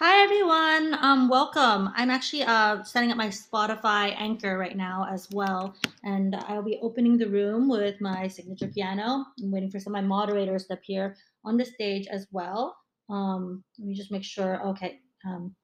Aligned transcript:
Hi 0.00 0.24
everyone, 0.24 0.98
um, 1.04 1.28
welcome. 1.28 1.88
I'm 1.94 2.10
actually 2.10 2.42
uh, 2.42 2.82
setting 2.82 3.12
up 3.12 3.16
my 3.16 3.28
Spotify 3.28 4.12
anchor 4.18 4.58
right 4.58 4.76
now 4.76 5.06
as 5.08 5.28
well, 5.30 5.76
and 6.02 6.34
I'll 6.34 6.64
be 6.64 6.80
opening 6.82 7.16
the 7.16 7.28
room 7.28 7.68
with 7.68 8.00
my 8.00 8.26
signature 8.26 8.66
piano. 8.66 9.24
I'm 9.40 9.52
waiting 9.52 9.70
for 9.70 9.78
some 9.78 9.94
of 9.94 10.02
my 10.02 10.08
moderators 10.08 10.66
to 10.66 10.74
appear 10.74 11.16
on 11.44 11.56
the 11.56 11.64
stage 11.64 12.08
as 12.08 12.26
well. 12.32 12.76
Um, 13.08 13.62
let 13.78 13.86
me 13.86 13.94
just 13.94 14.10
make 14.10 14.24
sure. 14.24 14.66
Okay, 14.70 14.98
um, 15.24 15.54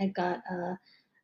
I've 0.00 0.14
got 0.14 0.40
uh, 0.50 0.74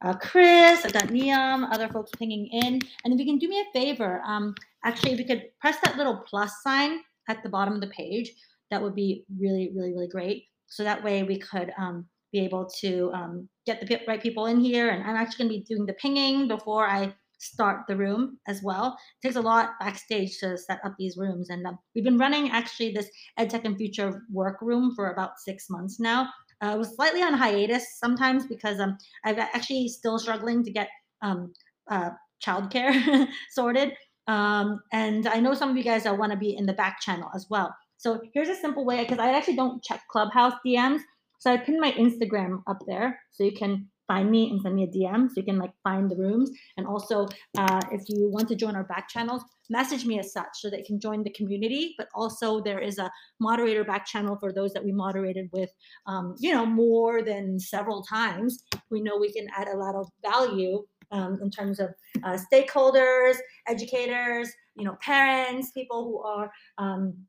uh, 0.03 0.13
Chris, 0.19 0.85
I've 0.85 0.93
got 0.93 1.09
Niam, 1.09 1.65
other 1.73 1.89
folks 1.89 2.11
pinging 2.19 2.49
in, 2.53 2.79
and 3.05 3.15
if 3.15 3.19
you 3.19 3.25
can 3.25 3.39
do 3.39 3.49
me 3.49 3.61
a 3.61 3.73
favor, 3.73 4.21
um, 4.27 4.55
actually, 4.85 5.13
if 5.13 5.19
you 5.19 5.25
could 5.25 5.45
press 5.63 5.79
that 5.83 5.97
little 5.97 6.23
plus 6.29 6.63
sign 6.63 7.01
at 7.27 7.43
the 7.43 7.49
bottom 7.49 7.73
of 7.73 7.81
the 7.81 7.87
page, 7.87 8.35
that 8.71 8.83
would 8.83 8.95
be 8.95 9.25
really, 9.41 9.73
really, 9.75 9.95
really 9.95 10.09
great. 10.09 10.45
So 10.67 10.85
that 10.85 11.03
way 11.03 11.23
we 11.23 11.39
could 11.39 11.73
um, 11.79 12.07
be 12.35 12.45
able 12.45 12.69
to 12.81 13.11
um, 13.15 13.49
get 13.65 13.81
the 13.81 14.01
right 14.09 14.23
people 14.23 14.47
in 14.47 14.61
here. 14.61 14.91
And 14.91 15.03
I'm 15.05 15.17
actually 15.17 15.45
going 15.45 15.55
to 15.55 15.59
be 15.61 15.75
doing 15.75 15.87
the 15.87 15.95
pinging 15.95 16.49
before 16.49 16.87
I 16.87 17.15
start 17.39 17.83
the 17.89 17.97
room 17.97 18.39
as 18.49 18.63
well. 18.63 18.97
It 19.23 19.29
takes 19.29 19.37
a 19.37 19.41
lot 19.41 19.71
backstage 19.81 20.39
to 20.41 20.59
set 20.59 20.81
up 20.85 20.95
these 20.99 21.17
rooms. 21.17 21.49
And 21.51 21.65
um, 21.67 21.79
we've 21.95 22.05
been 22.05 22.19
running 22.19 22.51
actually 22.51 22.93
this 22.93 23.09
EdTech 23.39 23.65
and 23.65 23.77
Future 23.77 24.23
work 24.33 24.61
room 24.61 24.93
for 24.97 25.13
about 25.13 25.39
six 25.39 25.71
months 25.71 26.01
now. 26.01 26.29
Uh, 26.63 26.73
it 26.75 26.79
was 26.79 26.95
slightly 26.97 27.23
on 27.23 27.35
hiatus 27.35 27.99
sometimes 27.99 28.47
because 28.47 28.81
um, 28.81 28.99
I've 29.25 29.39
actually 29.39 29.89
still 29.89 30.19
struggling 30.19 30.65
to 30.65 30.73
get 30.73 30.89
um, 31.23 31.53
uh, 31.91 32.11
childcare 32.45 33.29
sorted. 33.51 33.93
Um, 34.27 34.81
and 34.93 35.27
I 35.29 35.39
know 35.41 35.55
some 35.55 35.71
of 35.71 35.77
you 35.77 35.85
guys 35.85 36.05
want 36.07 36.33
to 36.33 36.39
be 36.39 36.57
in 36.57 36.67
the 36.67 36.73
back 36.73 37.01
channel 37.01 37.31
as 37.35 37.47
well. 37.51 37.75
So 37.99 38.21
here's 38.35 38.49
a 38.49 38.55
simple 38.57 38.85
way 38.85 39.03
because 39.03 39.19
I 39.19 39.33
actually 39.33 39.57
don't 39.57 39.83
check 39.83 40.03
Clubhouse 40.11 40.55
DMs. 40.67 41.01
So 41.45 41.53
I 41.53 41.59
pinned 41.59 41.79
my 41.79 41.93
Instagram 41.93 42.63
up 42.67 42.79
there 42.87 43.21
so 43.31 43.45
you 43.45 43.53
can 43.53 43.87
find 44.09 44.31
me 44.31 44.49
and 44.49 44.63
send 44.63 44.77
me 44.77 44.85
a 44.85 44.87
DM 44.87 45.29
so 45.29 45.35
you 45.37 45.43
can 45.43 45.59
like 45.59 45.75
find 45.83 46.11
the 46.11 46.17
rooms. 46.17 46.51
And 46.79 46.87
also, 46.87 47.29
uh, 47.59 47.83
if 47.93 48.01
you 48.09 48.31
want 48.31 48.49
to 48.49 48.55
join 48.55 48.75
our 48.75 48.85
back 48.85 49.11
channels, 49.11 49.43
message 49.69 50.07
me 50.07 50.19
as 50.19 50.33
such 50.33 50.49
so 50.55 50.71
that 50.71 50.79
you 50.79 50.87
can 50.87 50.99
join 50.99 51.23
the 51.23 51.33
community. 51.33 51.95
But 51.99 52.09
also, 52.15 52.63
there 52.63 52.79
is 52.79 52.97
a 52.97 53.13
moderator 53.41 53.85
back 53.85 54.07
channel 54.07 54.39
for 54.41 54.55
those 54.55 54.73
that 54.73 54.83
we 54.83 54.91
moderated 54.91 55.51
with, 55.53 55.69
um, 56.07 56.35
you 56.39 56.51
know, 56.51 56.65
more 56.65 57.23
than 57.23 57.61
several 57.61 58.03
times. 58.03 58.65
We 58.91 59.03
know 59.03 59.19
we 59.19 59.31
can 59.31 59.47
add 59.55 59.69
a 59.69 59.77
lot 59.77 59.97
of 59.97 60.09
value 60.23 60.83
um, 61.11 61.39
in 61.43 61.51
terms 61.51 61.79
of 61.79 61.91
uh, 62.25 62.39
stakeholders, 62.51 63.37
educators, 63.69 64.51
you 64.77 64.87
know, 64.87 64.97
parents, 65.03 65.73
people 65.73 66.05
who 66.05 66.23
are 66.23 66.51
um, 66.79 67.27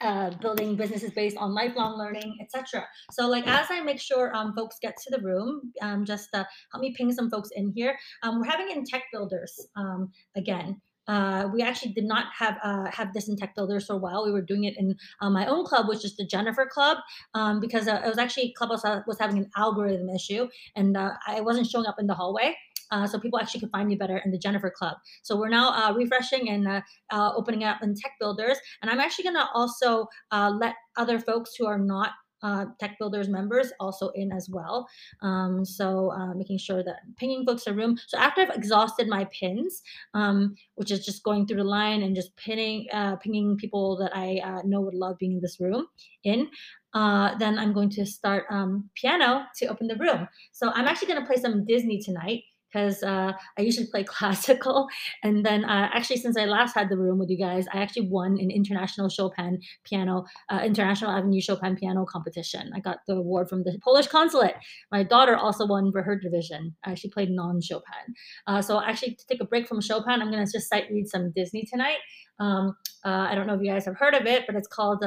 uh, 0.00 0.30
building 0.40 0.76
businesses 0.76 1.10
based 1.12 1.36
on 1.36 1.54
lifelong 1.54 1.98
learning, 1.98 2.36
etc. 2.40 2.86
So, 3.12 3.28
like 3.28 3.46
as 3.46 3.66
I 3.70 3.80
make 3.82 4.00
sure 4.00 4.34
um, 4.34 4.54
folks 4.54 4.76
get 4.80 4.96
to 4.96 5.16
the 5.16 5.22
room, 5.22 5.72
um, 5.82 6.04
just 6.04 6.28
uh, 6.34 6.44
help 6.72 6.82
me 6.82 6.94
ping 6.96 7.12
some 7.12 7.30
folks 7.30 7.50
in 7.54 7.72
here. 7.74 7.98
Um, 8.22 8.38
we're 8.38 8.46
having 8.50 8.70
in 8.70 8.84
Tech 8.84 9.04
Builders 9.12 9.68
um, 9.76 10.12
again. 10.36 10.80
Uh, 11.08 11.48
we 11.54 11.62
actually 11.62 11.92
did 11.92 12.04
not 12.04 12.26
have 12.38 12.58
uh, 12.62 12.84
have 12.90 13.14
this 13.14 13.28
in 13.28 13.36
Tech 13.36 13.54
Builders 13.54 13.86
for 13.86 13.94
a 13.94 13.96
while. 13.96 14.26
We 14.26 14.30
were 14.30 14.42
doing 14.42 14.64
it 14.64 14.76
in 14.76 14.94
uh, 15.22 15.30
my 15.30 15.46
own 15.46 15.64
club, 15.64 15.88
which 15.88 16.04
is 16.04 16.16
the 16.16 16.26
Jennifer 16.26 16.66
Club, 16.66 16.98
um, 17.34 17.60
because 17.60 17.88
uh, 17.88 18.02
it 18.04 18.08
was 18.08 18.18
actually 18.18 18.52
Clubhouse 18.56 18.82
was 19.06 19.18
having 19.18 19.38
an 19.38 19.50
algorithm 19.56 20.10
issue, 20.10 20.48
and 20.76 20.96
uh, 20.96 21.12
I 21.26 21.40
wasn't 21.40 21.66
showing 21.66 21.86
up 21.86 21.96
in 21.98 22.06
the 22.06 22.14
hallway. 22.14 22.54
Uh, 22.90 23.06
so 23.06 23.18
people 23.18 23.38
actually 23.38 23.60
can 23.60 23.70
find 23.70 23.88
me 23.88 23.96
better 23.96 24.18
in 24.24 24.30
the 24.30 24.38
Jennifer 24.38 24.70
Club. 24.70 24.96
So 25.22 25.36
we're 25.36 25.48
now 25.48 25.70
uh, 25.70 25.92
refreshing 25.94 26.48
and 26.50 26.66
uh, 26.66 26.80
uh 27.10 27.32
opening 27.36 27.64
up 27.64 27.82
in 27.82 27.94
Tech 27.94 28.12
Builders, 28.20 28.58
and 28.82 28.90
I'm 28.90 29.00
actually 29.00 29.24
going 29.24 29.36
to 29.36 29.48
also 29.54 30.06
uh, 30.30 30.50
let 30.50 30.74
other 30.96 31.18
folks 31.18 31.54
who 31.56 31.66
are 31.66 31.78
not 31.78 32.10
uh, 32.42 32.66
Tech 32.78 32.98
Builders 32.98 33.28
members 33.28 33.72
also 33.80 34.10
in 34.10 34.32
as 34.32 34.48
well. 34.50 34.88
Um, 35.22 35.64
so 35.64 36.12
uh, 36.12 36.34
making 36.34 36.58
sure 36.58 36.82
that 36.82 37.00
pinging 37.16 37.44
folks 37.46 37.66
a 37.66 37.74
room. 37.74 37.98
So 38.06 38.18
after 38.18 38.42
I've 38.42 38.50
exhausted 38.50 39.08
my 39.08 39.26
pins, 39.26 39.82
um, 40.14 40.54
which 40.76 40.90
is 40.90 41.04
just 41.04 41.22
going 41.22 41.46
through 41.46 41.58
the 41.58 41.64
line 41.64 42.02
and 42.02 42.14
just 42.14 42.36
pinning, 42.36 42.86
uh, 42.92 43.16
pinging 43.16 43.56
people 43.56 43.96
that 43.98 44.16
I 44.16 44.40
uh, 44.44 44.62
know 44.64 44.80
would 44.80 44.94
love 44.94 45.18
being 45.18 45.32
in 45.32 45.40
this 45.40 45.58
room 45.60 45.86
in, 46.24 46.48
uh, 46.94 47.36
then 47.38 47.58
I'm 47.58 47.72
going 47.72 47.90
to 47.90 48.06
start 48.06 48.44
um, 48.50 48.88
piano 48.94 49.44
to 49.56 49.66
open 49.66 49.88
the 49.88 49.96
room. 49.96 50.28
So 50.52 50.70
I'm 50.72 50.86
actually 50.86 51.08
going 51.08 51.20
to 51.20 51.26
play 51.26 51.40
some 51.40 51.64
Disney 51.64 52.00
tonight 52.00 52.42
because 52.70 53.02
uh, 53.02 53.32
I 53.58 53.62
usually 53.62 53.86
play 53.86 54.04
classical. 54.18 54.88
And 55.22 55.44
then, 55.44 55.64
uh, 55.64 55.88
actually, 55.92 56.18
since 56.18 56.36
I 56.36 56.44
last 56.44 56.74
had 56.74 56.88
the 56.88 56.96
room 56.96 57.18
with 57.18 57.30
you 57.30 57.38
guys, 57.38 57.66
I 57.72 57.78
actually 57.78 58.08
won 58.08 58.38
an 58.38 58.50
international 58.50 59.08
Chopin 59.08 59.60
piano, 59.84 60.24
uh, 60.50 60.60
International 60.64 61.10
Avenue 61.10 61.40
Chopin 61.40 61.76
piano 61.76 62.04
competition. 62.04 62.70
I 62.74 62.80
got 62.80 62.98
the 63.06 63.14
award 63.14 63.48
from 63.48 63.64
the 63.64 63.78
Polish 63.82 64.06
consulate. 64.06 64.56
My 64.92 65.02
daughter 65.02 65.36
also 65.36 65.66
won 65.66 65.92
for 65.92 66.02
her 66.02 66.18
division. 66.18 66.76
Uh, 66.86 66.94
she 66.94 67.08
played 67.08 67.30
non 67.30 67.60
Chopin. 67.60 68.14
Uh, 68.46 68.62
so, 68.62 68.82
actually, 68.82 69.14
to 69.14 69.26
take 69.26 69.40
a 69.40 69.46
break 69.46 69.66
from 69.66 69.80
Chopin, 69.80 70.20
I'm 70.20 70.30
going 70.30 70.44
to 70.44 70.52
just 70.52 70.68
sight 70.68 70.84
read 70.90 71.08
some 71.08 71.32
Disney 71.34 71.64
tonight. 71.64 71.98
Um, 72.40 72.76
uh, 73.04 73.26
I 73.30 73.34
don't 73.34 73.46
know 73.46 73.54
if 73.54 73.62
you 73.62 73.70
guys 73.70 73.84
have 73.86 73.96
heard 73.96 74.14
of 74.14 74.26
it, 74.26 74.44
but 74.46 74.54
it's 74.54 74.68
called 74.68 75.04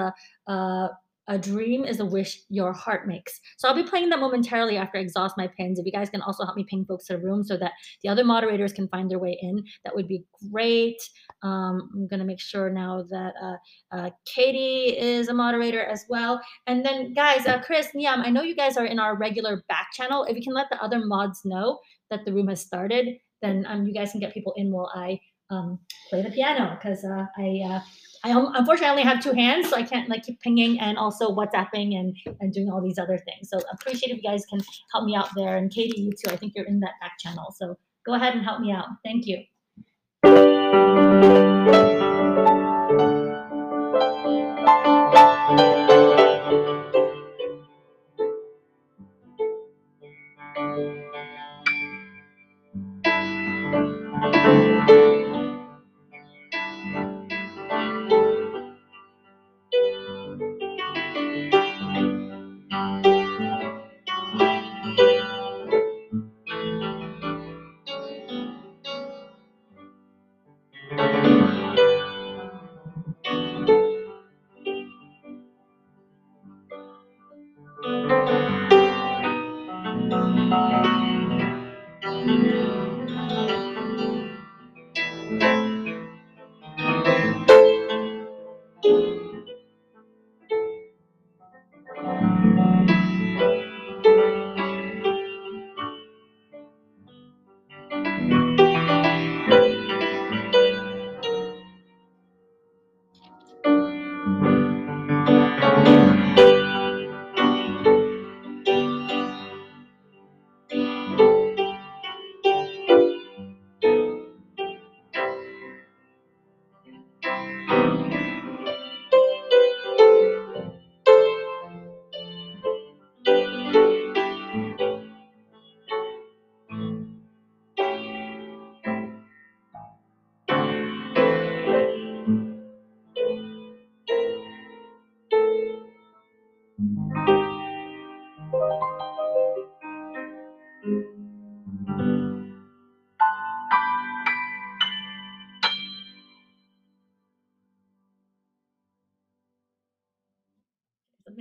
a 1.31 1.37
dream 1.37 1.85
is 1.85 2.01
a 2.01 2.05
wish 2.05 2.41
your 2.49 2.73
heart 2.73 3.07
makes. 3.07 3.39
So 3.57 3.69
I'll 3.69 3.75
be 3.75 3.83
playing 3.83 4.09
that 4.09 4.19
momentarily 4.19 4.75
after 4.75 4.97
I 4.97 5.01
exhaust 5.01 5.37
my 5.37 5.47
pins. 5.47 5.79
If 5.79 5.85
you 5.85 5.91
guys 5.91 6.09
can 6.09 6.21
also 6.21 6.43
help 6.43 6.57
me 6.57 6.65
ping 6.69 6.83
folks 6.83 7.05
to 7.05 7.13
the 7.13 7.19
room 7.19 7.41
so 7.41 7.55
that 7.55 7.71
the 8.03 8.09
other 8.09 8.25
moderators 8.25 8.73
can 8.73 8.89
find 8.89 9.09
their 9.09 9.17
way 9.17 9.39
in, 9.41 9.63
that 9.85 9.95
would 9.95 10.09
be 10.09 10.25
great. 10.51 11.01
Um, 11.41 11.89
I'm 11.93 12.07
going 12.07 12.19
to 12.19 12.25
make 12.25 12.41
sure 12.41 12.69
now 12.69 13.05
that 13.09 13.33
uh, 13.41 13.95
uh, 13.95 14.09
Katie 14.25 14.97
is 14.97 15.29
a 15.29 15.33
moderator 15.33 15.81
as 15.81 16.05
well. 16.09 16.41
And 16.67 16.85
then, 16.85 17.13
guys, 17.13 17.47
uh, 17.47 17.61
Chris, 17.61 17.87
Niam, 17.95 18.19
I 18.25 18.29
know 18.29 18.41
you 18.41 18.55
guys 18.55 18.75
are 18.75 18.85
in 18.85 18.99
our 18.99 19.15
regular 19.15 19.63
back 19.69 19.87
channel. 19.93 20.25
If 20.25 20.35
you 20.35 20.43
can 20.43 20.53
let 20.53 20.69
the 20.69 20.83
other 20.83 20.99
mods 20.99 21.45
know 21.45 21.79
that 22.09 22.25
the 22.25 22.33
room 22.33 22.49
has 22.49 22.59
started, 22.59 23.07
then 23.41 23.65
um, 23.69 23.87
you 23.87 23.93
guys 23.93 24.11
can 24.11 24.19
get 24.19 24.33
people 24.33 24.53
in 24.57 24.69
while 24.69 24.91
I 24.93 25.19
um, 25.51 25.79
play 26.09 26.21
the 26.21 26.31
piano 26.31 26.77
because 26.79 27.03
uh, 27.03 27.25
I 27.37 27.61
uh, 27.65 27.81
I 28.23 28.31
unfortunately 28.31 28.89
only 28.89 29.03
have 29.03 29.21
two 29.21 29.33
hands, 29.33 29.69
so 29.69 29.75
I 29.75 29.83
can't 29.83 30.09
like 30.09 30.23
keep 30.23 30.39
pinging 30.41 30.79
and 30.79 30.97
also 30.97 31.35
WhatsApping 31.35 31.99
and 31.99 32.15
and 32.39 32.53
doing 32.53 32.69
all 32.69 32.81
these 32.81 32.97
other 32.97 33.17
things. 33.17 33.49
So 33.49 33.59
appreciate 33.71 34.11
if 34.11 34.23
you 34.23 34.29
guys 34.29 34.45
can 34.45 34.61
help 34.93 35.05
me 35.05 35.15
out 35.15 35.29
there. 35.35 35.57
And 35.57 35.71
Katie, 35.71 36.01
you 36.01 36.11
too. 36.11 36.31
I 36.31 36.37
think 36.37 36.53
you're 36.55 36.65
in 36.65 36.79
that 36.79 36.93
back 37.01 37.19
channel, 37.19 37.53
so 37.57 37.77
go 38.05 38.13
ahead 38.13 38.33
and 38.33 38.43
help 38.43 38.61
me 38.61 38.71
out. 38.71 38.87
Thank 39.03 39.27
you. 39.27 39.43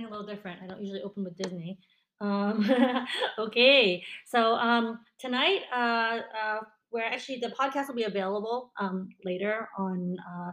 Something 0.01 0.13
a 0.13 0.19
little 0.19 0.35
different. 0.35 0.61
I 0.63 0.67
don't 0.67 0.81
usually 0.81 1.01
open 1.01 1.23
with 1.23 1.37
Disney. 1.37 1.77
Um, 2.19 2.69
okay, 3.39 4.03
so 4.25 4.53
um, 4.53 4.99
tonight 5.19 5.61
uh, 5.73 6.19
uh, 6.37 6.59
we're 6.91 7.03
actually 7.03 7.39
the 7.39 7.49
podcast 7.59 7.87
will 7.87 7.95
be 7.95 8.03
available 8.03 8.71
um, 8.79 9.09
later 9.23 9.69
on 9.77 10.17
uh, 10.29 10.51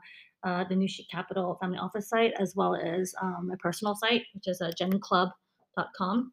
uh, 0.49 0.65
the 0.69 0.77
New 0.77 0.89
Chic 0.89 1.09
Capital 1.11 1.59
Family 1.61 1.79
Office 1.79 2.09
site 2.09 2.33
as 2.39 2.55
well 2.57 2.75
as 2.75 3.15
um, 3.21 3.49
my 3.49 3.55
personal 3.59 3.95
site, 3.97 4.23
which 4.35 4.47
is 4.47 4.61
uh, 4.61 4.71
genclub.com 4.81 6.33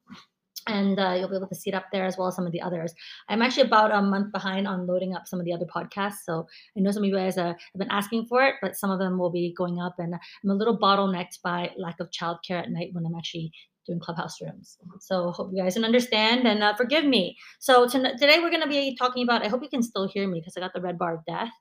and 0.67 0.99
uh, 0.99 1.15
you'll 1.17 1.29
be 1.29 1.35
able 1.35 1.47
to 1.47 1.55
see 1.55 1.69
it 1.69 1.75
up 1.75 1.85
there 1.91 2.05
as 2.05 2.17
well 2.17 2.27
as 2.27 2.35
some 2.35 2.45
of 2.45 2.51
the 2.51 2.61
others. 2.61 2.93
I'm 3.29 3.41
actually 3.41 3.67
about 3.67 3.93
a 3.93 4.01
month 4.01 4.31
behind 4.31 4.67
on 4.67 4.87
loading 4.87 5.15
up 5.15 5.27
some 5.27 5.39
of 5.39 5.45
the 5.45 5.53
other 5.53 5.65
podcasts, 5.65 6.23
so 6.25 6.47
I 6.77 6.81
know 6.81 6.91
some 6.91 7.03
of 7.03 7.09
you 7.09 7.15
guys 7.15 7.35
have 7.35 7.55
been 7.77 7.91
asking 7.91 8.25
for 8.27 8.43
it, 8.43 8.55
but 8.61 8.75
some 8.75 8.91
of 8.91 8.99
them 8.99 9.17
will 9.17 9.31
be 9.31 9.53
going 9.57 9.79
up, 9.79 9.95
and 9.99 10.15
I'm 10.15 10.49
a 10.49 10.55
little 10.55 10.77
bottlenecked 10.77 11.41
by 11.43 11.71
lack 11.77 11.99
of 11.99 12.09
childcare 12.11 12.61
at 12.61 12.71
night 12.71 12.89
when 12.93 13.05
I'm 13.05 13.15
actually 13.15 13.51
doing 13.85 13.99
clubhouse 13.99 14.41
rooms. 14.41 14.77
So 14.99 15.31
hope 15.31 15.51
you 15.53 15.61
guys 15.61 15.75
can 15.75 15.85
understand 15.85 16.47
and 16.47 16.63
uh, 16.63 16.75
forgive 16.75 17.05
me. 17.05 17.37
So 17.59 17.87
to, 17.87 18.17
today 18.17 18.39
we're 18.39 18.49
going 18.49 18.63
to 18.63 18.67
be 18.67 18.95
talking 18.95 19.23
about. 19.23 19.43
I 19.43 19.47
hope 19.47 19.61
you 19.61 19.69
can 19.69 19.83
still 19.83 20.07
hear 20.07 20.27
me 20.27 20.39
because 20.39 20.57
I 20.57 20.59
got 20.59 20.73
the 20.73 20.81
red 20.81 20.97
bar 20.97 21.15
of 21.15 21.25
death. 21.27 21.51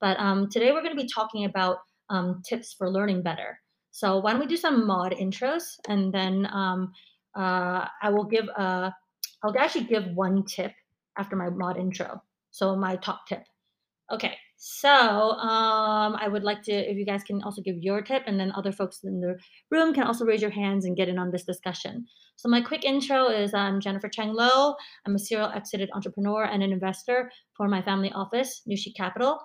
But 0.00 0.18
um, 0.18 0.48
today 0.50 0.72
we're 0.72 0.82
going 0.82 0.96
to 0.96 1.02
be 1.02 1.08
talking 1.14 1.44
about 1.44 1.78
um, 2.10 2.42
tips 2.48 2.74
for 2.76 2.90
learning 2.90 3.22
better. 3.22 3.58
So 3.90 4.18
why 4.18 4.32
don't 4.32 4.40
we 4.40 4.46
do 4.46 4.56
some 4.56 4.86
mod 4.86 5.12
intros 5.12 5.62
and 5.88 6.12
then 6.12 6.46
um, 6.52 6.92
uh, 7.36 7.86
I 8.02 8.10
will 8.10 8.24
give 8.24 8.46
a, 8.56 8.94
I'll 9.42 9.58
actually 9.58 9.84
give 9.84 10.06
one 10.14 10.44
tip 10.44 10.72
after 11.18 11.36
my 11.36 11.50
mod 11.50 11.76
intro. 11.76 12.22
So 12.50 12.76
my 12.76 12.96
top 12.96 13.26
tip. 13.28 13.44
Okay, 14.12 14.36
so 14.56 14.90
um, 14.90 16.14
I 16.16 16.28
would 16.28 16.44
like 16.44 16.62
to, 16.64 16.72
if 16.72 16.96
you 16.96 17.06
guys 17.06 17.24
can 17.24 17.42
also 17.42 17.62
give 17.62 17.76
your 17.80 18.02
tip, 18.02 18.22
and 18.26 18.38
then 18.38 18.52
other 18.54 18.70
folks 18.70 19.00
in 19.02 19.20
the 19.20 19.38
room 19.70 19.94
can 19.94 20.04
also 20.04 20.24
raise 20.24 20.42
your 20.42 20.50
hands 20.50 20.84
and 20.84 20.96
get 20.96 21.08
in 21.08 21.18
on 21.18 21.30
this 21.30 21.44
discussion. 21.44 22.06
So 22.36 22.48
my 22.48 22.60
quick 22.60 22.84
intro 22.84 23.28
is 23.28 23.54
I'm 23.54 23.80
Jennifer 23.80 24.08
Cheng 24.08 24.34
Lo. 24.34 24.74
I'm 25.06 25.14
a 25.14 25.18
serial 25.18 25.50
exited 25.54 25.88
entrepreneur 25.94 26.44
and 26.44 26.62
an 26.62 26.72
investor 26.72 27.30
for 27.56 27.66
my 27.68 27.80
family 27.80 28.12
office, 28.12 28.62
Chic 28.76 28.94
Capital. 28.94 29.38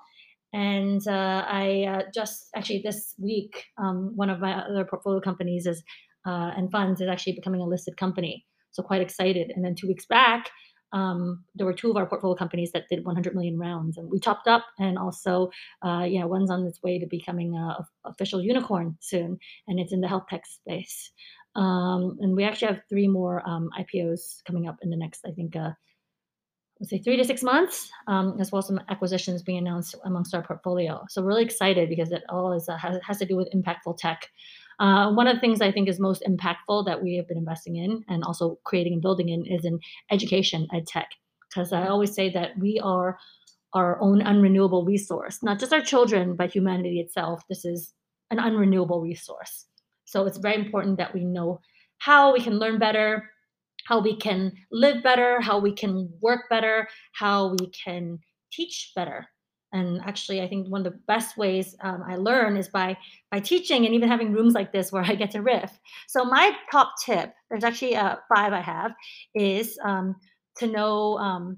And 0.52 1.08
uh, 1.08 1.46
I 1.48 1.86
uh, 1.88 2.02
just 2.14 2.50
actually 2.56 2.82
this 2.84 3.14
week, 3.20 3.66
um, 3.78 4.12
one 4.16 4.30
of 4.30 4.40
my 4.40 4.54
other 4.54 4.84
portfolio 4.84 5.22
companies 5.22 5.68
is 5.68 5.84
uh, 6.30 6.52
and 6.56 6.72
funds 6.72 7.02
is 7.02 7.08
actually 7.08 7.34
becoming 7.34 7.62
a 7.62 7.66
listed 7.66 7.98
company. 7.98 8.46
So 8.72 8.84
quite 8.84 9.02
excited. 9.02 9.52
And 9.56 9.66
then 9.66 9.74
two 9.74 9.88
weeks 9.88 10.06
back, 10.06 10.52
um, 10.92 11.44
there 11.56 11.66
were 11.66 11.74
two 11.74 11.90
of 11.90 11.98
our 11.98 12.06
portfolio 12.06 12.36
companies 12.36 12.72
that 12.74 12.88
did 12.88 13.04
100 13.04 13.34
million 13.34 13.58
rounds, 13.58 13.98
and 13.98 14.10
we 14.12 14.20
topped 14.20 14.48
up. 14.48 14.64
And 14.78 14.98
also, 14.98 15.50
uh, 15.84 16.06
yeah, 16.08 16.26
one's 16.26 16.52
on 16.52 16.68
its 16.68 16.84
way 16.84 17.00
to 17.00 17.08
becoming 17.08 17.56
a, 17.56 17.88
official 18.06 18.42
unicorn 18.42 18.96
soon, 19.00 19.40
and 19.68 19.80
it's 19.80 19.92
in 19.92 20.02
the 20.02 20.08
health 20.08 20.26
tech 20.30 20.46
space. 20.46 21.12
Um, 21.56 22.18
and 22.22 22.36
we 22.36 22.44
actually 22.44 22.74
have 22.74 22.82
three 22.90 23.08
more 23.08 23.42
um, 23.50 23.70
IPOs 23.80 24.44
coming 24.46 24.68
up 24.68 24.78
in 24.84 24.92
the 24.92 24.98
next, 24.98 25.26
I 25.26 25.32
think, 25.32 25.56
uh, 25.56 25.72
let's 26.80 26.92
say 26.92 27.00
three 27.00 27.18
to 27.18 27.24
six 27.24 27.42
months, 27.42 27.90
um, 28.08 28.38
as 28.40 28.52
well 28.52 28.60
as 28.60 28.68
some 28.68 28.80
acquisitions 28.90 29.42
being 29.42 29.58
announced 29.58 29.96
amongst 30.06 30.36
our 30.36 30.44
portfolio. 30.44 31.06
So 31.10 31.24
really 31.24 31.44
excited 31.44 31.90
because 31.90 32.12
it 32.12 32.24
all 32.30 32.54
is 32.54 32.70
uh, 32.70 32.78
has, 32.78 33.00
has 33.06 33.18
to 33.18 33.26
do 33.26 33.36
with 33.36 33.50
impactful 33.52 33.98
tech. 33.98 34.28
Uh, 34.80 35.12
one 35.12 35.28
of 35.28 35.36
the 35.36 35.42
things 35.42 35.62
I 35.62 35.72
think 35.72 35.90
is 35.90 36.00
most 36.00 36.24
impactful 36.28 36.86
that 36.86 37.04
we 37.04 37.18
have 37.18 37.28
been 37.28 37.38
investing 37.38 37.76
in 37.76 38.04
and 38.08 38.24
also 38.24 38.60
creating 38.64 38.94
and 38.94 39.02
building 39.02 39.30
in 39.30 39.46
is 39.46 39.66
in 39.66 39.80
education, 40.10 40.68
ed 40.74 40.88
tech. 40.88 41.10
Because 41.50 41.74
I 41.74 41.88
always 41.88 42.14
say 42.14 42.30
that 42.32 42.58
we 42.58 42.80
are 42.80 43.18
our 43.74 44.02
own 44.02 44.22
unrenewable 44.22 44.86
resource, 44.86 45.44
not 45.44 45.60
just 45.60 45.74
our 45.74 45.82
children, 45.82 46.36
but 46.36 46.52
humanity 46.52 47.00
itself. 47.00 47.44
This 47.50 47.66
is 47.66 47.94
an 48.32 48.38
unrenewable 48.38 49.04
resource. 49.04 49.66
So 50.06 50.26
it's 50.26 50.38
very 50.38 50.56
important 50.56 50.98
that 50.98 51.14
we 51.14 51.26
know 51.26 51.60
how 51.98 52.34
we 52.34 52.40
can 52.40 52.58
learn 52.58 52.80
better, 52.80 53.30
how 53.86 54.00
we 54.00 54.16
can 54.16 54.54
live 54.72 55.04
better, 55.04 55.42
how 55.42 55.60
we 55.60 55.74
can 55.74 56.10
work 56.22 56.50
better, 56.50 56.88
how 57.14 57.56
we 57.60 57.70
can 57.72 58.20
teach 58.52 58.92
better 58.96 59.28
and 59.74 60.02
actually 60.02 60.42
i 60.42 60.48
think 60.48 60.68
one 60.68 60.86
of 60.86 60.92
the 60.92 61.00
best 61.08 61.38
ways 61.38 61.76
um, 61.82 62.04
i 62.08 62.16
learn 62.16 62.58
is 62.58 62.68
by 62.68 62.98
by 63.32 63.40
teaching 63.40 63.86
and 63.86 63.94
even 63.94 64.10
having 64.10 64.34
rooms 64.34 64.54
like 64.54 64.72
this 64.72 64.92
where 64.92 65.04
i 65.04 65.16
get 65.16 65.32
to 65.32 65.42
riff. 65.42 65.80
So 66.08 66.24
my 66.26 66.56
top 66.72 66.94
tip 67.04 67.34
there's 67.50 67.64
actually 67.64 67.96
uh, 67.96 68.18
five 68.34 68.54
i 68.54 68.62
have 68.62 68.94
is 69.36 69.78
um, 69.84 70.16
to 70.58 70.68
know 70.68 71.18
um, 71.18 71.58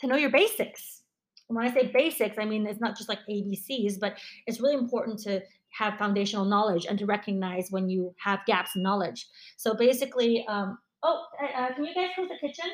to 0.00 0.06
know 0.06 0.16
your 0.16 0.30
basics. 0.30 1.02
And 1.48 1.56
when 1.56 1.66
i 1.66 1.72
say 1.72 1.90
basics 1.92 2.38
i 2.38 2.44
mean 2.44 2.66
it's 2.66 2.80
not 2.80 2.96
just 2.96 3.08
like 3.08 3.20
abcs 3.30 3.98
but 4.00 4.18
it's 4.46 4.60
really 4.60 4.74
important 4.74 5.18
to 5.20 5.42
have 5.70 5.98
foundational 5.98 6.44
knowledge 6.44 6.86
and 6.86 6.98
to 7.00 7.06
recognize 7.06 7.66
when 7.70 7.88
you 7.88 8.14
have 8.18 8.38
gaps 8.46 8.76
in 8.76 8.82
knowledge. 8.82 9.26
So 9.56 9.74
basically 9.74 10.46
um, 10.48 10.78
oh 11.02 11.26
uh, 11.42 11.60
uh 11.60 11.74
can 11.74 11.84
you 11.84 11.94
guys 11.94 12.10
close 12.14 12.28
the 12.28 12.46
kitchen? 12.46 12.70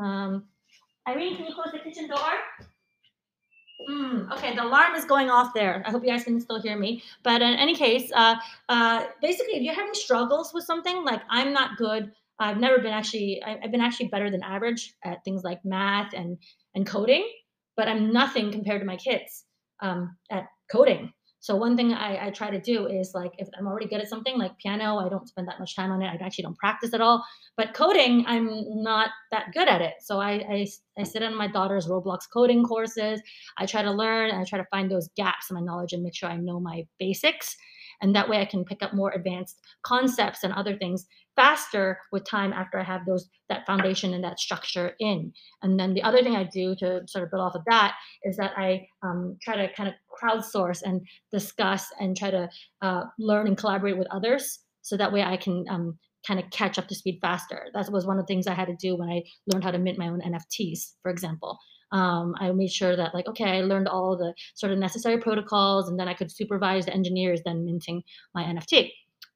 Um, 0.00 0.44
irene 1.08 1.36
can 1.36 1.46
you 1.46 1.54
close 1.54 1.72
the 1.72 1.78
kitchen 1.80 2.08
door 2.08 2.30
Mm, 3.80 4.30
okay, 4.32 4.54
the 4.56 4.64
alarm 4.64 4.94
is 4.94 5.04
going 5.04 5.30
off 5.30 5.54
there. 5.54 5.82
I 5.86 5.90
hope 5.90 6.02
you 6.02 6.10
guys 6.10 6.24
can 6.24 6.40
still 6.40 6.60
hear 6.60 6.76
me. 6.76 7.02
But 7.22 7.42
in 7.42 7.54
any 7.54 7.76
case, 7.76 8.10
uh, 8.14 8.36
uh, 8.68 9.04
basically, 9.22 9.54
if 9.54 9.62
you're 9.62 9.74
having 9.74 9.94
struggles 9.94 10.52
with 10.52 10.64
something, 10.64 11.04
like 11.04 11.22
I'm 11.30 11.52
not 11.52 11.76
good. 11.76 12.12
I've 12.40 12.58
never 12.58 12.78
been 12.78 12.92
actually. 12.92 13.42
I've 13.42 13.70
been 13.70 13.80
actually 13.80 14.08
better 14.08 14.30
than 14.30 14.42
average 14.42 14.94
at 15.04 15.24
things 15.24 15.42
like 15.44 15.64
math 15.64 16.12
and 16.12 16.38
and 16.74 16.86
coding, 16.86 17.28
but 17.76 17.88
I'm 17.88 18.12
nothing 18.12 18.52
compared 18.52 18.80
to 18.80 18.86
my 18.86 18.96
kids 18.96 19.44
um, 19.80 20.16
at 20.30 20.46
coding. 20.70 21.12
So 21.40 21.54
one 21.54 21.76
thing 21.76 21.92
I, 21.92 22.26
I 22.26 22.30
try 22.30 22.50
to 22.50 22.60
do 22.60 22.86
is 22.86 23.12
like 23.14 23.32
if 23.38 23.48
I'm 23.56 23.66
already 23.66 23.86
good 23.86 24.00
at 24.00 24.08
something 24.08 24.36
like 24.38 24.58
piano, 24.58 24.98
I 24.98 25.08
don't 25.08 25.28
spend 25.28 25.46
that 25.48 25.60
much 25.60 25.76
time 25.76 25.92
on 25.92 26.02
it. 26.02 26.06
I 26.06 26.24
actually 26.24 26.42
don't 26.42 26.58
practice 26.58 26.92
at 26.92 27.00
all. 27.00 27.24
But 27.56 27.74
coding, 27.74 28.24
I'm 28.26 28.48
not 28.82 29.10
that 29.30 29.52
good 29.52 29.68
at 29.68 29.80
it. 29.80 29.94
So 30.00 30.20
I 30.20 30.32
I, 30.32 30.66
I 30.98 31.04
sit 31.04 31.22
on 31.22 31.36
my 31.36 31.46
daughter's 31.46 31.86
Roblox 31.86 32.20
coding 32.32 32.64
courses. 32.64 33.20
I 33.56 33.66
try 33.66 33.82
to 33.82 33.90
learn 33.92 34.30
and 34.30 34.40
I 34.40 34.44
try 34.44 34.58
to 34.58 34.66
find 34.70 34.90
those 34.90 35.08
gaps 35.16 35.50
in 35.50 35.54
my 35.54 35.62
knowledge 35.62 35.92
and 35.92 36.02
make 36.02 36.14
sure 36.14 36.28
I 36.28 36.36
know 36.36 36.58
my 36.60 36.86
basics. 36.98 37.56
And 38.00 38.14
that 38.14 38.28
way 38.28 38.40
I 38.40 38.44
can 38.44 38.64
pick 38.64 38.82
up 38.82 38.94
more 38.94 39.12
advanced 39.12 39.58
concepts 39.82 40.44
and 40.44 40.52
other 40.52 40.76
things 40.76 41.06
faster 41.36 41.98
with 42.12 42.24
time 42.24 42.52
after 42.52 42.78
I 42.78 42.84
have 42.84 43.06
those 43.06 43.28
that 43.48 43.66
foundation 43.66 44.14
and 44.14 44.24
that 44.24 44.38
structure 44.38 44.92
in. 44.98 45.32
And 45.62 45.78
then 45.78 45.94
the 45.94 46.02
other 46.02 46.22
thing 46.22 46.36
I 46.36 46.44
do 46.44 46.74
to 46.76 47.02
sort 47.06 47.24
of 47.24 47.30
build 47.30 47.42
off 47.42 47.54
of 47.54 47.62
that 47.68 47.94
is 48.24 48.36
that 48.36 48.52
I 48.56 48.86
um, 49.02 49.36
try 49.42 49.56
to 49.56 49.72
kind 49.74 49.88
of 49.88 49.94
crowdsource 50.20 50.82
and 50.82 51.00
discuss 51.32 51.86
and 52.00 52.16
try 52.16 52.30
to 52.30 52.48
uh, 52.82 53.02
learn 53.18 53.46
and 53.46 53.56
collaborate 53.56 53.98
with 53.98 54.08
others 54.10 54.60
so 54.82 54.96
that 54.96 55.12
way 55.12 55.22
I 55.22 55.36
can 55.36 55.64
um, 55.70 55.98
kind 56.26 56.40
of 56.40 56.50
catch 56.50 56.78
up 56.78 56.88
to 56.88 56.94
speed 56.94 57.18
faster. 57.20 57.66
That 57.74 57.90
was 57.90 58.06
one 58.06 58.18
of 58.18 58.26
the 58.26 58.32
things 58.32 58.46
I 58.46 58.54
had 58.54 58.68
to 58.68 58.76
do 58.76 58.96
when 58.96 59.08
I 59.08 59.22
learned 59.46 59.64
how 59.64 59.70
to 59.70 59.78
mint 59.78 59.98
my 59.98 60.08
own 60.08 60.20
NFTs, 60.20 60.94
for 61.02 61.10
example. 61.10 61.58
Um, 61.92 62.34
I 62.38 62.50
made 62.52 62.70
sure 62.70 62.96
that 62.96 63.14
like, 63.14 63.26
okay, 63.28 63.58
I 63.58 63.62
learned 63.62 63.88
all 63.88 64.16
the 64.16 64.34
sort 64.54 64.72
of 64.72 64.78
necessary 64.78 65.18
protocols 65.18 65.88
and 65.88 65.98
then 65.98 66.08
I 66.08 66.14
could 66.14 66.30
supervise 66.30 66.86
the 66.86 66.94
engineers 66.94 67.40
then 67.44 67.64
minting 67.64 68.02
my 68.34 68.44
NFT. 68.44 68.90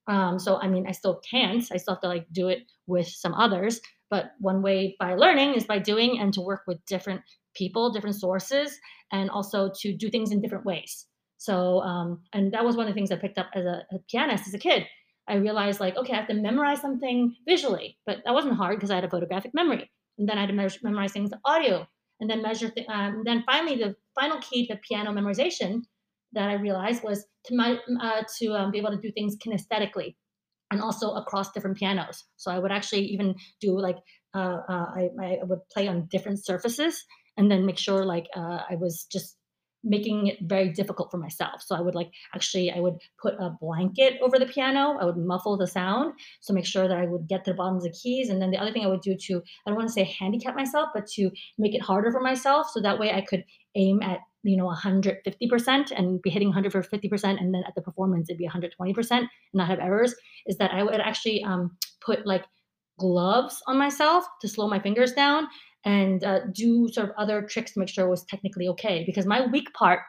Um, 0.07 0.39
so 0.39 0.59
I 0.61 0.69
mean, 0.69 0.87
I 0.87 0.93
still 0.93 1.21
can't. 1.29 1.65
I 1.73 1.77
still 1.77 1.95
have 1.95 2.03
to 2.03 2.09
like 2.09 2.27
do 2.33 2.49
it 2.49 2.65
with 2.87 3.07
some 3.07 3.35
others. 3.35 3.81
But 4.11 4.33
one 4.39 4.61
way 4.61 4.97
by 5.01 5.15
learning 5.15 5.55
is 5.55 5.65
by 5.65 5.79
doing 5.79 6.21
and 6.21 6.35
to 6.35 6.43
work 6.43 6.63
with 6.67 6.85
different 6.85 7.23
people, 7.55 7.91
different 7.91 8.17
sources, 8.17 8.79
and 9.11 9.31
also 9.31 9.71
to 9.81 9.97
do 9.97 10.11
things 10.11 10.33
in 10.33 10.41
different 10.43 10.67
ways. 10.67 11.07
So, 11.39 11.81
um, 11.81 12.21
and 12.33 12.53
that 12.53 12.65
was 12.65 12.77
one 12.77 12.87
of 12.87 12.91
the 12.91 12.95
things 12.95 13.11
I 13.11 13.17
picked 13.17 13.39
up 13.39 13.49
as 13.55 13.65
a, 13.65 13.85
a 13.91 13.99
pianist 14.11 14.47
as 14.47 14.55
a 14.55 14.59
kid. 14.59 14.87
I 15.29 15.37
realized 15.37 15.81
like, 15.81 15.97
okay, 15.97 16.13
I 16.13 16.17
have 16.17 16.29
to 16.29 16.35
memorize 16.35 16.81
something 16.81 17.35
visually, 17.47 17.99
but 18.07 18.19
that 18.25 18.35
wasn't 18.35 18.57
hard 18.57 18.77
because 18.77 18.91
I 18.91 18.97
had 18.97 19.05
a 19.05 19.11
photographic 19.11 19.53
memory. 19.55 19.91
And 20.19 20.29
then 20.29 20.37
I 20.37 20.43
had 20.43 20.51
to 20.51 20.79
memorize 20.83 21.13
things 21.13 21.31
audio, 21.45 21.87
and 22.23 22.31
then 22.31 22.41
measure. 22.41 22.71
Th- 22.71 22.89
um, 22.89 23.23
then 23.25 23.43
finally, 23.45 23.77
the 23.77 23.97
final 24.19 24.39
key 24.41 24.67
to 24.69 24.77
piano 24.89 25.11
memorization 25.13 25.83
that 26.33 26.49
I 26.49 26.55
realized 26.55 27.03
was 27.03 27.27
to 27.47 27.57
my 27.57 27.79
uh, 28.01 28.23
to 28.39 28.55
um, 28.55 28.71
be 28.71 28.79
able 28.79 28.93
to 28.93 29.01
do 29.01 29.11
things 29.13 29.37
kinesthetically 29.37 30.15
and 30.71 30.81
also 30.81 31.15
across 31.15 31.53
different 31.53 31.77
pianos. 31.77 32.25
So 32.37 32.53
I 32.53 32.61
would 32.61 32.73
actually 32.73 33.07
even 33.07 33.35
do 33.61 33.79
like 33.79 33.99
uh, 34.35 34.59
uh, 34.69 34.87
I, 35.01 35.11
I 35.21 35.39
would 35.43 35.59
play 35.75 35.89
on 35.89 36.07
different 36.11 36.43
surfaces 36.43 37.05
and 37.37 37.51
then 37.51 37.67
make 37.67 37.79
sure 37.79 38.07
like 38.07 38.27
uh, 38.37 38.61
I 38.71 38.77
was 38.77 39.07
just 39.11 39.37
making 39.85 40.29
it 40.29 40.39
very 40.43 40.71
difficult 40.71 41.11
for 41.11 41.19
myself. 41.19 41.63
So 41.63 41.75
I 41.75 41.81
would 41.81 41.95
like 41.95 42.11
actually 42.35 42.71
I 42.71 42.81
would 42.81 42.99
put 43.21 43.35
a 43.35 43.51
blanket 43.61 44.19
over 44.23 44.39
the 44.39 44.47
piano. 44.47 44.97
I 45.01 45.05
would 45.05 45.17
muffle 45.17 45.57
the 45.57 45.67
sound 45.67 46.15
so 46.41 46.53
make 46.53 46.67
sure 46.67 46.89
that 46.89 46.97
I 46.97 47.07
would 47.07 47.29
get 47.29 47.45
to 47.45 47.51
the 47.51 47.57
bottoms 47.57 47.85
of 47.85 47.93
the 47.93 47.99
keys. 47.99 48.29
And 48.29 48.41
then 48.41 48.51
the 48.51 48.59
other 48.59 48.73
thing 48.73 48.85
I 48.85 48.89
would 48.89 49.01
do 49.01 49.17
to 49.17 49.43
I 49.67 49.71
don't 49.71 49.77
want 49.77 49.89
to 49.89 49.93
say 49.93 50.05
handicap 50.05 50.55
myself, 50.55 50.91
but 50.95 51.07
to 51.15 51.31
make 51.59 51.75
it 51.75 51.83
harder 51.83 52.11
for 52.11 52.21
myself 52.21 52.69
so 52.73 52.81
that 52.81 52.99
way 52.99 53.13
I 53.13 53.23
could 53.23 53.45
aim 53.75 54.03
at 54.03 54.21
you 54.45 54.57
know 54.57 54.67
150% 54.67 55.93
and 55.97 56.21
be 56.21 56.31
hitting 56.31 56.53
150% 56.53 57.25
and 57.25 57.55
then 57.55 57.63
at 57.67 57.75
the 57.75 57.83
performance 57.83 58.29
it'd 58.29 58.39
be 58.39 58.49
120% 58.49 59.11
and 59.11 59.29
not 59.55 59.69
have 59.69 59.79
errors 59.79 60.15
is 60.47 60.57
that 60.59 60.73
i 60.73 60.83
would 60.83 61.01
actually 61.01 61.43
um, 61.45 61.77
put 62.05 62.27
like 62.27 62.45
gloves 62.99 63.63
on 63.67 63.79
myself 63.79 64.25
to 64.41 64.49
slow 64.49 64.69
my 64.69 64.79
fingers 64.79 65.13
down 65.13 65.47
and 65.85 66.23
uh, 66.25 66.41
do 66.53 66.89
sort 66.89 67.09
of 67.09 67.15
other 67.17 67.43
tricks 67.43 67.73
to 67.73 67.81
make 67.81 67.89
sure 67.89 68.07
it 68.07 68.11
was 68.11 68.25
technically 68.25 68.69
okay. 68.69 69.05
Because 69.05 69.27
my 69.27 69.47
weak 69.47 69.73
part 69.75 70.01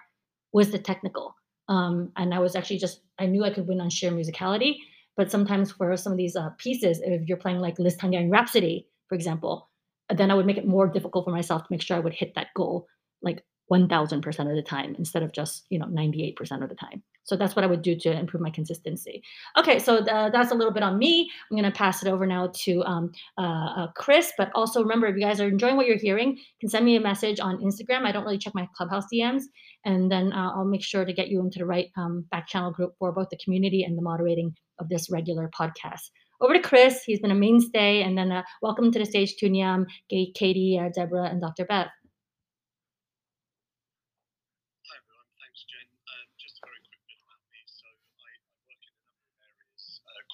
was 0.52 0.72
the 0.72 0.80
technical. 0.80 1.36
Um, 1.70 2.12
and 2.18 2.34
I 2.34 2.40
was 2.40 2.56
actually 2.56 2.78
just, 2.78 3.02
I 3.20 3.26
knew 3.26 3.44
I 3.44 3.54
could 3.54 3.68
win 3.68 3.82
on 3.82 3.90
sheer 3.90 4.12
musicality. 4.12 4.78
But 5.16 5.32
sometimes 5.32 5.72
for 5.72 5.96
some 5.96 6.12
of 6.12 6.18
these 6.18 6.36
uh, 6.36 6.50
pieces, 6.58 7.02
if 7.04 7.28
you're 7.28 7.38
playing 7.38 7.60
like 7.60 7.80
Liszt 7.80 8.02
Hungarian 8.02 8.32
Rhapsody, 8.32 8.88
for 9.08 9.16
example, 9.16 9.70
then 10.10 10.32
I 10.32 10.34
would 10.34 10.46
make 10.46 10.58
it 10.58 10.68
more 10.68 10.88
difficult 10.88 11.26
for 11.26 11.32
myself 11.32 11.62
to 11.62 11.68
make 11.70 11.82
sure 11.82 11.96
I 11.96 12.02
would 12.02 12.14
hit 12.14 12.34
that 12.36 12.48
goal 12.56 12.88
like 13.22 13.44
1000% 13.74 14.50
of 14.50 14.56
the 14.56 14.62
time 14.62 14.96
instead 14.98 15.24
of 15.24 15.32
just, 15.32 15.66
you 15.70 15.80
know, 15.80 15.88
98% 15.88 16.36
of 16.64 16.70
the 16.70 16.76
time. 16.76 17.02
So 17.26 17.38
that's 17.38 17.56
what 17.56 17.64
I 17.64 17.68
would 17.68 17.82
do 17.82 17.96
to 17.96 18.12
improve 18.12 18.42
my 18.42 18.50
consistency. 18.50 19.24
Okay, 19.58 19.80
so 19.80 19.98
the, 19.98 20.30
that's 20.32 20.52
a 20.52 20.56
little 20.56 20.74
bit 20.74 20.84
on 20.84 20.98
me. 20.98 21.30
I'm 21.50 21.58
going 21.58 21.72
to 21.72 21.78
pass 21.78 22.04
it 22.04 22.10
over 22.10 22.28
now 22.28 22.52
to 22.54 22.84
um, 22.84 23.12
uh, 23.38 23.42
uh, 23.42 23.88
Chris. 23.96 24.34
But 24.38 24.52
also 24.54 24.82
remember, 24.82 25.08
if 25.08 25.16
you 25.16 25.22
guys 25.22 25.40
are 25.40 25.48
enjoying 25.48 25.78
what 25.78 25.88
you're 25.88 25.98
hearing, 25.98 26.32
you 26.32 26.60
can 26.60 26.70
send 26.70 26.86
me 26.86 26.98
a 26.98 27.02
message 27.02 27.40
on 27.40 27.60
Instagram. 27.60 28.06
I 28.06 28.12
don't 28.12 28.26
really 28.26 28.38
check 28.38 28.54
my 28.54 28.68
Clubhouse 28.76 29.06
DMs, 29.14 29.44
and 29.86 30.12
then 30.12 30.34
uh, 30.34 30.52
I'll 30.54 30.66
make 30.66 30.84
sure 30.84 31.06
to 31.06 31.14
get 31.14 31.30
you 31.30 31.40
into 31.40 31.60
the 31.60 31.66
right 31.66 31.88
um, 31.98 32.26
back 32.30 32.48
channel 32.48 32.72
group 32.72 32.94
for 33.00 33.12
both 33.12 33.30
the 33.30 33.38
community 33.38 33.84
and 33.84 33.98
the 33.98 34.02
moderating 34.02 34.54
of 34.80 34.90
this 34.90 35.10
regular 35.10 35.50
podcast. 35.58 36.10
Over 36.42 36.56
to 36.56 36.60
Chris. 36.60 37.04
He's 37.06 37.22
been 37.22 37.32
a 37.32 37.36
mainstay, 37.36 38.04
and 38.04 38.18
then 38.18 38.32
uh, 38.32 38.44
welcome 38.62 38.92
to 38.92 39.00
the 39.00 39.06
stage, 39.06 39.36
Tunyam, 39.42 39.86
Katie, 40.10 40.78
uh, 40.82 40.90
Deborah, 40.94 41.30
and 41.30 41.40
Dr. 41.40 41.66
Bev. 41.66 41.88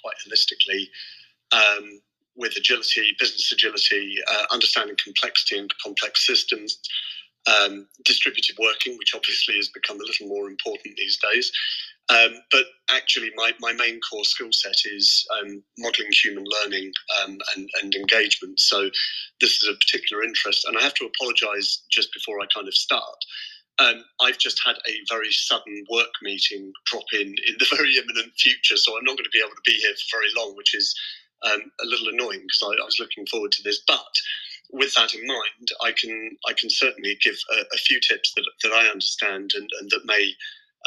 Quite 0.01 0.15
holistically 0.27 0.87
um, 1.51 2.01
with 2.35 2.55
agility, 2.55 3.15
business 3.19 3.51
agility, 3.51 4.15
uh, 4.31 4.45
understanding 4.51 4.95
complexity 5.03 5.57
and 5.57 5.73
complex 5.83 6.25
systems, 6.25 6.79
um, 7.47 7.87
distributed 8.05 8.55
working, 8.59 8.97
which 8.97 9.13
obviously 9.15 9.55
has 9.55 9.69
become 9.69 9.97
a 9.97 10.03
little 10.03 10.27
more 10.27 10.47
important 10.47 10.95
these 10.95 11.17
days. 11.17 11.51
Um, 12.09 12.41
but 12.51 12.65
actually, 12.89 13.31
my, 13.35 13.51
my 13.59 13.73
main 13.73 13.99
core 14.01 14.25
skill 14.25 14.49
set 14.51 14.75
is 14.85 15.27
um, 15.39 15.61
modeling 15.77 16.09
human 16.11 16.43
learning 16.43 16.91
um, 17.21 17.37
and, 17.55 17.69
and 17.81 17.93
engagement. 17.93 18.59
So, 18.59 18.89
this 19.39 19.61
is 19.61 19.69
a 19.69 19.77
particular 19.77 20.23
interest. 20.23 20.65
And 20.65 20.77
I 20.77 20.81
have 20.81 20.95
to 20.95 21.05
apologize 21.05 21.83
just 21.91 22.11
before 22.13 22.41
I 22.41 22.47
kind 22.53 22.67
of 22.67 22.73
start. 22.73 23.03
Um, 23.79 24.03
I've 24.21 24.37
just 24.37 24.59
had 24.65 24.75
a 24.87 24.93
very 25.09 25.31
sudden 25.31 25.85
work 25.89 26.11
meeting 26.21 26.73
drop 26.85 27.05
in 27.13 27.35
in 27.47 27.55
the 27.59 27.67
very 27.75 27.95
imminent 27.97 28.33
future, 28.37 28.77
so 28.77 28.97
I'm 28.97 29.05
not 29.05 29.17
going 29.17 29.25
to 29.25 29.29
be 29.37 29.39
able 29.39 29.55
to 29.55 29.65
be 29.65 29.77
here 29.77 29.93
for 29.93 30.17
very 30.17 30.29
long, 30.35 30.55
which 30.55 30.75
is 30.75 30.93
um, 31.43 31.71
a 31.81 31.85
little 31.85 32.09
annoying 32.09 32.41
because 32.41 32.63
I, 32.63 32.81
I, 32.81 32.85
was 32.85 32.99
looking 32.99 33.25
forward 33.27 33.51
to 33.53 33.63
this. 33.63 33.81
But 33.87 34.13
with 34.71 34.93
that 34.95 35.13
in 35.13 35.25
mind, 35.25 35.67
I 35.83 35.91
can 35.91 36.37
I 36.47 36.53
can 36.53 36.69
certainly 36.69 37.17
give 37.23 37.35
a, 37.51 37.61
a 37.73 37.77
few 37.77 37.99
tips 37.99 38.33
that, 38.35 38.45
that 38.63 38.73
I 38.73 38.87
understand 38.87 39.51
and, 39.55 39.69
and 39.79 39.89
that 39.91 40.05
may 40.05 40.33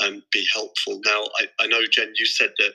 um, 0.03 0.23
be 0.33 0.47
helpful. 0.53 1.01
Now, 1.05 1.25
I, 1.39 1.49
I, 1.61 1.67
know 1.67 1.83
Jen, 1.91 2.13
you 2.17 2.27
said 2.27 2.53
that 2.59 2.73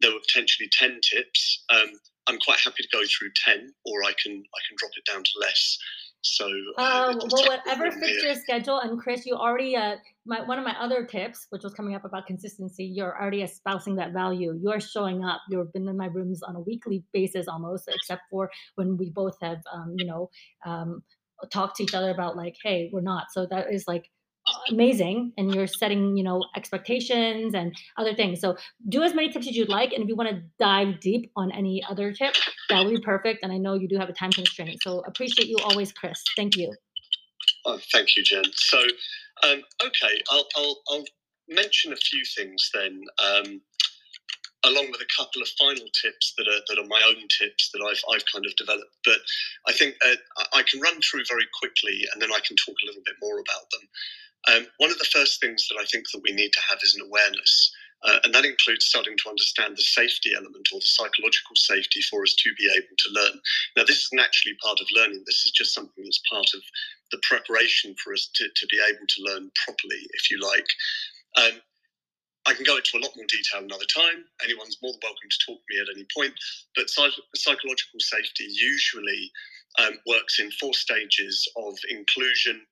there 0.00 0.12
were 0.12 0.20
potentially 0.20 0.68
ten 0.72 1.00
tips. 1.02 1.64
Um, 1.70 1.90
I'm 2.26 2.38
quite 2.38 2.60
happy 2.60 2.82
to 2.82 2.96
go 2.96 3.02
through 3.06 3.30
ten, 3.44 3.72
or 3.84 4.02
I 4.04 4.12
can 4.22 4.32
I 4.32 4.60
can 4.68 4.76
drop 4.76 4.92
it 4.96 5.10
down 5.10 5.22
to 5.22 5.30
less. 5.40 5.78
So, 6.22 6.46
uh, 6.76 7.12
um, 7.12 7.18
well, 7.30 7.46
whatever 7.46 7.90
fits 7.90 8.22
your 8.22 8.34
schedule. 8.34 8.78
And 8.78 9.00
Chris, 9.00 9.24
you 9.24 9.34
already 9.34 9.74
uh, 9.74 9.96
my 10.26 10.42
one 10.42 10.58
of 10.58 10.64
my 10.64 10.76
other 10.78 11.04
tips, 11.06 11.46
which 11.48 11.62
was 11.62 11.72
coming 11.72 11.94
up 11.94 12.04
about 12.04 12.26
consistency. 12.26 12.84
You're 12.84 13.18
already 13.18 13.42
espousing 13.42 13.96
that 13.96 14.12
value. 14.12 14.58
You're 14.62 14.80
showing 14.80 15.24
up. 15.24 15.40
You've 15.48 15.72
been 15.72 15.88
in 15.88 15.96
my 15.96 16.06
rooms 16.06 16.42
on 16.42 16.56
a 16.56 16.60
weekly 16.60 17.04
basis 17.12 17.48
almost, 17.48 17.88
except 17.88 18.22
for 18.30 18.50
when 18.74 18.98
we 18.98 19.10
both 19.10 19.36
have, 19.40 19.62
um, 19.72 19.94
you 19.96 20.04
know, 20.04 20.30
um, 20.66 21.02
talked 21.50 21.76
to 21.76 21.84
each 21.84 21.94
other 21.94 22.10
about 22.10 22.36
like, 22.36 22.56
hey, 22.62 22.90
we're 22.92 23.00
not. 23.00 23.26
So 23.32 23.46
that 23.50 23.72
is 23.72 23.84
like 23.88 24.10
amazing 24.70 25.32
and 25.36 25.54
you're 25.54 25.66
setting 25.66 26.16
you 26.16 26.24
know 26.24 26.44
expectations 26.56 27.54
and 27.54 27.74
other 27.98 28.14
things 28.14 28.40
so 28.40 28.56
do 28.88 29.02
as 29.02 29.14
many 29.14 29.30
tips 29.30 29.46
as 29.46 29.56
you'd 29.56 29.68
like 29.68 29.92
and 29.92 30.02
if 30.02 30.08
you 30.08 30.16
want 30.16 30.28
to 30.28 30.42
dive 30.58 30.98
deep 31.00 31.30
on 31.36 31.52
any 31.52 31.84
other 31.88 32.12
tip 32.12 32.34
that 32.68 32.84
would 32.84 32.94
be 32.94 33.00
perfect 33.00 33.40
and 33.42 33.52
i 33.52 33.56
know 33.56 33.74
you 33.74 33.86
do 33.86 33.98
have 33.98 34.08
a 34.08 34.12
time 34.12 34.30
constraint 34.30 34.78
so 34.82 35.00
appreciate 35.06 35.48
you 35.48 35.56
always 35.64 35.92
chris 35.92 36.22
thank 36.36 36.56
you 36.56 36.72
oh, 37.66 37.78
thank 37.92 38.16
you 38.16 38.22
jen 38.22 38.44
so 38.54 38.80
um, 39.42 39.62
okay 39.84 40.20
I'll, 40.30 40.46
I'll, 40.56 40.76
I'll 40.90 41.04
mention 41.48 41.92
a 41.92 41.96
few 41.96 42.22
things 42.36 42.70
then 42.74 43.02
um, 43.22 43.60
along 44.64 44.90
with 44.90 45.00
a 45.00 45.08
couple 45.16 45.40
of 45.42 45.48
final 45.58 45.86
tips 46.02 46.34
that 46.36 46.46
are 46.46 46.60
that 46.68 46.78
are 46.78 46.86
my 46.86 47.00
own 47.08 47.26
tips 47.28 47.70
that 47.72 47.80
I've 47.80 48.02
I've 48.12 48.24
kind 48.32 48.44
of 48.44 48.54
developed. 48.56 48.96
But 49.04 49.18
I 49.66 49.72
think 49.72 49.96
uh, 50.04 50.16
I 50.52 50.62
can 50.62 50.80
run 50.80 51.00
through 51.00 51.24
very 51.28 51.46
quickly, 51.58 52.04
and 52.12 52.20
then 52.20 52.30
I 52.30 52.40
can 52.46 52.56
talk 52.56 52.76
a 52.82 52.86
little 52.86 53.02
bit 53.04 53.16
more 53.22 53.38
about 53.38 53.70
them. 53.72 53.88
Um, 54.48 54.66
one 54.78 54.90
of 54.90 54.98
the 54.98 55.10
first 55.12 55.40
things 55.40 55.68
that 55.68 55.78
I 55.80 55.84
think 55.84 56.06
that 56.12 56.22
we 56.22 56.32
need 56.32 56.52
to 56.52 56.62
have 56.68 56.78
is 56.82 56.94
an 56.94 57.06
awareness, 57.06 57.72
uh, 58.02 58.18
and 58.24 58.34
that 58.34 58.46
includes 58.46 58.86
starting 58.86 59.16
to 59.18 59.28
understand 59.28 59.76
the 59.76 59.82
safety 59.82 60.32
element 60.34 60.66
or 60.72 60.80
the 60.80 60.86
psychological 60.86 61.56
safety 61.56 62.00
for 62.08 62.22
us 62.22 62.34
to 62.34 62.50
be 62.58 62.70
able 62.74 62.96
to 62.96 63.10
learn. 63.12 63.40
Now, 63.76 63.84
this 63.84 64.06
isn't 64.06 64.20
actually 64.20 64.54
part 64.62 64.80
of 64.80 64.86
learning. 64.96 65.22
This 65.26 65.44
is 65.44 65.52
just 65.52 65.74
something 65.74 66.02
that's 66.02 66.22
part 66.30 66.48
of 66.54 66.62
the 67.12 67.20
preparation 67.22 67.94
for 68.02 68.14
us 68.14 68.30
to, 68.34 68.48
to 68.48 68.66
be 68.68 68.80
able 68.88 69.06
to 69.06 69.22
learn 69.22 69.50
properly, 69.66 70.00
if 70.14 70.30
you 70.30 70.40
like. 70.40 70.66
Um, 71.36 71.60
I 72.46 72.54
can 72.54 72.64
go 72.64 72.76
into 72.76 72.96
a 72.96 73.02
lot 73.04 73.12
more 73.16 73.26
detail 73.28 73.62
another 73.62 73.84
time. 73.94 74.24
Anyone's 74.42 74.78
more 74.82 74.92
than 74.92 75.00
welcome 75.02 75.28
to 75.28 75.44
talk 75.46 75.58
to 75.60 75.68
me 75.68 75.80
at 75.80 75.94
any 75.94 76.06
point. 76.16 76.32
But 76.74 76.88
psych- 76.88 77.12
psychological 77.34 78.00
safety 78.00 78.46
usually 78.48 79.30
um, 79.78 79.98
works 80.06 80.40
in 80.40 80.50
four 80.52 80.72
stages 80.72 81.46
of 81.56 81.76
inclusion, 81.90 82.64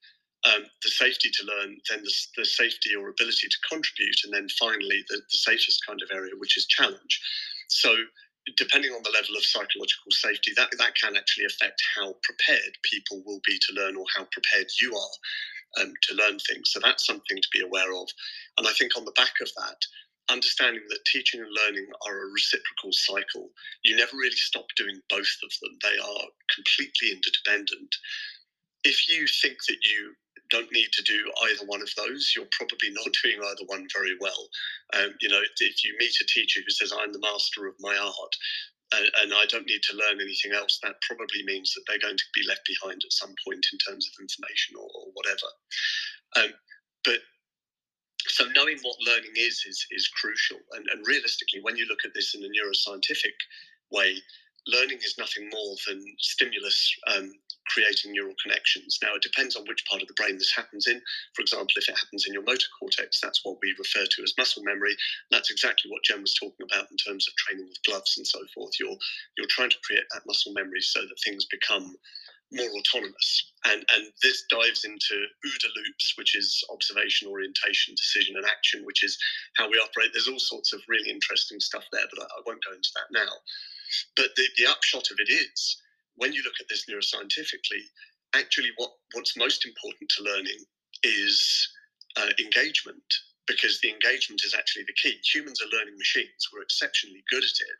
um, 0.44 0.62
the 0.82 0.90
safety 0.90 1.30
to 1.32 1.44
learn, 1.44 1.76
then 1.90 2.02
the, 2.04 2.14
the, 2.36 2.44
safety 2.44 2.94
or 2.94 3.08
ability 3.08 3.48
to 3.48 3.68
contribute, 3.68 4.22
and 4.24 4.32
then 4.32 4.46
finally 4.58 5.04
the, 5.08 5.16
the 5.16 5.38
safest 5.38 5.80
kind 5.86 6.00
of 6.02 6.08
area, 6.14 6.32
which 6.38 6.56
is 6.56 6.66
challenge. 6.66 7.20
So, 7.68 7.94
depending 8.56 8.92
on 8.92 9.02
the 9.02 9.10
level 9.10 9.36
of 9.36 9.44
psychological 9.44 10.10
safety, 10.10 10.52
that, 10.56 10.70
that 10.78 10.94
can 10.94 11.16
actually 11.16 11.44
affect 11.44 11.82
how 11.96 12.14
prepared 12.22 12.72
people 12.84 13.22
will 13.26 13.40
be 13.44 13.58
to 13.58 13.74
learn 13.74 13.96
or 13.96 14.06
how 14.16 14.26
prepared 14.30 14.68
you 14.80 14.94
are 14.94 15.82
um, 15.82 15.92
to 16.02 16.14
learn 16.14 16.38
things. 16.38 16.70
So, 16.70 16.80
that's 16.82 17.04
something 17.04 17.36
to 17.36 17.48
be 17.52 17.60
aware 17.60 17.92
of. 17.92 18.08
And 18.58 18.66
I 18.66 18.72
think 18.78 18.96
on 18.96 19.04
the 19.04 19.18
back 19.18 19.34
of 19.42 19.50
that, 19.56 19.80
understanding 20.30 20.82
that 20.88 21.04
teaching 21.10 21.40
and 21.40 21.50
learning 21.50 21.86
are 22.06 22.28
a 22.28 22.32
reciprocal 22.32 22.92
cycle. 22.92 23.50
You 23.82 23.96
never 23.96 24.16
really 24.16 24.36
stop 24.36 24.66
doing 24.76 25.00
both 25.08 25.32
of 25.42 25.50
them, 25.62 25.78
they 25.82 25.98
are 25.98 26.24
completely 26.54 27.12
interdependent. 27.12 27.94
If 28.84 29.08
you 29.08 29.26
think 29.42 29.58
that 29.66 29.78
you 29.82 30.14
don't 30.50 30.72
need 30.72 30.88
to 30.92 31.02
do 31.02 31.18
either 31.44 31.66
one 31.66 31.82
of 31.82 31.90
those, 31.96 32.32
you're 32.34 32.48
probably 32.52 32.90
not 32.90 33.08
doing 33.22 33.38
either 33.38 33.66
one 33.66 33.86
very 33.94 34.16
well. 34.20 34.48
Um, 34.94 35.14
you 35.20 35.28
know, 35.28 35.40
if 35.40 35.84
you 35.84 35.94
meet 35.98 36.14
a 36.20 36.26
teacher 36.26 36.60
who 36.60 36.70
says, 36.70 36.92
I'm 36.92 37.12
the 37.12 37.20
master 37.20 37.66
of 37.66 37.74
my 37.80 37.96
art, 37.96 38.34
and, 38.94 39.10
and, 39.20 39.34
I 39.34 39.44
don't 39.46 39.66
need 39.66 39.82
to 39.90 39.96
learn 39.96 40.20
anything 40.20 40.52
else, 40.52 40.78
that 40.82 40.96
probably 41.02 41.44
means 41.44 41.74
that 41.74 41.82
they're 41.86 42.00
going 42.00 42.16
to 42.16 42.34
be 42.34 42.40
left 42.48 42.62
behind 42.64 43.02
at 43.04 43.12
some 43.12 43.34
point 43.46 43.66
in 43.70 43.78
terms 43.78 44.08
of 44.08 44.22
information 44.22 44.76
or, 44.80 44.88
or 44.88 45.12
whatever. 45.12 45.48
Um, 46.36 46.54
but 47.04 47.20
so 48.28 48.46
knowing 48.56 48.78
what 48.80 48.96
learning 49.06 49.32
is 49.36 49.62
is, 49.68 49.86
is 49.90 50.08
crucial. 50.08 50.58
And, 50.72 50.86
and 50.92 51.06
realistically, 51.06 51.60
when 51.60 51.76
you 51.76 51.86
look 51.86 52.04
at 52.04 52.14
this 52.14 52.34
in 52.34 52.42
a 52.42 52.48
neuroscientific 52.48 53.36
way, 53.90 54.16
learning 54.66 54.98
is 54.98 55.16
nothing 55.18 55.48
more 55.52 55.74
than 55.86 56.02
stimulus 56.18 56.94
um, 57.14 57.32
creating 57.68 58.12
neural 58.12 58.34
connections. 58.42 58.98
Now, 59.02 59.14
it 59.14 59.22
depends 59.22 59.56
on 59.56 59.64
which 59.66 59.84
part 59.86 60.02
of 60.02 60.08
the 60.08 60.14
brain 60.14 60.38
this 60.38 60.54
happens 60.54 60.86
in. 60.86 61.00
For 61.34 61.42
example, 61.42 61.74
if 61.76 61.88
it 61.88 61.98
happens 61.98 62.26
in 62.26 62.32
your 62.32 62.42
motor 62.42 62.66
cortex, 62.78 63.20
that's 63.20 63.44
what 63.44 63.58
we 63.62 63.74
refer 63.78 64.04
to 64.04 64.22
as 64.22 64.34
muscle 64.38 64.62
memory. 64.62 64.96
That's 65.30 65.50
exactly 65.50 65.90
what 65.90 66.04
Jen 66.04 66.22
was 66.22 66.34
talking 66.34 66.66
about 66.70 66.90
in 66.90 66.96
terms 66.96 67.26
of 67.28 67.34
training 67.36 67.68
with 67.68 67.82
gloves 67.84 68.16
and 68.16 68.26
so 68.26 68.40
forth. 68.54 68.72
You're 68.80 68.98
you're 69.36 69.50
trying 69.50 69.70
to 69.70 69.84
create 69.84 70.04
that 70.12 70.26
muscle 70.26 70.52
memory 70.52 70.80
so 70.80 71.00
that 71.00 71.20
things 71.24 71.46
become 71.46 71.96
more 72.52 72.70
autonomous. 72.80 73.52
And, 73.66 73.84
and 73.94 74.08
this 74.22 74.44
dives 74.48 74.84
into 74.84 75.14
OODA 75.44 75.68
loops, 75.76 76.14
which 76.16 76.34
is 76.34 76.64
observation, 76.72 77.28
orientation, 77.28 77.94
decision, 77.94 78.36
and 78.36 78.46
action, 78.46 78.84
which 78.84 79.04
is 79.04 79.18
how 79.56 79.68
we 79.68 79.76
operate. 79.76 80.10
There's 80.12 80.28
all 80.28 80.38
sorts 80.38 80.72
of 80.72 80.80
really 80.88 81.10
interesting 81.10 81.60
stuff 81.60 81.84
there, 81.92 82.06
but 82.14 82.22
I, 82.22 82.26
I 82.26 82.42
won't 82.46 82.64
go 82.64 82.74
into 82.74 82.90
that 82.96 83.12
now. 83.12 83.32
But 84.16 84.30
the, 84.36 84.44
the 84.56 84.66
upshot 84.66 85.10
of 85.10 85.18
it 85.18 85.30
is, 85.30 85.76
when 86.18 86.32
you 86.32 86.42
look 86.44 86.58
at 86.60 86.66
this 86.68 86.84
neuroscientifically, 86.90 87.82
actually 88.34 88.70
what, 88.76 88.90
what's 89.14 89.36
most 89.36 89.64
important 89.64 90.10
to 90.16 90.24
learning 90.24 90.58
is 91.02 91.68
uh, 92.16 92.30
engagement 92.38 93.02
because 93.46 93.80
the 93.80 93.90
engagement 93.90 94.42
is 94.44 94.54
actually 94.54 94.84
the 94.86 95.00
key. 95.00 95.16
Humans 95.34 95.62
are 95.62 95.76
learning 95.76 95.96
machines. 95.96 96.48
We're 96.52 96.62
exceptionally 96.62 97.24
good 97.30 97.42
at 97.42 97.58
it, 97.64 97.76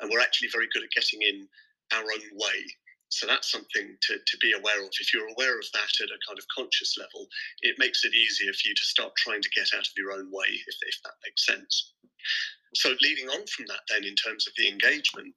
and 0.00 0.10
we're 0.10 0.20
actually 0.20 0.48
very 0.52 0.68
good 0.74 0.84
at 0.84 0.90
getting 0.94 1.22
in 1.22 1.48
our 1.92 2.04
own 2.04 2.26
way. 2.36 2.60
So 3.08 3.26
that's 3.26 3.50
something 3.50 3.96
to, 4.02 4.14
to 4.18 4.36
be 4.42 4.52
aware 4.52 4.82
of. 4.82 4.90
If 5.00 5.14
you're 5.14 5.30
aware 5.30 5.58
of 5.58 5.66
that 5.72 5.92
at 6.02 6.10
a 6.10 6.20
kind 6.26 6.38
of 6.38 6.44
conscious 6.54 6.98
level, 6.98 7.28
it 7.62 7.78
makes 7.78 8.04
it 8.04 8.12
easier 8.14 8.52
for 8.52 8.68
you 8.68 8.74
to 8.74 8.84
start 8.84 9.12
trying 9.16 9.40
to 9.40 9.56
get 9.56 9.70
out 9.74 9.86
of 9.86 9.96
your 9.96 10.12
own 10.12 10.28
way, 10.30 10.50
if, 10.50 10.76
if 10.82 11.00
that 11.04 11.14
makes 11.24 11.46
sense. 11.46 11.92
So 12.76 12.94
leading 13.00 13.28
on 13.28 13.44
from 13.46 13.64
that 13.66 13.80
then 13.88 14.04
in 14.04 14.14
terms 14.14 14.46
of 14.46 14.52
the 14.56 14.68
engagement 14.68 15.34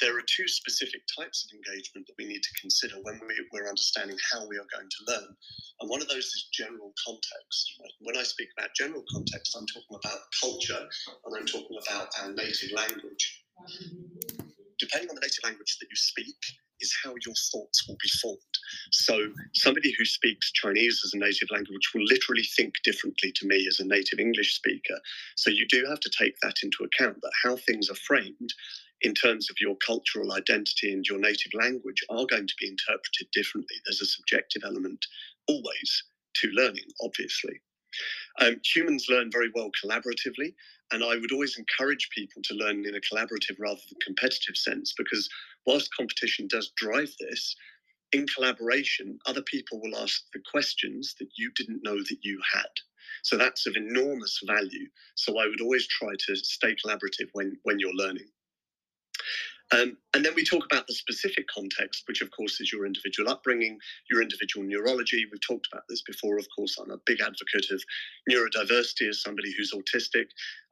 there 0.00 0.16
are 0.16 0.24
two 0.26 0.48
specific 0.48 1.00
types 1.18 1.44
of 1.44 1.54
engagement 1.54 2.06
that 2.06 2.18
we 2.18 2.26
need 2.26 2.42
to 2.42 2.60
consider 2.60 2.96
when 3.02 3.20
we, 3.26 3.34
we're 3.52 3.68
understanding 3.68 4.16
how 4.32 4.46
we 4.48 4.56
are 4.56 4.70
going 4.72 4.88
to 4.88 5.04
learn 5.12 5.28
and 5.80 5.90
one 5.90 6.00
of 6.00 6.08
those 6.08 6.24
is 6.24 6.48
general 6.52 6.92
context 7.04 7.76
right? 7.80 7.96
when 8.00 8.16
i 8.16 8.22
speak 8.22 8.48
about 8.56 8.70
general 8.76 9.04
context 9.12 9.56
i'm 9.56 9.66
talking 9.66 9.98
about 10.02 10.20
culture 10.40 10.84
and 11.26 11.36
i'm 11.36 11.46
talking 11.46 11.78
about 11.86 12.08
our 12.22 12.32
native 12.32 12.72
language 12.74 13.44
depending 14.78 15.10
on 15.10 15.16
the 15.16 15.22
native 15.22 15.44
language 15.44 15.76
that 15.80 15.88
you 15.90 15.96
speak 15.96 16.36
is 16.80 16.94
how 17.02 17.14
your 17.24 17.34
thoughts 17.52 17.86
will 17.88 17.96
be 18.02 18.08
formed. 18.20 18.38
So, 18.92 19.32
somebody 19.54 19.94
who 19.96 20.04
speaks 20.04 20.52
Chinese 20.52 21.00
as 21.04 21.14
a 21.14 21.18
native 21.18 21.50
language 21.50 21.90
will 21.94 22.04
literally 22.04 22.44
think 22.56 22.74
differently 22.84 23.32
to 23.36 23.46
me 23.46 23.66
as 23.68 23.80
a 23.80 23.86
native 23.86 24.18
English 24.18 24.54
speaker. 24.54 24.98
So, 25.36 25.50
you 25.50 25.66
do 25.68 25.84
have 25.88 26.00
to 26.00 26.10
take 26.18 26.38
that 26.42 26.56
into 26.62 26.84
account 26.84 27.20
that 27.22 27.32
how 27.42 27.56
things 27.56 27.90
are 27.90 27.96
framed 28.06 28.52
in 29.02 29.14
terms 29.14 29.48
of 29.50 29.56
your 29.60 29.76
cultural 29.76 30.32
identity 30.32 30.92
and 30.92 31.04
your 31.06 31.18
native 31.18 31.52
language 31.54 32.04
are 32.10 32.26
going 32.26 32.46
to 32.46 32.54
be 32.60 32.68
interpreted 32.68 33.28
differently. 33.32 33.76
There's 33.84 34.02
a 34.02 34.06
subjective 34.06 34.62
element 34.64 35.04
always 35.46 36.04
to 36.36 36.48
learning, 36.48 36.84
obviously. 37.02 37.60
Um, 38.40 38.60
humans 38.64 39.06
learn 39.08 39.30
very 39.32 39.50
well 39.54 39.70
collaboratively, 39.82 40.54
and 40.92 41.02
I 41.02 41.16
would 41.16 41.32
always 41.32 41.58
encourage 41.58 42.08
people 42.14 42.42
to 42.44 42.54
learn 42.54 42.86
in 42.86 42.94
a 42.94 43.00
collaborative 43.00 43.56
rather 43.58 43.80
than 43.88 43.98
competitive 44.04 44.56
sense 44.56 44.94
because 44.96 45.28
whilst 45.68 45.94
competition 45.94 46.48
does 46.48 46.72
drive 46.76 47.14
this, 47.20 47.54
in 48.12 48.26
collaboration, 48.26 49.18
other 49.26 49.42
people 49.42 49.78
will 49.82 49.98
ask 49.98 50.22
the 50.32 50.40
questions 50.50 51.14
that 51.20 51.28
you 51.36 51.52
didn't 51.56 51.84
know 51.84 51.98
that 51.98 52.18
you 52.22 52.40
had. 52.54 52.70
So 53.22 53.36
that's 53.36 53.66
of 53.66 53.76
enormous 53.76 54.40
value. 54.46 54.88
So 55.14 55.38
I 55.38 55.46
would 55.46 55.60
always 55.60 55.86
try 55.86 56.08
to 56.26 56.36
stay 56.36 56.74
collaborative 56.74 57.28
when, 57.34 57.58
when 57.64 57.78
you're 57.78 57.92
learning. 57.92 58.28
Um, 59.70 59.98
and 60.14 60.24
then 60.24 60.34
we 60.34 60.44
talk 60.44 60.64
about 60.64 60.86
the 60.86 60.94
specific 60.94 61.46
context, 61.48 62.04
which 62.06 62.22
of 62.22 62.30
course 62.30 62.60
is 62.60 62.72
your 62.72 62.86
individual 62.86 63.30
upbringing, 63.30 63.78
your 64.10 64.22
individual 64.22 64.64
neurology. 64.66 65.26
We've 65.30 65.46
talked 65.46 65.68
about 65.70 65.84
this 65.88 66.02
before, 66.02 66.38
of 66.38 66.46
course. 66.56 66.78
I'm 66.78 66.90
a 66.90 66.98
big 67.04 67.20
advocate 67.20 67.70
of 67.70 67.82
neurodiversity 68.30 69.08
as 69.08 69.22
somebody 69.22 69.52
who's 69.56 69.74
autistic. 69.74 70.26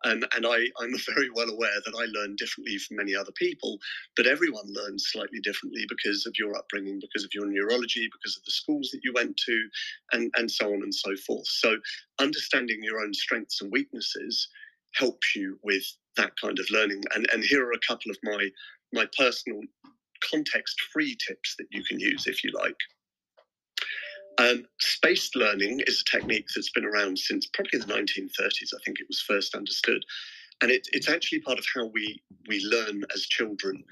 Um, 0.05 0.23
and 0.35 0.47
I, 0.47 0.67
I'm 0.81 0.95
very 1.15 1.29
well 1.35 1.51
aware 1.51 1.79
that 1.85 1.95
I 1.95 2.07
learn 2.19 2.37
differently 2.37 2.79
from 2.79 2.97
many 2.97 3.15
other 3.15 3.33
people, 3.33 3.79
but 4.17 4.27
everyone 4.27 4.67
learns 4.69 5.09
slightly 5.13 5.41
differently 5.41 5.85
because 5.89 6.25
of 6.27 6.35
your 6.39 6.57
upbringing, 6.57 6.99
because 7.01 7.25
of 7.25 7.31
your 7.35 7.47
neurology, 7.47 8.09
because 8.11 8.37
of 8.37 8.45
the 8.45 8.53
schools 8.53 8.91
that 8.93 9.01
you 9.05 9.13
went 9.15 9.37
to, 9.37 9.69
and, 10.13 10.31
and 10.37 10.51
so 10.51 10.73
on 10.73 10.83
and 10.83 10.95
so 10.95 11.15
forth. 11.27 11.47
So 11.47 11.77
understanding 12.19 12.79
your 12.83 13.01
own 13.01 13.13
strengths 13.13 13.61
and 13.61 13.71
weaknesses 13.71 14.49
helps 14.95 15.37
you 15.37 15.59
with 15.63 15.85
that 16.17 16.33
kind 16.41 16.59
of 16.59 16.67
learning. 16.71 17.03
And, 17.15 17.27
and 17.33 17.45
here 17.45 17.65
are 17.67 17.73
a 17.73 17.87
couple 17.87 18.11
of 18.11 18.17
my 18.23 18.49
my 18.97 19.07
personal 19.17 19.61
context 20.31 20.81
free 20.93 21.17
tips 21.27 21.55
that 21.59 21.67
you 21.71 21.85
can 21.85 22.01
use 22.01 22.27
if 22.27 22.43
you 22.43 22.51
like. 22.53 22.77
Um, 24.39 24.67
spaced 24.81 25.35
learning 25.37 25.81
is 25.87 26.03
a 26.03 26.11
technique 26.11 26.47
that's 26.55 26.71
been 26.71 26.85
around 26.85 27.19
since 27.19 27.47
probably 27.47 27.79
the 27.79 27.87
1930s. 27.87 28.75
I 28.75 28.83
think 28.85 29.01
it 29.01 29.07
was 29.09 29.21
first 29.21 29.55
understood. 29.55 30.05
And 30.63 30.71
it, 30.71 30.89
it's 30.93 31.09
actually 31.09 31.41
part 31.41 31.59
of 31.59 31.67
how 31.75 31.87
we, 31.87 32.23
we 32.49 32.61
learn 32.61 33.03
as 33.15 33.27
children. 33.27 33.85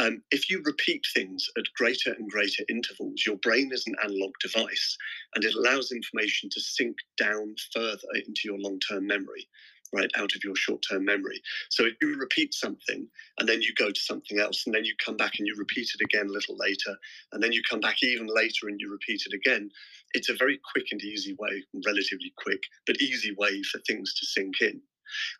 Um, 0.00 0.22
if 0.32 0.50
you 0.50 0.60
repeat 0.64 1.04
things 1.14 1.48
at 1.56 1.64
greater 1.76 2.12
and 2.12 2.28
greater 2.28 2.64
intervals, 2.68 3.22
your 3.24 3.36
brain 3.36 3.70
is 3.72 3.86
an 3.86 3.94
analog 4.02 4.32
device 4.40 4.96
and 5.34 5.44
it 5.44 5.54
allows 5.54 5.92
information 5.92 6.50
to 6.50 6.60
sink 6.60 6.96
down 7.16 7.54
further 7.72 8.08
into 8.14 8.42
your 8.44 8.58
long 8.58 8.80
term 8.80 9.06
memory 9.06 9.48
right 9.92 10.10
out 10.16 10.34
of 10.34 10.42
your 10.44 10.56
short-term 10.56 11.04
memory 11.04 11.40
so 11.70 11.84
if 11.84 11.94
you 12.00 12.16
repeat 12.16 12.54
something 12.54 13.06
and 13.38 13.48
then 13.48 13.60
you 13.60 13.72
go 13.76 13.90
to 13.90 14.00
something 14.00 14.38
else 14.38 14.64
and 14.66 14.74
then 14.74 14.84
you 14.84 14.94
come 15.04 15.16
back 15.16 15.38
and 15.38 15.46
you 15.46 15.54
repeat 15.56 15.88
it 15.94 16.04
again 16.04 16.26
a 16.26 16.32
little 16.32 16.56
later 16.56 16.96
and 17.32 17.42
then 17.42 17.52
you 17.52 17.62
come 17.68 17.80
back 17.80 18.02
even 18.02 18.26
later 18.26 18.68
and 18.68 18.80
you 18.80 18.90
repeat 18.90 19.22
it 19.26 19.34
again 19.34 19.70
it's 20.14 20.28
a 20.28 20.34
very 20.34 20.60
quick 20.72 20.86
and 20.90 21.02
easy 21.02 21.34
way 21.38 21.62
relatively 21.86 22.32
quick 22.36 22.62
but 22.86 23.00
easy 23.00 23.34
way 23.38 23.62
for 23.64 23.80
things 23.80 24.14
to 24.14 24.26
sink 24.26 24.60
in 24.60 24.80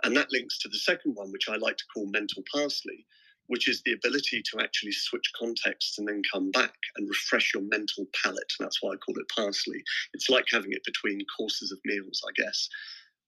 and 0.05 0.17
that 0.17 0.31
links 0.33 0.59
to 0.59 0.69
the 0.69 0.79
second 0.79 1.13
one 1.15 1.31
which 1.33 1.49
i 1.49 1.57
like 1.57 1.77
to 1.77 1.85
call 1.95 2.07
mental 2.07 2.43
parsley 2.53 3.07
which 3.53 3.69
is 3.69 3.83
the 3.83 3.93
ability 3.93 4.43
to 4.43 4.61
actually 4.61 4.93
switch 4.93 5.31
contexts 5.39 5.99
and 5.99 6.09
then 6.09 6.23
come 6.33 6.51
back 6.51 6.75
and 6.97 7.09
refresh 7.09 7.53
your 7.53 7.63
mental 7.65 8.07
palate. 8.23 8.53
And 8.59 8.65
that's 8.65 8.79
why 8.81 8.93
I 8.93 8.97
call 8.97 9.15
it 9.19 9.29
parsley. 9.35 9.83
It's 10.15 10.31
like 10.31 10.47
having 10.51 10.73
it 10.73 10.85
between 10.85 11.21
courses 11.37 11.73
of 11.73 11.79
meals, 11.85 12.23
I 12.27 12.33
guess. 12.41 12.69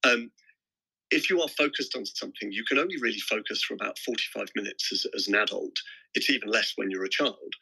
Um, 0.05 0.31
if 1.11 1.31
you 1.31 1.41
are 1.41 1.49
focused 1.49 1.97
on 1.97 2.07
something, 2.07 2.51
you 2.51 2.65
can 2.65 2.79
only 2.79 2.97
really 3.01 3.21
focus 3.21 3.63
for 3.63 3.75
about 3.75 3.99
45 3.99 4.49
minutes 4.57 4.93
as, 4.93 5.07
as 5.15 5.29
an 5.29 5.35
adult. 5.35 5.77
It's 6.15 6.31
even 6.31 6.49
less 6.49 6.73
when 6.77 6.91
you're 6.91 7.05
a 7.05 7.11
child 7.11 7.55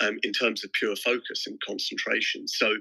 um, 0.00 0.18
in 0.22 0.32
terms 0.32 0.64
of 0.64 0.72
pure 0.72 0.96
focus 0.96 1.46
and 1.46 1.60
concentration. 1.66 2.46
So 2.48 2.76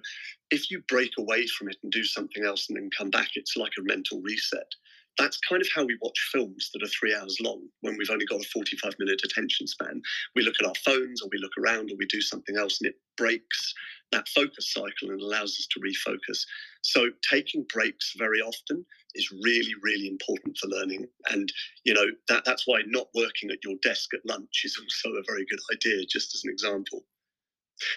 if 0.51 0.71
you 0.71 0.81
break 0.87 1.11
away 1.17 1.47
from 1.47 1.69
it 1.69 1.77
and 1.83 1.91
do 1.91 2.03
something 2.03 2.43
else 2.43 2.67
and 2.69 2.77
then 2.77 2.89
come 2.97 3.09
back, 3.09 3.29
it's 3.35 3.57
like 3.57 3.73
a 3.77 3.83
mental 3.83 4.21
reset. 4.21 4.71
That's 5.17 5.39
kind 5.49 5.61
of 5.61 5.67
how 5.75 5.83
we 5.83 5.97
watch 6.01 6.29
films 6.31 6.69
that 6.73 6.83
are 6.83 6.87
three 6.87 7.13
hours 7.13 7.37
long 7.41 7.61
when 7.81 7.97
we've 7.97 8.09
only 8.09 8.25
got 8.25 8.39
a 8.39 8.49
45 8.53 8.93
minute 8.99 9.21
attention 9.25 9.67
span. 9.67 10.01
We 10.35 10.43
look 10.43 10.55
at 10.61 10.67
our 10.67 10.75
phones 10.85 11.21
or 11.21 11.29
we 11.31 11.39
look 11.39 11.51
around 11.59 11.91
or 11.91 11.97
we 11.97 12.05
do 12.05 12.21
something 12.21 12.55
else 12.55 12.79
and 12.79 12.89
it 12.89 12.95
breaks 13.17 13.73
that 14.11 14.27
focus 14.29 14.71
cycle 14.71 15.09
and 15.09 15.21
allows 15.21 15.51
us 15.59 15.67
to 15.71 15.79
refocus. 15.81 16.39
So 16.81 17.09
taking 17.29 17.65
breaks 17.71 18.13
very 18.17 18.39
often 18.39 18.85
is 19.15 19.31
really, 19.43 19.73
really 19.81 20.07
important 20.07 20.57
for 20.57 20.67
learning. 20.67 21.07
And 21.29 21.51
you 21.83 21.93
know 21.93 22.05
that 22.27 22.43
that's 22.45 22.67
why 22.67 22.81
not 22.87 23.07
working 23.15 23.51
at 23.51 23.63
your 23.63 23.75
desk 23.81 24.13
at 24.13 24.25
lunch 24.25 24.61
is 24.63 24.77
also 24.79 25.15
a 25.15 25.23
very 25.27 25.45
good 25.49 25.59
idea, 25.73 26.05
just 26.05 26.35
as 26.35 26.43
an 26.43 26.51
example. 26.51 27.03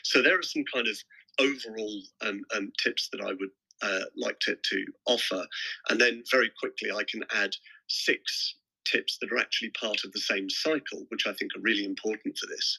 So 0.05 0.23
there 0.23 0.39
are 0.39 0.43
some 0.43 0.65
kind 0.73 0.87
of 0.87 0.97
overall 1.41 2.03
um, 2.21 2.41
um, 2.55 2.73
tips 2.83 3.09
that 3.13 3.21
I 3.21 3.33
would 3.33 3.51
uh, 3.83 4.05
like 4.17 4.39
to, 4.41 4.55
to 4.55 4.85
offer, 5.07 5.45
and 5.91 6.01
then 6.01 6.23
very 6.31 6.51
quickly 6.59 6.91
I 6.91 7.03
can 7.11 7.25
add 7.35 7.51
six 7.89 8.57
tips 8.91 9.19
that 9.21 9.33
are 9.33 9.39
actually 9.39 9.71
part 9.71 10.05
of 10.05 10.13
the 10.13 10.21
same 10.21 10.49
cycle, 10.49 11.07
which 11.09 11.27
I 11.27 11.33
think 11.33 11.53
are 11.57 11.63
really 11.63 11.85
important 11.85 12.37
for 12.39 12.47
this. 12.47 12.79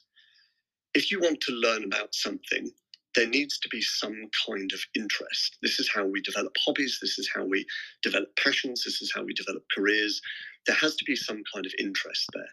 If 0.93 1.11
you 1.11 1.19
want 1.19 1.41
to 1.41 1.53
learn 1.53 1.83
about 1.83 2.13
something, 2.13 2.71
there 3.15 3.27
needs 3.27 3.59
to 3.59 3.69
be 3.69 3.81
some 3.81 4.29
kind 4.47 4.71
of 4.73 4.81
interest. 4.95 5.57
This 5.61 5.79
is 5.79 5.89
how 5.93 6.05
we 6.05 6.21
develop 6.21 6.55
hobbies, 6.65 6.97
this 7.01 7.19
is 7.19 7.29
how 7.33 7.45
we 7.45 7.65
develop 8.01 8.29
passions, 8.37 8.83
this 8.83 9.01
is 9.01 9.11
how 9.13 9.23
we 9.23 9.33
develop 9.33 9.63
careers. 9.75 10.21
There 10.65 10.75
has 10.75 10.95
to 10.95 11.05
be 11.05 11.15
some 11.15 11.43
kind 11.53 11.65
of 11.65 11.73
interest 11.79 12.27
there. 12.33 12.49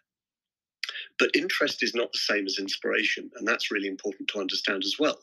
But 1.18 1.30
interest 1.34 1.82
is 1.82 1.94
not 1.94 2.12
the 2.12 2.18
same 2.18 2.46
as 2.46 2.58
inspiration, 2.58 3.30
and 3.36 3.46
that's 3.46 3.70
really 3.70 3.88
important 3.88 4.28
to 4.30 4.40
understand 4.40 4.82
as 4.84 4.96
well. 4.98 5.18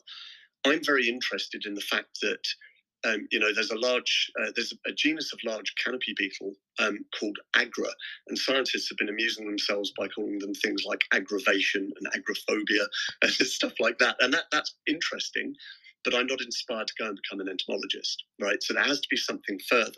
I'm 0.64 0.82
very 0.82 1.08
interested 1.08 1.66
in 1.66 1.74
the 1.74 1.80
fact 1.80 2.18
that 2.22 2.44
um, 3.04 3.28
you 3.30 3.38
know, 3.38 3.54
there's 3.54 3.70
a 3.70 3.78
large, 3.78 4.30
uh, 4.40 4.50
there's 4.56 4.74
a 4.86 4.92
genus 4.92 5.32
of 5.32 5.38
large 5.44 5.72
canopy 5.82 6.14
beetle 6.16 6.54
um, 6.78 6.98
called 7.18 7.38
agra, 7.54 7.90
and 8.26 8.38
scientists 8.38 8.88
have 8.88 8.98
been 8.98 9.08
amusing 9.08 9.46
themselves 9.46 9.92
by 9.96 10.08
calling 10.08 10.38
them 10.38 10.54
things 10.54 10.82
like 10.84 11.02
aggravation 11.12 11.92
and 11.98 12.12
agrophobia 12.24 12.86
and 13.22 13.32
stuff 13.32 13.74
like 13.78 13.98
that. 13.98 14.16
And 14.20 14.32
that 14.34 14.44
that's 14.50 14.74
interesting, 14.86 15.54
but 16.04 16.14
I'm 16.14 16.26
not 16.26 16.40
inspired 16.40 16.88
to 16.88 16.94
go 16.98 17.06
and 17.06 17.20
become 17.22 17.40
an 17.40 17.48
entomologist, 17.48 18.24
right? 18.40 18.62
So 18.62 18.74
there 18.74 18.84
has 18.84 19.00
to 19.00 19.08
be 19.10 19.16
something 19.16 19.58
further. 19.68 19.92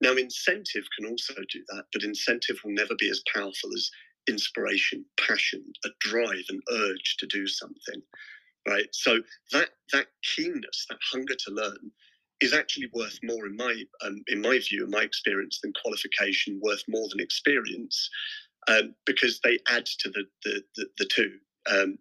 Now, 0.00 0.12
incentive 0.12 0.84
can 0.96 1.08
also 1.08 1.34
do 1.52 1.62
that, 1.68 1.84
but 1.92 2.04
incentive 2.04 2.56
will 2.64 2.72
never 2.72 2.94
be 2.98 3.10
as 3.10 3.22
powerful 3.34 3.70
as 3.74 3.90
inspiration, 4.28 5.04
passion, 5.18 5.62
a 5.84 5.88
drive, 6.00 6.44
an 6.48 6.60
urge 6.70 7.16
to 7.18 7.26
do 7.26 7.46
something 7.46 8.02
right 8.68 8.88
so 8.92 9.16
that 9.52 9.70
that 9.90 10.08
keenness 10.22 10.84
that 10.90 10.98
hunger 11.10 11.34
to 11.34 11.50
learn 11.50 11.90
is 12.40 12.54
actually 12.54 12.88
worth 12.92 13.18
more 13.22 13.46
in 13.46 13.56
my 13.56 13.84
um, 14.04 14.22
in 14.28 14.40
my 14.40 14.58
view 14.58 14.82
and 14.82 14.90
my 14.90 15.02
experience 15.02 15.60
than 15.60 15.72
qualification 15.82 16.60
worth 16.62 16.82
more 16.88 17.08
than 17.10 17.20
experience 17.20 18.08
um, 18.68 18.94
because 19.06 19.40
they 19.40 19.58
add 19.68 19.86
to 19.86 20.10
the 20.10 20.24
the, 20.44 20.62
the, 20.76 20.86
the 20.98 21.04
two. 21.06 21.32
Um, 21.70 21.98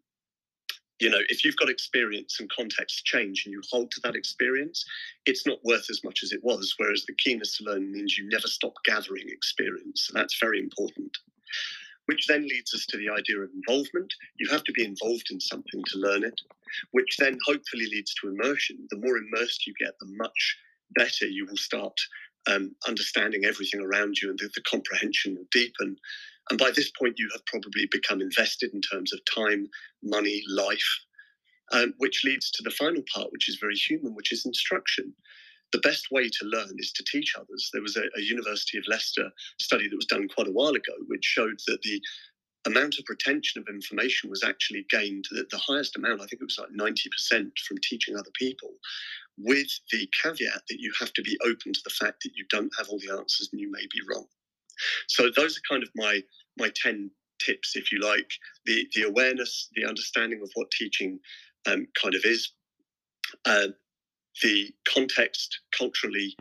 you 1.00 1.10
know 1.10 1.20
if 1.30 1.46
you've 1.46 1.56
got 1.56 1.70
experience 1.70 2.40
and 2.40 2.50
context 2.50 3.06
change 3.06 3.44
and 3.46 3.54
you 3.54 3.62
hold 3.72 3.90
to 3.92 4.02
that 4.04 4.16
experience 4.16 4.84
it's 5.26 5.48
not 5.48 5.64
worth 5.64 5.86
as 5.90 6.04
much 6.04 6.24
as 6.24 6.34
it 6.34 6.44
was 6.44 6.74
whereas 6.78 7.06
the 7.06 7.16
keenness 7.16 7.58
to 7.58 7.64
learn 7.64 7.90
means 7.92 8.18
you 8.18 8.28
never 8.28 8.48
stop 8.48 8.74
gathering 8.84 9.30
experience. 9.30 10.10
That's 10.14 10.38
very 10.40 10.60
important 10.60 11.18
which 12.10 12.26
then 12.26 12.42
leads 12.42 12.74
us 12.74 12.88
to 12.88 12.98
the 12.98 13.08
idea 13.08 13.38
of 13.40 13.52
involvement. 13.54 14.12
You 14.40 14.50
have 14.50 14.64
to 14.64 14.72
be 14.72 14.84
involved 14.84 15.28
in 15.30 15.40
something 15.40 15.84
to 15.90 16.00
learn 16.00 16.24
it, 16.24 16.42
which 16.90 17.18
then 17.20 17.38
hopefully 17.46 17.86
leads 17.86 18.16
to 18.16 18.30
immersion. 18.30 18.88
The 18.90 18.98
more 18.98 19.18
immersed 19.18 19.68
you 19.68 19.76
get, 19.80 19.94
the 20.00 20.12
much 20.18 20.58
better 20.96 21.28
you 21.28 21.46
will 21.46 21.58
start 21.58 21.94
um, 22.48 22.76
understanding 22.88 23.46
everything 23.46 23.82
around 23.82 24.16
you 24.20 24.32
and 24.32 24.40
the, 24.40 24.50
the 24.56 24.64
comprehension 24.64 25.36
will 25.36 25.46
deepen. 25.52 25.98
And 26.50 26.58
by 26.58 26.72
this 26.72 26.92
point, 27.00 27.20
you 27.20 27.30
have 27.32 27.46
probably 27.46 27.88
become 27.92 28.22
invested 28.22 28.74
in 28.74 28.82
terms 28.82 29.14
of 29.14 29.20
time, 29.32 29.68
money, 30.02 30.42
life, 30.50 30.90
um, 31.74 31.94
which 32.00 32.24
leads 32.26 32.50
to 32.50 32.64
the 32.64 32.72
final 32.72 33.04
part, 33.14 33.32
which 33.32 33.48
is 33.48 33.60
very 33.62 33.76
human, 33.76 34.16
which 34.16 34.32
is 34.32 34.48
instruction. 34.48 35.14
The 35.72 35.80
best 35.80 36.08
way 36.12 36.30
to 36.30 36.46
learn 36.46 36.76
is 36.78 36.92
to 36.94 37.04
teach 37.04 37.36
others. 37.36 37.70
There 37.72 37.82
was 37.82 37.96
a, 37.96 38.04
a 38.18 38.22
University 38.22 38.78
of 38.78 38.86
Leicester 38.88 39.30
study 39.60 39.88
that 39.88 39.96
was 39.96 40.06
done 40.06 40.28
quite 40.28 40.48
a 40.48 40.52
while 40.52 40.74
ago, 40.74 40.94
which 41.08 41.24
showed 41.24 41.60
that 41.68 41.82
the 41.84 42.02
amount 42.66 42.98
of 43.00 43.06
retention 43.08 43.62
of 43.62 43.74
information 43.74 44.30
was 44.30 44.44
actually 44.44 44.86
gained 44.90 45.26
the, 45.32 45.46
the 45.50 45.58
highest 45.58 45.96
amount 45.96 46.22
i 46.22 46.26
think 46.26 46.42
it 46.42 46.46
was 46.46 46.60
like 46.60 46.70
90% 46.78 47.52
from 47.66 47.78
teaching 47.82 48.18
other 48.18 48.32
people 48.36 48.72
with 49.38 49.68
the 49.92 50.10
caveat 50.22 50.62
that 50.68 50.80
you 50.80 50.92
have 51.00 51.14
to 51.14 51.22
be 51.22 51.38
open 51.46 51.72
to 51.72 51.82
the 51.84 51.90
fact 51.90 52.18
that 52.24 52.36
you 52.36 52.46
don't 52.50 52.72
have 52.78 52.90
all 52.90 53.00
the 53.00 53.12
answers 53.12 53.50
and 53.52 53.62
you 53.62 53.72
may 53.72 53.86
be 53.92 54.02
wrong 54.10 54.26
so 55.08 55.30
those 55.36 55.58
are 55.58 55.62
kind 55.70 55.84
of 55.84 55.90
my 55.96 56.22
my 56.58 56.70
10 56.76 57.10
tips 57.40 57.76
if 57.76 57.92
you 57.92 58.00
like 58.02 58.30
the 58.66 58.86
the 58.94 59.04
awareness 59.04 59.70
the 59.76 59.86
understanding 59.86 60.42
of 60.42 60.50
what 60.56 60.70
teaching 60.72 61.20
um, 61.66 61.88
kind 62.02 62.16
of 62.16 62.26
is 62.26 62.52
uh, 63.46 63.68
the 64.44 64.72
context 64.94 65.60
culturally 65.78 66.36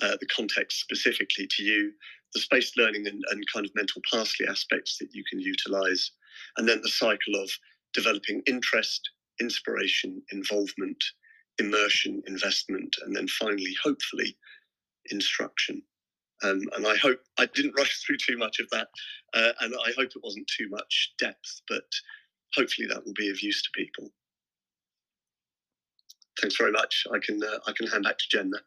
uh, 0.00 0.16
the 0.20 0.26
context 0.26 0.80
specifically 0.80 1.46
to 1.50 1.62
you 1.62 1.92
the 2.32 2.40
spaced 2.40 2.76
learning 2.76 3.06
and, 3.06 3.22
and 3.30 3.44
kind 3.52 3.66
of 3.66 3.74
mental 3.74 4.00
parsley 4.10 4.46
aspects 4.48 4.98
that 4.98 5.14
you 5.14 5.22
can 5.28 5.40
utilize, 5.40 6.12
and 6.56 6.68
then 6.68 6.80
the 6.82 6.88
cycle 6.88 7.34
of 7.36 7.50
developing 7.92 8.42
interest, 8.46 9.10
inspiration, 9.40 10.22
involvement, 10.32 11.02
immersion, 11.58 12.22
investment, 12.26 12.94
and 13.04 13.14
then 13.14 13.28
finally, 13.28 13.74
hopefully, 13.82 14.36
instruction. 15.10 15.82
Um, 16.42 16.60
and 16.74 16.86
I 16.86 16.96
hope 16.96 17.20
I 17.38 17.46
didn't 17.54 17.74
rush 17.78 18.02
through 18.02 18.16
too 18.16 18.38
much 18.38 18.58
of 18.60 18.68
that, 18.70 18.88
uh, 19.34 19.52
and 19.60 19.74
I 19.74 19.92
hope 19.96 20.10
it 20.16 20.22
wasn't 20.24 20.50
too 20.56 20.68
much 20.70 21.12
depth, 21.18 21.62
but 21.68 21.84
hopefully 22.54 22.88
that 22.88 23.04
will 23.04 23.14
be 23.14 23.30
of 23.30 23.42
use 23.42 23.62
to 23.62 23.68
people. 23.74 24.10
Thanks 26.40 26.56
very 26.56 26.72
much. 26.72 27.06
I 27.12 27.18
can 27.18 27.42
uh, 27.42 27.58
I 27.66 27.72
can 27.72 27.86
hand 27.86 28.04
back 28.04 28.18
to 28.18 28.24
Jen 28.30 28.50
now. 28.50 28.58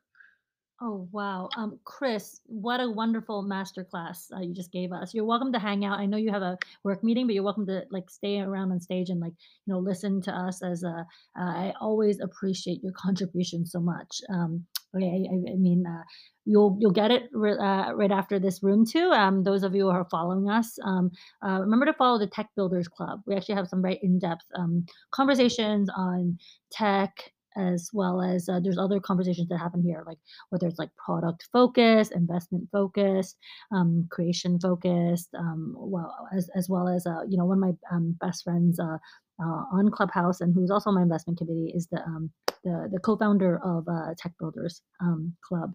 Oh, 0.81 1.07
wow. 1.13 1.47
Um, 1.55 1.79
Chris, 1.85 2.41
what 2.47 2.81
a 2.81 2.91
wonderful 2.91 3.47
masterclass 3.49 4.25
uh, 4.35 4.41
you 4.41 4.53
just 4.53 4.73
gave 4.73 4.91
us. 4.91 5.13
You're 5.13 5.23
welcome 5.23 5.53
to 5.53 5.59
hang 5.59 5.85
out. 5.85 5.99
I 5.99 6.05
know 6.05 6.17
you 6.17 6.33
have 6.33 6.41
a 6.41 6.57
work 6.83 7.01
meeting, 7.01 7.27
but 7.27 7.33
you're 7.33 7.45
welcome 7.45 7.65
to 7.67 7.83
like 7.91 8.09
stay 8.09 8.41
around 8.41 8.73
on 8.73 8.81
stage 8.81 9.09
and 9.09 9.21
like, 9.21 9.31
you 9.65 9.73
know, 9.73 9.79
listen 9.79 10.21
to 10.23 10.33
us 10.33 10.61
as 10.61 10.83
a, 10.83 11.05
uh, 11.39 11.43
I 11.43 11.73
always 11.79 12.19
appreciate 12.19 12.83
your 12.83 12.91
contribution 12.91 13.65
so 13.65 13.79
much. 13.79 14.19
Um, 14.29 14.65
I, 14.93 14.99
I 14.99 15.55
mean, 15.57 15.85
uh, 15.87 16.03
you'll 16.45 16.77
you'll 16.79 16.91
get 16.91 17.11
it 17.11 17.23
ri- 17.33 17.57
uh, 17.57 17.93
right 17.93 18.11
after 18.11 18.39
this 18.39 18.61
room 18.61 18.85
too. 18.85 19.11
Um, 19.11 19.43
those 19.43 19.63
of 19.63 19.75
you 19.75 19.83
who 19.83 19.89
are 19.89 20.07
following 20.09 20.49
us, 20.49 20.77
um, 20.83 21.11
uh, 21.45 21.59
remember 21.61 21.85
to 21.85 21.93
follow 21.93 22.19
the 22.19 22.27
Tech 22.27 22.49
Builders 22.55 22.87
Club. 22.87 23.21
We 23.25 23.35
actually 23.35 23.55
have 23.55 23.67
some 23.67 23.81
very 23.81 23.99
in-depth 24.01 24.45
um, 24.55 24.85
conversations 25.11 25.89
on 25.95 26.37
tech, 26.71 27.11
as 27.57 27.89
well 27.93 28.21
as 28.21 28.49
uh, 28.49 28.59
there's 28.59 28.77
other 28.77 28.99
conversations 28.99 29.49
that 29.49 29.57
happen 29.59 29.83
here, 29.83 30.03
like 30.05 30.17
whether 30.49 30.67
it's 30.67 30.79
like 30.79 30.89
product 30.95 31.47
focused, 31.51 32.11
investment 32.11 32.67
focused, 32.71 33.37
um, 33.71 34.07
creation 34.11 34.59
focused, 34.59 35.29
um, 35.37 35.73
well 35.77 36.27
as 36.35 36.49
as 36.55 36.69
well 36.69 36.87
as 36.87 37.05
uh, 37.07 37.21
you 37.27 37.37
know 37.37 37.45
one 37.45 37.57
of 37.57 37.61
my 37.61 37.73
um, 37.95 38.15
best 38.21 38.43
friends 38.43 38.79
uh, 38.79 38.97
uh, 39.41 39.63
on 39.71 39.91
Clubhouse 39.91 40.41
and 40.41 40.53
who's 40.53 40.71
also 40.71 40.89
on 40.89 40.95
my 40.95 41.01
investment 41.01 41.37
committee 41.37 41.71
is 41.75 41.87
the 41.87 42.01
um, 42.03 42.31
the, 42.63 42.89
the 42.91 42.99
co-founder 42.99 43.59
of 43.63 43.87
uh, 43.87 44.13
Tech 44.17 44.33
Builders 44.39 44.81
um, 44.99 45.33
Club, 45.47 45.73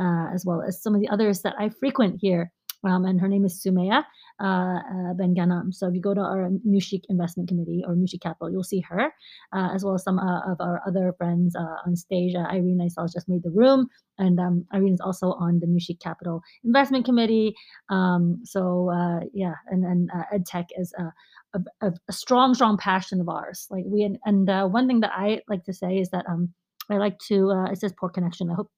uh, 0.00 0.28
as 0.34 0.44
well 0.46 0.62
as 0.62 0.82
some 0.82 0.94
of 0.94 1.00
the 1.00 1.08
others 1.08 1.42
that 1.42 1.54
I 1.58 1.68
frequent 1.68 2.18
here 2.20 2.50
um, 2.84 3.04
and 3.04 3.20
her 3.20 3.28
name 3.28 3.44
is 3.44 3.62
Sumaya 3.62 4.04
uh, 4.40 4.78
uh, 4.78 5.14
Ben 5.14 5.34
Ghanam. 5.34 5.72
So 5.72 5.88
if 5.88 5.94
you 5.94 6.00
go 6.00 6.14
to 6.14 6.20
our 6.20 6.50
Chic 6.80 7.04
Investment 7.08 7.48
Committee 7.48 7.82
or 7.86 7.94
Chic 8.06 8.22
Capital, 8.22 8.50
you'll 8.50 8.64
see 8.64 8.80
her, 8.80 9.12
uh, 9.52 9.68
as 9.74 9.84
well 9.84 9.94
as 9.94 10.02
some 10.02 10.18
uh, 10.18 10.40
of 10.50 10.60
our 10.60 10.80
other 10.86 11.14
friends 11.18 11.54
uh, 11.54 11.76
on 11.86 11.94
stage. 11.94 12.34
Uh, 12.34 12.46
Irene, 12.50 12.80
I 12.82 12.88
saw, 12.88 13.06
just 13.06 13.28
made 13.28 13.42
the 13.42 13.50
room, 13.50 13.88
and 14.18 14.40
um, 14.40 14.64
Irene 14.72 14.94
is 14.94 15.00
also 15.00 15.32
on 15.32 15.60
the 15.60 15.80
Chic 15.80 16.00
Capital 16.00 16.40
Investment 16.64 17.04
Committee. 17.04 17.54
Um, 17.90 18.40
so 18.44 18.90
yeah, 19.34 19.54
and 19.68 19.84
and 19.84 20.10
EdTech 20.32 20.66
is 20.78 20.94
a, 20.98 21.58
a, 21.82 21.92
a, 22.08 22.12
strong, 22.12 22.54
strong 22.54 22.78
passion 22.78 23.20
of 23.20 23.28
ours. 23.28 23.66
Like 23.70 23.84
we 23.86 24.02
and, 24.02 24.18
and 24.24 24.72
one 24.72 24.86
thing 24.86 25.00
that 25.00 25.12
I 25.14 25.40
like 25.48 25.64
to 25.64 25.72
say 25.74 25.98
is 25.98 26.08
that 26.10 26.24
um, 26.28 26.52
I 26.90 26.96
like 26.96 27.18
to. 27.28 27.66
it 27.70 27.78
says 27.78 27.92
poor 27.98 28.08
connection. 28.08 28.50
I 28.50 28.54
hope 28.54 28.70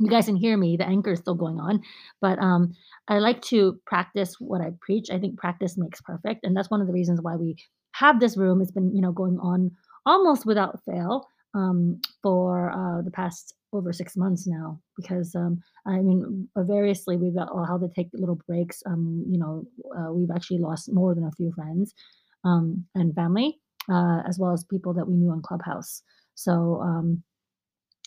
you 0.00 0.10
guys 0.10 0.26
can 0.26 0.36
hear 0.36 0.56
me. 0.56 0.76
The 0.78 0.86
anchor 0.88 1.12
is 1.12 1.20
still 1.20 1.36
going 1.36 1.60
on, 1.60 1.82
but 2.22 2.38
um, 2.40 2.74
I 3.08 3.18
like 3.20 3.42
to 3.44 3.80
practice 3.86 4.36
what 4.40 4.62
I 4.62 4.72
preach. 4.80 5.10
I 5.10 5.18
think 5.20 5.38
practice 5.38 5.78
makes 5.78 6.00
perfect, 6.02 6.44
and 6.44 6.56
that's 6.56 6.70
one 6.70 6.82
of 6.82 6.88
the 6.88 6.94
reasons 6.94 7.20
why 7.22 7.36
we 7.36 7.56
have 7.92 8.20
this 8.20 8.36
room. 8.36 8.62
It's 8.62 8.72
been 8.72 8.94
you 8.96 9.02
know 9.02 9.12
going 9.12 9.38
on 9.40 9.72
almost 10.06 10.46
without 10.46 10.80
fail 10.84 11.26
um, 11.54 12.00
for 12.22 12.72
uh, 12.72 13.02
the 13.02 13.12
past 13.12 13.54
over 13.72 13.92
six 13.92 14.16
months 14.16 14.46
now. 14.46 14.80
Because 14.96 15.34
um, 15.36 15.60
I 15.86 15.98
mean, 16.00 16.48
uh, 16.56 16.64
variously 16.64 17.16
we've 17.16 17.36
got 17.36 17.50
how 17.68 17.78
to 17.78 17.88
take 17.94 18.08
little 18.14 18.40
breaks. 18.48 18.82
Um, 18.86 19.24
you 19.28 19.38
know, 19.38 19.64
uh, 19.98 20.12
we've 20.12 20.32
actually 20.34 20.58
lost 20.60 20.92
more 20.92 21.14
than 21.14 21.24
a 21.24 21.32
few 21.32 21.52
friends 21.52 21.94
um, 22.44 22.86
and 22.94 23.14
family, 23.14 23.60
uh, 23.90 24.22
as 24.28 24.38
well 24.38 24.52
as 24.52 24.64
people 24.64 24.94
that 24.94 25.08
we 25.08 25.14
knew 25.16 25.30
on 25.30 25.42
Clubhouse. 25.42 26.02
So 26.34 26.80
um, 26.82 27.22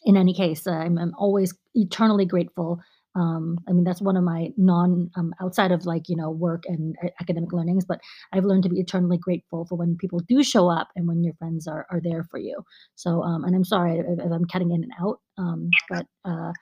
in 0.05 0.17
any 0.17 0.33
case, 0.33 0.67
uh, 0.67 0.71
I'm, 0.71 0.97
I'm 0.97 1.13
always 1.17 1.53
eternally 1.75 2.25
grateful. 2.25 2.79
Um, 3.15 3.59
I 3.69 3.73
mean, 3.73 3.83
that's 3.83 4.01
one 4.01 4.17
of 4.17 4.23
my 4.23 4.49
non 4.57 5.11
um, 5.15 5.33
outside 5.41 5.71
of 5.71 5.85
like 5.85 6.09
you 6.09 6.15
know 6.15 6.31
work 6.31 6.63
and 6.67 6.95
academic 7.21 7.53
learnings, 7.53 7.85
but 7.85 7.99
I've 8.33 8.45
learned 8.45 8.63
to 8.63 8.69
be 8.69 8.79
eternally 8.79 9.17
grateful 9.19 9.65
for 9.65 9.75
when 9.75 9.97
people 9.97 10.19
do 10.21 10.43
show 10.43 10.69
up 10.69 10.89
and 10.95 11.07
when 11.07 11.23
your 11.23 11.35
friends 11.35 11.67
are 11.67 11.85
are 11.91 12.01
there 12.03 12.23
for 12.31 12.39
you. 12.39 12.63
So, 12.95 13.21
um, 13.23 13.43
and 13.43 13.55
I'm 13.55 13.65
sorry 13.65 13.99
if, 13.99 14.05
if 14.19 14.31
I'm 14.31 14.45
cutting 14.45 14.71
in 14.71 14.83
and 14.83 14.93
out, 14.99 15.19
um, 15.37 15.69
but 15.89 16.05
uh, 16.25 16.53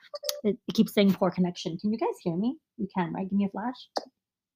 it, 0.44 0.58
it 0.68 0.74
keeps 0.74 0.94
saying 0.94 1.14
poor 1.14 1.30
connection. 1.30 1.78
Can 1.78 1.92
you 1.92 1.98
guys 1.98 2.16
hear 2.22 2.36
me? 2.36 2.56
You 2.76 2.88
can, 2.96 3.12
right? 3.14 3.28
Give 3.30 3.38
me 3.38 3.46
a 3.46 3.50
flash 3.50 3.88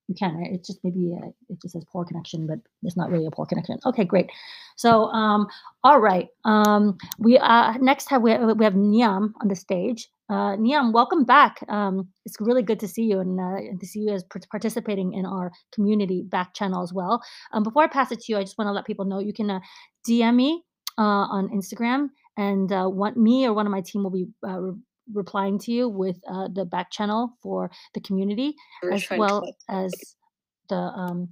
you 0.09 0.15
can 0.15 0.37
right? 0.37 0.51
It's 0.53 0.67
just 0.67 0.81
maybe 0.85 1.13
a, 1.13 1.29
it 1.49 1.61
just 1.63 1.73
says 1.73 1.85
poor 1.93 2.05
connection 2.05 2.47
but 2.47 2.59
it's 2.83 2.97
not 2.97 3.11
really 3.11 3.27
a 3.27 3.31
poor 3.31 3.47
connection. 3.47 3.79
Okay 3.85 4.05
great. 4.05 4.31
So 4.77 5.07
um 5.07 5.47
all 5.85 6.01
right 6.01 6.29
um 6.45 6.97
we 7.19 7.39
uh 7.39 7.75
next 7.79 8.09
have 8.11 8.23
we 8.23 8.31
have, 8.33 8.57
we 8.57 8.65
have 8.65 8.75
niam 8.75 9.35
on 9.41 9.49
the 9.49 9.57
stage. 9.57 10.09
Uh 10.29 10.57
niam 10.57 10.93
welcome 10.93 11.25
back. 11.25 11.63
Um 11.69 12.09
it's 12.25 12.37
really 12.41 12.63
good 12.63 12.81
to 12.81 12.89
see 12.89 13.03
you 13.05 13.21
and, 13.21 13.41
uh, 13.41 13.79
to 13.81 13.87
see 13.87 14.01
you 14.01 14.13
as 14.13 14.25
participating 14.51 15.13
in 15.15 15.27
our 15.27 15.53
community 15.73 16.23
back 16.23 16.55
channel 16.55 16.83
as 16.83 16.93
well. 16.93 17.23
Um 17.53 17.63
before 17.63 17.83
i 17.83 17.87
pass 17.87 18.13
it 18.13 18.21
to 18.21 18.33
you 18.33 18.39
i 18.39 18.43
just 18.43 18.59
want 18.59 18.69
to 18.69 18.73
let 18.73 18.87
people 18.87 19.05
know 19.05 19.19
you 19.19 19.33
can 19.33 19.51
uh, 19.51 19.61
dm 20.09 20.35
me 20.37 20.63
uh, 20.99 21.27
on 21.37 21.49
instagram 21.49 22.09
and 22.37 22.73
uh, 22.73 22.89
want 22.89 23.17
me 23.17 23.47
or 23.47 23.53
one 23.53 23.67
of 23.67 23.73
my 23.73 23.81
team 23.81 24.03
will 24.03 24.11
be 24.11 24.27
uh, 24.47 24.73
replying 25.13 25.59
to 25.61 25.73
you 25.73 25.89
with 25.89 26.17
uh, 26.29 26.49
the 26.53 26.65
back 26.65 26.91
channel 26.91 27.37
for 27.43 27.71
the 27.95 28.01
community 28.01 28.55
as 28.93 29.07
well 29.11 29.45
as 29.69 29.93
the 30.69 30.77
um, 30.77 31.29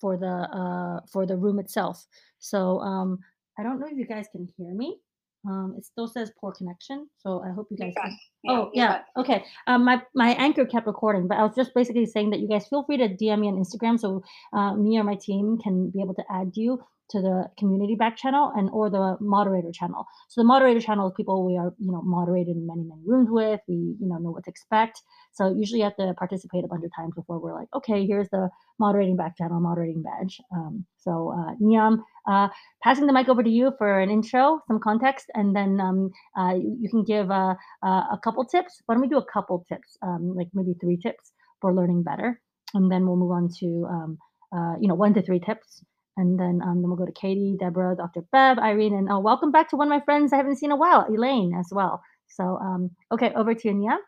for 0.00 0.16
the 0.16 0.26
uh, 0.26 1.00
for 1.12 1.26
the 1.26 1.36
room 1.36 1.58
itself. 1.58 2.06
So 2.38 2.80
um, 2.80 3.18
I 3.58 3.62
don't 3.62 3.80
know 3.80 3.86
if 3.90 3.96
you 3.96 4.06
guys 4.06 4.26
can 4.30 4.48
hear 4.56 4.74
me. 4.74 4.98
Um, 5.46 5.74
it 5.76 5.84
still 5.84 6.08
says 6.08 6.32
poor 6.40 6.52
connection, 6.52 7.08
so 7.18 7.42
I 7.42 7.52
hope 7.52 7.68
you 7.70 7.76
guys. 7.76 7.92
Can. 8.00 8.16
Oh 8.48 8.70
yeah, 8.72 9.02
okay. 9.16 9.44
Um, 9.66 9.84
my 9.84 10.02
my 10.14 10.30
anchor 10.34 10.64
kept 10.64 10.86
recording, 10.86 11.28
but 11.28 11.36
I 11.36 11.42
was 11.42 11.54
just 11.54 11.74
basically 11.74 12.06
saying 12.06 12.30
that 12.30 12.40
you 12.40 12.48
guys 12.48 12.66
feel 12.66 12.82
free 12.84 12.96
to 12.96 13.08
DM 13.08 13.40
me 13.40 13.48
on 13.48 13.62
Instagram, 13.62 13.98
so 13.98 14.22
uh, 14.54 14.74
me 14.74 14.98
or 14.98 15.04
my 15.04 15.16
team 15.16 15.58
can 15.62 15.90
be 15.90 16.00
able 16.00 16.14
to 16.14 16.24
add 16.30 16.52
you 16.54 16.82
to 17.10 17.20
the 17.20 17.44
community 17.58 17.94
back 17.94 18.16
channel 18.16 18.52
and 18.56 18.70
or 18.72 18.90
the 18.90 19.16
moderator 19.20 19.70
channel. 19.72 20.06
So 20.28 20.40
the 20.40 20.46
moderator 20.46 20.80
channel 20.80 21.08
is 21.08 21.14
people 21.16 21.44
we 21.44 21.56
are, 21.56 21.74
you 21.78 21.92
know, 21.92 22.02
moderated 22.02 22.56
in 22.56 22.66
many, 22.66 22.82
many 22.82 23.02
rooms 23.06 23.28
with. 23.30 23.60
We, 23.68 23.74
you 23.74 24.08
know, 24.08 24.16
know 24.16 24.30
what 24.30 24.44
to 24.44 24.50
expect. 24.50 25.02
So 25.32 25.54
usually 25.54 25.80
you 25.80 25.84
have 25.84 25.96
to 25.96 26.14
participate 26.14 26.64
a 26.64 26.68
bunch 26.68 26.84
of 26.84 26.90
times 26.94 27.12
before 27.14 27.38
we're 27.38 27.54
like, 27.54 27.68
okay, 27.74 28.06
here's 28.06 28.28
the 28.30 28.48
moderating 28.78 29.16
back 29.16 29.36
channel, 29.36 29.60
moderating 29.60 30.02
badge. 30.02 30.40
Um, 30.54 30.86
so 30.96 31.34
uh, 31.36 31.54
Niam, 31.60 32.02
uh, 32.26 32.48
passing 32.82 33.06
the 33.06 33.12
mic 33.12 33.28
over 33.28 33.42
to 33.42 33.50
you 33.50 33.72
for 33.76 34.00
an 34.00 34.10
intro, 34.10 34.60
some 34.66 34.80
context, 34.80 35.26
and 35.34 35.54
then 35.54 35.80
um, 35.80 36.10
uh, 36.38 36.54
you, 36.54 36.76
you, 36.80 36.88
can 36.88 37.04
give 37.04 37.30
uh, 37.30 37.54
uh, 37.82 38.04
a 38.12 38.18
couple 38.22 38.44
tips. 38.44 38.80
Why 38.86 38.94
don't 38.94 39.02
we 39.02 39.08
do 39.08 39.18
a 39.18 39.32
couple 39.32 39.64
tips, 39.68 39.98
um, 40.02 40.34
like 40.34 40.48
maybe 40.54 40.74
three 40.80 40.96
tips 40.96 41.32
for 41.60 41.74
learning 41.74 42.02
better, 42.02 42.40
and 42.72 42.90
then 42.90 43.06
we'll 43.06 43.16
move 43.16 43.32
on 43.32 43.48
to 43.60 43.86
um, 43.90 44.18
uh, 44.54 44.74
you 44.80 44.88
know 44.88 44.94
one 44.94 45.14
to 45.14 45.22
three 45.22 45.40
tips 45.40 45.84
and 46.16 46.38
then, 46.38 46.60
um, 46.62 46.80
then 46.80 46.88
we'll 46.88 46.96
go 46.96 47.06
to 47.06 47.12
Katie, 47.12 47.56
Deborah, 47.58 47.96
Dr. 47.96 48.22
Bev, 48.32 48.58
Irene, 48.58 48.94
and 48.94 49.08
oh, 49.10 49.20
welcome 49.20 49.50
back 49.50 49.70
to 49.70 49.76
one 49.76 49.88
of 49.88 49.90
my 49.90 50.04
friends 50.04 50.32
I 50.32 50.36
haven't 50.36 50.56
seen 50.56 50.70
in 50.70 50.72
a 50.72 50.76
while, 50.76 51.06
Elaine, 51.08 51.54
as 51.54 51.68
well. 51.72 52.02
So, 52.28 52.58
um, 52.60 52.90
okay, 53.12 53.32
over 53.34 53.54
to 53.54 53.68
you, 53.68 53.74
Nia. 53.74 53.98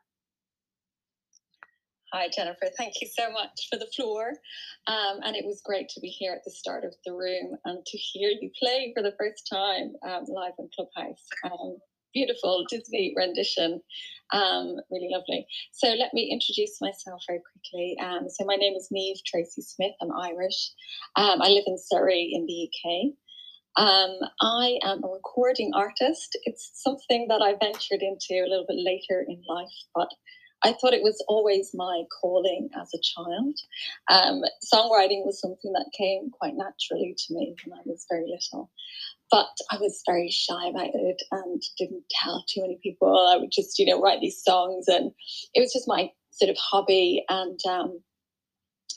Hi, 2.13 2.29
Jennifer. 2.35 2.67
Thank 2.79 2.95
you 3.01 3.09
so 3.09 3.31
much 3.33 3.69
for 3.69 3.79
the 3.79 3.89
floor. 3.95 4.33
Um, 4.87 5.21
and 5.25 5.35
it 5.37 5.45
was 5.45 5.61
great 5.65 5.89
to 5.91 6.01
be 6.01 6.09
here 6.09 6.33
at 6.33 6.45
the 6.45 6.51
start 6.51 6.85
of 6.85 6.95
the 7.05 7.13
room 7.13 7.57
and 7.65 7.85
to 7.85 7.99
hear 7.99 8.31
you 8.31 8.51
play 8.59 8.93
for 8.97 9.03
the 9.03 9.15
first 9.19 9.49
time 9.53 9.93
um, 10.09 10.25
live 10.29 10.53
in 10.59 10.69
Clubhouse. 10.75 11.27
Um, 11.45 11.79
beautiful 12.17 12.65
Disney 12.71 13.13
rendition. 13.15 13.83
Um, 14.33 14.77
really 14.91 15.11
lovely. 15.13 15.47
So 15.73 15.89
let 15.89 16.15
me 16.15 16.31
introduce 16.33 16.81
myself 16.81 17.23
very 17.29 17.41
quickly. 17.53 17.97
Um, 18.01 18.29
so 18.31 18.47
my 18.47 18.57
name 18.57 18.75
is 18.75 18.89
Neve 18.91 19.19
Tracy 19.27 19.61
Smith. 19.61 19.93
I'm 20.01 20.11
Irish. 20.11 20.73
Um, 21.17 21.43
I 21.43 21.49
live 21.49 21.65
in 21.67 21.77
Surrey 21.79 22.31
in 22.33 22.47
the 22.47 22.69
UK. 22.69 23.13
Um, 23.79 24.19
I 24.41 24.79
am 24.83 25.05
a 25.05 25.09
recording 25.09 25.73
artist. 25.75 26.39
It's 26.45 26.71
something 26.83 27.27
that 27.29 27.43
I 27.43 27.55
ventured 27.63 28.01
into 28.01 28.43
a 28.43 28.49
little 28.49 28.65
bit 28.67 28.79
later 28.79 29.23
in 29.29 29.43
life, 29.47 29.77
but 29.95 30.09
I 30.65 30.73
thought 30.73 30.95
it 30.95 31.03
was 31.03 31.23
always 31.29 31.73
my 31.75 32.05
calling 32.21 32.71
as 32.81 32.91
a 32.95 32.99
child. 33.03 33.59
Um, 34.09 34.43
songwriting 34.73 35.27
was 35.27 35.39
something 35.39 35.73
that 35.73 35.93
came 35.97 36.31
quite 36.31 36.55
naturally 36.57 37.15
to 37.17 37.35
me 37.35 37.55
when 37.65 37.79
I 37.79 37.83
was 37.85 38.07
very 38.09 38.27
little. 38.27 38.71
But 39.31 39.49
I 39.71 39.79
was 39.79 40.03
very 40.07 40.31
shy 40.31 40.69
about 40.69 40.91
it 40.95 41.23
and 41.33 41.63
didn't 41.79 42.05
tell 42.11 42.45
too 42.49 42.63
many 42.63 42.79
people. 42.83 43.29
I 43.29 43.37
would 43.37 43.51
just, 43.51 43.79
you 43.79 43.87
know, 43.87 44.01
write 44.01 44.21
these 44.21 44.43
songs 44.43 44.87
and 44.89 45.13
it 45.55 45.61
was 45.61 45.73
just 45.73 45.89
my 45.89 46.11
sort 46.31 46.51
of 46.51 46.57
hobby. 46.59 47.25
And 47.29 47.59
um, 47.69 48.01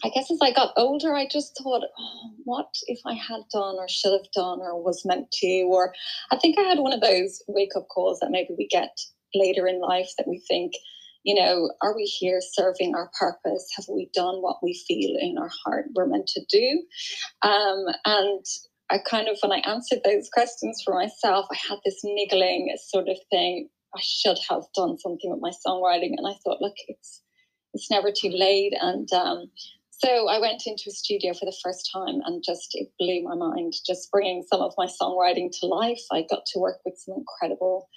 I 0.03 0.09
guess 0.09 0.31
as 0.31 0.39
I 0.41 0.51
got 0.51 0.73
older, 0.77 1.15
I 1.15 1.27
just 1.27 1.57
thought, 1.57 1.83
oh, 1.99 2.31
what 2.45 2.73
if 2.87 2.99
I 3.05 3.13
had 3.13 3.41
done 3.51 3.75
or 3.77 3.89
should 3.89 4.13
have 4.13 4.31
done 4.33 4.59
or 4.59 4.81
was 4.81 5.05
meant 5.05 5.31
to? 5.31 5.61
Or 5.63 5.93
I 6.31 6.37
think 6.37 6.57
I 6.57 6.63
had 6.63 6.79
one 6.79 6.93
of 6.93 7.01
those 7.01 7.41
wake 7.47 7.75
up 7.75 7.87
calls 7.89 8.19
that 8.19 8.31
maybe 8.31 8.53
we 8.57 8.67
get 8.67 8.97
later 9.35 9.67
in 9.67 9.81
life 9.81 10.09
that 10.17 10.27
we 10.27 10.41
think, 10.47 10.73
you 11.23 11.35
know, 11.35 11.71
are 11.81 11.95
we 11.95 12.03
here 12.03 12.39
serving 12.41 12.95
our 12.95 13.11
purpose? 13.19 13.67
Have 13.75 13.85
we 13.89 14.09
done 14.13 14.41
what 14.41 14.63
we 14.63 14.81
feel 14.87 15.17
in 15.19 15.37
our 15.37 15.51
heart 15.65 15.87
we're 15.93 16.07
meant 16.07 16.27
to 16.27 16.41
do? 16.49 16.83
Um, 17.41 17.85
and 18.05 18.45
I 18.91 18.97
kind 18.97 19.27
of, 19.27 19.37
when 19.41 19.51
I 19.51 19.69
answered 19.69 19.99
those 20.03 20.29
questions 20.33 20.81
for 20.83 20.93
myself, 20.95 21.45
I 21.51 21.57
had 21.69 21.79
this 21.85 21.99
niggling 22.03 22.75
sort 22.87 23.07
of 23.07 23.17
thing. 23.29 23.69
I 23.95 23.99
should 24.01 24.37
have 24.49 24.63
done 24.75 24.97
something 24.97 25.29
with 25.29 25.41
my 25.41 25.51
songwriting, 25.65 26.13
and 26.17 26.27
I 26.27 26.33
thought, 26.43 26.61
look, 26.61 26.75
it's 26.87 27.21
it's 27.73 27.91
never 27.91 28.11
too 28.11 28.29
late. 28.29 28.73
And 28.79 29.11
um, 29.13 29.51
so 29.91 30.27
I 30.27 30.39
went 30.39 30.63
into 30.65 30.85
a 30.87 30.91
studio 30.91 31.33
for 31.33 31.45
the 31.45 31.57
first 31.63 31.89
time, 31.93 32.21
and 32.25 32.43
just 32.43 32.69
it 32.73 32.89
blew 32.99 33.23
my 33.23 33.35
mind. 33.35 33.73
Just 33.85 34.11
bringing 34.11 34.43
some 34.51 34.61
of 34.61 34.73
my 34.77 34.87
songwriting 34.87 35.49
to 35.59 35.67
life, 35.67 36.01
I 36.11 36.25
got 36.29 36.45
to 36.47 36.59
work 36.59 36.79
with 36.85 36.97
some 36.97 37.15
incredible 37.17 37.89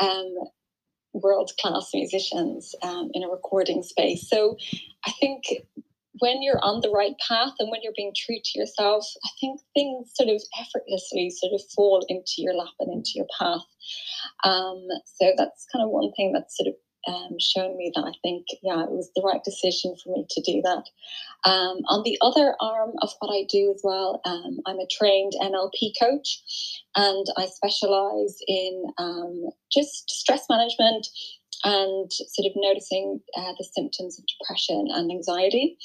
um, 0.00 0.34
world 1.12 1.50
class 1.60 1.90
musicians 1.94 2.74
um, 2.82 3.10
in 3.14 3.22
a 3.22 3.28
recording 3.28 3.82
space. 3.82 4.28
So 4.28 4.56
I 5.06 5.12
think 5.20 5.44
when 6.20 6.42
you're 6.42 6.62
on 6.62 6.80
the 6.80 6.90
right 6.90 7.14
path 7.26 7.52
and 7.58 7.70
when 7.70 7.80
you're 7.82 7.96
being 7.96 8.14
true 8.16 8.38
to 8.42 8.58
yourself, 8.58 9.04
I 9.24 9.30
think 9.40 9.60
things 9.74 10.10
sort 10.14 10.28
of 10.28 10.42
effortlessly 10.60 11.30
sort 11.30 11.52
of 11.54 11.60
fall 11.74 12.04
into 12.08 12.38
your 12.38 12.54
lap 12.54 12.74
and 12.80 12.92
into 12.92 13.12
your 13.14 13.26
path. 13.38 13.64
Um, 14.44 14.86
so 15.04 15.32
that's 15.36 15.66
kind 15.72 15.84
of 15.84 15.90
one 15.90 16.12
thing 16.16 16.32
that's 16.32 16.56
sort 16.56 16.68
of 16.68 16.74
um, 17.08 17.38
shown 17.40 17.76
me 17.76 17.90
that 17.94 18.04
I 18.04 18.12
think, 18.22 18.46
yeah, 18.62 18.82
it 18.84 18.90
was 18.90 19.10
the 19.16 19.22
right 19.22 19.42
decision 19.42 19.96
for 20.02 20.12
me 20.12 20.26
to 20.28 20.42
do 20.42 20.60
that. 20.62 20.84
Um, 21.48 21.78
on 21.88 22.02
the 22.04 22.18
other 22.20 22.54
arm 22.60 22.92
of 23.00 23.10
what 23.20 23.34
I 23.34 23.46
do 23.48 23.72
as 23.74 23.80
well, 23.82 24.20
um, 24.24 24.58
I'm 24.66 24.78
a 24.78 24.86
trained 24.90 25.32
NLP 25.40 25.92
coach 25.98 26.42
and 26.94 27.26
I 27.36 27.46
specialize 27.46 28.38
in 28.46 28.84
um, 28.98 29.50
just 29.72 30.10
stress 30.10 30.44
management 30.50 31.08
and 31.64 32.12
sort 32.12 32.46
of 32.46 32.52
noticing 32.56 33.20
uh, 33.36 33.52
the 33.58 33.66
symptoms 33.72 34.18
of 34.18 34.24
depression 34.26 34.88
and 34.90 35.10
anxiety 35.10 35.76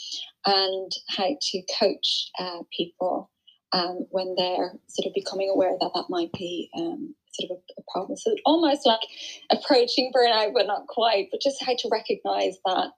and 0.46 0.92
how 1.10 1.30
to 1.40 1.62
coach 1.80 2.30
uh, 2.40 2.60
people 2.76 3.32
um, 3.72 4.06
when 4.12 4.36
they're 4.38 4.74
sort 4.88 5.08
of 5.08 5.14
becoming 5.16 5.50
aware 5.50 5.76
that 5.80 5.92
that 5.96 6.06
might 6.10 6.32
be 6.34 6.70
um, 6.78 7.16
sort 7.34 7.52
of 7.52 7.58
a, 7.58 7.82
a, 7.82 7.84
problem. 7.92 8.18
So 8.18 8.36
almost 8.46 8.86
like 8.86 9.02
approaching 9.52 10.12
burnout, 10.16 10.54
but 10.54 10.68
not 10.68 10.88
quite, 10.88 11.28
but 11.32 11.42
just 11.42 11.64
how 11.64 11.76
to 11.78 11.90
recognize 11.92 12.58
that. 12.66 12.94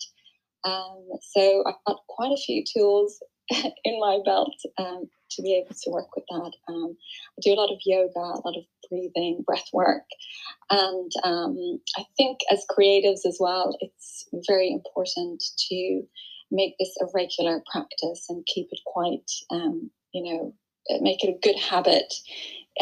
Um, 0.66 1.08
so 1.22 1.64
I've 1.66 1.84
got 1.86 2.02
quite 2.08 2.32
a 2.32 2.42
few 2.42 2.64
tools 2.64 3.22
in 3.50 4.00
my 4.00 4.20
belt 4.26 4.56
um, 4.78 5.10
to 5.32 5.42
be 5.42 5.56
able 5.56 5.76
to 5.76 5.92
work 5.92 6.16
with 6.16 6.26
that. 6.30 6.52
Um, 6.68 6.98
I 7.38 7.42
do 7.42 7.54
a 7.54 7.60
lot 7.60 7.72
of 7.72 7.80
yoga, 7.86 8.20
a 8.20 8.42
lot 8.44 8.58
of 8.58 8.64
breathing, 8.90 9.44
breath 9.46 9.68
work. 9.74 10.06
And 10.70 11.12
um, 11.24 11.80
I 11.98 12.04
think 12.18 12.40
as 12.52 12.66
creatives 12.70 13.28
as 13.28 13.38
well, 13.40 13.78
it's 13.82 14.28
very 14.48 14.72
important 14.72 15.44
to 15.70 16.04
make 16.52 16.76
this 16.80 16.96
a 17.02 17.06
regular 17.14 17.62
practice 17.72 18.26
and 18.30 18.46
keep 18.46 18.68
it 18.72 18.80
quite, 18.86 19.30
um, 19.52 19.90
you 20.14 20.24
know, 20.24 20.54
make 21.02 21.24
it 21.24 21.30
a 21.30 21.40
good 21.42 21.60
habit 21.60 22.14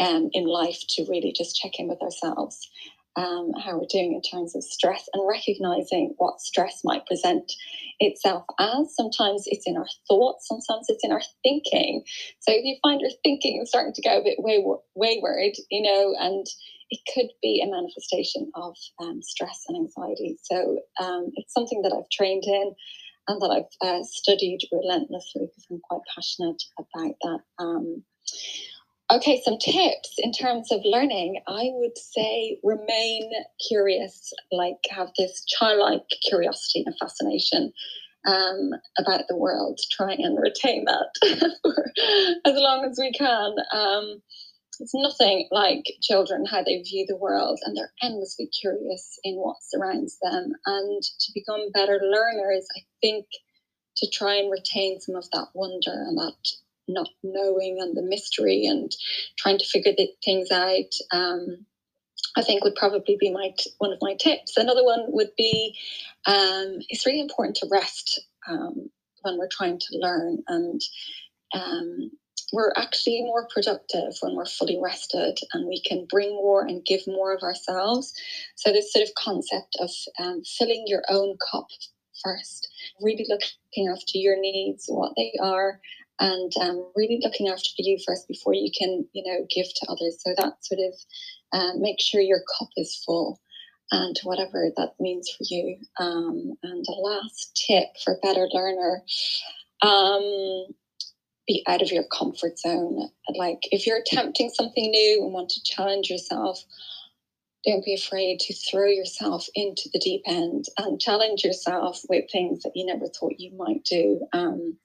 um, 0.00 0.30
in 0.32 0.46
life 0.46 0.80
to 0.90 1.06
really 1.08 1.32
just 1.36 1.56
check 1.56 1.78
in 1.78 1.88
with 1.88 2.00
ourselves. 2.02 2.68
Um, 3.16 3.52
how 3.64 3.78
we're 3.78 3.86
doing 3.88 4.12
in 4.12 4.22
terms 4.22 4.56
of 4.56 4.64
stress 4.64 5.08
and 5.12 5.22
recognizing 5.24 6.14
what 6.18 6.40
stress 6.40 6.80
might 6.82 7.06
present 7.06 7.52
itself 8.00 8.44
as. 8.58 8.92
Sometimes 8.96 9.44
it's 9.46 9.68
in 9.68 9.76
our 9.76 9.86
thoughts, 10.08 10.48
sometimes 10.48 10.86
it's 10.88 11.04
in 11.04 11.12
our 11.12 11.22
thinking. 11.44 12.02
So 12.40 12.50
if 12.52 12.64
you 12.64 12.76
find 12.82 13.00
your 13.00 13.12
thinking 13.22 13.60
is 13.62 13.68
starting 13.68 13.92
to 13.92 14.02
go 14.02 14.18
a 14.18 14.24
bit 14.24 14.38
wayward, 14.40 15.52
you 15.70 15.82
know, 15.82 16.16
and 16.18 16.44
it 16.90 17.00
could 17.14 17.28
be 17.40 17.62
a 17.62 17.70
manifestation 17.70 18.50
of 18.56 18.74
um, 19.00 19.22
stress 19.22 19.64
and 19.68 19.76
anxiety. 19.76 20.36
So 20.42 20.80
um, 21.00 21.30
it's 21.34 21.54
something 21.54 21.82
that 21.82 21.94
I've 21.96 22.10
trained 22.10 22.44
in 22.44 22.74
and 23.28 23.40
that 23.40 23.50
I've 23.50 23.88
uh, 23.88 24.02
studied 24.04 24.60
relentlessly 24.72 25.46
because 25.46 25.66
I'm 25.70 25.80
quite 25.80 26.02
passionate 26.14 26.62
about 26.78 27.14
that. 27.22 27.38
Um, 27.58 28.02
okay, 29.12 29.40
some 29.44 29.58
tips 29.58 30.14
in 30.18 30.32
terms 30.32 30.70
of 30.72 30.80
learning. 30.84 31.40
I 31.46 31.70
would 31.72 31.96
say 31.96 32.58
remain 32.62 33.30
curious, 33.68 34.32
like 34.52 34.78
have 34.90 35.08
this 35.18 35.44
childlike 35.46 36.02
curiosity 36.28 36.82
and 36.84 36.94
fascination 36.98 37.72
um, 38.26 38.70
about 38.98 39.22
the 39.28 39.36
world. 39.36 39.78
Try 39.90 40.12
and 40.12 40.38
retain 40.40 40.84
that 40.86 41.58
for 41.62 41.92
as 42.44 42.54
long 42.54 42.84
as 42.84 42.98
we 42.98 43.12
can. 43.12 43.54
Um, 43.72 44.22
it's 44.80 44.94
nothing 44.94 45.48
like 45.50 45.84
children 46.02 46.44
how 46.44 46.62
they 46.62 46.82
view 46.82 47.04
the 47.06 47.16
world 47.16 47.58
and 47.64 47.76
they're 47.76 47.92
endlessly 48.02 48.48
curious 48.60 49.18
in 49.24 49.36
what 49.36 49.56
surrounds 49.62 50.18
them. 50.22 50.52
And 50.66 51.02
to 51.02 51.32
become 51.34 51.70
better 51.72 52.00
learners 52.02 52.66
i 52.76 52.80
think 53.00 53.26
to 53.96 54.10
try 54.10 54.34
and 54.36 54.50
retain 54.50 55.00
some 55.00 55.14
of 55.14 55.30
that 55.32 55.48
wonder 55.54 55.92
and 55.92 56.18
that 56.18 56.34
not 56.88 57.08
knowing 57.22 57.78
and 57.80 57.96
the 57.96 58.02
mystery 58.02 58.66
and 58.66 58.94
trying 59.38 59.58
to 59.58 59.64
figure 59.64 59.92
things 60.24 60.50
out 60.50 60.92
um, 61.12 61.64
i 62.36 62.42
think 62.42 62.62
would 62.62 62.74
probably 62.74 63.16
be 63.18 63.30
my 63.32 63.50
t- 63.58 63.70
one 63.78 63.92
of 63.92 63.98
my 64.02 64.14
tips. 64.14 64.56
Another 64.56 64.84
one 64.84 65.04
would 65.08 65.30
be 65.36 65.76
um, 66.26 66.78
it's 66.88 67.06
really 67.06 67.20
important 67.20 67.56
to 67.56 67.68
rest 67.70 68.20
um, 68.48 68.90
when 69.22 69.38
we're 69.38 69.48
trying 69.48 69.78
to 69.78 69.98
learn 69.98 70.38
and 70.48 70.80
um, 71.54 72.10
we're 72.54 72.72
actually 72.76 73.22
more 73.22 73.48
productive 73.52 74.14
when 74.20 74.36
we're 74.36 74.46
fully 74.46 74.78
rested 74.80 75.38
and 75.52 75.66
we 75.66 75.80
can 75.80 76.06
bring 76.08 76.30
more 76.30 76.64
and 76.64 76.84
give 76.84 77.00
more 77.06 77.34
of 77.34 77.42
ourselves. 77.42 78.14
So, 78.54 78.72
this 78.72 78.92
sort 78.92 79.06
of 79.06 79.14
concept 79.16 79.76
of 79.80 79.90
um, 80.20 80.42
filling 80.44 80.84
your 80.86 81.02
own 81.08 81.36
cup 81.50 81.66
first, 82.22 82.68
really 83.00 83.26
looking 83.28 83.88
after 83.88 84.18
your 84.18 84.40
needs, 84.40 84.84
what 84.86 85.14
they 85.16 85.32
are, 85.42 85.80
and 86.20 86.52
um, 86.60 86.86
really 86.94 87.20
looking 87.22 87.48
after 87.48 87.68
you 87.78 87.98
first 88.06 88.28
before 88.28 88.54
you 88.54 88.70
can, 88.78 89.04
you 89.12 89.24
know, 89.26 89.46
give 89.52 89.66
to 89.66 89.86
others. 89.88 90.18
So, 90.20 90.32
that 90.36 90.64
sort 90.64 90.80
of 90.80 90.94
um, 91.52 91.82
make 91.82 92.00
sure 92.00 92.20
your 92.20 92.42
cup 92.58 92.68
is 92.76 93.02
full 93.04 93.40
and 93.90 94.16
whatever 94.22 94.70
that 94.76 94.94
means 95.00 95.28
for 95.28 95.44
you. 95.50 95.76
Um, 95.98 96.54
and 96.62 96.84
the 96.84 96.92
last 96.92 97.64
tip 97.66 97.88
for 98.04 98.18
better 98.22 98.48
learner. 98.52 99.02
Um, 99.82 100.66
be 101.46 101.62
out 101.66 101.82
of 101.82 101.90
your 101.92 102.04
comfort 102.04 102.58
zone. 102.58 103.08
Like 103.36 103.60
if 103.70 103.86
you're 103.86 103.98
attempting 103.98 104.50
something 104.50 104.90
new 104.90 105.24
and 105.24 105.32
want 105.32 105.50
to 105.50 105.62
challenge 105.64 106.10
yourself, 106.10 106.64
don't 107.66 107.84
be 107.84 107.94
afraid 107.94 108.40
to 108.40 108.54
throw 108.54 108.88
yourself 108.88 109.46
into 109.54 109.88
the 109.92 109.98
deep 109.98 110.22
end 110.26 110.66
and 110.78 111.00
challenge 111.00 111.44
yourself 111.44 112.00
with 112.08 112.30
things 112.30 112.62
that 112.62 112.72
you 112.74 112.84
never 112.84 113.06
thought 113.06 113.38
you 113.40 113.56
might 113.56 113.84
do. 113.84 114.20
Um, 114.32 114.76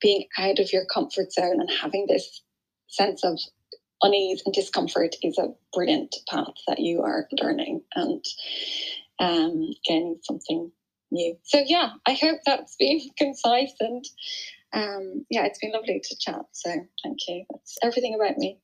being 0.00 0.26
out 0.38 0.60
of 0.60 0.72
your 0.72 0.84
comfort 0.86 1.32
zone 1.32 1.60
and 1.60 1.70
having 1.70 2.06
this 2.08 2.42
sense 2.86 3.24
of 3.24 3.40
unease 4.02 4.42
and 4.46 4.54
discomfort 4.54 5.16
is 5.22 5.38
a 5.38 5.48
brilliant 5.72 6.14
path 6.30 6.54
that 6.68 6.78
you 6.78 7.02
are 7.02 7.28
learning 7.40 7.82
and 7.94 8.24
um, 9.18 9.68
gaining 9.84 10.18
something 10.22 10.70
new. 11.10 11.36
So, 11.42 11.62
yeah, 11.66 11.90
I 12.06 12.12
hope 12.12 12.38
that's 12.46 12.76
been 12.76 13.00
concise 13.18 13.74
and 13.80 14.04
um, 14.72 15.26
yeah, 15.30 15.44
it's 15.44 15.58
been 15.58 15.72
lovely 15.72 16.00
to 16.02 16.16
chat. 16.18 16.42
So 16.52 16.70
thank 17.02 17.18
you. 17.28 17.44
That's 17.50 17.78
everything 17.82 18.14
about 18.14 18.36
me. 18.38 18.58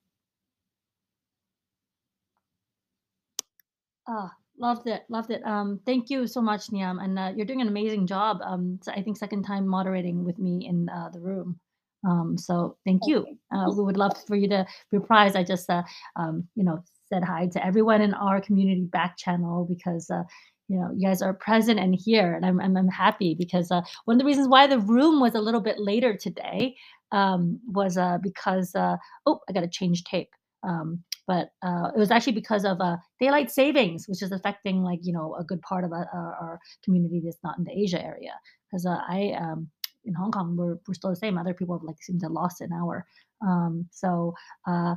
Ah, 4.07 4.31
loved 4.59 4.87
it, 4.87 5.03
loved 5.09 5.31
it. 5.31 5.45
Um, 5.47 5.81
thank 5.87 6.11
you 6.11 6.27
so 6.27 6.40
much, 6.40 6.71
Niam, 6.71 7.03
and 7.03 7.19
uh, 7.19 7.33
you're 7.35 7.47
doing 7.47 7.62
an 7.62 7.69
amazing 7.69 8.07
job. 8.07 8.38
Um, 8.45 8.79
so 8.83 8.93
I 8.93 9.03
think 9.03 9.17
second 9.17 9.45
time 9.45 9.67
moderating 9.67 10.25
with 10.25 10.38
me 10.38 10.67
in 10.69 10.88
uh, 10.88 11.09
the 11.12 11.21
room. 11.21 11.59
Um, 12.07 12.37
so 12.37 12.77
thank 12.85 13.03
you. 13.07 13.27
Uh, 13.51 13.71
we 13.75 13.83
would 13.83 13.97
love 13.97 14.12
for 14.27 14.37
you 14.37 14.49
to 14.49 14.67
reprise. 14.93 15.35
I 15.35 15.43
just, 15.43 15.71
uh, 15.71 15.83
um, 16.17 16.47
you 16.55 16.64
know, 16.64 16.85
said 17.09 17.25
hi 17.25 17.47
to 17.47 17.64
everyone 17.64 18.03
in 18.03 18.12
our 18.12 18.40
community 18.40 18.83
back 18.83 19.17
channel 19.17 19.64
because 19.64 20.11
uh, 20.11 20.25
you 20.68 20.79
know 20.79 20.90
you 20.94 21.07
guys 21.07 21.22
are 21.22 21.35
present 21.35 21.79
and 21.79 21.94
here 21.94 22.35
and 22.35 22.44
i'm, 22.46 22.61
I'm, 22.61 22.77
I'm 22.77 22.88
happy 22.88 23.35
because 23.35 23.70
uh, 23.70 23.83
one 24.05 24.16
of 24.16 24.18
the 24.18 24.24
reasons 24.27 24.48
why 24.48 24.66
the 24.66 24.79
room 24.79 25.20
was 25.20 25.35
a 25.35 25.40
little 25.40 25.61
bit 25.61 25.79
later 25.79 26.16
today 26.16 26.77
um, 27.12 27.61
was 27.66 27.96
uh, 27.96 28.18
because 28.22 28.74
uh, 28.74 28.96
oh 29.27 29.40
i 29.48 29.53
gotta 29.53 29.68
change 29.68 30.05
tape 30.05 30.31
Um, 30.64 31.05
but 31.27 31.50
uh, 31.62 31.90
it 31.94 31.98
was 31.98 32.11
actually 32.11 32.33
because 32.35 32.64
of 32.64 32.81
uh, 32.81 32.96
daylight 33.20 33.50
savings, 33.50 34.09
which 34.09 34.22
is 34.22 34.33
affecting 34.33 34.83
like 34.83 35.00
you 35.03 35.12
know 35.12 35.35
a 35.38 35.44
good 35.44 35.61
part 35.62 35.85
of 35.85 35.92
our, 35.92 36.09
our 36.12 36.61
community 36.85 37.20
that's 37.24 37.42
not 37.42 37.59
in 37.59 37.64
the 37.64 37.72
Asia 37.72 38.03
area. 38.05 38.33
Because 38.66 38.87
uh, 38.87 38.98
I 39.09 39.33
um, 39.40 39.68
in 40.05 40.14
Hong 40.14 40.33
Kong, 40.33 40.57
we're, 40.57 40.77
we're 40.87 40.94
still 40.94 41.11
the 41.11 41.16
same. 41.16 41.38
Other 41.38 41.55
people 41.55 41.77
have 41.77 41.85
like 41.85 42.03
seem 42.03 42.18
to 42.20 42.29
lost 42.29 42.61
an 42.61 42.72
hour. 42.72 43.07
Um, 43.46 43.87
so 43.90 44.35
uh, 44.66 44.94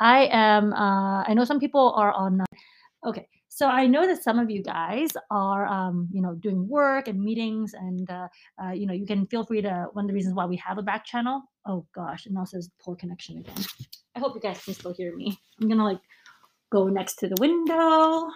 I 0.00 0.28
am. 0.30 0.72
Uh, 0.72 1.22
I 1.22 1.34
know 1.34 1.44
some 1.44 1.60
people 1.60 1.92
are 1.96 2.12
on. 2.12 2.40
Uh, 2.40 3.08
okay, 3.08 3.28
so 3.54 3.68
I 3.68 3.86
know 3.86 4.04
that 4.04 4.20
some 4.20 4.40
of 4.40 4.50
you 4.50 4.64
guys 4.64 5.10
are, 5.30 5.64
um, 5.66 6.08
you 6.10 6.20
know, 6.20 6.34
doing 6.34 6.66
work 6.66 7.06
and 7.06 7.22
meetings, 7.22 7.72
and 7.72 8.10
uh, 8.10 8.26
uh, 8.60 8.72
you 8.72 8.84
know, 8.84 8.92
you 8.92 9.06
can 9.06 9.28
feel 9.28 9.44
free 9.44 9.62
to. 9.62 9.86
One 9.92 10.06
of 10.06 10.08
the 10.08 10.14
reasons 10.14 10.34
why 10.34 10.44
we 10.44 10.56
have 10.56 10.76
a 10.76 10.82
back 10.82 11.04
channel. 11.04 11.40
Oh 11.64 11.86
gosh, 11.94 12.26
and 12.26 12.34
now 12.34 12.44
says 12.46 12.68
poor 12.80 12.96
connection 12.96 13.38
again. 13.38 13.64
I 14.16 14.18
hope 14.18 14.34
you 14.34 14.40
guys 14.40 14.60
can 14.64 14.74
still 14.74 14.92
hear 14.92 15.14
me. 15.14 15.38
I'm 15.60 15.68
gonna 15.68 15.84
like 15.84 16.00
go 16.72 16.88
next 16.88 17.14
to 17.20 17.28
the 17.28 17.36
window. 17.38 18.28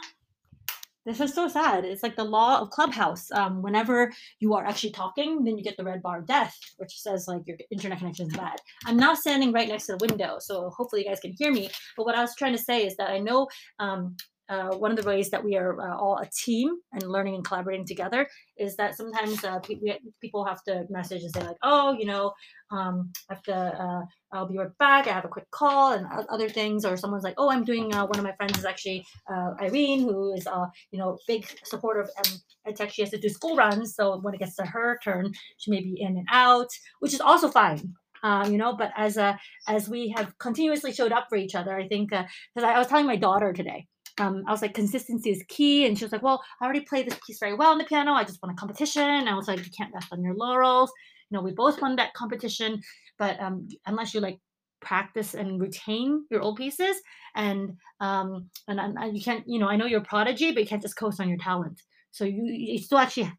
This 1.04 1.20
is 1.20 1.34
so 1.34 1.48
sad. 1.48 1.84
It's 1.84 2.04
like 2.04 2.14
the 2.14 2.22
law 2.22 2.60
of 2.60 2.70
Clubhouse. 2.70 3.32
Um, 3.32 3.60
whenever 3.60 4.12
you 4.38 4.54
are 4.54 4.64
actually 4.64 4.92
talking, 4.92 5.42
then 5.42 5.58
you 5.58 5.64
get 5.64 5.76
the 5.76 5.84
red 5.84 6.00
bar 6.00 6.20
of 6.20 6.26
death, 6.26 6.56
which 6.76 6.96
says 6.96 7.26
like 7.26 7.42
your 7.44 7.56
internet 7.72 7.98
connection 7.98 8.28
is 8.28 8.36
bad. 8.36 8.60
I'm 8.86 8.96
now 8.96 9.14
standing 9.14 9.50
right 9.50 9.66
next 9.66 9.86
to 9.86 9.96
the 9.96 10.06
window, 10.06 10.36
so 10.38 10.70
hopefully 10.70 11.02
you 11.02 11.08
guys 11.08 11.18
can 11.18 11.34
hear 11.36 11.50
me. 11.50 11.70
But 11.96 12.06
what 12.06 12.14
I 12.14 12.20
was 12.20 12.36
trying 12.36 12.52
to 12.52 12.62
say 12.62 12.86
is 12.86 12.94
that 12.98 13.10
I 13.10 13.18
know 13.18 13.48
um, 13.80 14.16
uh, 14.48 14.74
one 14.76 14.90
of 14.90 14.96
the 14.96 15.06
ways 15.06 15.30
that 15.30 15.44
we 15.44 15.56
are 15.56 15.80
uh, 15.80 15.96
all 15.96 16.18
a 16.18 16.28
team 16.44 16.76
and 16.92 17.02
learning 17.02 17.34
and 17.34 17.44
collaborating 17.44 17.86
together 17.86 18.26
is 18.56 18.76
that 18.76 18.96
sometimes 18.96 19.44
uh, 19.44 19.58
pe- 19.60 19.98
people 20.20 20.44
have 20.44 20.62
to 20.64 20.84
message 20.90 21.22
and 21.22 21.32
say 21.32 21.42
like, 21.42 21.56
oh, 21.62 21.92
you 21.92 22.06
know, 22.06 22.32
um, 22.70 23.12
I 23.30 23.34
have 23.34 23.42
to, 23.44 23.54
uh, 23.54 24.02
I'll 24.32 24.48
be 24.48 24.58
right 24.58 24.76
back. 24.78 25.06
I 25.06 25.12
have 25.12 25.24
a 25.24 25.28
quick 25.28 25.50
call 25.50 25.92
and 25.92 26.06
other 26.28 26.48
things. 26.48 26.84
Or 26.84 26.96
someone's 26.96 27.24
like, 27.24 27.34
oh, 27.38 27.50
I'm 27.50 27.64
doing. 27.64 27.94
Uh, 27.94 28.06
one 28.06 28.18
of 28.18 28.24
my 28.24 28.32
friends 28.32 28.58
is 28.58 28.64
actually 28.64 29.04
uh, 29.30 29.52
Irene, 29.60 30.00
who 30.00 30.34
is, 30.34 30.46
a 30.46 30.70
you 30.90 30.98
know, 30.98 31.18
big 31.26 31.46
supporter 31.64 32.00
of 32.00 32.10
um, 32.26 32.74
tech. 32.74 32.92
She 32.92 33.02
has 33.02 33.10
to 33.10 33.18
do 33.18 33.28
school 33.28 33.56
runs, 33.56 33.94
so 33.94 34.18
when 34.20 34.34
it 34.34 34.40
gets 34.40 34.56
to 34.56 34.64
her 34.64 34.98
turn, 35.02 35.32
she 35.58 35.70
may 35.70 35.80
be 35.80 36.00
in 36.00 36.16
and 36.16 36.26
out, 36.30 36.68
which 37.00 37.14
is 37.14 37.20
also 37.20 37.48
fine. 37.48 37.94
Um, 38.22 38.50
you 38.50 38.58
know, 38.58 38.74
but 38.74 38.90
as 38.96 39.16
a 39.16 39.38
as 39.68 39.88
we 39.88 40.12
have 40.16 40.36
continuously 40.38 40.92
showed 40.92 41.12
up 41.12 41.26
for 41.28 41.36
each 41.36 41.54
other, 41.54 41.76
I 41.76 41.86
think 41.86 42.10
because 42.10 42.26
I, 42.56 42.72
I 42.72 42.78
was 42.78 42.88
telling 42.88 43.06
my 43.06 43.16
daughter 43.16 43.52
today, 43.52 43.86
um, 44.20 44.44
I 44.46 44.52
was 44.52 44.62
like, 44.62 44.74
consistency 44.74 45.30
is 45.30 45.42
key. 45.48 45.86
And 45.86 45.96
she 45.96 46.04
was 46.04 46.12
like, 46.12 46.22
well, 46.22 46.42
I 46.60 46.64
already 46.64 46.80
played 46.80 47.06
this 47.06 47.18
piece 47.26 47.38
very 47.38 47.54
well 47.54 47.70
on 47.70 47.78
the 47.78 47.84
piano. 47.84 48.12
I 48.12 48.24
just 48.24 48.42
won 48.42 48.52
a 48.52 48.54
competition. 48.54 49.02
And 49.02 49.28
I 49.28 49.34
was 49.34 49.48
like, 49.48 49.64
you 49.64 49.70
can't 49.76 49.92
rest 49.94 50.08
on 50.12 50.22
your 50.22 50.34
laurels. 50.34 50.90
You 51.30 51.36
know, 51.36 51.42
we 51.42 51.52
both 51.52 51.80
won 51.82 51.96
that 51.96 52.14
competition, 52.14 52.80
but 53.18 53.38
um, 53.40 53.68
unless 53.86 54.14
you 54.14 54.20
like 54.20 54.38
practice 54.80 55.34
and 55.34 55.60
retain 55.60 56.24
your 56.30 56.40
old 56.40 56.56
pieces, 56.56 56.96
and 57.34 57.76
um, 58.00 58.48
and, 58.66 58.80
and 58.80 59.16
you 59.16 59.22
can't, 59.22 59.44
you 59.46 59.58
know, 59.58 59.68
I 59.68 59.76
know 59.76 59.84
you're 59.84 60.00
a 60.00 60.04
prodigy, 60.04 60.52
but 60.52 60.62
you 60.62 60.68
can't 60.68 60.80
just 60.80 60.96
coast 60.96 61.20
on 61.20 61.28
your 61.28 61.38
talent. 61.38 61.82
So 62.12 62.24
you 62.24 62.44
you 62.44 62.78
still 62.78 62.98
actually 62.98 63.30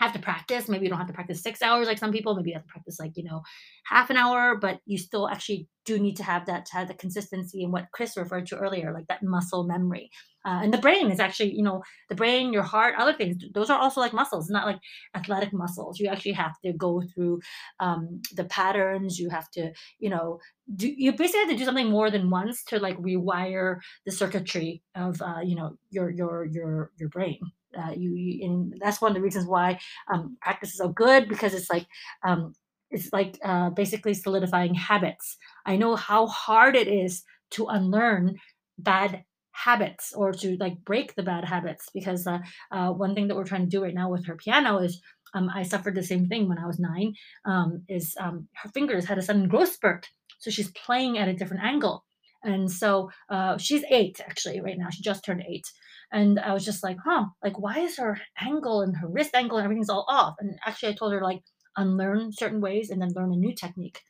have 0.00 0.12
to 0.12 0.18
practice. 0.18 0.68
Maybe 0.68 0.84
you 0.84 0.90
don't 0.90 0.98
have 0.98 1.06
to 1.08 1.12
practice 1.12 1.42
six 1.42 1.62
hours 1.62 1.86
like 1.86 1.98
some 1.98 2.12
people. 2.12 2.34
Maybe 2.34 2.50
you 2.50 2.56
have 2.56 2.64
to 2.64 2.72
practice 2.72 2.98
like, 2.98 3.12
you 3.16 3.24
know, 3.24 3.42
half 3.86 4.10
an 4.10 4.16
hour, 4.16 4.56
but 4.56 4.80
you 4.86 4.98
still 4.98 5.28
actually 5.28 5.68
do 5.84 5.98
need 5.98 6.16
to 6.16 6.22
have 6.22 6.46
that 6.46 6.66
to 6.66 6.72
have 6.74 6.88
the 6.88 6.94
consistency 6.94 7.62
and 7.62 7.72
what 7.72 7.86
Chris 7.92 8.16
referred 8.16 8.46
to 8.46 8.56
earlier, 8.56 8.92
like 8.92 9.06
that 9.08 9.22
muscle 9.22 9.64
memory. 9.64 10.10
Uh, 10.46 10.60
and 10.62 10.74
the 10.74 10.78
brain 10.78 11.10
is 11.10 11.20
actually, 11.20 11.54
you 11.54 11.62
know, 11.62 11.82
the 12.10 12.14
brain, 12.14 12.52
your 12.52 12.62
heart, 12.62 12.94
other 12.98 13.14
things. 13.14 13.42
Those 13.54 13.70
are 13.70 13.78
also 13.78 14.00
like 14.00 14.12
muscles, 14.12 14.50
not 14.50 14.66
like 14.66 14.78
athletic 15.14 15.52
muscles. 15.54 15.98
You 15.98 16.08
actually 16.08 16.32
have 16.32 16.52
to 16.64 16.72
go 16.74 17.02
through 17.14 17.40
um, 17.80 18.20
the 18.34 18.44
patterns. 18.44 19.18
You 19.18 19.30
have 19.30 19.50
to, 19.52 19.72
you 19.98 20.10
know, 20.10 20.38
do. 20.76 20.92
You 20.94 21.12
basically 21.12 21.40
have 21.40 21.50
to 21.50 21.56
do 21.56 21.64
something 21.64 21.88
more 21.90 22.10
than 22.10 22.28
once 22.28 22.62
to 22.64 22.78
like 22.78 22.98
rewire 22.98 23.78
the 24.04 24.12
circuitry 24.12 24.82
of, 24.94 25.20
uh, 25.22 25.40
you 25.42 25.54
know, 25.54 25.78
your 25.90 26.10
your 26.10 26.44
your 26.44 26.90
your 26.98 27.08
brain. 27.08 27.40
Uh, 27.76 27.90
you, 27.96 28.14
you, 28.14 28.46
and 28.46 28.74
that's 28.80 29.00
one 29.00 29.10
of 29.10 29.16
the 29.16 29.20
reasons 29.20 29.46
why 29.46 29.76
um, 30.12 30.36
practice 30.40 30.70
is 30.70 30.76
so 30.76 30.88
good 30.88 31.28
because 31.28 31.54
it's 31.54 31.70
like 31.70 31.86
um, 32.22 32.54
it's 32.90 33.12
like 33.12 33.38
uh, 33.44 33.70
basically 33.70 34.14
solidifying 34.14 34.74
habits. 34.74 35.36
I 35.66 35.76
know 35.76 35.96
how 35.96 36.26
hard 36.26 36.76
it 36.76 36.88
is 36.88 37.24
to 37.52 37.66
unlearn 37.66 38.36
bad 38.78 39.24
habits 39.52 40.12
or 40.12 40.32
to 40.32 40.56
like 40.58 40.84
break 40.84 41.14
the 41.14 41.22
bad 41.22 41.44
habits 41.44 41.88
because 41.94 42.26
uh, 42.26 42.38
uh, 42.72 42.90
one 42.90 43.14
thing 43.14 43.28
that 43.28 43.36
we're 43.36 43.44
trying 43.44 43.64
to 43.64 43.70
do 43.70 43.82
right 43.82 43.94
now 43.94 44.10
with 44.10 44.26
her 44.26 44.36
piano 44.36 44.78
is 44.78 45.00
um, 45.34 45.50
I 45.52 45.62
suffered 45.62 45.94
the 45.94 46.02
same 46.02 46.26
thing 46.26 46.48
when 46.48 46.58
I 46.58 46.66
was 46.66 46.78
nine. 46.78 47.14
Um, 47.44 47.82
is 47.88 48.16
um, 48.20 48.48
her 48.54 48.68
fingers 48.70 49.04
had 49.04 49.18
a 49.18 49.22
sudden 49.22 49.48
growth 49.48 49.72
spurt, 49.72 50.08
so 50.38 50.50
she's 50.50 50.70
playing 50.70 51.18
at 51.18 51.28
a 51.28 51.34
different 51.34 51.64
angle, 51.64 52.04
and 52.42 52.70
so 52.70 53.10
uh, 53.28 53.58
she's 53.58 53.84
eight 53.90 54.20
actually 54.20 54.60
right 54.60 54.78
now. 54.78 54.90
She 54.90 55.02
just 55.02 55.24
turned 55.24 55.42
eight, 55.48 55.66
and 56.12 56.38
I 56.38 56.52
was 56.52 56.64
just 56.64 56.84
like, 56.84 56.98
huh, 57.04 57.26
like 57.42 57.58
why 57.58 57.80
is 57.80 57.96
her 57.98 58.20
angle 58.40 58.82
and 58.82 58.96
her 58.96 59.08
wrist 59.08 59.34
angle 59.34 59.58
and 59.58 59.64
everything's 59.64 59.90
all 59.90 60.06
off? 60.08 60.34
And 60.38 60.56
actually, 60.64 60.90
I 60.90 60.96
told 60.96 61.12
her 61.12 61.22
like 61.22 61.42
unlearn 61.76 62.32
certain 62.32 62.60
ways 62.60 62.90
and 62.90 63.00
then 63.00 63.12
learn 63.14 63.32
a 63.32 63.36
new 63.36 63.54
technique. 63.54 64.00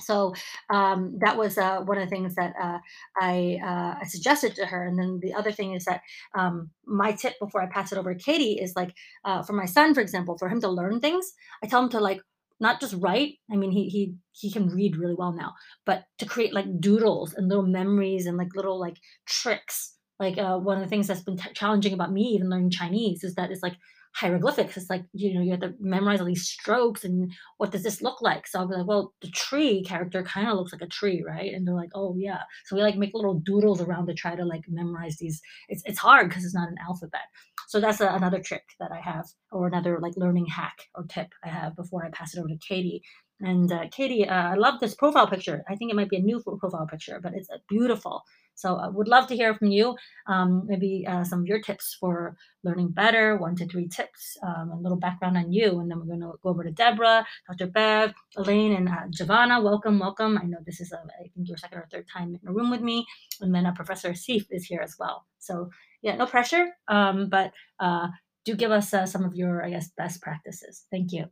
So 0.00 0.34
um, 0.70 1.16
that 1.20 1.36
was 1.36 1.56
uh, 1.56 1.80
one 1.80 1.98
of 1.98 2.04
the 2.04 2.10
things 2.10 2.34
that 2.34 2.54
uh, 2.60 2.78
I, 3.20 3.58
uh, 3.62 3.94
I, 4.00 4.04
suggested 4.06 4.54
to 4.56 4.66
her. 4.66 4.86
And 4.86 4.98
then 4.98 5.20
the 5.22 5.34
other 5.34 5.52
thing 5.52 5.74
is 5.74 5.84
that 5.84 6.02
um, 6.36 6.70
my 6.86 7.12
tip 7.12 7.34
before 7.40 7.62
I 7.62 7.66
pass 7.66 7.92
it 7.92 7.98
over 7.98 8.14
to 8.14 8.22
Katie 8.22 8.58
is 8.60 8.74
like 8.76 8.92
uh, 9.24 9.42
for 9.42 9.52
my 9.52 9.64
son, 9.64 9.94
for 9.94 10.00
example, 10.00 10.36
for 10.36 10.48
him 10.48 10.60
to 10.60 10.68
learn 10.68 11.00
things, 11.00 11.32
I 11.62 11.68
tell 11.68 11.82
him 11.82 11.90
to 11.90 12.00
like 12.00 12.20
not 12.60 12.80
just 12.80 12.94
write. 12.98 13.34
I 13.50 13.56
mean, 13.56 13.70
he 13.70 13.88
he 13.88 14.14
he 14.32 14.50
can 14.50 14.68
read 14.68 14.96
really 14.96 15.14
well 15.16 15.32
now, 15.32 15.54
but 15.84 16.04
to 16.18 16.26
create 16.26 16.54
like 16.54 16.80
doodles 16.80 17.34
and 17.34 17.48
little 17.48 17.66
memories 17.66 18.26
and 18.26 18.36
like 18.36 18.54
little 18.54 18.78
like 18.78 18.96
tricks. 19.26 19.92
Like 20.20 20.38
uh, 20.38 20.58
one 20.58 20.76
of 20.76 20.82
the 20.82 20.88
things 20.88 21.08
that's 21.08 21.22
been 21.22 21.36
t- 21.36 21.52
challenging 21.54 21.92
about 21.92 22.12
me 22.12 22.22
even 22.22 22.48
learning 22.48 22.70
Chinese 22.70 23.24
is 23.24 23.34
that 23.34 23.50
it's 23.50 23.62
like 23.62 23.76
hieroglyphics. 24.14 24.76
It's 24.76 24.88
like, 24.88 25.04
you 25.12 25.34
know, 25.34 25.42
you 25.42 25.50
have 25.50 25.60
to 25.60 25.74
memorize 25.80 26.20
all 26.20 26.26
these 26.26 26.48
strokes 26.48 27.04
and 27.04 27.32
what 27.58 27.72
does 27.72 27.82
this 27.82 28.00
look 28.00 28.22
like? 28.22 28.46
So 28.46 28.60
I'll 28.60 28.68
be 28.68 28.76
like, 28.76 28.86
well, 28.86 29.12
the 29.20 29.30
tree 29.30 29.82
character 29.84 30.22
kind 30.22 30.48
of 30.48 30.56
looks 30.56 30.72
like 30.72 30.82
a 30.82 30.86
tree, 30.86 31.24
right? 31.26 31.52
And 31.52 31.66
they're 31.66 31.74
like, 31.74 31.90
oh 31.94 32.14
yeah. 32.16 32.42
So 32.66 32.76
we 32.76 32.82
like 32.82 32.96
make 32.96 33.10
little 33.12 33.40
doodles 33.40 33.80
around 33.80 34.06
to 34.06 34.14
try 34.14 34.36
to 34.36 34.44
like 34.44 34.62
memorize 34.68 35.16
these. 35.16 35.40
It's, 35.68 35.82
it's 35.84 35.98
hard 35.98 36.28
because 36.28 36.44
it's 36.44 36.54
not 36.54 36.68
an 36.68 36.76
alphabet. 36.86 37.22
So 37.68 37.80
that's 37.80 38.00
a, 38.00 38.08
another 38.08 38.40
trick 38.40 38.62
that 38.78 38.92
I 38.92 39.00
have 39.00 39.26
or 39.50 39.66
another 39.66 39.98
like 40.00 40.14
learning 40.16 40.46
hack 40.46 40.76
or 40.94 41.04
tip 41.04 41.28
I 41.44 41.48
have 41.48 41.74
before 41.74 42.04
I 42.04 42.10
pass 42.10 42.34
it 42.34 42.38
over 42.38 42.48
to 42.48 42.58
Katie. 42.66 43.02
And 43.40 43.72
uh, 43.72 43.86
Katie, 43.90 44.28
uh, 44.28 44.50
I 44.50 44.54
love 44.54 44.78
this 44.80 44.94
profile 44.94 45.26
picture. 45.26 45.64
I 45.68 45.74
think 45.74 45.90
it 45.90 45.96
might 45.96 46.08
be 46.08 46.18
a 46.18 46.20
new 46.20 46.40
profile 46.40 46.86
picture, 46.88 47.18
but 47.20 47.32
it's 47.34 47.50
a 47.50 47.58
beautiful. 47.68 48.22
So 48.54 48.76
I 48.76 48.88
would 48.88 49.08
love 49.08 49.26
to 49.28 49.36
hear 49.36 49.54
from 49.54 49.68
you. 49.68 49.96
Um, 50.26 50.64
maybe 50.66 51.06
uh, 51.06 51.24
some 51.24 51.40
of 51.40 51.46
your 51.46 51.60
tips 51.60 51.96
for 51.98 52.36
learning 52.62 52.88
better, 52.90 53.36
one 53.36 53.56
to 53.56 53.66
three 53.66 53.88
tips, 53.88 54.36
um, 54.42 54.70
a 54.70 54.80
little 54.80 54.98
background 54.98 55.36
on 55.36 55.52
you. 55.52 55.80
And 55.80 55.90
then 55.90 55.98
we're 55.98 56.06
going 56.06 56.20
to 56.20 56.32
go 56.42 56.50
over 56.50 56.64
to 56.64 56.70
Deborah, 56.70 57.26
Dr. 57.48 57.66
Bev, 57.66 58.14
Elaine, 58.36 58.74
and 58.74 58.88
uh, 58.88 59.06
Giovanna. 59.10 59.60
Welcome, 59.60 59.98
welcome. 59.98 60.38
I 60.38 60.44
know 60.44 60.58
this 60.64 60.80
is, 60.80 60.92
a, 60.92 60.98
I 60.98 61.28
think, 61.34 61.48
your 61.48 61.56
second 61.56 61.78
or 61.78 61.88
third 61.90 62.06
time 62.08 62.38
in 62.40 62.48
a 62.48 62.52
room 62.52 62.70
with 62.70 62.80
me. 62.80 63.06
And 63.40 63.54
then 63.54 63.66
uh, 63.66 63.72
Professor 63.72 64.10
Asif 64.10 64.46
is 64.50 64.64
here 64.64 64.80
as 64.80 64.96
well. 64.98 65.26
So 65.38 65.70
yeah, 66.02 66.16
no 66.16 66.26
pressure, 66.26 66.68
um, 66.88 67.28
but 67.28 67.52
uh, 67.80 68.08
do 68.44 68.54
give 68.54 68.70
us 68.70 68.92
uh, 68.92 69.06
some 69.06 69.24
of 69.24 69.34
your, 69.34 69.64
I 69.64 69.70
guess, 69.70 69.88
best 69.96 70.20
practices. 70.20 70.84
Thank 70.90 71.12
you. 71.12 71.26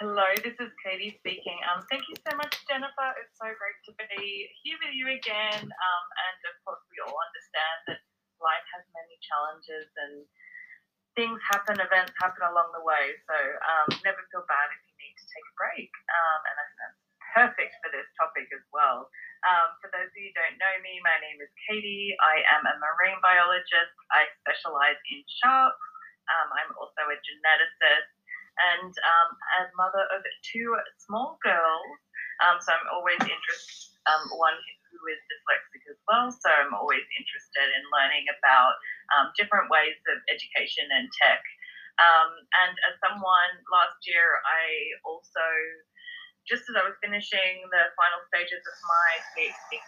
Hello, 0.00 0.24
this 0.40 0.56
is 0.56 0.72
Katie 0.80 1.12
speaking. 1.20 1.60
Um, 1.68 1.84
thank 1.92 2.08
you 2.08 2.16
so 2.24 2.32
much, 2.32 2.56
Jennifer. 2.64 3.08
It's 3.20 3.36
so 3.36 3.52
great 3.52 3.76
to 3.84 3.92
be 4.00 4.48
here 4.64 4.80
with 4.80 4.96
you 4.96 5.12
again. 5.12 5.60
Um, 5.60 6.04
and 6.08 6.38
of 6.48 6.56
course, 6.64 6.80
we 6.88 7.04
all 7.04 7.12
understand 7.12 7.78
that 7.92 8.00
life 8.40 8.64
has 8.72 8.80
many 8.96 9.20
challenges 9.20 9.92
and 10.00 10.24
things 11.20 11.36
happen, 11.52 11.76
events 11.84 12.16
happen 12.16 12.48
along 12.48 12.72
the 12.72 12.80
way. 12.80 13.12
So 13.28 13.36
um, 13.36 13.92
never 14.00 14.24
feel 14.32 14.40
bad 14.48 14.72
if 14.72 14.80
you 14.88 14.96
need 15.04 15.20
to 15.20 15.26
take 15.36 15.44
a 15.44 15.54
break. 15.60 15.92
Um, 15.92 16.40
and 16.48 16.56
I 16.56 16.64
think 16.64 16.80
that's 16.80 17.00
perfect 17.36 17.72
for 17.84 17.92
this 17.92 18.08
topic 18.16 18.48
as 18.56 18.64
well. 18.72 19.04
Um, 19.44 19.76
for 19.84 19.92
those 19.92 20.08
of 20.08 20.16
you 20.16 20.32
who 20.32 20.40
don't 20.40 20.56
know 20.56 20.74
me, 20.80 20.96
my 21.04 21.20
name 21.20 21.44
is 21.44 21.52
Katie. 21.68 22.16
I 22.24 22.40
am 22.56 22.64
a 22.64 22.72
marine 22.80 23.20
biologist. 23.20 23.92
I 24.16 24.32
specialize 24.48 24.96
in 25.12 25.20
sharks. 25.44 25.84
Um, 26.32 26.48
I'm 26.56 26.72
also 26.80 27.04
a 27.04 27.20
geneticist 27.20 28.19
and 28.60 28.92
um, 28.92 29.30
as 29.62 29.68
mother 29.76 30.04
of 30.12 30.20
two 30.44 30.76
small 31.00 31.40
girls, 31.40 31.96
um, 32.44 32.56
so 32.60 32.72
I'm 32.72 32.88
always 32.92 33.20
interested. 33.20 33.88
Um, 34.08 34.32
one 34.40 34.56
who 34.90 35.00
is 35.12 35.20
dyslexic 35.28 35.84
as 35.92 36.00
well, 36.08 36.32
so 36.32 36.48
I'm 36.48 36.72
always 36.72 37.04
interested 37.14 37.68
in 37.68 37.84
learning 37.92 38.26
about 38.32 38.74
um, 39.16 39.26
different 39.36 39.68
ways 39.68 39.96
of 40.08 40.18
education 40.32 40.88
and 40.88 41.06
tech. 41.20 41.44
Um, 42.00 42.32
and 42.64 42.74
as 42.88 42.96
someone 43.04 43.52
last 43.68 44.00
year, 44.08 44.40
I 44.40 44.64
also, 45.04 45.44
just 46.48 46.64
as 46.72 46.80
I 46.80 46.84
was 46.88 46.96
finishing 47.04 47.60
the 47.68 47.92
final 47.92 48.24
stages 48.32 48.64
of 48.64 48.76
my 48.88 49.10
PhD, 49.36 49.84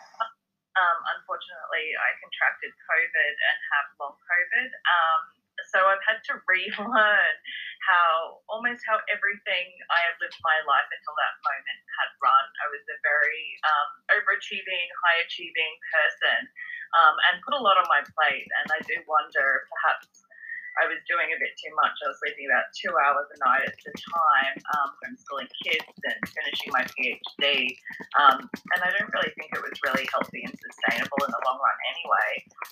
um, 0.77 0.99
unfortunately, 1.17 1.93
I 1.97 2.17
contracted 2.21 2.73
COVID 2.73 3.35
and 3.37 3.59
have 3.77 3.87
long 4.01 4.17
COVID. 4.17 4.69
So 5.73 5.81
I've 5.89 6.05
had 6.05 6.21
to 6.31 6.39
relearn 6.45 7.35
how 7.89 8.45
almost 8.47 8.85
how 8.87 9.01
everything 9.11 9.67
I 9.91 10.01
have 10.07 10.21
lived 10.23 10.39
my 10.45 10.59
life 10.69 10.87
until 10.93 11.17
that 11.19 11.35
moment 11.43 11.81
had 11.99 12.11
run. 12.23 12.47
I 12.63 12.71
was 12.71 12.85
a 12.87 12.99
very 13.03 13.45
um, 13.67 13.89
overachieving, 14.21 14.87
high 15.03 15.25
achieving 15.25 15.73
person 15.91 16.41
um, 16.95 17.15
and 17.33 17.43
put 17.43 17.57
a 17.57 17.63
lot 17.63 17.81
on 17.81 17.89
my 17.91 18.05
plate. 18.15 18.47
And 18.63 18.67
I 18.71 18.81
do 18.87 19.01
wonder 19.09 19.67
perhaps 19.73 20.22
I 20.81 20.89
was 20.89 21.01
doing 21.05 21.29
a 21.33 21.39
bit 21.39 21.53
too 21.61 21.73
much. 21.77 21.95
I 22.01 22.09
was 22.09 22.19
sleeping 22.23 22.49
about 22.49 22.71
two 22.73 22.93
hours 22.97 23.29
a 23.29 23.39
night 23.45 23.69
at 23.69 23.77
the 23.77 23.93
time, 23.93 24.55
um, 24.77 24.89
homeschooling 25.05 25.51
kids 25.61 25.85
and 25.85 26.19
finishing 26.25 26.71
my 26.73 26.85
PhD. 26.89 27.77
Um, 28.17 28.49
and 28.49 28.81
I 28.81 28.89
don't 28.97 29.13
really 29.13 29.33
think 29.37 29.53
it 29.53 29.61
was 29.61 29.77
really 29.85 30.09
healthy 30.09 30.45
and 30.49 30.55
sustainable 30.57 31.21
in 31.25 31.31
the 31.33 31.43
long 31.45 31.61
run 31.61 31.79
anyway. 31.93 32.31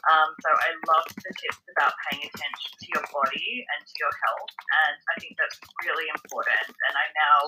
Um, 0.09 0.29
so 0.41 0.49
I 0.49 0.69
love 0.89 1.07
the 1.13 1.33
tips 1.33 1.65
about 1.77 1.93
paying 2.09 2.25
attention 2.25 2.71
to 2.81 2.87
your 2.97 3.05
body 3.13 3.65
and 3.69 3.81
to 3.85 3.95
your 4.01 4.15
health. 4.25 4.53
And 4.87 4.97
I 5.13 5.15
think 5.21 5.37
that's 5.37 5.59
really 5.85 6.09
important. 6.09 6.73
And 6.73 6.95
I 6.97 7.07
now 7.13 7.39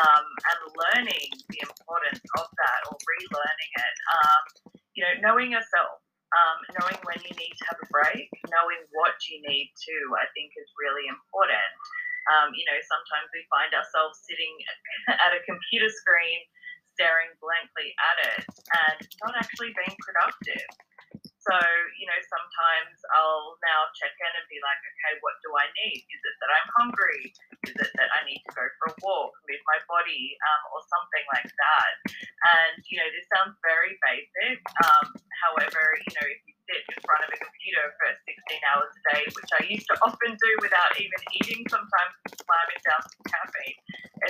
um, 0.00 0.24
am 0.24 0.60
learning 0.72 1.28
the 1.52 1.60
importance 1.68 2.22
of 2.40 2.46
that 2.48 2.80
or 2.88 2.96
relearning 2.96 3.72
it. 3.76 3.96
Um, 4.08 4.42
you 4.92 5.04
know, 5.04 5.14
knowing 5.24 5.52
yourself 5.52 6.04
um, 6.32 6.58
knowing 6.80 6.98
when 7.04 7.20
you 7.24 7.32
need 7.36 7.54
to 7.60 7.64
have 7.68 7.78
a 7.80 7.88
break, 7.92 8.28
knowing 8.48 8.80
what 8.96 9.16
you 9.28 9.40
need 9.44 9.68
to, 9.68 9.96
I 10.16 10.26
think 10.32 10.52
is 10.56 10.68
really 10.80 11.04
important. 11.08 11.72
Um, 12.30 12.54
you 12.54 12.64
know, 12.64 12.78
sometimes 12.86 13.28
we 13.34 13.42
find 13.50 13.72
ourselves 13.74 14.22
sitting 14.24 14.54
at 15.24 15.36
a 15.36 15.44
computer 15.44 15.90
screen, 15.90 16.40
staring 16.94 17.32
blankly 17.42 17.92
at 17.98 18.16
it, 18.36 18.44
and 18.88 19.00
not 19.24 19.34
actually 19.36 19.74
being 19.76 19.96
productive. 20.00 20.68
So, 21.42 21.58
you 21.98 22.06
know, 22.06 22.20
sometimes 22.30 23.02
I'll 23.18 23.58
now 23.66 23.90
check 23.98 24.14
in 24.14 24.30
and 24.30 24.46
be 24.46 24.62
like, 24.62 24.78
okay, 24.78 25.18
what 25.26 25.34
do 25.42 25.50
I 25.58 25.66
need? 25.74 26.06
Is 26.06 26.22
it 26.22 26.36
that 26.38 26.50
I'm 26.54 26.68
hungry? 26.78 27.34
Is 27.66 27.74
it 27.82 27.92
that 27.98 28.10
I 28.14 28.22
need 28.30 28.38
to 28.46 28.52
go 28.54 28.62
for 28.78 28.94
a 28.94 28.96
walk, 29.02 29.34
move 29.50 29.62
my 29.66 29.82
body, 29.90 30.38
um, 30.38 30.62
or 30.70 30.80
something 30.86 31.24
like 31.34 31.50
that? 31.50 31.94
And, 32.46 32.78
you 32.86 33.02
know, 33.02 33.10
this 33.10 33.26
sounds 33.34 33.58
very 33.58 33.98
basic. 34.06 34.62
Um, 34.86 35.18
however, 35.42 35.82
you 36.06 36.12
know, 36.14 36.26
if 36.30 36.38
you 36.46 36.54
sit 36.70 36.86
in 36.94 36.98
front 37.02 37.26
of 37.26 37.34
a 37.34 37.38
computer 37.42 37.90
for 37.98 38.06
16 38.22 38.70
hours 38.70 38.94
a 38.94 39.02
day, 39.10 39.22
which 39.34 39.50
I 39.58 39.62
used 39.66 39.90
to 39.90 39.98
often 40.06 40.38
do 40.38 40.50
without 40.62 40.94
even 40.94 41.20
eating, 41.42 41.66
sometimes 41.66 42.14
slamming 42.38 42.82
down 42.86 43.02
some 43.02 43.26
caffeine, 43.26 43.78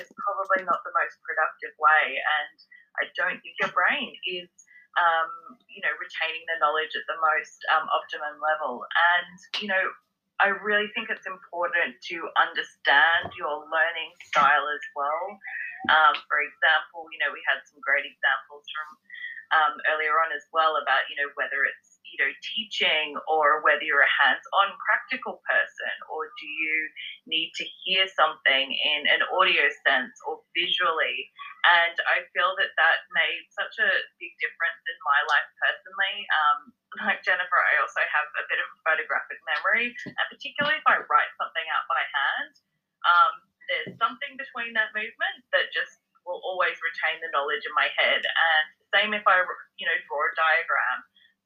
it's 0.01 0.09
probably 0.17 0.65
not 0.65 0.81
the 0.81 0.97
most 0.97 1.21
productive 1.21 1.77
way. 1.77 2.17
And 2.17 2.57
I 3.01 3.13
don't 3.21 3.37
think 3.45 3.61
your 3.61 3.73
brain 3.77 4.17
is 4.25 4.49
um, 5.01 5.57
you 5.69 5.81
know, 5.81 5.93
retaining 5.97 6.45
the 6.49 6.61
knowledge 6.61 6.93
at 6.93 7.07
the 7.09 7.19
most 7.19 7.59
um, 7.73 7.89
optimum 7.89 8.37
level. 8.41 8.85
And, 8.85 9.37
you 9.63 9.69
know, 9.69 9.85
I 10.41 10.53
really 10.53 10.91
think 10.93 11.09
it's 11.09 11.29
important 11.29 12.01
to 12.13 12.17
understand 12.37 13.33
your 13.37 13.63
learning 13.69 14.13
style 14.27 14.67
as 14.69 14.85
well. 14.97 15.23
Um, 15.91 16.15
for 16.31 16.39
example, 16.43 17.11
you 17.11 17.19
know, 17.23 17.35
we 17.35 17.43
had 17.47 17.63
some 17.67 17.83
great 17.83 18.07
examples 18.07 18.65
from 18.71 18.89
um, 19.53 19.75
earlier 19.93 20.15
on 20.23 20.33
as 20.33 20.47
well 20.55 20.79
about, 20.79 21.07
you 21.11 21.17
know, 21.19 21.31
whether 21.37 21.67
it's, 21.67 21.92
you 22.13 22.19
know, 22.21 22.33
teaching 22.55 23.17
or 23.25 23.65
whether 23.65 23.83
you're 23.83 24.05
a 24.05 24.17
hands 24.23 24.45
on 24.63 24.77
practical 24.85 25.41
person 25.49 25.95
or 26.13 26.29
do 26.37 26.47
you 26.47 26.77
need 27.27 27.51
to 27.57 27.65
hear 27.83 28.05
something 28.13 28.67
in 28.71 29.01
an 29.09 29.25
audio 29.33 29.67
sense 29.83 30.15
or 30.29 30.45
visually. 30.53 31.33
And 31.65 31.97
I 32.11 32.27
feel 32.35 32.53
that 32.59 32.75
that 32.77 32.99
made 33.17 33.45
such 33.55 33.81
a 33.81 33.91
big 34.21 34.33
difference 34.43 34.83
in 34.85 34.99
my 35.07 35.21
life 35.31 35.49
personally. 35.59 36.17
Um, 36.29 36.59
like 37.09 37.25
Jennifer, 37.25 37.61
I 37.61 37.81
also 37.81 38.03
have 38.05 38.29
a 38.37 38.45
bit 38.53 38.61
of 38.61 38.69
photographic 38.85 39.41
memory, 39.49 39.95
and 40.05 40.27
particularly 40.29 40.77
if 40.77 40.87
I 40.87 41.01
write 41.09 41.33
something 41.41 41.67
out 41.73 41.89
by 41.89 42.03
hand, 42.03 42.53
um, 43.09 43.35
there's 43.71 43.97
something 43.97 44.37
between 44.37 44.77
that 44.77 44.93
movement 44.93 45.41
that 45.55 45.73
just 45.73 46.03
will 46.27 46.43
always 46.45 46.77
retain 46.79 47.19
the 47.23 47.33
knowledge 47.35 47.65
in 47.67 47.75
my 47.75 47.89
head. 47.99 48.23
And 48.23 48.67
same 48.95 49.11
if 49.17 49.25
I, 49.27 49.43
you 49.79 49.87
know, 49.89 49.99
draw 50.07 50.23
a 50.23 50.31
diagram. 50.37 50.99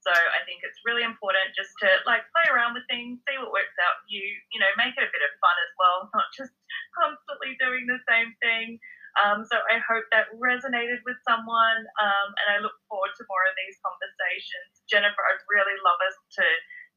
So 0.04 0.14
I 0.14 0.38
think 0.46 0.62
it's 0.62 0.78
really 0.86 1.02
important 1.02 1.50
just 1.58 1.74
to 1.82 1.88
like 2.06 2.22
play 2.30 2.46
around 2.46 2.78
with 2.78 2.86
things, 2.86 3.18
see 3.26 3.42
what 3.42 3.50
works 3.50 3.74
out 3.82 3.98
for 4.06 4.10
you, 4.12 4.22
you 4.54 4.62
know, 4.62 4.70
make 4.78 4.94
it 4.94 5.02
a 5.02 5.10
bit 5.10 5.24
of 5.26 5.34
fun 5.42 5.56
as 5.66 5.72
well, 5.74 5.98
not 6.14 6.30
just 6.30 6.54
constantly 6.94 7.58
doing 7.58 7.90
the 7.90 7.98
same 8.06 8.30
thing. 8.38 8.78
Um, 9.18 9.48
so 9.48 9.56
I 9.66 9.80
hope 9.80 10.04
that 10.12 10.28
resonated 10.36 11.00
with 11.08 11.16
someone, 11.24 11.82
um, 11.96 12.28
and 12.36 12.46
I 12.52 12.56
look 12.60 12.76
forward 12.84 13.16
to 13.16 13.24
more 13.26 13.44
of 13.48 13.56
these 13.56 13.80
conversations. 13.80 14.84
Jennifer, 14.86 15.24
I'd 15.24 15.40
really 15.48 15.74
love 15.80 15.98
us 16.04 16.16
to 16.38 16.44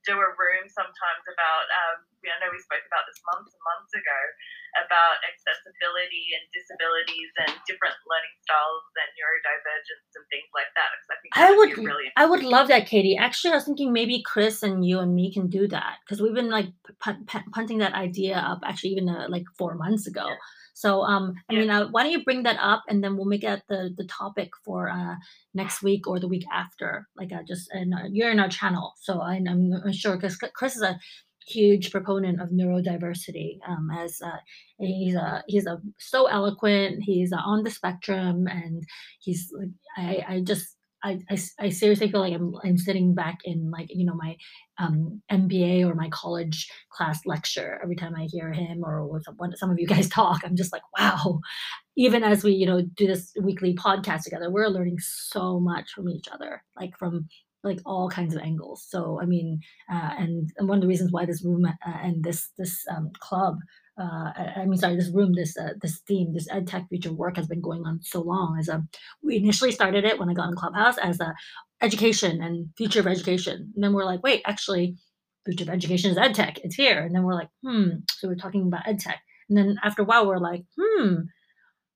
do 0.08 0.16
a 0.16 0.30
room 0.36 0.66
sometimes 0.72 1.24
about, 1.28 1.66
um, 1.68 1.98
I 2.24 2.36
know 2.40 2.52
we 2.52 2.60
spoke 2.60 2.84
about 2.88 3.04
this 3.08 3.20
months 3.28 3.52
and 3.52 3.64
months 3.64 3.92
ago, 3.96 4.20
about 4.86 5.20
accessibility 5.28 6.36
and 6.36 6.44
disabilities 6.56 7.32
and 7.44 7.52
different 7.68 7.96
learning 8.08 8.36
styles 8.44 8.86
and 8.96 9.10
neurodivergence 9.16 10.12
and 10.16 10.26
things 10.32 10.52
like 10.56 10.72
that. 10.76 10.92
Because 10.94 11.10
I 11.12 11.18
think 11.20 11.32
I 11.36 12.28
would, 12.28 12.29
would 12.40 12.48
really 12.48 12.54
I 12.54 12.58
would 12.58 12.60
love 12.62 12.68
that, 12.70 12.88
Katie. 12.88 13.18
Actually, 13.18 13.52
I 13.52 13.56
was 13.56 13.66
thinking 13.66 13.94
maybe 13.94 14.24
Chris 14.26 14.64
and 14.64 14.86
you 14.86 15.00
and 15.00 15.16
me 15.16 15.34
can 15.34 15.48
do 15.48 15.68
that 15.68 15.98
because 16.06 16.22
we've 16.22 16.36
been 16.36 16.50
like 16.50 16.68
punting 17.52 17.80
that 17.80 17.94
idea 17.94 18.38
up 18.38 18.60
actually 18.66 18.92
even 18.92 19.10
uh, 19.10 19.28
like 19.30 19.46
four 19.58 19.76
months 19.76 20.08
ago. 20.08 20.26
Yeah. 20.28 20.36
So, 20.74 21.02
um, 21.02 21.36
I 21.50 21.56
mean, 21.56 21.70
uh, 21.70 21.88
why 21.90 22.04
don't 22.04 22.12
you 22.14 22.24
bring 22.24 22.44
that 22.44 22.58
up, 22.60 22.84
and 22.88 23.04
then 23.04 23.18
we'll 23.18 23.26
make 23.26 23.44
it 23.44 23.64
the 23.68 23.94
the 23.98 24.06
topic 24.06 24.52
for 24.64 24.90
uh, 24.90 25.16
next 25.54 25.84
week 25.84 26.08
or 26.08 26.20
the 26.20 26.28
week 26.28 26.46
after. 26.54 27.08
Like, 27.18 27.34
uh, 27.34 27.44
just 27.48 27.70
and 27.72 27.94
you're 28.16 28.32
in 28.32 28.40
our 28.40 28.50
channel, 28.50 28.94
so 29.02 29.20
I, 29.22 29.36
I'm 29.36 29.92
sure 29.92 30.16
because 30.16 30.38
Chris 30.38 30.78
is 30.78 30.82
a 30.82 31.00
huge 31.50 31.92
proponent 31.92 32.42
of 32.42 32.50
neurodiversity. 32.50 33.60
Um, 33.68 33.90
as 33.98 34.22
uh, 34.24 34.38
he's 34.80 35.16
a 35.16 35.44
he's 35.48 35.68
a 35.68 35.82
so 35.98 36.28
eloquent. 36.28 37.04
He's 37.04 37.34
uh, 37.34 37.42
on 37.44 37.64
the 37.64 37.72
spectrum, 37.72 38.48
and 38.48 38.84
he's 39.20 39.52
like 39.54 39.70
I 39.98 40.36
I 40.36 40.42
just 40.42 40.78
I, 41.04 41.20
I, 41.30 41.38
I, 41.60 41.70
seriously 41.70 42.12
feel 42.12 42.20
like 42.20 42.34
I'm, 42.34 42.54
I'm 42.64 42.78
sitting 42.78 43.14
back 43.14 43.39
in 43.43 43.72
like 43.72 43.88
you 43.89 44.06
know 44.06 44.16
my 44.16 44.36
um, 44.78 45.22
MBA 45.32 45.86
or 45.86 45.95
my 45.95 46.10
college 46.10 46.70
class 46.91 47.26
lecture 47.26 47.80
every 47.82 47.95
time 47.95 48.16
I 48.16 48.28
hear 48.30 48.52
him 48.52 48.84
or 48.84 49.08
with 49.08 49.26
when 49.38 49.56
some 49.56 49.70
of 49.72 49.80
you 49.80 49.88
guys 49.88 50.10
talk. 50.10 50.41
I'm 50.43 50.56
just 50.56 50.74
like 50.74 50.84
wow. 50.97 51.39
Even 51.97 52.24
as 52.24 52.43
we 52.43 52.54
you 52.54 52.66
know 52.66 52.82
do 52.82 53.08
this 53.08 53.32
weekly 53.41 53.76
podcast 53.76 54.24
together 54.24 54.50
we're 54.50 54.68
learning 54.68 54.97
so 55.00 55.60
much 55.60 55.91
from 55.91 56.10
each 56.10 56.28
other 56.32 56.64
like 56.80 56.97
from 56.97 57.28
like 57.64 57.80
all 57.86 58.10
kinds 58.10 58.34
of 58.36 58.41
angles. 58.41 58.86
So 58.88 59.20
I 59.22 59.26
mean 59.26 59.60
uh, 59.91 60.12
and, 60.18 60.50
and 60.58 60.68
one 60.68 60.78
of 60.78 60.82
the 60.82 60.88
reasons 60.88 61.12
why 61.12 61.26
this 61.26 61.43
room 61.43 61.66
uh, 61.66 61.72
and 61.86 62.24
this 62.24 62.50
this 62.58 62.84
um, 62.89 63.12
club 63.20 63.58
uh, 64.00 64.32
I 64.56 64.66
mean, 64.66 64.78
sorry, 64.78 64.95
this 64.95 65.12
room, 65.14 65.34
this 65.34 65.58
uh, 65.58 65.74
this 65.82 66.00
theme, 66.08 66.34
this 66.34 66.47
ed 66.50 66.68
tech 66.68 66.88
future 66.88 67.12
work 67.12 67.36
has 67.36 67.47
been 67.47 67.62
going 67.62 67.86
on 67.86 68.02
so 68.02 68.22
long. 68.22 68.58
As 68.58 68.70
a, 68.70 68.84
we 69.22 69.36
initially 69.38 69.72
started 69.72 70.06
it 70.06 70.18
when 70.18 70.30
I 70.30 70.34
got 70.34 70.50
in 70.50 70.56
Clubhouse 70.56 70.97
as 70.97 71.20
a 71.20 71.36
education 71.82 72.41
and 72.41 72.70
future 72.78 73.02
of 73.02 73.08
education, 73.08 73.72
and 73.76 73.84
then 73.84 73.93
we're 73.93 74.06
like, 74.06 74.24
wait, 74.24 74.41
actually, 74.45 74.95
future 75.45 75.66
of 75.66 75.70
education 75.70 76.12
is 76.12 76.18
ed 76.18 76.34
tech. 76.34 76.60
It's 76.64 76.76
here, 76.76 77.00
and 77.00 77.14
then 77.14 77.24
we're 77.24 77.36
like, 77.36 77.50
hmm. 77.62 77.89
So 78.12 78.30
we're 78.30 78.36
talking 78.36 78.68
about 78.68 78.88
ed 78.88 79.00
tech, 79.00 79.20
and 79.50 79.58
then 79.58 79.78
after 79.84 80.04
a 80.04 80.06
while, 80.06 80.28
we're 80.28 80.39
like, 80.39 80.64
hmm. 80.80 81.16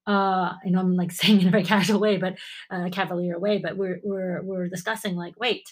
Uh, 0.06 0.51
I 0.66 0.68
know 0.70 0.80
I'm 0.82 0.97
like 0.97 1.12
saying 1.14 1.41
in 1.41 1.47
a 1.47 1.51
very 1.51 1.64
casual 1.64 2.01
way, 2.01 2.18
but 2.18 2.36
uh, 2.70 2.89
cavalier 2.91 3.39
way, 3.39 3.60
but 3.60 3.78
we're 3.78 3.99
we're 4.04 4.41
we're 4.43 4.68
discussing 4.68 5.16
like, 5.16 5.39
wait, 5.39 5.64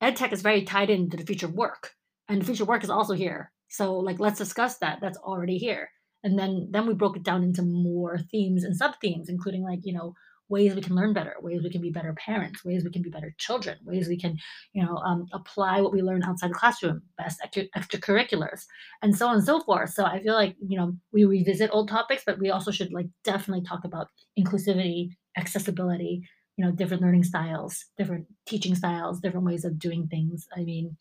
ed 0.00 0.16
tech 0.16 0.32
is 0.32 0.42
very 0.42 0.62
tied 0.62 0.90
into 0.90 1.16
the 1.16 1.24
future 1.24 1.46
of 1.46 1.54
work, 1.54 1.92
and 2.28 2.40
the 2.40 2.44
future 2.44 2.64
of 2.64 2.68
work 2.68 2.82
is 2.82 2.90
also 2.90 3.14
here 3.14 3.52
so 3.72 3.94
like 3.94 4.20
let's 4.20 4.38
discuss 4.38 4.76
that. 4.78 4.98
That's 5.00 5.18
already 5.18 5.56
here. 5.56 5.88
And 6.24 6.38
then 6.38 6.68
then 6.70 6.86
we 6.86 6.92
broke 6.94 7.16
it 7.16 7.24
down 7.24 7.42
into 7.42 7.62
more 7.62 8.18
themes 8.30 8.64
and 8.64 8.76
sub 8.76 8.92
themes, 9.00 9.30
including 9.30 9.62
like, 9.64 9.80
you 9.84 9.94
know, 9.94 10.12
ways 10.50 10.74
we 10.74 10.82
can 10.82 10.94
learn 10.94 11.14
better, 11.14 11.34
ways 11.40 11.62
we 11.62 11.70
can 11.70 11.80
be 11.80 11.90
better 11.90 12.12
parents, 12.12 12.62
ways 12.62 12.84
we 12.84 12.90
can 12.90 13.00
be 13.00 13.08
better 13.08 13.34
children, 13.38 13.78
ways 13.84 14.08
we 14.08 14.18
can, 14.18 14.36
you 14.74 14.84
know, 14.84 14.96
um, 14.98 15.26
apply 15.32 15.80
what 15.80 15.92
we 15.92 16.02
learn 16.02 16.22
outside 16.22 16.50
the 16.50 16.54
classroom, 16.54 17.00
best 17.16 17.40
extra- 17.42 17.68
extracurriculars, 17.74 18.66
and 19.00 19.16
so 19.16 19.26
on 19.26 19.36
and 19.36 19.44
so 19.44 19.60
forth. 19.60 19.90
So 19.94 20.04
I 20.04 20.22
feel 20.22 20.34
like, 20.34 20.54
you 20.68 20.76
know, 20.78 20.94
we 21.10 21.24
revisit 21.24 21.70
old 21.72 21.88
topics, 21.88 22.24
but 22.26 22.38
we 22.38 22.50
also 22.50 22.70
should 22.70 22.92
like 22.92 23.06
definitely 23.24 23.64
talk 23.64 23.84
about 23.84 24.08
inclusivity, 24.38 25.16
accessibility, 25.38 26.28
you 26.58 26.64
know, 26.64 26.72
different 26.72 27.02
learning 27.02 27.24
styles, 27.24 27.86
different 27.96 28.26
teaching 28.46 28.74
styles, 28.74 29.20
different 29.20 29.46
ways 29.46 29.64
of 29.64 29.78
doing 29.78 30.08
things. 30.08 30.46
I 30.54 30.64
mean, 30.64 30.98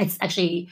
it's 0.00 0.16
actually 0.22 0.70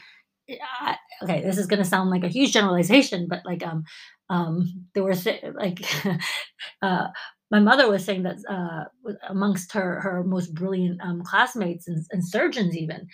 okay, 1.23 1.41
this 1.43 1.57
is 1.57 1.67
going 1.67 1.79
to 1.81 1.89
sound 1.89 2.09
like 2.09 2.23
a 2.23 2.29
huge 2.29 2.53
generalization, 2.53 3.27
but 3.29 3.41
like 3.45 3.65
um 3.65 3.83
um 4.29 4.85
there 4.93 5.03
were 5.03 5.15
th- 5.15 5.43
like 5.55 5.79
uh 6.81 7.07
my 7.49 7.59
mother 7.59 7.89
was 7.89 8.03
saying 8.03 8.23
that 8.23 8.37
uh 8.49 8.85
amongst 9.29 9.71
her 9.73 10.01
her 10.01 10.23
most 10.23 10.53
brilliant 10.53 10.99
um 11.01 11.21
classmates 11.23 11.87
and, 11.87 12.05
and 12.11 12.27
surgeons 12.27 12.75
even 12.75 13.07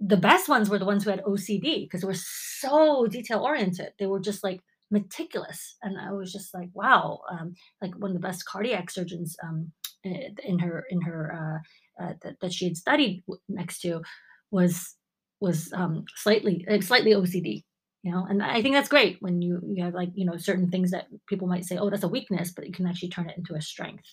the 0.00 0.16
best 0.16 0.48
ones 0.48 0.68
were 0.68 0.78
the 0.78 0.84
ones 0.84 1.04
who 1.04 1.10
had 1.10 1.22
OCD 1.24 1.84
because 1.84 2.02
they 2.02 2.06
were 2.06 2.14
so 2.14 3.06
detail 3.06 3.40
oriented. 3.40 3.92
They 3.98 4.06
were 4.06 4.20
just 4.20 4.44
like 4.44 4.60
meticulous, 4.90 5.76
and 5.82 5.98
I 5.98 6.12
was 6.12 6.32
just 6.32 6.52
like, 6.52 6.68
wow. 6.74 7.20
Um, 7.30 7.54
like 7.80 7.94
one 7.96 8.10
of 8.10 8.14
the 8.14 8.26
best 8.26 8.44
cardiac 8.44 8.90
surgeons 8.90 9.36
um, 9.42 9.72
in 10.04 10.58
her 10.58 10.84
in 10.90 11.00
her 11.02 11.62
uh, 12.00 12.04
uh, 12.04 12.12
that 12.40 12.52
she 12.52 12.66
had 12.66 12.76
studied 12.76 13.24
next 13.48 13.80
to 13.80 14.02
was 14.50 14.94
was 15.40 15.72
um, 15.72 16.04
slightly 16.16 16.64
like 16.68 16.82
slightly 16.82 17.12
OCD. 17.12 17.64
You 18.02 18.12
know, 18.12 18.24
and 18.28 18.40
I 18.40 18.62
think 18.62 18.76
that's 18.76 18.88
great 18.88 19.16
when 19.20 19.42
you 19.42 19.60
you 19.74 19.84
have 19.84 19.94
like 19.94 20.10
you 20.14 20.24
know 20.24 20.36
certain 20.36 20.70
things 20.70 20.90
that 20.92 21.06
people 21.28 21.48
might 21.48 21.64
say, 21.64 21.76
oh, 21.76 21.90
that's 21.90 22.04
a 22.04 22.08
weakness, 22.08 22.52
but 22.54 22.66
you 22.66 22.72
can 22.72 22.86
actually 22.86 23.08
turn 23.08 23.28
it 23.28 23.36
into 23.36 23.54
a 23.54 23.60
strength. 23.60 24.04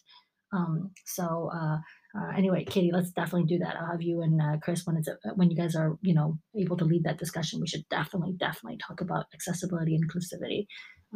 Um, 0.51 0.91
so 1.05 1.51
uh, 1.53 1.77
uh, 2.15 2.31
anyway, 2.37 2.63
Katie, 2.63 2.91
let's 2.93 3.11
definitely 3.11 3.47
do 3.47 3.59
that. 3.59 3.75
I'll 3.75 3.91
have 3.91 4.01
you 4.01 4.21
and 4.21 4.39
uh, 4.41 4.57
Chris 4.61 4.85
when 4.85 4.97
it's 4.97 5.07
uh, 5.07 5.31
when 5.35 5.49
you 5.49 5.57
guys 5.57 5.75
are 5.75 5.97
you 6.01 6.13
know 6.13 6.37
able 6.55 6.77
to 6.77 6.85
lead 6.85 7.03
that 7.03 7.17
discussion. 7.17 7.59
We 7.59 7.67
should 7.67 7.87
definitely 7.89 8.33
definitely 8.39 8.77
talk 8.77 9.01
about 9.01 9.25
accessibility 9.33 9.99
inclusivity 9.99 10.67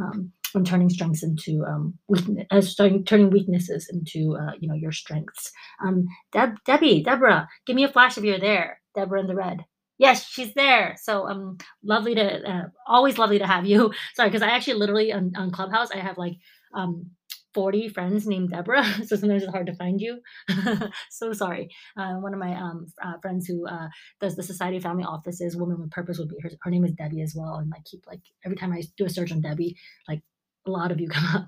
um, 0.02 0.32
and 0.56 0.66
turning 0.66 0.90
strengths 0.90 1.24
into 1.24 1.64
um, 1.66 1.94
weakness, 2.08 2.46
uh, 2.52 2.62
starting, 2.62 3.04
turning 3.06 3.30
weaknesses 3.30 3.90
into 3.92 4.38
uh, 4.38 4.54
you 4.60 4.68
know 4.68 4.76
your 4.76 4.92
strengths. 4.92 5.52
Um, 5.86 6.08
Deb, 6.32 6.56
Debbie, 6.66 7.04
Deborah, 7.04 7.48
give 7.66 7.76
me 7.76 7.84
a 7.84 7.92
flash 7.92 8.18
if 8.18 8.24
you're 8.24 8.40
there. 8.40 8.82
Deborah 8.96 9.22
in 9.22 9.28
the 9.28 9.36
red. 9.36 9.66
Yes, 10.00 10.28
she's 10.28 10.54
there. 10.56 10.98
So 11.02 11.30
um, 11.30 11.58
lovely 11.84 12.16
to 12.16 12.50
uh, 12.52 12.64
always 12.88 13.18
lovely 13.20 13.40
to 13.40 13.48
have 13.48 13.66
you. 13.66 13.94
Sorry, 14.16 14.30
because 14.30 14.44
I 14.44 14.50
actually 14.50 14.76
literally 14.76 15.14
on, 15.14 15.34
on 15.38 15.52
Clubhouse 15.52 15.92
I 15.92 16.00
have 16.00 16.20
like 16.20 16.36
um 16.76 17.12
40 17.54 17.90
friends 17.90 18.28
named 18.28 18.52
Deborah, 18.52 18.84
so 19.08 19.16
sometimes 19.16 19.44
it's 19.46 19.54
hard 19.54 19.68
to 19.68 19.76
find 19.76 20.02
you. 20.02 20.20
so 21.12 21.34
sorry. 21.34 21.70
Uh, 21.98 22.16
one 22.16 22.34
of 22.34 22.42
my 22.42 22.54
um, 22.54 22.88
uh, 23.02 23.14
friends 23.24 23.48
who 23.48 23.66
uh, 23.68 23.88
does 24.22 24.36
the 24.36 24.44
Society 24.44 24.78
of 24.78 24.84
Family 24.84 25.06
Offices, 25.06 25.58
Woman 25.58 25.82
with 25.82 25.92
Purpose, 25.92 26.20
would 26.20 26.30
be 26.30 26.36
her. 26.44 26.52
Her 26.64 26.72
name 26.72 26.86
is 26.86 26.92
Debbie 26.94 27.22
as 27.24 27.36
well, 27.38 27.56
and 27.56 27.74
I 27.76 27.80
keep 27.86 28.04
like 28.08 28.22
every 28.46 28.58
time 28.58 28.74
I 28.74 28.84
do 28.98 29.06
a 29.06 29.10
search 29.10 29.32
on 29.32 29.42
Debbie, 29.42 29.78
like 30.10 30.22
a 30.68 30.72
lot 30.72 30.92
of 30.92 31.00
you 31.02 31.10
come 31.10 31.26
up. 31.38 31.48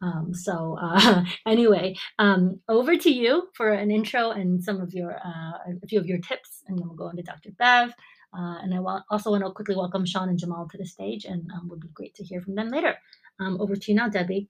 Um, 0.00 0.32
so 0.32 0.78
uh, 0.80 1.24
anyway, 1.46 1.96
um, 2.18 2.60
over 2.68 2.96
to 2.96 3.10
you 3.10 3.48
for 3.54 3.70
an 3.70 3.90
intro 3.90 4.30
and 4.30 4.62
some 4.62 4.80
of 4.80 4.92
your 4.92 5.16
uh, 5.16 5.72
a 5.82 5.86
few 5.88 5.98
of 5.98 6.06
your 6.06 6.18
tips, 6.18 6.62
and 6.66 6.78
then 6.78 6.86
we'll 6.86 6.96
go 6.96 7.08
into 7.08 7.22
Dr. 7.22 7.50
Bev. 7.58 7.92
Uh, 8.36 8.58
and 8.62 8.74
I 8.74 8.80
wa- 8.80 9.02
also 9.10 9.30
want 9.30 9.44
to 9.44 9.50
quickly 9.50 9.74
welcome 9.74 10.04
Sean 10.04 10.28
and 10.28 10.38
Jamal 10.38 10.68
to 10.70 10.78
the 10.78 10.86
stage, 10.86 11.24
and 11.24 11.50
um, 11.52 11.68
would 11.68 11.80
be 11.80 11.88
great 11.94 12.14
to 12.16 12.24
hear 12.24 12.40
from 12.40 12.54
them 12.54 12.68
later. 12.68 12.96
Um, 13.40 13.60
over 13.60 13.74
to 13.74 13.90
you 13.90 13.96
now, 13.96 14.08
Debbie. 14.08 14.48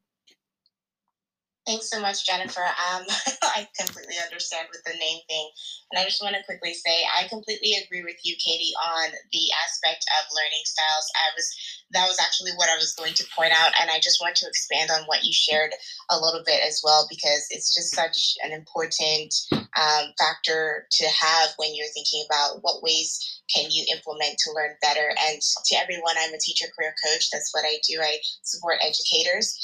Thanks 1.69 1.91
so 1.91 2.01
much, 2.01 2.25
Jennifer. 2.25 2.65
Um, 2.65 3.05
I 3.43 3.69
completely 3.79 4.17
understand 4.25 4.69
with 4.73 4.81
the 4.89 4.97
name 4.97 5.21
thing. 5.29 5.51
And 5.93 6.01
I 6.01 6.05
just 6.09 6.23
want 6.23 6.35
to 6.35 6.43
quickly 6.49 6.73
say 6.73 7.05
I 7.13 7.29
completely 7.29 7.77
agree 7.85 8.01
with 8.01 8.17
you, 8.25 8.37
Katie, 8.41 8.73
on 8.81 9.13
the 9.13 9.45
aspect 9.53 10.01
of 10.17 10.33
learning 10.33 10.65
styles. 10.65 11.13
I 11.13 11.29
was 11.37 11.78
that 11.93 12.07
was 12.07 12.19
actually 12.21 12.53
what 12.57 12.69
I 12.69 12.77
was 12.77 12.95
going 12.95 13.15
to 13.15 13.25
point 13.37 13.53
out, 13.53 13.73
and 13.81 13.91
I 13.91 14.01
just 14.01 14.21
want 14.21 14.37
to 14.37 14.47
expand 14.47 14.91
on 14.91 15.07
what 15.07 15.25
you 15.25 15.33
shared 15.33 15.73
a 16.11 16.21
little 16.21 16.43
bit 16.45 16.61
as 16.67 16.81
well 16.85 17.07
because 17.09 17.47
it's 17.51 17.75
just 17.75 17.95
such 17.95 18.37
an 18.45 18.53
important 18.53 19.35
um, 19.53 20.13
factor 20.19 20.87
to 20.91 21.07
have 21.07 21.51
when 21.57 21.75
you're 21.75 21.93
thinking 21.95 22.25
about 22.29 22.59
what 22.63 22.83
ways 22.83 23.39
can 23.55 23.71
you 23.71 23.85
implement 23.93 24.37
to 24.39 24.53
learn 24.53 24.77
better. 24.83 25.09
And 25.29 25.41
to 25.41 25.77
everyone, 25.77 26.15
I'm 26.19 26.35
a 26.35 26.39
teacher 26.39 26.67
career 26.77 26.95
coach. 27.05 27.31
That's 27.31 27.51
what 27.53 27.65
I 27.65 27.81
do. 27.89 28.01
I 28.03 28.19
support 28.43 28.79
educators. 28.83 29.57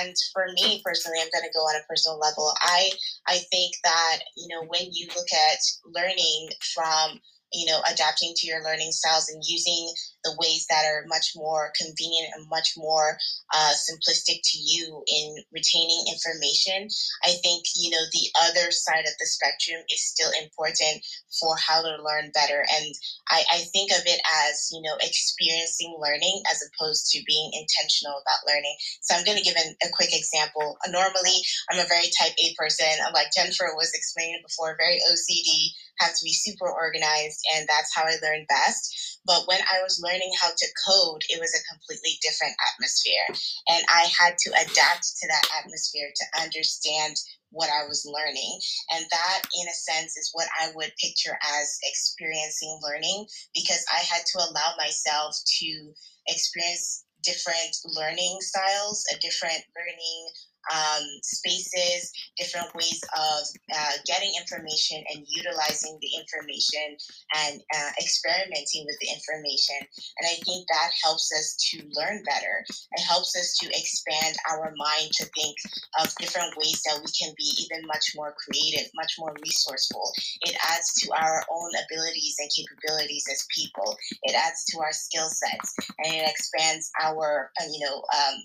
And 0.00 0.14
for 0.32 0.46
me 0.54 0.80
personally, 0.84 1.18
I'm 1.20 1.28
going 1.32 1.44
to 1.44 1.56
go 1.56 1.64
on 1.64 1.76
a 1.76 1.86
personal 1.88 2.18
level. 2.18 2.52
I 2.60 2.90
I 3.26 3.38
think 3.50 3.74
that 3.84 4.18
you 4.36 4.48
know 4.48 4.66
when 4.66 4.88
you 4.92 5.08
look 5.14 5.32
at 5.32 5.58
learning 5.84 6.48
from 6.74 7.20
you 7.52 7.66
know 7.66 7.80
adapting 7.90 8.32
to 8.36 8.46
your 8.46 8.62
learning 8.64 8.90
styles 8.92 9.28
and 9.28 9.42
using 9.44 9.92
the 10.26 10.34
ways 10.42 10.66
that 10.66 10.82
are 10.82 11.06
much 11.06 11.38
more 11.38 11.70
convenient 11.78 12.34
and 12.34 12.50
much 12.50 12.74
more 12.74 13.14
uh, 13.54 13.72
simplistic 13.78 14.42
to 14.42 14.58
you 14.58 15.06
in 15.06 15.38
retaining 15.54 16.10
information. 16.10 16.90
I 17.22 17.38
think, 17.38 17.62
you 17.78 17.94
know, 17.94 18.02
the 18.10 18.26
other 18.50 18.74
side 18.74 19.06
of 19.06 19.14
the 19.22 19.30
spectrum 19.30 19.86
is 19.86 20.02
still 20.02 20.34
important 20.42 21.06
for 21.30 21.54
how 21.54 21.78
to 21.82 22.02
learn 22.02 22.34
better. 22.34 22.66
And 22.66 22.90
I, 23.30 23.46
I 23.54 23.58
think 23.70 23.94
of 23.94 24.02
it 24.02 24.18
as, 24.50 24.68
you 24.74 24.82
know, 24.82 24.98
experiencing 24.98 25.94
learning 26.02 26.42
as 26.50 26.58
opposed 26.66 27.06
to 27.14 27.22
being 27.22 27.54
intentional 27.54 28.18
about 28.18 28.42
learning. 28.50 28.74
So 29.06 29.14
I'm 29.14 29.24
going 29.24 29.38
to 29.38 29.46
give 29.46 29.54
an, 29.54 29.78
a 29.86 29.94
quick 29.94 30.10
example. 30.10 30.78
Normally, 30.90 31.38
I'm 31.70 31.78
a 31.78 31.86
very 31.86 32.10
type 32.18 32.34
A 32.34 32.50
person. 32.58 32.90
I'm 33.06 33.14
like 33.14 33.30
Jennifer 33.30 33.70
was 33.78 33.94
explaining 33.94 34.42
before, 34.42 34.74
very 34.74 34.98
OCD, 35.06 35.70
have 36.00 36.12
to 36.12 36.24
be 36.24 36.32
super 36.32 36.68
organized, 36.68 37.40
and 37.54 37.66
that's 37.68 37.94
how 37.94 38.02
I 38.02 38.16
learn 38.22 38.46
best. 38.48 39.15
But 39.26 39.46
when 39.46 39.60
I 39.70 39.82
was 39.82 40.00
learning 40.02 40.32
how 40.40 40.50
to 40.50 40.68
code, 40.86 41.22
it 41.28 41.40
was 41.40 41.52
a 41.54 41.66
completely 41.72 42.18
different 42.22 42.54
atmosphere. 42.72 43.26
And 43.68 43.84
I 43.88 44.08
had 44.18 44.38
to 44.38 44.50
adapt 44.54 45.04
to 45.20 45.28
that 45.28 45.48
atmosphere 45.60 46.10
to 46.14 46.42
understand 46.42 47.16
what 47.50 47.70
I 47.70 47.86
was 47.88 48.06
learning. 48.06 48.60
And 48.94 49.06
that, 49.10 49.42
in 49.58 49.66
a 49.68 49.74
sense, 49.74 50.16
is 50.16 50.30
what 50.32 50.48
I 50.60 50.70
would 50.74 50.92
picture 51.02 51.38
as 51.42 51.78
experiencing 51.84 52.78
learning 52.82 53.26
because 53.54 53.84
I 53.92 54.00
had 54.00 54.22
to 54.26 54.38
allow 54.38 54.74
myself 54.78 55.36
to 55.60 55.92
experience 56.28 57.04
different 57.22 57.76
learning 57.84 58.38
styles, 58.40 59.04
a 59.12 59.18
different 59.18 59.62
learning 59.74 60.28
um, 60.72 61.04
spaces, 61.22 62.12
different 62.36 62.74
ways 62.74 63.00
of 63.16 63.42
uh, 63.74 63.96
getting 64.06 64.32
information 64.38 65.02
and 65.12 65.24
utilizing 65.28 65.98
the 66.00 66.10
information 66.18 66.96
and 67.36 67.62
uh, 67.74 67.90
experimenting 68.00 68.86
with 68.86 68.98
the 69.00 69.08
information. 69.08 69.76
And 70.18 70.26
I 70.26 70.36
think 70.44 70.66
that 70.68 70.90
helps 71.02 71.30
us 71.32 71.56
to 71.70 71.82
learn 71.94 72.22
better. 72.24 72.64
It 72.68 73.02
helps 73.02 73.36
us 73.36 73.56
to 73.62 73.66
expand 73.68 74.36
our 74.50 74.72
mind 74.76 75.10
to 75.20 75.24
think 75.36 75.56
of 76.00 76.14
different 76.16 76.56
ways 76.56 76.82
that 76.86 77.00
we 77.00 77.10
can 77.12 77.34
be 77.36 77.66
even 77.66 77.86
much 77.86 78.12
more 78.14 78.34
creative, 78.36 78.90
much 78.94 79.14
more 79.18 79.34
resourceful. 79.42 80.12
It 80.42 80.56
adds 80.70 80.92
to 81.02 81.12
our 81.12 81.44
own 81.50 81.70
abilities 81.86 82.36
and 82.38 82.50
capabilities 82.50 83.26
as 83.30 83.46
people. 83.54 83.96
It 84.22 84.34
adds 84.34 84.64
to 84.70 84.80
our 84.80 84.92
skill 84.92 85.28
sets 85.28 85.74
and 86.04 86.14
it 86.14 86.28
expands 86.28 86.90
our, 87.02 87.50
uh, 87.60 87.66
you 87.70 87.84
know, 87.84 88.02
um, 88.14 88.36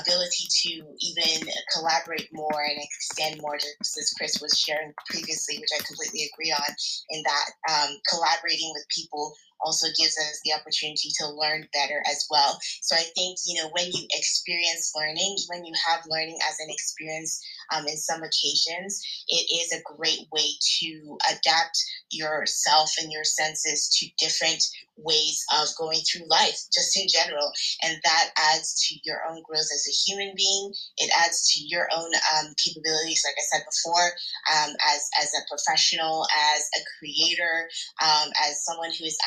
ability 0.00 0.46
to 0.62 0.70
even 1.00 1.48
collaborate 1.72 2.28
more 2.32 2.62
and 2.62 2.78
extend 2.80 3.40
more, 3.40 3.58
just 3.58 3.98
as 3.98 4.14
Chris 4.16 4.40
was 4.40 4.58
sharing 4.58 4.92
previously, 5.08 5.58
which 5.58 5.70
I 5.74 5.82
completely 5.84 6.30
agree 6.32 6.52
on, 6.52 6.74
in 7.10 7.22
that 7.22 7.50
um, 7.70 7.96
collaborating 8.08 8.70
with 8.74 8.86
people 8.88 9.34
also 9.64 9.86
gives 9.98 10.16
us 10.18 10.40
the 10.44 10.52
opportunity 10.52 11.10
to 11.18 11.28
learn 11.28 11.68
better 11.72 12.02
as 12.10 12.26
well. 12.30 12.58
So 12.82 12.96
I 12.96 13.04
think, 13.14 13.38
you 13.46 13.60
know, 13.62 13.70
when 13.72 13.86
you 13.86 14.06
experience 14.12 14.92
learning, 14.94 15.36
when 15.48 15.64
you 15.64 15.74
have 15.86 16.04
learning 16.08 16.38
as 16.48 16.58
an 16.60 16.68
experience 16.70 17.42
um, 17.74 17.86
in 17.86 17.96
some 17.96 18.22
occasions, 18.22 19.00
it 19.28 19.46
is 19.52 19.72
a 19.72 19.82
great 19.96 20.26
way 20.32 20.48
to 20.80 21.18
adapt 21.30 21.78
yourself 22.10 22.90
and 23.00 23.10
your 23.10 23.24
senses 23.24 23.88
to 23.98 24.06
different 24.18 24.62
ways 24.96 25.44
of 25.52 25.68
going 25.76 26.00
through 26.00 26.26
life, 26.28 26.58
just 26.72 26.96
in 26.96 27.06
general. 27.08 27.50
And 27.82 27.98
that 28.04 28.30
adds 28.54 28.88
to 28.88 28.96
your 29.04 29.20
own 29.28 29.42
growth 29.42 29.68
as 29.72 29.86
a 29.88 29.98
human 30.06 30.32
being. 30.36 30.72
It 30.98 31.10
adds 31.22 31.52
to 31.54 31.60
your 31.64 31.88
own 31.94 32.10
um, 32.34 32.54
capabilities, 32.56 33.22
like 33.24 33.36
I 33.36 33.44
said 33.52 33.64
before, 33.66 34.06
um, 34.54 34.74
as, 34.94 35.08
as 35.20 35.32
a 35.36 35.46
professional, 35.48 36.26
as 36.54 36.62
a 36.80 36.84
creator, 36.98 37.68
um, 38.02 38.28
as 38.48 38.64
someone 38.64 38.90
who 38.98 39.04
is 39.04 39.18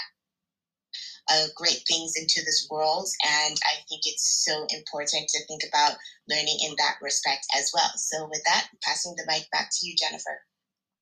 uh, 1.32 1.48
great 1.56 1.84
things 1.88 2.14
into 2.16 2.42
this 2.46 2.68
world. 2.70 3.08
And 3.24 3.58
I 3.64 3.82
think 3.88 4.02
it's 4.06 4.46
so 4.46 4.66
important 4.70 5.30
to 5.30 5.46
think 5.48 5.62
about 5.68 5.98
learning 6.30 6.58
in 6.64 6.76
that 6.78 6.96
respect 7.02 7.46
as 7.58 7.72
well. 7.74 7.92
So, 7.96 8.28
with 8.30 8.42
that, 8.46 8.68
passing 8.84 9.16
the 9.16 9.26
mic 9.28 9.50
back 9.52 9.70
to 9.72 9.88
you, 9.88 9.96
Jennifer. 9.96 10.42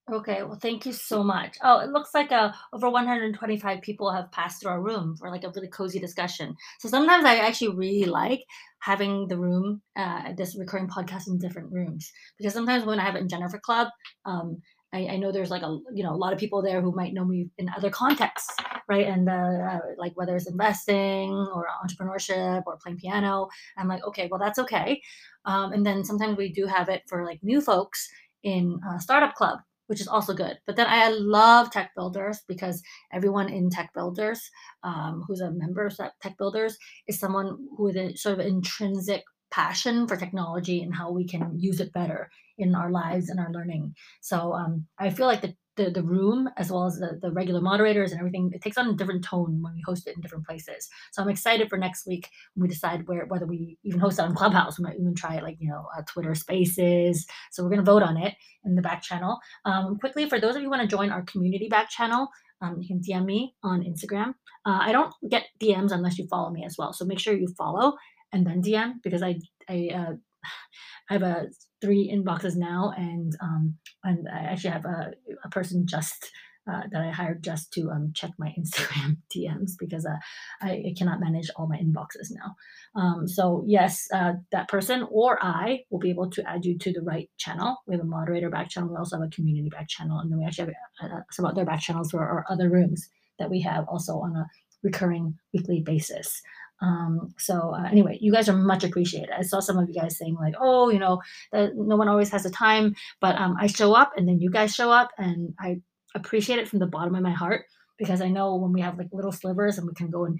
Okay, 0.09 0.41
well, 0.43 0.57
thank 0.57 0.85
you 0.85 0.93
so 0.93 1.21
much. 1.21 1.57
Oh, 1.61 1.79
it 1.79 1.89
looks 1.89 2.13
like 2.13 2.31
uh, 2.31 2.53
over 2.71 2.89
125 2.89 3.81
people 3.81 4.09
have 4.09 4.31
passed 4.31 4.61
through 4.61 4.71
our 4.71 4.81
room 4.81 5.17
for 5.17 5.29
like 5.29 5.43
a 5.43 5.51
really 5.53 5.67
cozy 5.67 5.99
discussion. 5.99 6.55
So 6.79 6.87
sometimes 6.87 7.25
I 7.25 7.39
actually 7.39 7.75
really 7.75 8.05
like 8.05 8.41
having 8.79 9.27
the 9.27 9.37
room, 9.37 9.81
uh, 9.97 10.31
this 10.37 10.57
recurring 10.57 10.87
podcast 10.87 11.27
in 11.27 11.39
different 11.39 11.73
rooms 11.73 12.09
because 12.37 12.53
sometimes 12.53 12.85
when 12.85 13.01
I 13.01 13.03
have 13.03 13.15
it 13.15 13.21
in 13.21 13.27
Jennifer 13.27 13.59
Club, 13.59 13.89
um, 14.25 14.61
I, 14.93 15.07
I, 15.07 15.17
know 15.17 15.33
there's 15.33 15.51
like 15.51 15.63
a 15.63 15.77
you 15.93 16.03
know 16.03 16.13
a 16.13 16.15
lot 16.15 16.31
of 16.31 16.39
people 16.39 16.61
there 16.61 16.81
who 16.81 16.95
might 16.95 17.13
know 17.13 17.25
me 17.25 17.49
in 17.57 17.69
other 17.75 17.89
contexts, 17.89 18.55
right? 18.87 19.07
And 19.07 19.29
uh, 19.29 19.33
uh, 19.33 19.79
like 19.97 20.13
whether 20.15 20.35
it's 20.35 20.49
investing 20.49 21.31
or 21.31 21.67
entrepreneurship 21.85 22.63
or 22.65 22.77
playing 22.77 22.97
piano, 22.99 23.47
I'm 23.77 23.87
like, 23.87 24.05
okay, 24.05 24.27
well 24.29 24.39
that's 24.39 24.59
okay. 24.59 25.01
Um, 25.45 25.73
and 25.73 25.85
then 25.85 26.03
sometimes 26.03 26.37
we 26.37 26.51
do 26.51 26.65
have 26.65 26.89
it 26.89 27.03
for 27.07 27.25
like 27.25 27.39
new 27.41 27.61
folks 27.61 28.09
in 28.43 28.79
startup 28.99 29.35
club, 29.35 29.59
which 29.87 30.01
is 30.01 30.07
also 30.07 30.33
good. 30.33 30.57
But 30.65 30.75
then 30.75 30.87
I 30.87 31.09
love 31.09 31.71
tech 31.71 31.91
builders 31.95 32.41
because 32.47 32.81
everyone 33.11 33.49
in 33.49 33.69
tech 33.69 33.93
builders 33.93 34.49
um, 34.83 35.23
who's 35.27 35.41
a 35.41 35.51
member 35.51 35.85
of 35.85 35.97
tech 36.21 36.37
builders 36.37 36.77
is 37.07 37.19
someone 37.19 37.57
with 37.77 37.97
a 37.97 38.15
sort 38.15 38.39
of 38.39 38.45
intrinsic 38.45 39.23
passion 39.51 40.07
for 40.07 40.17
technology 40.17 40.81
and 40.81 40.93
how 40.93 41.11
we 41.11 41.25
can 41.25 41.57
use 41.57 41.79
it 41.79 41.93
better 41.93 42.29
in 42.57 42.75
our 42.75 42.91
lives 42.91 43.29
and 43.29 43.39
our 43.39 43.51
learning. 43.51 43.95
So 44.21 44.53
um, 44.53 44.85
I 44.99 45.09
feel 45.09 45.25
like 45.25 45.41
the, 45.41 45.55
the, 45.77 45.91
the 45.91 46.03
room, 46.03 46.49
as 46.57 46.71
well 46.71 46.85
as 46.87 46.97
the, 46.99 47.19
the 47.21 47.31
regular 47.31 47.61
moderators 47.61 48.11
and 48.11 48.19
everything, 48.19 48.51
it 48.53 48.61
takes 48.61 48.77
on 48.77 48.89
a 48.89 48.93
different 48.95 49.25
tone 49.25 49.61
when 49.63 49.75
we 49.75 49.83
host 49.85 50.07
it 50.07 50.15
in 50.15 50.21
different 50.21 50.47
places. 50.47 50.89
So 51.13 51.23
I'm 51.23 51.29
excited 51.29 51.69
for 51.69 51.77
next 51.77 52.07
week 52.07 52.29
when 52.55 52.63
we 52.63 52.69
decide 52.73 53.07
where 53.07 53.25
whether 53.27 53.47
we 53.47 53.79
even 53.83 53.99
host 54.01 54.19
it 54.19 54.23
on 54.23 54.35
Clubhouse. 54.35 54.79
We 54.79 54.85
might 54.85 54.99
even 54.99 55.15
try 55.15 55.35
it 55.37 55.43
like 55.43 55.57
you 55.59 55.69
know 55.69 55.87
uh, 55.97 56.03
Twitter 56.07 56.35
Spaces. 56.35 57.27
So 57.51 57.63
we're 57.63 57.71
gonna 57.71 57.83
vote 57.83 58.03
on 58.03 58.17
it 58.17 58.35
in 58.65 58.75
the 58.75 58.83
back 58.83 59.03
channel. 59.03 59.39
Um, 59.65 59.97
quickly, 59.99 60.29
for 60.29 60.39
those 60.39 60.55
of 60.55 60.61
you 60.63 60.67
who 60.67 60.71
want 60.71 60.89
to 60.89 60.95
join 60.95 61.11
our 61.11 61.23
community 61.23 61.69
back 61.69 61.89
channel, 61.89 62.29
um, 62.61 62.77
you 62.81 62.87
can 62.87 63.01
DM 63.01 63.25
me 63.25 63.55
on 63.63 63.83
Instagram. 63.83 64.29
Uh, 64.65 64.79
I 64.81 64.91
don't 64.91 65.13
get 65.29 65.45
DMs 65.61 65.91
unless 65.91 66.17
you 66.17 66.27
follow 66.27 66.51
me 66.51 66.65
as 66.65 66.75
well. 66.77 66.93
So 66.93 67.05
make 67.05 67.19
sure 67.19 67.35
you 67.35 67.47
follow 67.57 67.93
and 68.33 68.45
then 68.45 68.61
DM 68.61 68.95
because 69.03 69.23
I 69.23 69.39
I 69.69 69.89
uh, 69.93 70.13
I 71.09 71.13
have 71.13 71.23
a 71.23 71.47
three 71.81 72.11
inboxes 72.13 72.55
now, 72.55 72.93
and 72.97 73.35
um, 73.41 73.75
and 74.03 74.27
I 74.27 74.39
actually 74.39 74.71
have 74.71 74.85
a, 74.85 75.11
a 75.43 75.49
person 75.49 75.85
just 75.87 76.31
uh, 76.69 76.81
that 76.91 77.01
I 77.01 77.11
hired 77.11 77.43
just 77.43 77.71
to 77.73 77.89
um, 77.91 78.11
check 78.13 78.31
my 78.37 78.53
Instagram 78.59 79.17
DMs 79.33 79.71
because 79.79 80.05
uh, 80.05 80.17
I, 80.61 80.71
I, 80.71 80.93
cannot 80.97 81.21
manage 81.21 81.49
all 81.55 81.67
my 81.67 81.77
inboxes 81.77 82.29
now. 82.29 82.55
Um, 83.01 83.27
so 83.27 83.63
yes, 83.65 84.07
uh, 84.13 84.33
that 84.51 84.67
person 84.67 85.07
or 85.09 85.37
I 85.41 85.83
will 85.89 85.99
be 85.99 86.09
able 86.09 86.29
to 86.31 86.49
add 86.49 86.65
you 86.65 86.77
to 86.79 86.91
the 86.91 87.01
right 87.01 87.29
channel. 87.37 87.77
We 87.87 87.95
have 87.95 88.03
a 88.03 88.07
moderator 88.07 88.49
back 88.49 88.69
channel. 88.69 88.89
We 88.89 88.97
also 88.97 89.17
have 89.17 89.27
a 89.27 89.35
community 89.35 89.69
back 89.69 89.87
channel, 89.87 90.19
and 90.19 90.31
then 90.31 90.39
we 90.39 90.45
actually 90.45 90.73
have 90.99 91.11
uh, 91.11 91.19
some 91.31 91.45
other 91.45 91.63
back 91.63 91.79
channels 91.79 92.11
for 92.11 92.19
our 92.19 92.45
other 92.49 92.69
rooms 92.69 93.07
that 93.39 93.49
we 93.49 93.61
have 93.61 93.85
also 93.87 94.19
on 94.19 94.35
a 94.35 94.45
recurring 94.83 95.35
weekly 95.53 95.81
basis. 95.81 96.41
Um, 96.81 97.33
so 97.37 97.73
uh, 97.75 97.87
anyway, 97.89 98.17
you 98.21 98.31
guys 98.31 98.49
are 98.49 98.55
much 98.55 98.83
appreciated. 98.83 99.29
I 99.35 99.41
saw 99.41 99.59
some 99.59 99.77
of 99.77 99.87
you 99.89 99.99
guys 99.99 100.17
saying 100.17 100.35
like, 100.35 100.53
oh, 100.59 100.89
you 100.89 100.99
know, 100.99 101.21
that 101.51 101.71
no 101.75 101.95
one 101.95 102.07
always 102.07 102.29
has 102.31 102.43
the 102.43 102.49
time, 102.49 102.95
but 103.19 103.35
um, 103.35 103.55
I 103.59 103.67
show 103.67 103.93
up 103.93 104.11
and 104.15 104.27
then 104.27 104.39
you 104.39 104.51
guys 104.51 104.73
show 104.73 104.91
up, 104.91 105.09
and 105.17 105.53
I 105.59 105.81
appreciate 106.15 106.59
it 106.59 106.67
from 106.67 106.79
the 106.79 106.87
bottom 106.87 107.15
of 107.15 107.23
my 107.23 107.31
heart 107.31 107.65
because 107.97 108.21
I 108.21 108.29
know 108.29 108.55
when 108.55 108.73
we 108.73 108.81
have 108.81 108.97
like 108.97 109.09
little 109.11 109.31
slivers 109.31 109.77
and 109.77 109.87
we 109.87 109.93
can 109.93 110.09
go 110.09 110.25
in 110.25 110.37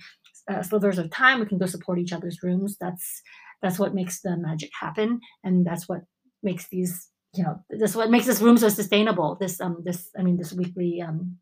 uh, 0.50 0.62
slivers 0.62 0.98
of 0.98 1.10
time, 1.10 1.40
we 1.40 1.46
can 1.46 1.58
go 1.58 1.66
support 1.66 2.00
each 2.00 2.14
other's 2.14 2.44
rooms. 2.44 2.78
That's 2.80 3.22
that's 3.62 3.80
what 3.80 3.96
makes 3.96 4.22
the 4.22 4.38
magic 4.38 4.70
happen, 4.80 5.20
and 5.44 5.66
that's 5.66 5.90
what 5.90 6.02
makes 6.44 6.68
these 6.70 7.10
you 7.36 7.44
know 7.44 7.64
this 7.70 7.96
what 7.96 8.12
makes 8.12 8.26
this 8.26 8.42
room 8.42 8.58
so 8.58 8.70
sustainable. 8.70 9.38
This 9.40 9.60
um 9.60 9.82
this 9.84 10.10
I 10.18 10.24
mean 10.24 10.38
this 10.38 10.54
weekly 10.54 11.02
um 11.02 11.38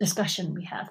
discussion 0.00 0.54
we 0.54 0.64
have. 0.64 0.88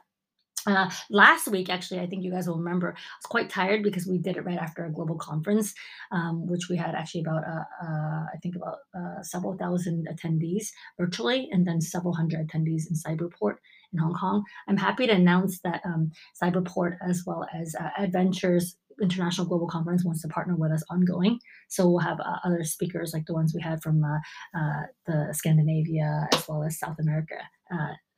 Uh, 0.67 0.89
last 1.09 1.47
week, 1.47 1.69
actually, 1.69 2.01
I 2.01 2.07
think 2.07 2.23
you 2.23 2.31
guys 2.31 2.47
will 2.47 2.57
remember, 2.57 2.89
I 2.89 2.91
was 2.91 3.25
quite 3.25 3.49
tired 3.49 3.83
because 3.83 4.05
we 4.05 4.17
did 4.17 4.35
it 4.35 4.45
right 4.45 4.57
after 4.57 4.85
a 4.85 4.91
global 4.91 5.15
conference, 5.15 5.73
um, 6.11 6.45
which 6.45 6.67
we 6.69 6.75
had 6.75 6.93
actually 6.93 7.21
about, 7.21 7.43
uh, 7.45 7.63
uh, 7.81 8.25
I 8.33 8.37
think, 8.43 8.55
about 8.57 8.79
uh, 8.93 9.23
several 9.23 9.57
thousand 9.57 10.07
attendees 10.11 10.67
virtually, 10.99 11.47
and 11.51 11.65
then 11.65 11.79
several 11.79 12.13
hundred 12.13 12.45
attendees 12.45 12.83
in 12.89 12.95
Cyberport 12.95 13.55
in 13.93 13.99
Hong 13.99 14.13
Kong. 14.13 14.43
I'm 14.67 14.75
happy 14.77 15.07
to 15.07 15.13
announce 15.13 15.61
that 15.61 15.81
um, 15.85 16.11
Cyberport, 16.41 16.97
as 17.07 17.23
well 17.25 17.47
as 17.57 17.73
uh, 17.73 17.89
Adventures 17.97 18.75
International 19.01 19.47
Global 19.47 19.67
Conference, 19.67 20.03
wants 20.03 20.21
to 20.23 20.27
partner 20.27 20.57
with 20.57 20.71
us 20.73 20.83
ongoing. 20.89 21.39
So 21.69 21.87
we'll 21.87 21.99
have 21.99 22.19
uh, 22.19 22.39
other 22.43 22.65
speakers 22.65 23.13
like 23.13 23.25
the 23.25 23.33
ones 23.33 23.53
we 23.55 23.61
had 23.61 23.81
from 23.81 24.01
the 24.01 25.29
Scandinavia 25.31 26.27
as 26.33 26.45
well 26.47 26.63
as 26.63 26.77
South 26.77 26.97
America 26.99 27.35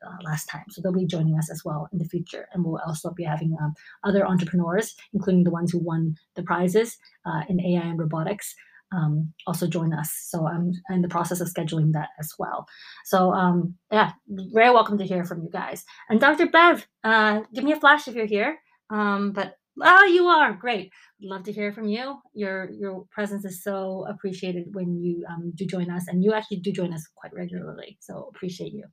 uh, 0.06 0.18
last 0.24 0.46
time. 0.46 0.66
So 0.70 0.82
they'll 0.82 0.94
be 0.94 1.06
joining 1.06 1.38
us 1.38 1.50
as 1.52 1.64
well 1.66 1.90
in 1.92 2.00
the 2.00 2.06
future. 2.06 2.48
And 2.54 2.64
we'll 2.64 2.82
also 2.86 3.12
be 3.12 3.24
having 3.24 3.56
um, 3.62 3.74
other 4.04 4.26
entrepreneurs, 4.26 4.96
including 5.14 5.44
the 5.44 5.52
ones 5.52 5.72
who 5.72 5.80
won 5.80 6.16
the 6.36 6.44
prizes 6.44 6.98
uh, 7.26 7.42
in 7.50 7.60
AI 7.60 7.82
and 7.82 8.00
robotics, 8.00 8.56
um, 8.92 9.34
also 9.46 9.68
join 9.68 9.94
us. 9.94 10.12
So 10.30 10.48
I'm 10.48 10.72
in 10.90 11.02
the 11.02 11.08
process 11.08 11.42
of 11.42 11.48
scheduling 11.48 11.94
that 11.94 12.10
as 12.20 12.34
well. 12.40 12.66
So 13.06 13.34
um, 13.34 13.76
yeah, 13.92 14.12
very 14.28 14.72
welcome 14.72 14.98
to 14.98 15.06
hear 15.06 15.24
from 15.26 15.44
you 15.44 15.50
guys. 15.52 15.86
And 16.10 16.20
Dr. 16.20 16.48
Bev, 16.48 16.88
uh, 17.04 17.42
give 17.54 17.64
me 17.64 17.74
a 17.74 17.80
flash 17.80 18.08
if 18.08 18.16
you're 18.16 18.26
here. 18.26 18.60
Um, 18.90 19.32
but 19.32 19.56
oh, 19.82 20.06
you 20.06 20.28
are 20.28 20.54
great. 20.54 20.92
Love 21.22 21.44
to 21.44 21.52
hear 21.52 21.72
from 21.72 21.88
you. 21.88 22.16
Your 22.34 22.70
your 22.72 23.06
presence 23.12 23.46
is 23.46 23.64
so 23.64 24.06
appreciated 24.10 24.74
when 24.74 25.02
you 25.02 25.24
um, 25.30 25.52
do 25.56 25.66
join 25.66 25.90
us, 25.90 26.08
and 26.08 26.24
you 26.24 26.34
actually 26.34 26.60
do 26.62 26.72
join 26.72 26.94
us 26.94 27.08
quite 27.16 27.34
regularly. 27.34 27.98
So 28.00 28.32
appreciate 28.34 28.74
you. 28.74 28.86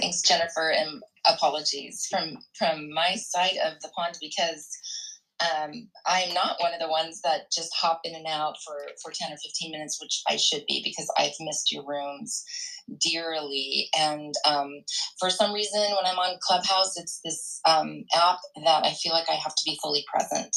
Thanks, 0.00 0.22
Jennifer, 0.22 0.70
and 0.72 1.02
apologies 1.26 2.06
from 2.10 2.38
from 2.58 2.92
my 2.92 3.16
side 3.16 3.56
of 3.64 3.80
the 3.82 3.90
pond 3.96 4.16
because 4.20 4.68
um, 5.40 5.88
I'm 6.06 6.32
not 6.34 6.56
one 6.60 6.72
of 6.74 6.80
the 6.80 6.88
ones 6.88 7.20
that 7.22 7.52
just 7.52 7.70
hop 7.76 8.00
in 8.04 8.14
and 8.14 8.26
out 8.26 8.56
for, 8.64 8.76
for 9.02 9.12
10 9.14 9.32
or 9.32 9.36
15 9.36 9.72
minutes, 9.72 9.98
which 10.00 10.22
I 10.28 10.36
should 10.36 10.64
be 10.68 10.82
because 10.84 11.12
I've 11.18 11.34
missed 11.40 11.72
your 11.72 11.84
rooms 11.86 12.44
dearly. 13.02 13.88
And 13.98 14.34
um, 14.48 14.70
for 15.20 15.30
some 15.30 15.52
reason, 15.52 15.80
when 15.82 16.06
I'm 16.06 16.18
on 16.18 16.38
Clubhouse, 16.42 16.96
it's 16.98 17.20
this 17.24 17.60
um, 17.68 18.04
app 18.16 18.38
that 18.64 18.86
I 18.86 18.92
feel 18.92 19.12
like 19.12 19.30
I 19.30 19.34
have 19.34 19.54
to 19.54 19.62
be 19.66 19.78
fully 19.82 20.04
present. 20.12 20.56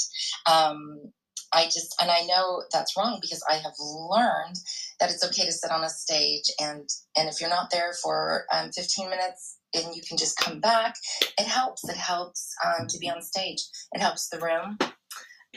Um, 0.51 1.11
I 1.53 1.65
just, 1.65 1.95
and 2.01 2.11
I 2.11 2.25
know 2.27 2.63
that's 2.73 2.97
wrong 2.97 3.19
because 3.21 3.43
I 3.49 3.55
have 3.55 3.73
learned 3.79 4.57
that 4.99 5.11
it's 5.11 5.25
okay 5.25 5.45
to 5.45 5.51
sit 5.51 5.71
on 5.71 5.83
a 5.83 5.89
stage 5.89 6.45
and, 6.61 6.89
and 7.17 7.29
if 7.29 7.41
you're 7.41 7.49
not 7.49 7.69
there 7.71 7.93
for 8.03 8.45
um, 8.53 8.71
15 8.71 9.09
minutes 9.09 9.57
and 9.73 9.95
you 9.95 10.01
can 10.07 10.17
just 10.17 10.37
come 10.37 10.59
back, 10.59 10.95
it 11.39 11.47
helps. 11.47 11.87
It 11.89 11.97
helps 11.97 12.53
um, 12.65 12.87
to 12.87 12.99
be 12.99 13.09
on 13.09 13.21
stage. 13.21 13.59
It 13.93 14.01
helps 14.01 14.29
the 14.29 14.39
room. 14.39 14.77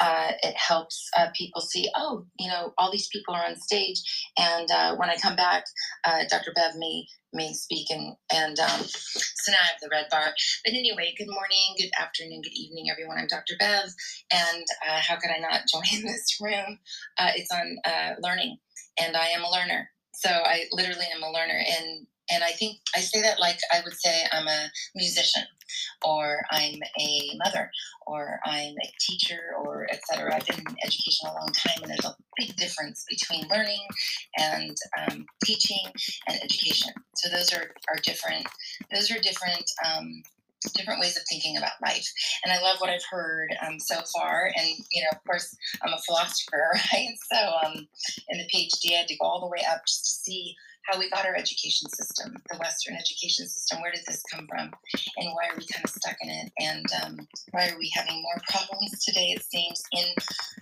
Uh, 0.00 0.32
it 0.42 0.54
helps 0.56 1.08
uh, 1.18 1.26
people 1.34 1.60
see, 1.60 1.88
oh, 1.96 2.24
you 2.38 2.48
know, 2.48 2.72
all 2.78 2.90
these 2.90 3.08
people 3.08 3.34
are 3.34 3.44
on 3.44 3.56
stage. 3.56 4.00
And 4.38 4.70
uh, 4.70 4.96
when 4.96 5.10
I 5.10 5.16
come 5.16 5.36
back, 5.36 5.64
uh, 6.04 6.24
Dr. 6.28 6.52
Bev 6.54 6.72
may 6.76 7.06
may 7.32 7.52
speak 7.52 7.86
and 7.90 8.16
and 8.32 8.58
um, 8.58 8.80
so 8.82 9.52
now 9.52 9.58
I 9.62 9.66
have 9.66 9.80
the 9.80 9.88
red 9.90 10.06
bar. 10.10 10.32
But 10.64 10.74
anyway, 10.74 11.14
good 11.16 11.28
morning, 11.28 11.74
good 11.78 11.90
afternoon, 12.00 12.42
good 12.42 12.52
evening, 12.52 12.86
everyone. 12.90 13.18
I'm 13.18 13.26
Dr. 13.26 13.54
Bev, 13.58 13.90
and 14.32 14.64
uh, 14.88 15.00
how 15.00 15.16
could 15.16 15.30
I 15.30 15.38
not 15.38 15.62
join 15.72 16.02
this 16.02 16.38
room? 16.40 16.78
Uh, 17.18 17.30
it's 17.36 17.50
on 17.52 17.76
uh, 17.84 18.14
learning, 18.20 18.58
and 19.00 19.16
I 19.16 19.28
am 19.28 19.44
a 19.44 19.50
learner. 19.50 19.90
So 20.14 20.30
I 20.30 20.64
literally 20.72 21.06
am 21.14 21.22
a 21.22 21.30
learner, 21.30 21.58
and 21.58 22.06
and 22.32 22.44
I 22.44 22.50
think 22.52 22.78
I 22.94 23.00
say 23.00 23.22
that 23.22 23.40
like 23.40 23.58
I 23.72 23.80
would 23.84 23.94
say 23.94 24.24
I'm 24.32 24.48
a 24.48 24.70
musician 24.94 25.44
or 26.04 26.42
I'm 26.50 26.78
a 26.98 27.38
mother, 27.44 27.70
or 28.06 28.40
I'm 28.44 28.74
a 28.82 28.92
teacher, 28.98 29.40
or 29.62 29.86
etc. 29.90 30.34
I've 30.34 30.46
been 30.46 30.60
in 30.60 30.76
education 30.84 31.28
a 31.28 31.34
long 31.34 31.48
time, 31.52 31.82
and 31.82 31.90
there's 31.90 32.04
a 32.04 32.16
big 32.36 32.56
difference 32.56 33.04
between 33.08 33.48
learning 33.48 33.86
and 34.38 34.76
um, 34.98 35.26
teaching 35.44 35.84
and 36.28 36.40
education. 36.42 36.92
So 37.16 37.30
those 37.30 37.52
are, 37.52 37.70
are 37.88 38.00
different. 38.02 38.46
Those 38.92 39.10
are 39.10 39.20
different. 39.20 39.64
Um, 39.84 40.22
different 40.76 41.00
ways 41.00 41.16
of 41.16 41.22
thinking 41.26 41.56
about 41.56 41.72
life 41.82 42.06
and 42.44 42.52
i 42.52 42.60
love 42.60 42.76
what 42.80 42.90
i've 42.90 43.00
heard 43.10 43.48
um, 43.66 43.80
so 43.80 43.98
far 44.14 44.52
and 44.54 44.68
you 44.92 45.00
know 45.00 45.08
of 45.10 45.24
course 45.24 45.56
i'm 45.80 45.94
a 45.94 45.98
philosopher 46.02 46.72
right 46.92 47.14
so 47.32 47.50
um, 47.64 47.88
in 48.28 48.36
the 48.36 48.44
phd 48.54 48.92
i 48.92 48.98
had 48.98 49.08
to 49.08 49.16
go 49.16 49.24
all 49.24 49.40
the 49.40 49.46
way 49.46 49.64
up 49.70 49.80
just 49.86 50.04
to 50.04 50.10
see 50.10 50.54
how 50.84 50.98
we 50.98 51.10
got 51.10 51.26
our 51.26 51.36
education 51.36 51.88
system, 51.90 52.34
the 52.50 52.58
Western 52.58 52.94
education 52.94 53.46
system. 53.46 53.80
Where 53.80 53.92
did 53.92 54.04
this 54.06 54.22
come 54.32 54.46
from? 54.48 54.70
And 55.16 55.28
why 55.34 55.48
are 55.50 55.56
we 55.56 55.66
kind 55.66 55.84
of 55.84 55.90
stuck 55.90 56.16
in 56.20 56.30
it? 56.30 56.52
And 56.58 56.86
um, 57.04 57.28
why 57.52 57.68
are 57.68 57.78
we 57.78 57.90
having 57.94 58.20
more 58.22 58.40
problems 58.48 59.04
today, 59.04 59.34
it 59.36 59.42
seems, 59.42 59.82
in 59.92 60.06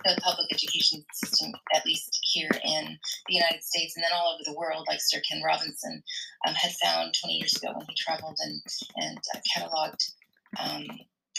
the 0.05 0.19
public 0.21 0.47
education 0.51 1.03
system, 1.13 1.51
at 1.73 1.85
least 1.85 2.19
here 2.33 2.51
in 2.63 2.97
the 3.27 3.33
United 3.33 3.63
States 3.63 3.95
and 3.95 4.03
then 4.03 4.11
all 4.13 4.33
over 4.33 4.43
the 4.45 4.57
world, 4.57 4.85
like 4.87 4.99
Sir 5.01 5.21
Ken 5.29 5.41
Robinson 5.43 6.03
um, 6.47 6.53
had 6.53 6.71
found 6.83 7.13
20 7.21 7.33
years 7.35 7.55
ago 7.55 7.71
when 7.73 7.85
he 7.87 7.95
traveled 7.95 8.37
and, 8.39 8.61
and 8.97 9.17
uh, 9.33 9.39
cataloged. 9.55 10.11
Um, 10.59 10.85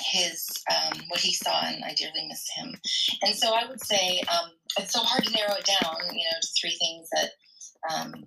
his 0.03 0.49
um, 0.71 0.99
what 1.09 1.21
he 1.21 1.33
saw 1.33 1.63
and 1.67 1.85
I 1.85 1.93
dearly 1.95 2.27
miss 2.27 2.49
him. 2.55 2.75
And 3.23 3.35
so 3.35 3.53
I 3.53 3.67
would 3.69 3.85
say 3.85 4.23
um, 4.33 4.51
it's 4.79 4.93
so 4.93 5.01
hard 5.01 5.25
to 5.25 5.33
narrow 5.33 5.55
it 5.55 5.69
down, 5.83 5.97
you 6.13 6.25
know, 6.25 6.39
to 6.41 6.49
three 6.59 6.77
things 6.81 7.09
that 7.13 7.31
um, 7.93 8.25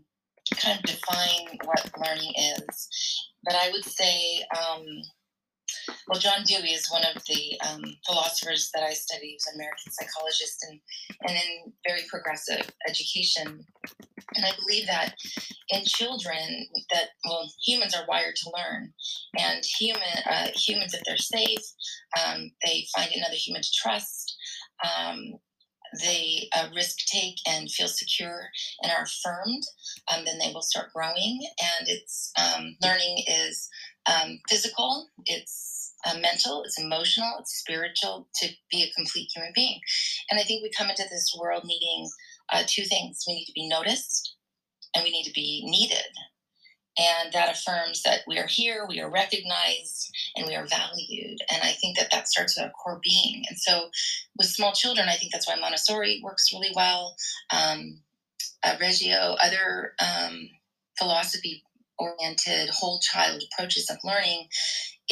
kind 0.56 0.80
of 0.80 0.86
define 0.86 1.58
what 1.64 1.91
learning 2.06 2.34
is. 2.38 2.89
But 3.44 3.56
I 3.56 3.70
would 3.72 3.86
say, 3.86 4.44
um, 4.58 4.86
well, 6.08 6.20
John 6.20 6.44
Dewey 6.46 6.70
is 6.70 6.91
one 6.91 7.04
of 7.04 7.22
the 7.28 7.60
um, 7.68 7.84
philosophers 8.06 8.70
that 8.74 8.84
I 8.84 8.94
study. 8.94 9.32
He's 9.32 9.48
an 9.48 9.60
American 9.60 9.91
psychologist 9.91 10.66
and, 10.70 10.80
and 11.28 11.32
in 11.32 11.74
very 11.88 12.02
progressive 12.10 12.70
education. 12.88 13.66
And 14.36 14.46
I 14.46 14.52
believe 14.60 14.88
that 14.88 15.16
in 15.70 15.84
children, 15.86 16.68
that 16.94 17.10
well, 17.26 17.52
humans 17.66 17.96
are 17.96 18.06
wired 18.08 18.36
to 18.38 18.52
learn, 18.56 18.94
and 19.38 19.64
human 19.80 20.02
uh, 20.30 20.48
humans, 20.56 20.94
if 20.94 21.02
they're 21.06 21.18
safe, 21.18 21.64
um, 22.24 22.52
they 22.66 22.86
find 22.96 23.12
another 23.14 23.36
human 23.36 23.62
to 23.62 23.70
trust. 23.76 24.36
Um, 24.84 25.34
they 26.02 26.50
uh, 26.56 26.68
risk 26.76 26.98
take 27.08 27.36
and 27.48 27.70
feel 27.70 27.88
secure 27.88 28.41
and 28.82 28.91
are 28.91 29.04
affirmed, 29.04 29.64
um, 30.14 30.26
then 30.26 30.38
they 30.39 30.52
will 30.54 30.62
start 30.62 30.94
growing. 30.94 31.41
And 31.60 31.88
it's 31.88 32.32
um, 32.38 32.76
learning 32.82 33.24
is 33.28 33.70
um, 34.06 34.39
physical, 34.50 35.10
it's 35.26 35.94
uh, 36.06 36.18
mental, 36.20 36.64
it's 36.64 36.80
emotional, 36.80 37.36
it's 37.39 37.58
spiritual 37.58 38.28
to 38.36 38.50
be 38.72 38.84
a 38.84 38.94
complete 38.96 39.30
human 39.34 39.52
being. 39.56 39.80
And 40.30 40.39
I 40.39 40.44
think 40.44 40.64
we 40.64 40.72
come 40.72 40.89
into 40.89 41.06
this 41.10 41.36
world 41.39 41.64
needing 41.66 42.10
uh, 42.52 42.64
two 42.68 42.84
things: 42.84 43.24
we 43.28 43.36
need 43.36 43.46
to 43.46 43.54
be 43.54 43.70
noticed, 43.70 44.36
and 44.96 45.04
we 45.04 45.12
need 45.12 45.26
to 45.26 45.34
be 45.34 45.64
needed. 45.66 46.08
And 46.98 47.34
that 47.34 47.52
affirms 47.52 48.04
that 48.04 48.22
we 48.28 48.38
are 48.38 48.48
here, 48.48 48.86
we 48.88 49.00
are 49.00 49.10
recognized, 49.10 50.12
and 50.36 50.46
we 50.46 50.56
are 50.56 50.68
valued. 50.68 51.39
And 51.52 51.64
I 51.64 51.72
think 51.72 51.98
that 51.98 52.12
that 52.12 52.28
starts 52.28 52.56
with 52.56 52.66
our 52.66 52.72
core 52.72 53.00
being. 53.04 53.44
And 53.50 53.58
so 53.58 53.89
with 54.38 54.48
small 54.48 54.74
children, 54.74 55.10
I 55.10 55.16
think 55.16 55.32
that's 55.32 55.48
why 55.48 55.56
Montessori 55.56 56.22
works 56.24 56.54
really 56.54 56.72
well. 56.76 57.16
Um, 57.52 58.02
uh, 58.64 58.76
Reggio, 58.80 59.36
other 59.41 59.94
um, 60.00 60.50
philosophy 60.98 61.64
oriented 61.98 62.70
whole 62.70 63.00
child 63.00 63.44
approaches 63.52 63.89
of 63.89 63.98
learning 64.04 64.48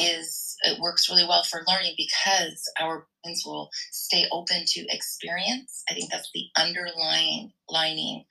is 0.02 0.56
it 0.64 0.80
works 0.80 1.08
really 1.08 1.26
well 1.26 1.42
for 1.44 1.64
learning 1.66 1.94
because 1.96 2.62
our 2.80 3.06
brains 3.22 3.42
will 3.44 3.70
stay 3.90 4.26
open 4.30 4.64
to 4.66 4.86
experience. 4.88 5.82
I 5.90 5.94
think 5.94 6.10
that's 6.10 6.30
the 6.32 6.46
underlying 6.56 7.52
lining 7.68 8.24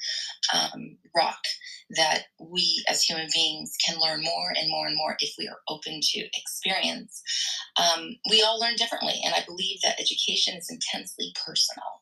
um, 0.54 0.98
rock 1.16 1.40
that 1.98 2.24
we 2.40 2.84
as 2.88 3.04
human 3.04 3.28
beings 3.34 3.76
can 3.86 4.00
learn 4.00 4.22
more 4.22 4.54
and 4.56 4.70
more 4.70 4.88
and 4.88 4.96
more 4.96 5.18
if 5.20 5.34
we 5.38 5.48
are 5.48 5.60
open 5.68 6.00
to 6.02 6.20
experience. 6.38 7.22
Um, 7.78 8.16
we 8.30 8.42
all 8.42 8.60
learn 8.60 8.76
differently, 8.76 9.20
and 9.26 9.34
I 9.34 9.44
believe 9.46 9.80
that 9.84 10.00
education 10.00 10.56
is 10.56 10.70
intensely 10.70 11.34
personal. 11.46 12.02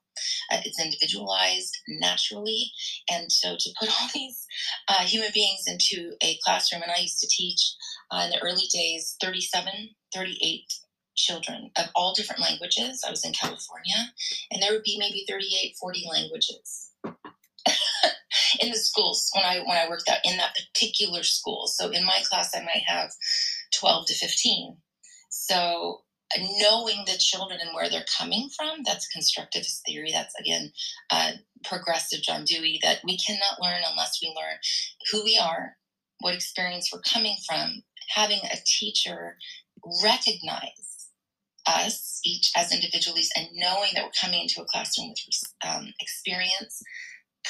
Uh, 0.51 0.57
it's 0.65 0.79
individualized 0.79 1.77
naturally. 1.87 2.71
And 3.09 3.31
so 3.31 3.55
to 3.57 3.69
put 3.79 3.89
all 4.01 4.09
these 4.13 4.45
uh, 4.87 5.03
human 5.03 5.29
beings 5.33 5.63
into 5.65 6.15
a 6.21 6.37
classroom, 6.43 6.81
and 6.81 6.91
I 6.91 7.01
used 7.01 7.19
to 7.19 7.27
teach 7.29 7.73
uh, 8.11 8.23
in 8.25 8.31
the 8.31 8.41
early 8.41 8.65
days 8.73 9.15
37, 9.21 9.71
38 10.13 10.63
children 11.15 11.71
of 11.77 11.87
all 11.95 12.13
different 12.13 12.41
languages. 12.41 13.03
I 13.05 13.11
was 13.11 13.25
in 13.25 13.33
California, 13.33 14.13
and 14.51 14.61
there 14.61 14.71
would 14.71 14.83
be 14.83 14.97
maybe 14.97 15.25
38, 15.27 15.75
40 15.79 16.05
languages. 16.09 16.91
in 18.59 18.71
the 18.71 18.77
schools 18.77 19.29
when 19.33 19.45
I 19.45 19.59
when 19.59 19.77
I 19.77 19.89
worked 19.89 20.09
out 20.09 20.19
in 20.23 20.37
that 20.37 20.55
particular 20.55 21.23
school. 21.23 21.67
So 21.67 21.89
in 21.89 22.05
my 22.05 22.21
class 22.27 22.55
I 22.55 22.61
might 22.61 22.83
have 22.87 23.11
12 23.73 24.07
to 24.07 24.13
15. 24.13 24.77
So 25.29 26.01
knowing 26.59 27.03
the 27.05 27.17
children 27.17 27.59
and 27.61 27.73
where 27.73 27.89
they're 27.89 28.05
coming 28.17 28.49
from 28.55 28.83
that's 28.85 29.09
constructivist 29.15 29.81
theory 29.85 30.11
that's 30.13 30.35
again 30.39 30.71
uh, 31.09 31.31
progressive 31.63 32.21
john 32.21 32.43
dewey 32.45 32.79
that 32.83 32.99
we 33.03 33.17
cannot 33.17 33.59
learn 33.59 33.81
unless 33.89 34.19
we 34.21 34.27
learn 34.27 34.57
who 35.11 35.23
we 35.23 35.39
are 35.41 35.75
what 36.19 36.35
experience 36.35 36.91
we're 36.93 37.01
coming 37.01 37.35
from 37.47 37.81
having 38.09 38.39
a 38.51 38.57
teacher 38.65 39.37
recognize 40.03 41.09
us 41.67 42.19
each 42.25 42.51
as 42.55 42.73
individuals 42.73 43.29
and 43.35 43.47
knowing 43.53 43.91
that 43.93 44.03
we're 44.03 44.11
coming 44.19 44.41
into 44.41 44.61
a 44.61 44.65
classroom 44.65 45.09
with 45.09 45.43
um, 45.67 45.93
experience 45.99 46.81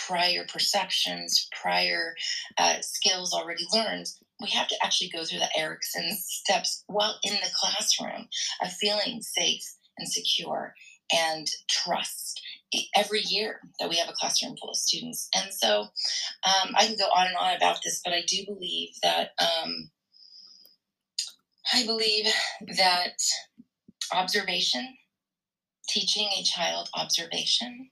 prior 0.07 0.45
perceptions 0.51 1.47
prior 1.59 2.15
uh, 2.57 2.75
skills 2.81 3.33
already 3.33 3.65
learned 3.73 4.07
we 4.41 4.49
have 4.49 4.67
to 4.67 4.75
actually 4.83 5.09
go 5.09 5.23
through 5.23 5.39
the 5.39 5.59
Erikson 5.59 6.11
steps 6.17 6.83
while 6.87 7.17
in 7.23 7.33
the 7.33 7.51
classroom 7.59 8.27
of 8.61 8.71
feeling 8.71 9.21
safe 9.21 9.63
and 9.97 10.07
secure 10.07 10.73
and 11.11 11.47
trust 11.69 12.41
every 12.95 13.21
year 13.21 13.59
that 13.79 13.89
we 13.89 13.97
have 13.97 14.09
a 14.09 14.13
classroom 14.13 14.55
full 14.57 14.69
of 14.69 14.75
students. 14.75 15.27
And 15.35 15.51
so 15.51 15.81
um, 15.81 16.75
I 16.75 16.85
can 16.85 16.95
go 16.97 17.05
on 17.05 17.27
and 17.27 17.35
on 17.35 17.55
about 17.55 17.79
this, 17.83 17.99
but 18.03 18.13
I 18.13 18.21
do 18.27 18.45
believe 18.45 18.89
that 19.01 19.31
um, 19.39 19.89
I 21.73 21.85
believe 21.85 22.25
that 22.77 23.17
observation, 24.13 24.97
teaching 25.89 26.29
a 26.37 26.43
child 26.43 26.89
observation, 26.95 27.89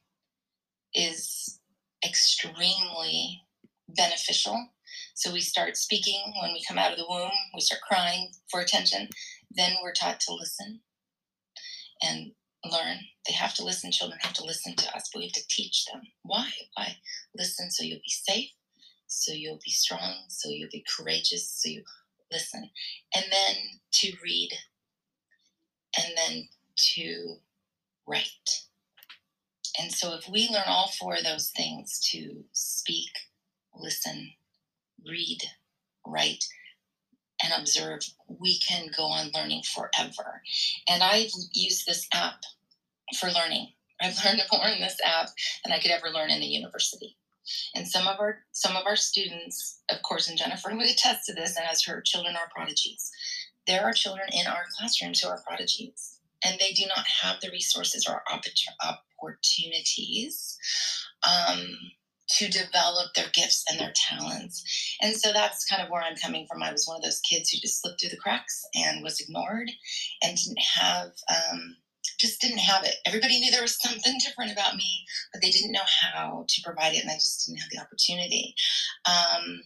is 0.94 1.60
extremely 2.06 3.44
beneficial 3.90 4.70
so 5.18 5.34
we 5.34 5.42
start 5.42 5.78
speaking 5.78 6.34
when 6.42 6.54
we 6.54 6.64
come 6.68 6.78
out 6.78 6.92
of 6.92 6.98
the 7.00 7.08
womb, 7.10 7.32
we 7.56 7.62
start 7.62 7.82
crying 7.82 8.30
for 8.52 8.62
attention. 8.62 9.10
Then 9.52 9.74
we're 9.82 9.94
taught 9.94 10.20
to 10.22 10.34
listen 10.34 10.82
and 12.04 12.32
learn. 12.66 13.00
They 13.28 13.34
have 13.34 13.56
to 13.56 13.64
listen, 13.64 13.92
children 13.92 14.20
have 14.22 14.34
to 14.34 14.46
listen 14.46 14.76
to 14.76 14.96
us, 14.96 15.10
but 15.12 15.20
we 15.20 15.26
have 15.26 15.34
to 15.34 15.48
teach 15.50 15.86
them. 15.86 16.02
Why? 16.24 16.50
Why? 16.76 16.98
Listen 17.36 17.72
so 17.72 17.84
you'll 17.84 17.98
be 17.98 18.10
safe, 18.10 18.52
so 19.08 19.34
you'll 19.34 19.60
be 19.66 19.72
strong, 19.72 20.26
so 20.30 20.50
you'll 20.50 20.70
be 20.72 20.86
courageous, 20.96 21.50
so 21.50 21.70
you 21.70 21.84
listen. 22.32 22.70
And 23.16 23.26
then 23.32 23.56
to 23.94 24.14
read, 24.24 24.52
and 25.98 26.14
then 26.18 26.48
to 26.96 27.36
write. 28.08 28.64
And 29.80 29.92
so 29.92 30.16
if 30.16 30.28
we 30.30 30.50
learn 30.50 30.64
all 30.68 30.92
four 31.00 31.16
of 31.16 31.24
those 31.24 31.52
things 31.56 32.00
to 32.12 32.44
speak, 32.52 33.10
listen, 33.76 34.32
read, 35.08 35.40
write, 36.06 36.44
and 37.44 37.54
observe, 37.58 38.00
we 38.28 38.60
can 38.60 38.90
go 38.96 39.04
on 39.04 39.32
learning 39.36 39.64
forever. 39.64 40.42
And 40.90 41.04
I've 41.04 41.32
used 41.54 41.86
this 41.86 42.08
app 42.14 42.42
for 43.20 43.30
learning. 43.30 43.70
I've 44.02 44.18
learned 44.26 44.42
more 44.52 44.68
in 44.68 44.82
this 44.82 44.98
app 45.06 45.30
than 45.64 45.74
I 45.74 45.80
could 45.80 45.92
ever 45.92 46.10
learn 46.10 46.32
in 46.32 46.42
a 46.42 46.46
university. 46.46 47.16
And 47.76 47.88
some 47.88 48.08
of 48.08 48.20
our 48.20 48.40
some 48.52 48.76
of 48.76 48.86
our 48.86 48.96
students, 48.96 49.82
of 49.90 50.02
course, 50.02 50.28
and 50.28 50.38
Jennifer 50.38 50.76
would 50.76 50.86
attest 50.90 51.26
to 51.26 51.34
this, 51.34 51.58
and 51.58 51.66
as 51.70 51.84
her 51.84 52.02
children 52.02 52.36
are 52.36 52.50
prodigies. 52.54 53.12
There 53.66 53.84
are 53.84 53.94
children 53.94 54.28
in 54.32 54.48
our 54.48 54.66
classrooms 54.78 55.20
who 55.20 55.30
are 55.30 55.44
prodigies, 55.46 56.20
and 56.44 56.58
they 56.60 56.72
do 56.72 56.86
not 56.88 57.06
have 57.22 57.42
the 57.42 57.52
resources 57.52 58.08
or 58.08 58.24
opportunities 58.32 60.58
um, 61.28 61.78
to 62.30 62.50
develop 62.50 63.14
their 63.14 63.30
gifts 63.34 63.64
and 63.70 63.80
their 63.80 63.94
talents. 63.96 64.96
And 65.02 65.16
so 65.16 65.32
that's 65.32 65.66
kind 65.66 65.82
of 65.82 65.90
where 65.90 66.02
I'm 66.02 66.16
coming 66.16 66.46
from. 66.48 66.62
I 66.62 66.72
was 66.72 66.88
one 66.88 66.98
of 66.98 67.04
those 67.04 67.22
kids 67.22 67.50
who 67.50 67.60
just 67.60 67.82
slipped 67.82 68.02
through 68.02 68.10
the 68.10 68.18
cracks 68.18 68.66
and 68.76 69.04
was 69.04 69.20
ignored 69.20 69.72
and 70.24 70.38
didn't 70.38 70.62
have, 70.76 71.12
um, 71.30 71.78
just 72.20 72.42
didn't 72.42 72.60
have 72.60 72.84
it. 72.86 72.96
Everybody 73.06 73.40
knew 73.40 73.52
there 73.52 73.62
was 73.64 73.80
something 73.82 74.20
different 74.26 74.52
about 74.54 74.76
me, 74.76 75.06
but 75.34 75.42
they 75.42 75.52
didn't 75.52 75.74
know 75.74 75.86
how 76.04 76.46
to 76.48 76.62
provide 76.64 76.94
it, 76.96 77.02
and 77.04 77.12
I 77.12 77.16
just 77.16 77.46
didn't 77.48 77.62
have 77.62 77.70
the 77.72 77.80
opportunity. 77.82 78.56
Um, 79.08 79.62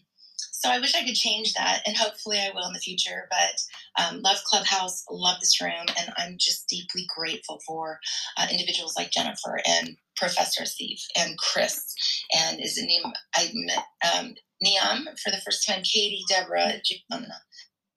so 0.51 0.69
I 0.69 0.79
wish 0.79 0.95
I 0.95 1.05
could 1.05 1.15
change 1.15 1.53
that, 1.53 1.81
and 1.87 1.97
hopefully 1.97 2.39
I 2.39 2.51
will 2.55 2.67
in 2.67 2.73
the 2.73 2.79
future. 2.79 3.27
But 3.31 4.03
um, 4.03 4.21
love 4.21 4.37
Clubhouse, 4.45 5.03
love 5.11 5.39
this 5.41 5.61
room, 5.61 5.85
and 5.99 6.13
I'm 6.17 6.37
just 6.39 6.67
deeply 6.69 7.07
grateful 7.15 7.59
for 7.67 7.99
uh, 8.37 8.47
individuals 8.51 8.95
like 8.97 9.11
Jennifer 9.11 9.59
and 9.67 9.97
Professor 10.17 10.65
Steve 10.65 10.99
and 11.17 11.37
Chris, 11.37 11.95
and 12.37 12.59
is 12.61 12.77
it 12.77 12.85
name 12.87 13.03
I 13.35 13.51
met 13.53 13.85
um, 14.15 14.35
Niam 14.63 15.07
for 15.23 15.31
the 15.31 15.41
first 15.45 15.67
time, 15.67 15.83
Katie, 15.83 16.23
Deborah, 16.29 16.73
Giovanna. 16.85 17.35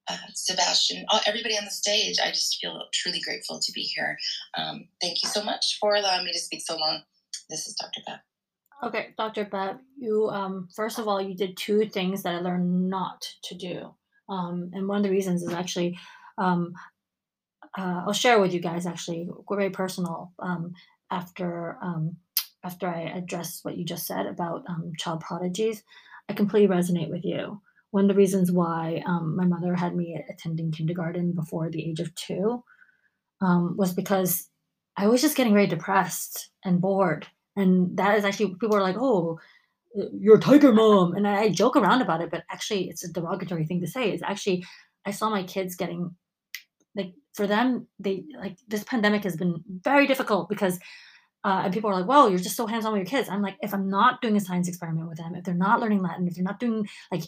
Uh, 0.07 0.17
Sebastian, 0.35 1.07
everybody 1.27 1.57
on 1.57 1.65
the 1.65 1.71
stage. 1.71 2.19
I 2.23 2.29
just 2.29 2.59
feel 2.61 2.83
truly 2.93 3.21
grateful 3.21 3.59
to 3.59 3.73
be 3.73 3.81
here. 3.81 4.19
Um, 4.57 4.87
thank 5.01 5.23
you 5.23 5.31
so 5.31 5.43
much 5.43 5.79
for 5.81 5.95
allowing 5.95 6.25
me 6.25 6.33
to 6.33 6.39
speak 6.39 6.61
so 6.61 6.77
long. 6.77 7.01
This 7.49 7.67
is 7.67 7.75
Dr. 7.75 8.01
Bev. 8.07 8.19
Okay, 8.83 9.15
Dr. 9.17 9.47
Bev, 9.47 9.79
you 9.97 10.29
um, 10.29 10.69
first 10.77 10.99
of 10.99 11.09
all, 11.09 11.23
you 11.23 11.35
did 11.35 11.57
two 11.57 11.87
things 11.87 12.23
that 12.23 12.35
I 12.35 12.41
learned 12.41 12.91
not 12.91 13.27
to 13.45 13.55
do, 13.55 13.95
um, 14.29 14.71
and 14.75 14.87
one 14.87 14.99
of 14.99 15.05
the 15.05 15.11
reasons 15.11 15.43
is 15.43 15.55
actually, 15.55 15.99
um, 16.37 16.75
uh, 17.79 18.03
I'll 18.07 18.13
share 18.13 18.41
with 18.41 18.53
you 18.53 18.61
guys 18.61 18.85
actually, 18.85 19.27
very 19.51 19.71
personal. 19.71 20.33
Um, 20.39 20.75
after 21.11 21.79
um, 21.83 22.17
after 22.63 22.89
I 22.89 23.03
address 23.03 23.61
what 23.63 23.79
you 23.79 23.85
just 23.85 24.07
said 24.07 24.27
about 24.27 24.67
child 24.99 25.21
prodigies, 25.21 25.83
I 26.29 26.35
completely 26.35 26.75
resonate 26.75 27.11
with 27.11 27.25
you. 27.25 27.61
One 27.95 28.05
of 28.05 28.09
the 28.09 28.21
reasons 28.25 28.51
why 28.51 29.03
um, 29.07 29.37
my 29.37 29.47
mother 29.47 29.75
had 29.75 29.95
me 29.95 30.21
attending 30.29 30.73
kindergarten 30.73 31.33
before 31.33 31.71
the 31.71 31.85
age 31.89 32.01
of 32.01 32.15
two 32.15 32.65
um, 33.41 33.77
was 33.77 33.93
because 33.95 34.51
I 34.97 35.07
was 35.07 35.23
just 35.23 35.37
getting 35.37 35.53
very 35.53 35.69
depressed 35.69 36.51
and 36.65 36.81
bored 36.81 37.27
and 37.57 37.97
that 37.97 38.17
is 38.19 38.25
actually 38.25 38.55
people 38.55 38.77
are 38.77 38.83
like, 38.83 38.97
"Oh, 38.99 39.39
you're 40.19 40.39
a 40.39 40.41
tiger 40.41 40.73
mom," 40.73 41.15
and 41.15 41.27
I 41.27 41.51
joke 41.51 41.77
around 41.77 42.03
about 42.03 42.21
it, 42.21 42.31
but 42.31 42.45
actually, 42.51 42.89
it's 42.89 43.05
a 43.05 43.13
derogatory 43.13 43.65
thing 43.67 43.81
to 43.81 43.87
say. 43.87 44.11
It's 44.11 44.23
actually, 44.23 44.65
I 45.07 45.11
saw 45.13 45.31
my 45.31 45.45
kids 45.45 45.77
getting 45.77 46.15
like 46.97 47.15
for 47.35 47.47
them, 47.47 47.87
they 47.99 48.25
like 48.39 48.59
this 48.69 48.85
pandemic 48.85 49.25
has 49.25 49.37
been 49.37 49.63
very 49.69 50.07
difficult 50.07 50.49
because. 50.49 50.79
Uh, 51.45 51.63
and 51.65 51.75
people 51.75 51.91
are 51.91 51.95
like, 51.95 52.09
"Well, 52.09 52.31
you're 52.31 52.39
just 52.39 52.57
so 52.57 52.67
hands-on 52.67 52.93
with 52.93 53.01
your 53.01 53.07
kids." 53.07 53.29
I'm 53.29 53.43
like, 53.43 53.57
if 53.61 53.75
I'm 53.75 53.89
not 53.89 54.23
doing 54.23 54.37
a 54.37 54.41
science 54.41 54.69
experiment 54.69 55.09
with 55.09 55.19
them, 55.19 55.35
if 55.35 55.45
they're 55.45 55.55
not 55.55 55.81
learning 55.81 56.03
Latin, 56.03 56.27
if 56.27 56.35
they're 56.35 56.45
not 56.45 56.61
doing 56.61 56.89
like 57.13 57.25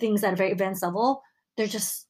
things 0.00 0.24
at 0.24 0.32
a 0.32 0.36
very 0.36 0.52
advanced 0.52 0.82
level, 0.82 1.22
they're 1.56 1.66
just 1.66 2.06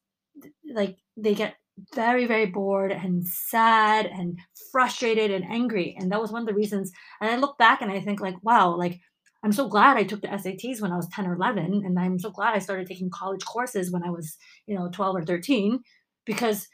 like 0.75 0.97
they 1.17 1.35
get 1.35 1.57
very 1.95 2.27
very 2.27 2.47
bored 2.47 2.93
and 2.93 3.27
sad 3.27 4.07
and 4.07 4.39
frustrated 4.73 5.31
and 5.31 5.45
angry 5.45 5.97
and 5.99 6.11
that 6.11 6.21
was 6.21 6.33
one 6.33 6.43
of 6.43 6.49
the 6.49 6.55
reasons 6.55 6.91
and 7.21 7.31
i 7.31 7.37
look 7.37 7.57
back 7.59 7.81
and 7.83 7.91
i 7.93 8.01
think 8.01 8.21
like 8.21 8.35
wow 8.43 8.75
like 8.75 8.99
i'm 9.45 9.53
so 9.53 9.69
glad 9.69 9.97
i 9.97 10.03
took 10.03 10.21
the 10.21 10.29
sats 10.29 10.81
when 10.81 10.93
i 10.93 10.97
was 10.97 11.09
10 11.13 11.27
or 11.27 11.35
11 11.35 11.83
and 11.85 11.99
i'm 11.99 12.19
so 12.19 12.31
glad 12.31 12.55
i 12.55 12.59
started 12.59 12.87
taking 12.87 13.11
college 13.11 13.45
courses 13.45 13.93
when 13.93 14.03
i 14.03 14.11
was 14.11 14.37
you 14.67 14.75
know 14.75 14.89
12 14.93 15.17
or 15.17 15.25
13 15.25 15.79
because 16.27 16.67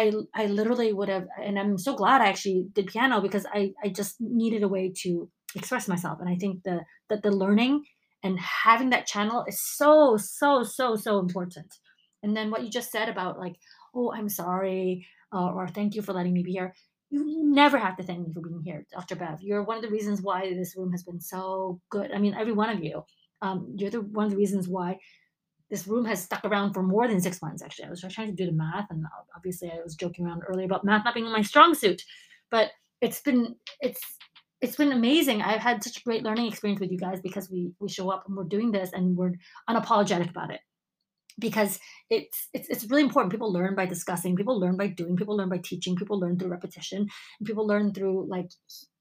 i 0.00 0.12
i 0.34 0.46
literally 0.46 0.92
would 0.92 1.08
have 1.08 1.26
and 1.42 1.58
i'm 1.58 1.78
so 1.78 1.94
glad 1.94 2.20
i 2.20 2.28
actually 2.28 2.66
did 2.72 2.86
piano 2.86 3.20
because 3.20 3.46
i 3.52 3.72
i 3.84 3.88
just 3.88 4.16
needed 4.20 4.62
a 4.62 4.68
way 4.68 4.92
to 5.04 5.28
express 5.54 5.88
myself 5.88 6.18
and 6.20 6.28
i 6.28 6.36
think 6.36 6.62
the 6.64 6.80
that 7.10 7.22
the 7.22 7.30
learning 7.30 7.84
and 8.22 8.38
having 8.40 8.90
that 8.90 9.06
channel 9.06 9.44
is 9.48 9.60
so 9.60 10.16
so 10.16 10.62
so 10.62 10.96
so 10.96 11.18
important 11.18 11.70
and 12.22 12.36
then 12.36 12.50
what 12.50 12.62
you 12.64 12.70
just 12.70 12.92
said 12.92 13.08
about 13.08 13.38
like 13.38 13.56
oh, 13.96 14.12
I'm 14.12 14.28
sorry, 14.28 15.06
uh, 15.34 15.50
or 15.50 15.66
thank 15.68 15.94
you 15.94 16.02
for 16.02 16.12
letting 16.12 16.34
me 16.34 16.42
be 16.42 16.52
here. 16.52 16.74
You 17.10 17.24
never 17.44 17.78
have 17.78 17.96
to 17.96 18.02
thank 18.02 18.26
me 18.26 18.32
for 18.34 18.40
being 18.40 18.62
here, 18.64 18.84
Dr. 18.92 19.16
Bev. 19.16 19.38
You're 19.40 19.62
one 19.62 19.76
of 19.76 19.82
the 19.82 19.90
reasons 19.90 20.20
why 20.22 20.52
this 20.54 20.76
room 20.76 20.92
has 20.92 21.02
been 21.02 21.20
so 21.20 21.80
good. 21.90 22.12
I 22.12 22.18
mean, 22.18 22.34
every 22.38 22.52
one 22.52 22.70
of 22.70 22.82
you. 22.82 23.04
Um, 23.42 23.74
you're 23.76 23.90
the 23.90 24.00
one 24.00 24.26
of 24.26 24.30
the 24.30 24.36
reasons 24.38 24.66
why 24.68 24.98
this 25.70 25.86
room 25.86 26.04
has 26.04 26.22
stuck 26.22 26.44
around 26.44 26.72
for 26.72 26.82
more 26.82 27.08
than 27.08 27.20
six 27.20 27.42
months. 27.42 27.62
Actually, 27.62 27.86
I 27.86 27.90
was 27.90 28.04
trying 28.10 28.28
to 28.28 28.44
do 28.44 28.46
the 28.46 28.52
math, 28.52 28.86
and 28.90 29.04
obviously, 29.34 29.70
I 29.70 29.82
was 29.82 29.96
joking 29.96 30.26
around 30.26 30.42
earlier 30.48 30.66
about 30.66 30.84
math 30.84 31.04
not 31.04 31.14
being 31.14 31.30
my 31.30 31.42
strong 31.42 31.74
suit, 31.74 32.02
but 32.50 32.70
it's 33.00 33.20
been 33.20 33.56
it's 33.80 34.00
it's 34.60 34.76
been 34.76 34.92
amazing. 34.92 35.42
I've 35.42 35.60
had 35.60 35.82
such 35.82 35.98
a 35.98 36.02
great 36.02 36.22
learning 36.22 36.46
experience 36.46 36.80
with 36.80 36.90
you 36.90 36.98
guys 36.98 37.20
because 37.20 37.50
we 37.50 37.72
we 37.80 37.88
show 37.88 38.10
up 38.10 38.24
and 38.26 38.36
we're 38.36 38.44
doing 38.44 38.72
this 38.72 38.92
and 38.92 39.16
we're 39.16 39.34
unapologetic 39.68 40.30
about 40.30 40.50
it 40.50 40.60
because 41.38 41.78
it's 42.10 42.48
it's 42.54 42.68
it's 42.68 42.90
really 42.90 43.02
important. 43.02 43.32
People 43.32 43.52
learn 43.52 43.74
by 43.74 43.86
discussing, 43.86 44.36
people 44.36 44.58
learn 44.58 44.76
by 44.76 44.88
doing, 44.88 45.16
people 45.16 45.36
learn 45.36 45.48
by 45.48 45.58
teaching, 45.58 45.96
people 45.96 46.18
learn 46.18 46.38
through 46.38 46.50
repetition, 46.50 47.06
and 47.38 47.46
people 47.46 47.66
learn 47.66 47.92
through 47.92 48.26
like 48.28 48.50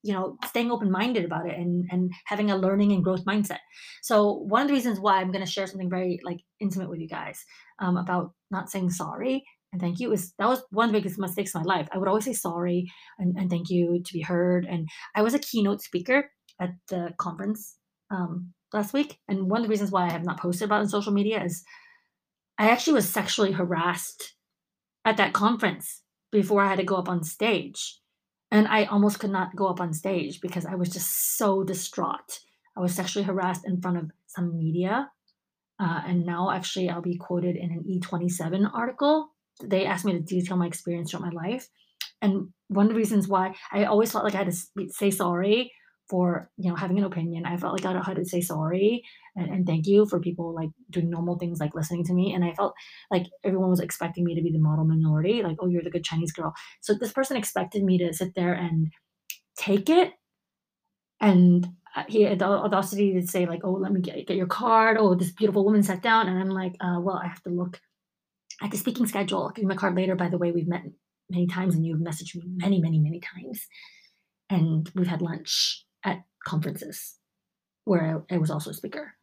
you 0.06 0.14
know 0.14 0.38
staying 0.46 0.72
open 0.72 0.92
minded 0.92 1.26
about 1.26 1.48
it 1.48 1.58
and 1.58 1.86
and 1.92 2.12
having 2.26 2.52
a 2.52 2.58
learning 2.58 2.92
and 2.92 3.04
growth 3.04 3.26
mindset. 3.26 3.64
So 4.04 4.34
one 4.34 4.62
of 4.62 4.68
the 4.68 4.74
reasons 4.74 5.00
why 5.00 5.20
I'm 5.20 5.32
going 5.32 5.44
to 5.46 5.52
share 5.52 5.68
something 5.68 5.90
very 5.90 6.20
like 6.24 6.40
intimate 6.60 6.90
with 6.90 7.00
you 7.00 7.10
guys 7.10 7.44
um, 7.80 7.98
about 7.98 8.32
not 8.52 8.70
saying 8.70 8.92
sorry 8.92 9.44
and 9.76 9.82
thank 9.82 10.00
you 10.00 10.14
is 10.14 10.34
that 10.40 10.48
was 10.48 10.64
one 10.70 10.86
of 10.88 10.94
the 10.94 11.00
biggest 11.00 11.20
mistakes 11.20 11.54
in 11.54 11.62
my 11.62 11.76
life. 11.76 11.90
I 11.92 11.98
would 11.98 12.08
always 12.08 12.24
say 12.24 12.32
sorry 12.32 12.90
and, 13.20 13.36
and 13.38 13.50
thank 13.50 13.70
you 13.70 14.02
to 14.06 14.14
be 14.14 14.22
heard. 14.22 14.66
And 14.66 14.88
I 15.16 15.22
was 15.22 15.34
a 15.34 15.40
keynote 15.40 15.82
speaker 15.82 16.30
at 16.62 16.70
the 16.88 17.14
conference 17.18 17.76
um, 18.10 18.54
last 18.72 18.94
week, 18.94 19.18
and 19.28 19.50
one 19.50 19.60
of 19.60 19.64
the 19.66 19.70
reasons 19.70 19.92
why 19.92 20.06
I 20.06 20.12
have 20.12 20.24
not 20.24 20.40
posted 20.40 20.68
about 20.68 20.80
on 20.80 20.88
social 20.88 21.12
media 21.12 21.44
is 21.44 21.64
I 22.58 22.70
actually 22.70 22.94
was 22.94 23.10
sexually 23.10 23.52
harassed 23.52 24.36
at 25.04 25.18
that 25.18 25.34
conference 25.34 26.04
before 26.32 26.62
I 26.62 26.70
had 26.70 26.78
to 26.78 26.86
go 26.86 26.96
up 26.96 27.10
on 27.10 27.24
stage. 27.24 28.00
And 28.56 28.70
I 28.70 28.86
almost 28.86 29.20
could 29.20 29.32
not 29.32 29.54
go 29.54 29.68
up 29.68 29.82
on 29.82 29.92
stage 29.92 30.40
because 30.40 30.66
I 30.66 30.76
was 30.76 30.88
just 30.88 31.36
so 31.38 31.62
distraught. 31.62 32.40
I 32.78 32.80
was 32.80 32.96
sexually 32.96 33.26
harassed 33.26 33.68
in 33.68 33.82
front 33.82 33.98
of 33.98 34.12
some 34.28 34.58
media. 34.58 35.10
Uh, 35.78 36.00
and 36.08 36.26
now, 36.26 36.50
actually, 36.50 36.90
I'll 36.90 37.02
be 37.02 37.18
quoted 37.18 37.58
in 37.58 37.70
an 37.70 37.84
E27 37.84 38.72
article. 38.74 39.28
They 39.62 39.86
asked 39.86 40.06
me 40.06 40.14
to 40.14 40.22
detail 40.22 40.56
my 40.56 40.68
experience 40.68 41.12
throughout 41.12 41.34
my 41.34 41.50
life. 41.50 41.68
And 42.22 42.48
one 42.70 42.86
of 42.86 42.94
the 42.94 42.98
reasons 42.98 43.28
why 43.28 43.56
I 43.74 43.84
always 43.84 44.14
felt 44.14 44.24
like 44.24 44.36
I 44.36 44.44
had 44.46 44.54
to 44.54 44.88
say 44.88 45.12
sorry 45.12 45.74
for 46.10 46.50
you 46.58 46.70
know 46.70 46.76
having 46.76 46.98
an 46.98 47.06
opinion. 47.06 47.46
I 47.46 47.58
felt 47.58 47.74
like 47.74 47.86
I 47.86 48.02
had 48.02 48.18
to 48.18 48.26
say 48.26 48.42
sorry 48.42 49.04
and, 49.36 49.50
and, 49.50 49.66
thank 49.66 49.86
you 49.86 50.06
for 50.06 50.20
people 50.20 50.54
like 50.54 50.70
doing 50.90 51.10
normal 51.10 51.38
things 51.38 51.60
like 51.60 51.76
listening 51.76 52.06
to 52.06 52.14
me. 52.14 52.34
And 52.34 52.44
I 52.44 52.54
felt 52.54 52.74
like 53.12 53.26
everyone 53.44 53.70
was 53.70 53.82
expecting 53.82 54.24
me 54.24 54.36
to 54.36 54.42
be 54.42 54.52
the 54.52 54.60
model 54.60 54.86
minority, 54.86 55.44
like, 55.44 55.58
oh, 55.60 55.68
you're 55.68 55.84
the 55.84 55.90
good 55.90 56.06
Chinese 56.06 56.32
girl. 56.32 56.54
So 56.82 56.94
this 56.94 57.12
person 57.12 57.36
expected 57.36 57.84
me 57.84 57.98
to 57.98 58.14
sit 58.14 58.34
there 58.36 58.54
and 58.54 58.92
take 59.58 59.90
it. 59.90 60.14
And 61.20 61.68
uh, 61.96 62.04
he 62.08 62.24
had 62.24 62.40
the 62.40 62.46
audacity 62.46 63.14
to 63.14 63.28
say, 63.28 63.46
like, 63.46 63.62
oh, 63.64 63.74
let 63.74 63.92
me 63.92 64.02
get, 64.02 64.26
get 64.28 64.38
your 64.38 64.48
card. 64.48 64.98
Oh, 64.98 65.16
this 65.16 65.32
beautiful 65.32 65.66
woman 65.66 65.84
sat 65.84 66.02
down. 66.02 66.28
And 66.28 66.40
I'm 66.40 66.50
like, 66.50 66.76
uh, 66.80 67.00
well, 67.02 67.20
I 67.22 67.28
have 67.28 67.44
to 67.44 67.50
look 67.50 67.82
at 68.62 68.72
the 68.72 68.78
speaking 68.78 69.08
schedule. 69.08 69.44
I'll 69.44 69.50
give 69.50 69.64
you 69.64 69.68
my 69.68 69.76
card 69.76 69.96
later. 69.96 70.16
By 70.16 70.30
the 70.30 70.38
way, 70.38 70.52
we've 70.52 70.68
met 70.68 70.84
many 71.30 71.48
times 71.48 71.76
and 71.76 71.86
you've 71.86 72.00
messaged 72.00 72.36
me 72.36 72.44
many, 72.46 72.80
many, 72.80 73.00
many 73.00 73.20
times. 73.20 73.66
And 74.50 74.90
we've 74.96 75.08
had 75.08 75.22
lunch 75.22 75.85
at 76.06 76.24
conferences 76.46 77.16
where 77.84 78.24
I, 78.30 78.36
I 78.36 78.38
was 78.38 78.52
also 78.52 78.70
a 78.70 78.74
speaker. 78.74 79.14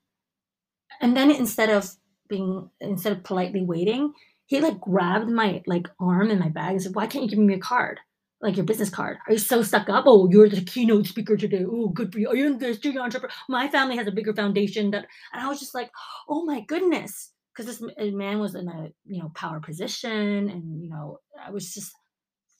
And 1.00 1.16
then 1.16 1.30
instead 1.30 1.70
of 1.70 1.90
being 2.28 2.70
instead 2.80 3.12
of 3.12 3.24
politely 3.24 3.62
waiting, 3.62 4.12
he 4.46 4.60
like 4.60 4.80
grabbed 4.80 5.30
my 5.30 5.62
like 5.66 5.88
arm 5.98 6.30
in 6.30 6.38
my 6.38 6.48
bag 6.48 6.72
and 6.72 6.82
said, 6.82 6.94
Why 6.94 7.06
can't 7.06 7.24
you 7.24 7.30
give 7.30 7.38
me 7.38 7.54
a 7.54 7.58
card? 7.58 8.00
Like 8.40 8.56
your 8.56 8.66
business 8.66 8.90
card. 8.90 9.18
Are 9.26 9.32
you 9.32 9.38
so 9.38 9.62
stuck 9.62 9.88
up? 9.88 10.04
Oh, 10.06 10.28
you're 10.30 10.48
the 10.48 10.62
keynote 10.62 11.06
speaker 11.06 11.36
today. 11.36 11.64
Oh, 11.66 11.88
good 11.88 12.12
for 12.12 12.18
you. 12.18 12.28
Are 12.28 12.36
you 12.36 12.58
the 12.58 12.74
student 12.74 13.04
entrepreneur? 13.04 13.32
My 13.48 13.68
family 13.68 13.96
has 13.96 14.08
a 14.08 14.12
bigger 14.12 14.34
foundation 14.34 14.90
that 14.90 15.06
and 15.32 15.42
I 15.42 15.48
was 15.48 15.60
just 15.60 15.74
like, 15.74 15.90
oh 16.28 16.44
my 16.44 16.60
goodness. 16.60 17.30
Because 17.54 17.78
this 17.78 17.90
man 17.98 18.40
was 18.40 18.54
in 18.54 18.66
a 18.68 18.88
you 19.04 19.22
know 19.22 19.30
power 19.34 19.60
position 19.60 20.48
and 20.50 20.82
you 20.82 20.90
know, 20.90 21.18
I 21.44 21.50
was 21.50 21.72
just 21.72 21.92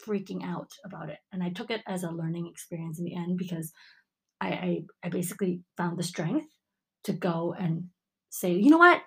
freaking 0.07 0.45
out 0.45 0.71
about 0.85 1.09
it. 1.09 1.19
And 1.33 1.43
I 1.43 1.51
took 1.51 1.71
it 1.71 1.83
as 1.87 2.03
a 2.03 2.11
learning 2.11 2.49
experience 2.49 2.99
in 2.99 3.05
the 3.05 3.17
end 3.17 3.39
because 3.39 3.73
I, 4.43 4.49
I, 4.49 4.83
I 5.05 5.09
basically 5.09 5.61
found 5.77 5.97
the 5.97 6.03
strength 6.03 6.49
to 7.05 7.13
go 7.13 7.55
and 7.57 7.89
say, 8.31 8.53
you 8.53 8.71
know 8.71 8.79
what? 8.79 9.01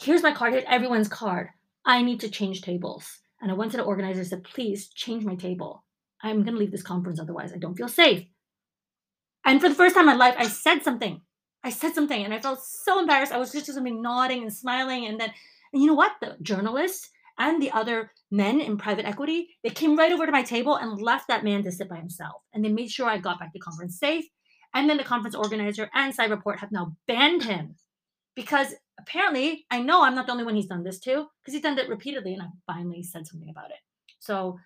Here's 0.00 0.22
my 0.22 0.32
card. 0.32 0.54
Here's 0.54 0.64
everyone's 0.66 1.08
card. 1.08 1.48
I 1.84 2.02
need 2.02 2.20
to 2.20 2.30
change 2.30 2.62
tables. 2.62 3.06
And 3.40 3.50
I 3.50 3.54
went 3.54 3.72
to 3.72 3.76
the 3.76 3.82
organizer 3.84 4.20
and 4.20 4.28
said, 4.28 4.44
please 4.44 4.88
change 4.88 5.24
my 5.24 5.34
table. 5.34 5.84
I'm 6.22 6.42
going 6.42 6.54
to 6.54 6.58
leave 6.58 6.72
this 6.72 6.82
conference 6.82 7.20
otherwise. 7.20 7.52
I 7.52 7.58
don't 7.58 7.76
feel 7.76 7.88
safe. 7.88 8.24
And 9.44 9.60
for 9.60 9.68
the 9.68 9.74
first 9.74 9.94
time 9.94 10.08
in 10.08 10.16
my 10.18 10.24
life, 10.24 10.34
I 10.38 10.48
said 10.48 10.82
something. 10.82 11.20
I 11.62 11.70
said 11.70 11.94
something 11.94 12.24
and 12.24 12.32
I 12.32 12.40
felt 12.40 12.62
so 12.62 12.98
embarrassed. 12.98 13.32
I 13.32 13.38
was 13.38 13.52
just, 13.52 13.66
just 13.66 13.78
nodding 13.78 14.42
and 14.42 14.52
smiling. 14.52 15.06
And 15.06 15.20
then, 15.20 15.30
and 15.72 15.82
you 15.82 15.88
know 15.88 15.94
what? 15.94 16.12
The 16.20 16.36
journalists 16.40 17.10
and 17.38 17.60
the 17.60 17.72
other 17.72 18.10
men 18.30 18.60
in 18.60 18.78
private 18.78 19.04
equity, 19.04 19.50
they 19.62 19.70
came 19.70 19.96
right 19.96 20.12
over 20.12 20.24
to 20.24 20.32
my 20.32 20.42
table 20.42 20.76
and 20.76 21.00
left 21.00 21.28
that 21.28 21.44
man 21.44 21.62
to 21.64 21.72
sit 21.72 21.90
by 21.90 21.96
himself. 21.96 22.42
And 22.54 22.64
they 22.64 22.70
made 22.70 22.90
sure 22.90 23.06
I 23.06 23.18
got 23.18 23.38
back 23.38 23.52
to 23.52 23.58
conference 23.58 23.98
safe. 23.98 24.24
And 24.76 24.90
then 24.90 24.98
the 24.98 25.04
conference 25.04 25.34
organizer 25.34 25.88
and 25.94 26.14
Cyberport 26.14 26.58
have 26.58 26.70
now 26.70 26.94
banned 27.08 27.42
him 27.42 27.76
because 28.34 28.74
apparently 29.00 29.64
I 29.70 29.80
know 29.80 30.02
I'm 30.04 30.14
not 30.14 30.26
the 30.26 30.32
only 30.32 30.44
one 30.44 30.54
he's 30.54 30.66
done 30.66 30.84
this 30.84 31.00
to 31.00 31.26
because 31.40 31.54
he's 31.54 31.62
done 31.62 31.78
it 31.78 31.88
repeatedly 31.88 32.34
and 32.34 32.42
I 32.42 32.48
finally 32.70 33.02
said 33.02 33.26
something 33.26 33.48
about 33.48 33.70
it. 33.70 33.78
So 34.18 34.58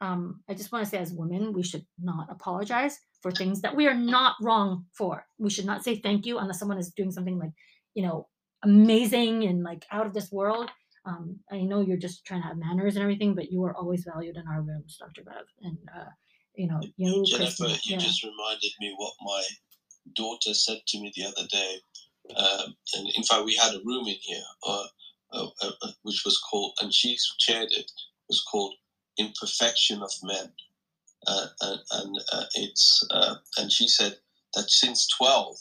um, 0.00 0.40
I 0.48 0.54
just 0.54 0.70
want 0.70 0.84
to 0.84 0.90
say, 0.90 0.98
as 0.98 1.12
women, 1.12 1.52
we 1.52 1.64
should 1.64 1.84
not 2.00 2.28
apologize 2.30 2.96
for 3.22 3.32
things 3.32 3.60
that 3.62 3.74
we 3.74 3.88
are 3.88 3.94
not 3.94 4.36
wrong 4.40 4.84
for. 4.92 5.26
We 5.36 5.50
should 5.50 5.66
not 5.66 5.82
say 5.82 5.96
thank 5.96 6.26
you 6.26 6.38
unless 6.38 6.60
someone 6.60 6.78
is 6.78 6.92
doing 6.92 7.10
something 7.10 7.36
like, 7.36 7.50
you 7.94 8.04
know, 8.04 8.28
amazing 8.62 9.42
and 9.44 9.64
like 9.64 9.84
out 9.90 10.06
of 10.06 10.14
this 10.14 10.30
world. 10.30 10.70
Um, 11.06 11.40
I 11.50 11.62
know 11.62 11.80
you're 11.80 11.96
just 11.96 12.24
trying 12.24 12.42
to 12.42 12.46
have 12.46 12.56
manners 12.56 12.94
and 12.94 13.02
everything, 13.02 13.34
but 13.34 13.50
you 13.50 13.64
are 13.64 13.76
always 13.76 14.04
valued 14.04 14.36
in 14.36 14.46
our 14.46 14.62
rooms, 14.62 14.96
Dr. 14.96 15.24
Bev. 15.24 15.44
And 15.62 15.78
uh, 15.92 16.10
you 16.56 16.66
know, 16.66 16.80
you, 16.96 17.24
Jennifer, 17.26 17.66
you 17.66 17.76
yeah. 17.84 17.98
just 17.98 18.24
reminded 18.24 18.72
me 18.80 18.94
what 18.96 19.12
my 19.20 19.42
daughter 20.14 20.54
said 20.54 20.80
to 20.88 20.98
me 20.98 21.12
the 21.14 21.26
other 21.26 21.46
day. 21.50 21.76
Um, 22.34 22.74
and 22.94 23.08
in 23.14 23.22
fact, 23.22 23.44
we 23.44 23.54
had 23.54 23.74
a 23.74 23.82
room 23.84 24.06
in 24.06 24.16
here, 24.20 24.42
uh, 24.66 24.86
uh, 25.32 25.46
uh, 25.62 25.70
uh 25.82 25.92
which 26.02 26.22
was 26.24 26.38
called, 26.38 26.72
and 26.80 26.92
she 26.92 27.16
chaired 27.38 27.68
it, 27.70 27.90
was 28.28 28.42
called 28.50 28.74
"Imperfection 29.18 30.02
of 30.02 30.10
Men," 30.22 30.52
uh, 31.26 31.46
and, 31.60 31.80
and 31.92 32.20
it's, 32.54 33.06
and 33.58 33.70
she 33.70 33.86
said 33.86 34.16
that 34.54 34.70
since 34.70 35.06
twelve, 35.06 35.56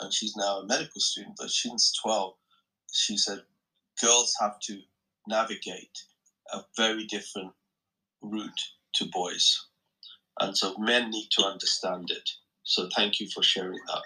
and 0.00 0.12
she's 0.12 0.34
now 0.36 0.58
a 0.58 0.66
medical 0.66 1.00
student, 1.00 1.36
but 1.38 1.50
since 1.50 1.92
twelve, 2.02 2.34
she 2.92 3.16
said 3.16 3.42
girls 4.02 4.34
have 4.40 4.58
to 4.60 4.80
navigate 5.28 5.96
a 6.52 6.62
very 6.76 7.04
different 7.06 7.52
route 8.22 8.60
to 8.94 9.04
boys 9.12 9.66
and 10.40 10.56
so 10.56 10.76
men 10.78 11.10
need 11.10 11.28
to 11.32 11.44
understand 11.44 12.10
it. 12.10 12.30
So 12.62 12.88
thank 12.96 13.20
you 13.20 13.28
for 13.28 13.42
sharing 13.42 13.78
that. 13.88 14.02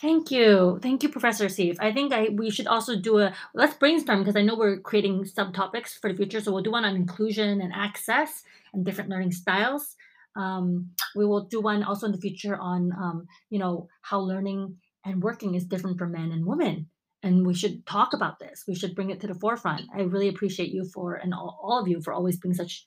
Thank 0.00 0.30
you. 0.30 0.78
Thank 0.82 1.02
you, 1.02 1.08
Professor 1.08 1.48
Steve. 1.48 1.78
I 1.80 1.92
think 1.92 2.12
I 2.12 2.28
we 2.28 2.50
should 2.50 2.66
also 2.66 2.94
do 2.96 3.20
a 3.20 3.32
let's 3.54 3.74
brainstorm 3.74 4.20
because 4.20 4.36
I 4.36 4.42
know 4.42 4.56
we're 4.56 4.80
creating 4.80 5.24
subtopics 5.24 5.98
for 5.98 6.10
the 6.10 6.16
future. 6.16 6.40
So 6.40 6.52
we'll 6.52 6.62
do 6.62 6.72
one 6.72 6.84
on 6.84 6.96
inclusion 6.96 7.60
and 7.60 7.72
access 7.72 8.42
and 8.72 8.84
different 8.84 9.08
learning 9.08 9.32
styles. 9.32 9.96
Um, 10.36 10.90
we 11.14 11.24
will 11.24 11.44
do 11.44 11.60
one 11.60 11.84
also 11.84 12.06
in 12.06 12.12
the 12.12 12.20
future 12.20 12.56
on 12.56 12.92
um, 12.92 13.26
you 13.48 13.58
know 13.58 13.88
how 14.02 14.18
learning 14.18 14.76
and 15.06 15.22
working 15.22 15.54
is 15.54 15.64
different 15.64 15.98
for 15.98 16.06
men 16.06 16.32
and 16.32 16.44
women. 16.44 16.88
And 17.22 17.46
we 17.46 17.54
should 17.54 17.86
talk 17.86 18.12
about 18.12 18.38
this. 18.38 18.64
We 18.68 18.74
should 18.74 18.94
bring 18.94 19.08
it 19.08 19.20
to 19.20 19.26
the 19.26 19.34
forefront. 19.34 19.82
I 19.96 20.02
really 20.02 20.28
appreciate 20.28 20.72
you 20.72 20.84
for 20.92 21.14
and 21.14 21.32
all, 21.32 21.58
all 21.62 21.80
of 21.80 21.88
you 21.88 22.02
for 22.02 22.12
always 22.12 22.38
being 22.38 22.52
such 22.52 22.86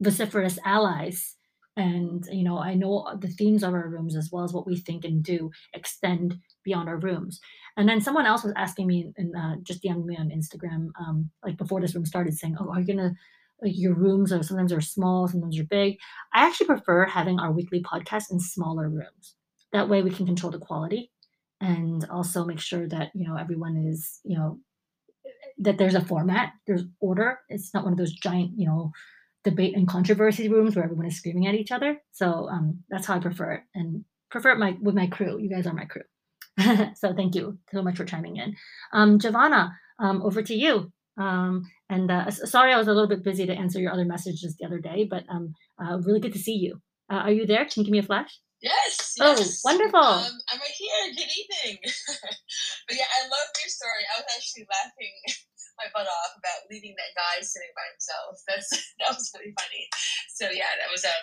vociferous 0.00 0.58
allies. 0.64 1.36
And 1.76 2.26
you 2.30 2.42
know 2.42 2.58
i 2.58 2.74
know 2.74 3.06
the 3.20 3.28
themes 3.28 3.62
of 3.62 3.72
our 3.72 3.88
rooms 3.88 4.16
as 4.16 4.28
well 4.30 4.42
as 4.44 4.52
what 4.52 4.66
we 4.66 4.76
think 4.76 5.04
and 5.04 5.22
do 5.22 5.50
extend 5.72 6.38
beyond 6.64 6.88
our 6.88 6.98
rooms. 6.98 7.40
And 7.76 7.88
then 7.88 8.00
someone 8.00 8.26
else 8.26 8.42
was 8.42 8.52
asking 8.56 8.88
me 8.88 9.12
and 9.16 9.34
uh, 9.36 9.54
just 9.62 9.82
DM'd 9.82 10.04
me 10.04 10.16
on 10.16 10.30
instagram 10.30 10.88
um, 11.00 11.30
like 11.44 11.56
before 11.56 11.80
this 11.80 11.94
room 11.94 12.04
started 12.04 12.36
saying 12.36 12.56
oh 12.58 12.70
are 12.70 12.80
you 12.80 12.86
gonna 12.86 13.14
like 13.62 13.72
your 13.76 13.94
rooms 13.94 14.32
are 14.32 14.42
sometimes 14.42 14.72
are 14.72 14.80
small 14.80 15.28
sometimes 15.28 15.58
are 15.58 15.64
big. 15.64 15.98
I 16.32 16.46
actually 16.46 16.66
prefer 16.66 17.04
having 17.06 17.38
our 17.38 17.52
weekly 17.52 17.82
podcast 17.82 18.30
in 18.30 18.40
smaller 18.40 18.88
rooms. 18.88 19.36
That 19.72 19.88
way 19.88 20.02
we 20.02 20.10
can 20.10 20.26
control 20.26 20.52
the 20.52 20.58
quality 20.58 21.10
and 21.60 22.04
also 22.10 22.44
make 22.44 22.60
sure 22.60 22.88
that 22.88 23.10
you 23.14 23.28
know 23.28 23.36
everyone 23.36 23.76
is 23.76 24.20
you 24.24 24.36
know 24.36 24.58
that 25.58 25.76
there's 25.78 25.94
a 25.94 26.04
format 26.04 26.52
there's 26.66 26.84
order. 27.00 27.40
It's 27.48 27.72
not 27.74 27.84
one 27.84 27.92
of 27.92 27.98
those 27.98 28.12
giant 28.12 28.52
you 28.56 28.66
know 28.66 28.92
debate 29.44 29.76
and 29.76 29.88
controversy 29.88 30.48
rooms 30.48 30.76
where 30.76 30.84
everyone 30.84 31.06
is 31.06 31.16
screaming 31.16 31.46
at 31.46 31.54
each 31.54 31.72
other. 31.72 32.00
So 32.12 32.48
um, 32.48 32.80
that's 32.88 33.06
how 33.06 33.16
I 33.16 33.20
prefer 33.20 33.52
it, 33.52 33.62
and 33.74 34.04
prefer 34.30 34.50
it 34.50 34.58
my 34.58 34.76
with 34.80 34.94
my 34.94 35.06
crew. 35.06 35.38
You 35.38 35.50
guys 35.50 35.66
are 35.66 35.74
my 35.74 35.86
crew. 35.86 36.02
so 36.94 37.14
thank 37.14 37.34
you 37.34 37.58
so 37.72 37.82
much 37.82 37.96
for 37.96 38.04
chiming 38.04 38.36
in, 38.36 38.56
um, 38.92 39.18
Giovanna. 39.18 39.72
Um, 39.98 40.22
over 40.22 40.42
to 40.42 40.54
you. 40.54 40.90
Um, 41.18 41.64
and 41.90 42.10
uh, 42.10 42.30
sorry, 42.30 42.72
I 42.72 42.78
was 42.78 42.88
a 42.88 42.92
little 42.92 43.08
bit 43.08 43.22
busy 43.22 43.44
to 43.44 43.52
answer 43.52 43.78
your 43.78 43.92
other 43.92 44.06
messages 44.06 44.56
the 44.56 44.64
other 44.64 44.78
day, 44.78 45.06
but 45.08 45.24
um, 45.28 45.54
uh, 45.78 45.98
really 45.98 46.20
good 46.20 46.32
to 46.32 46.38
see 46.38 46.54
you. 46.54 46.80
Uh, 47.12 47.16
are 47.16 47.32
you 47.32 47.46
there? 47.46 47.66
Can 47.66 47.82
you 47.82 47.84
give 47.84 47.92
me 47.92 47.98
a 47.98 48.02
flash? 48.02 48.38
Yes. 48.62 49.16
Oh, 49.20 49.36
yes. 49.36 49.62
wonderful. 49.64 50.00
Um, 50.00 50.38
I'm 50.48 50.58
right 50.58 50.76
here. 50.76 51.14
Good 51.16 51.32
evening. 51.32 51.78
but 52.88 52.96
yeah, 52.96 53.08
I 53.08 53.28
love 53.28 53.48
your 53.60 53.68
story. 53.68 54.04
I 54.14 54.20
was 54.20 54.26
actually 54.36 54.66
laughing 54.70 55.44
my 55.80 55.88
butt 55.96 56.06
off 56.06 56.36
about 56.36 56.68
leaving 56.68 56.92
that 57.00 57.16
guy 57.16 57.40
sitting 57.40 57.72
by 57.72 57.86
himself. 57.96 58.38
That's 58.48 58.68
that 59.00 59.16
was 59.16 59.32
really 59.32 59.56
funny. 59.56 59.88
So 60.36 60.52
yeah, 60.52 60.76
that 60.78 60.92
was 60.92 61.02
a 61.08 61.14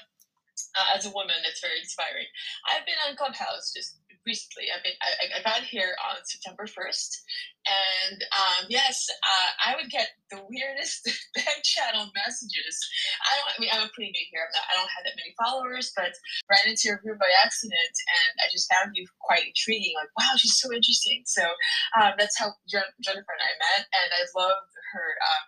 uh, 0.78 0.97
as 0.97 1.05
a 1.05 1.14
woman, 1.14 1.38
that's 1.45 1.62
very 1.62 1.80
inspiring. 1.80 2.26
I've 2.70 2.86
been 2.86 2.97
on 3.05 3.18
Clubhouse 3.18 3.74
just 3.74 3.97
recently. 4.28 4.67
I 4.67 4.84
mean, 4.84 4.93
I, 4.99 5.39
I 5.39 5.43
got 5.47 5.63
here 5.63 5.95
on 6.03 6.19
September 6.28 6.67
first, 6.67 7.23
and 7.63 8.19
um, 8.36 8.67
yes, 8.67 9.07
uh, 9.23 9.51
I 9.63 9.80
would 9.80 9.88
get 9.88 10.11
the 10.28 10.43
weirdest 10.51 11.07
back 11.39 11.63
channel 11.63 12.11
messages. 12.11 12.75
I 13.23 13.32
don't. 13.39 13.47
I 13.47 13.57
mean, 13.63 13.71
I'm 13.71 13.88
pretty 13.95 14.11
new 14.11 14.28
here. 14.28 14.43
Not, 14.51 14.67
I 14.67 14.75
don't 14.75 14.91
have 14.91 15.07
that 15.07 15.15
many 15.15 15.32
followers, 15.39 15.95
but 15.95 16.11
ran 16.51 16.67
into 16.67 16.91
your 16.91 16.99
group 16.99 17.23
by 17.23 17.32
accident, 17.39 17.95
and 18.11 18.34
I 18.43 18.51
just 18.51 18.67
found 18.67 18.91
you 18.93 19.07
quite 19.23 19.47
intriguing. 19.47 19.95
Like, 19.95 20.11
wow, 20.19 20.36
she's 20.36 20.59
so 20.59 20.67
interesting. 20.75 21.23
So 21.23 21.47
um, 21.95 22.19
that's 22.19 22.36
how 22.36 22.51
Jennifer 22.67 23.32
and 23.32 23.45
I 23.47 23.53
met, 23.55 23.88
and 23.88 24.09
I 24.11 24.21
loved 24.36 24.75
her. 24.93 25.07
Um, 25.23 25.47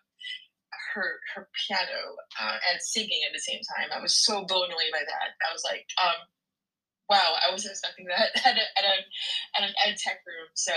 her 0.93 1.21
her 1.36 1.49
piano 1.53 2.17
uh, 2.41 2.57
and 2.71 2.82
singing 2.82 3.21
at 3.27 3.34
the 3.34 3.39
same 3.41 3.61
time. 3.77 3.93
I 3.93 4.01
was 4.01 4.17
so 4.17 4.45
blown 4.45 4.71
away 4.71 4.89
by 4.91 5.05
that. 5.05 5.38
I 5.38 5.53
was 5.53 5.63
like, 5.63 5.86
um, 6.01 6.25
wow, 7.10 7.36
I 7.41 7.51
wasn't 7.51 7.72
expecting 7.72 8.05
that 8.05 8.30
at, 8.45 8.55
a, 8.57 8.66
at, 8.78 8.86
a, 8.86 8.95
at 9.57 9.70
an 9.70 9.76
ed 9.86 9.97
tech 9.97 10.22
room. 10.26 10.47
So 10.53 10.74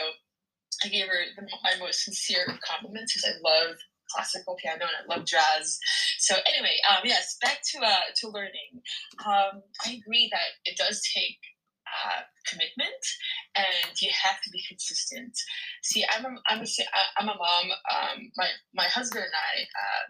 I 0.85 0.89
gave 0.89 1.07
her 1.07 1.21
the, 1.37 1.47
my 1.63 1.77
most 1.79 2.05
sincere 2.05 2.47
compliments 2.65 3.15
because 3.15 3.31
I 3.31 3.41
love 3.43 3.77
classical 4.11 4.57
piano 4.61 4.85
and 4.85 5.11
I 5.11 5.17
love 5.17 5.27
jazz. 5.27 5.79
So 6.19 6.35
anyway, 6.47 6.77
um, 6.91 7.03
yes, 7.05 7.37
back 7.41 7.61
to 7.73 7.85
uh, 7.85 8.13
to 8.17 8.29
learning. 8.29 8.83
Um, 9.25 9.63
I 9.87 10.01
agree 10.01 10.29
that 10.33 10.71
it 10.71 10.77
does 10.77 11.01
take 11.15 11.39
uh, 11.93 12.23
commitment 12.47 13.05
and 13.55 13.93
you 14.01 14.11
have 14.25 14.41
to 14.43 14.51
be 14.51 14.63
consistent. 14.69 15.37
See, 15.83 16.05
I'm 16.11 16.25
a, 16.25 16.29
I'm 16.49 16.61
a, 16.63 16.67
I'm 17.19 17.29
a 17.29 17.35
mom. 17.35 17.67
Um, 17.71 18.33
my, 18.37 18.49
my 18.75 18.85
husband 18.85 19.25
and 19.25 19.35
I, 19.35 19.63
uh, 19.63 20.05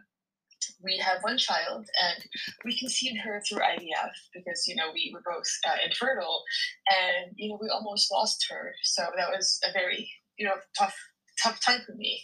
we 0.82 0.96
have 0.98 1.22
one 1.22 1.38
child 1.38 1.86
and 2.02 2.24
we 2.64 2.78
conceived 2.78 3.18
her 3.22 3.42
through 3.46 3.60
IVF 3.60 4.12
because, 4.34 4.66
you 4.66 4.74
know, 4.76 4.90
we 4.92 5.10
were 5.12 5.22
both 5.24 5.48
uh, 5.66 5.76
infertile 5.84 6.42
and, 6.88 7.32
you 7.36 7.50
know, 7.50 7.58
we 7.60 7.68
almost 7.68 8.10
lost 8.12 8.46
her. 8.50 8.72
So 8.82 9.02
that 9.16 9.28
was 9.30 9.60
a 9.68 9.72
very, 9.72 10.10
you 10.36 10.46
know, 10.46 10.54
tough 10.78 10.96
tough 11.42 11.60
time 11.64 11.80
for 11.84 11.94
me. 11.94 12.22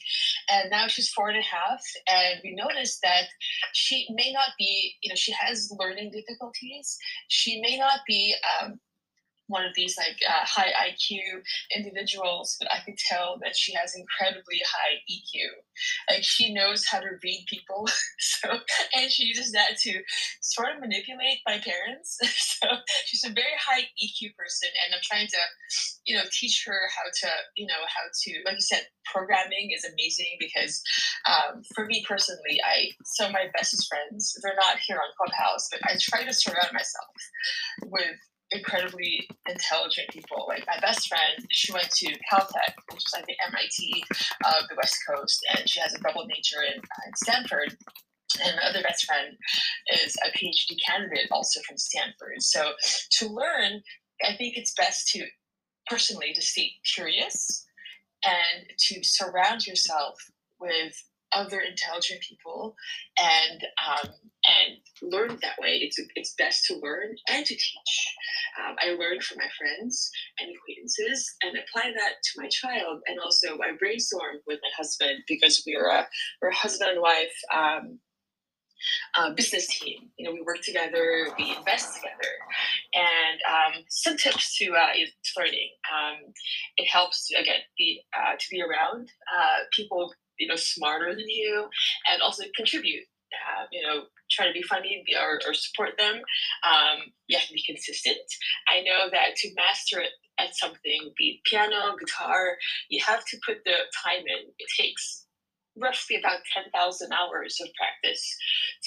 And 0.50 0.70
now 0.70 0.86
she's 0.86 1.10
four 1.10 1.28
and 1.28 1.38
a 1.38 1.42
half, 1.42 1.82
and 2.10 2.40
we 2.44 2.54
noticed 2.54 3.00
that 3.02 3.24
she 3.72 4.06
may 4.10 4.32
not 4.32 4.50
be, 4.58 4.94
you 5.02 5.08
know, 5.08 5.16
she 5.16 5.32
has 5.32 5.72
learning 5.78 6.12
difficulties. 6.12 6.96
She 7.28 7.60
may 7.60 7.78
not 7.78 8.00
be 8.06 8.34
um, 8.60 8.78
one 9.48 9.64
of 9.64 9.72
these 9.74 9.96
like 9.96 10.16
uh, 10.26 10.44
high 10.44 10.72
IQ 10.88 11.18
individuals, 11.74 12.56
but 12.60 12.68
I 12.72 12.80
could 12.84 12.96
tell 12.96 13.38
that 13.42 13.56
she 13.56 13.74
has 13.74 13.94
incredibly 13.96 14.60
high 14.64 15.00
EQ. 15.10 15.48
Like 16.08 16.24
she 16.24 16.52
knows 16.54 16.86
how 16.86 17.00
to 17.00 17.18
read 17.22 17.44
people, 17.48 17.88
so 18.18 18.50
and 18.94 19.10
she 19.10 19.24
uses 19.24 19.52
that 19.52 19.76
to 19.82 20.00
sort 20.40 20.74
of 20.74 20.80
manipulate 20.80 21.40
my 21.46 21.58
parents. 21.58 22.18
so 22.22 22.68
she's 23.06 23.24
a 23.24 23.32
very 23.32 23.56
high 23.58 23.82
EQ 23.82 24.36
person, 24.36 24.68
and 24.84 24.94
I'm 24.94 25.00
trying 25.02 25.26
to, 25.26 25.42
you 26.06 26.16
know, 26.16 26.24
teach 26.32 26.64
her 26.66 26.80
how 26.94 27.28
to, 27.28 27.34
you 27.56 27.66
know, 27.66 27.82
how 27.88 28.04
to, 28.06 28.32
like 28.44 28.54
you 28.54 28.60
said, 28.60 28.86
programming 29.04 29.70
is 29.74 29.84
amazing 29.84 30.36
because 30.38 30.82
um, 31.26 31.62
for 31.74 31.86
me 31.86 32.04
personally, 32.06 32.60
I 32.64 32.90
of 33.28 33.32
my 33.32 33.46
bestest 33.54 33.88
friends 33.88 34.34
they're 34.42 34.54
not 34.54 34.78
here 34.86 34.96
on 34.96 35.10
Clubhouse, 35.16 35.68
but 35.70 35.80
I 35.84 35.96
try 36.00 36.24
to 36.24 36.34
surround 36.34 36.72
myself 36.72 37.14
with 37.84 38.16
incredibly 38.50 39.28
intelligent 39.48 40.08
people. 40.10 40.46
Like 40.48 40.66
my 40.66 40.78
best 40.80 41.08
friend, 41.08 41.46
she 41.50 41.72
went 41.72 41.90
to 41.90 42.06
Caltech, 42.30 42.74
which 42.90 43.04
is 43.06 43.12
like 43.12 43.26
the 43.26 43.36
MIT 43.48 44.04
of 44.44 44.68
the 44.68 44.76
West 44.76 44.96
Coast, 45.08 45.44
and 45.54 45.68
she 45.68 45.80
has 45.80 45.94
a 45.94 45.98
double 45.98 46.26
major 46.26 46.62
in, 46.62 46.78
uh, 46.78 47.06
in 47.06 47.16
Stanford. 47.16 47.76
And 48.44 48.56
my 48.56 48.68
other 48.68 48.82
best 48.82 49.06
friend 49.06 49.36
is 49.94 50.14
a 50.24 50.36
PhD 50.36 50.76
candidate 50.86 51.28
also 51.30 51.60
from 51.66 51.78
Stanford. 51.78 52.40
So 52.40 52.72
to 53.18 53.26
learn, 53.28 53.82
I 54.22 54.36
think 54.36 54.56
it's 54.56 54.74
best 54.74 55.08
to 55.08 55.24
personally 55.86 56.34
to 56.34 56.42
stay 56.42 56.72
curious 56.94 57.66
and 58.24 58.66
to 58.78 59.02
surround 59.02 59.66
yourself 59.66 60.18
with 60.60 60.92
other 61.32 61.60
intelligent 61.60 62.20
people 62.22 62.74
and 63.18 63.62
um, 63.86 64.10
and 64.46 65.12
learn 65.12 65.38
that 65.42 65.58
way. 65.60 65.78
It's 65.80 65.98
it's 66.14 66.34
best 66.38 66.64
to 66.66 66.76
learn 66.76 67.16
and 67.28 67.44
to 67.44 67.54
teach. 67.54 68.14
Um, 68.60 68.76
I 68.80 68.90
learn 68.90 69.20
from 69.20 69.38
my 69.38 69.48
friends 69.58 70.10
and 70.40 70.50
acquaintances 70.54 71.34
and 71.42 71.56
apply 71.58 71.92
that 71.92 72.14
to 72.22 72.40
my 72.40 72.48
child. 72.48 73.00
And 73.06 73.18
also, 73.18 73.58
I 73.58 73.76
brainstorm 73.78 74.36
with 74.46 74.60
my 74.62 74.70
husband 74.76 75.20
because 75.26 75.62
we 75.66 75.76
are 75.76 75.88
a 75.88 76.08
we're 76.40 76.48
a 76.50 76.54
husband 76.54 76.90
and 76.90 77.00
wife. 77.00 77.36
Um, 77.54 77.98
uh, 79.16 79.34
business 79.34 79.66
team. 79.66 80.10
You 80.16 80.26
know, 80.26 80.32
we 80.32 80.42
work 80.42 80.60
together, 80.62 81.28
we 81.36 81.54
invest 81.56 81.96
together, 81.96 82.30
and 82.94 83.40
um, 83.48 83.84
some 83.88 84.16
tips 84.16 84.56
to 84.58 84.66
uh, 84.72 84.92
learning. 85.36 85.70
Um, 85.92 86.32
it 86.76 86.88
helps 86.88 87.30
again 87.32 87.60
be 87.76 88.02
uh, 88.16 88.36
to 88.38 88.46
be 88.50 88.62
around 88.62 89.10
uh, 89.36 89.64
people 89.72 90.12
you 90.38 90.46
know 90.46 90.56
smarter 90.56 91.14
than 91.14 91.28
you 91.28 91.68
and 92.10 92.22
also 92.22 92.44
contribute 92.56 93.04
uh, 93.32 93.64
you 93.72 93.82
know 93.82 94.04
try 94.30 94.46
to 94.46 94.52
be 94.52 94.62
funny 94.62 95.02
or, 95.20 95.40
or 95.46 95.54
support 95.54 95.90
them 95.98 96.16
um, 96.64 96.98
you 97.26 97.36
have 97.38 97.46
to 97.46 97.54
be 97.54 97.64
consistent 97.66 98.18
i 98.68 98.80
know 98.82 99.08
that 99.10 99.36
to 99.36 99.48
master 99.54 100.00
it 100.00 100.12
at 100.38 100.54
something 100.54 101.12
be 101.16 101.40
it 101.40 101.50
piano 101.50 101.96
guitar 101.98 102.56
you 102.88 103.02
have 103.04 103.24
to 103.24 103.36
put 103.46 103.58
the 103.64 103.74
time 104.04 104.22
in 104.26 104.50
it 104.58 104.68
takes 104.80 105.26
roughly 105.80 106.16
about 106.16 106.42
10,000 106.54 106.74
hours 107.12 107.58
of 107.62 107.68
practice 107.74 108.22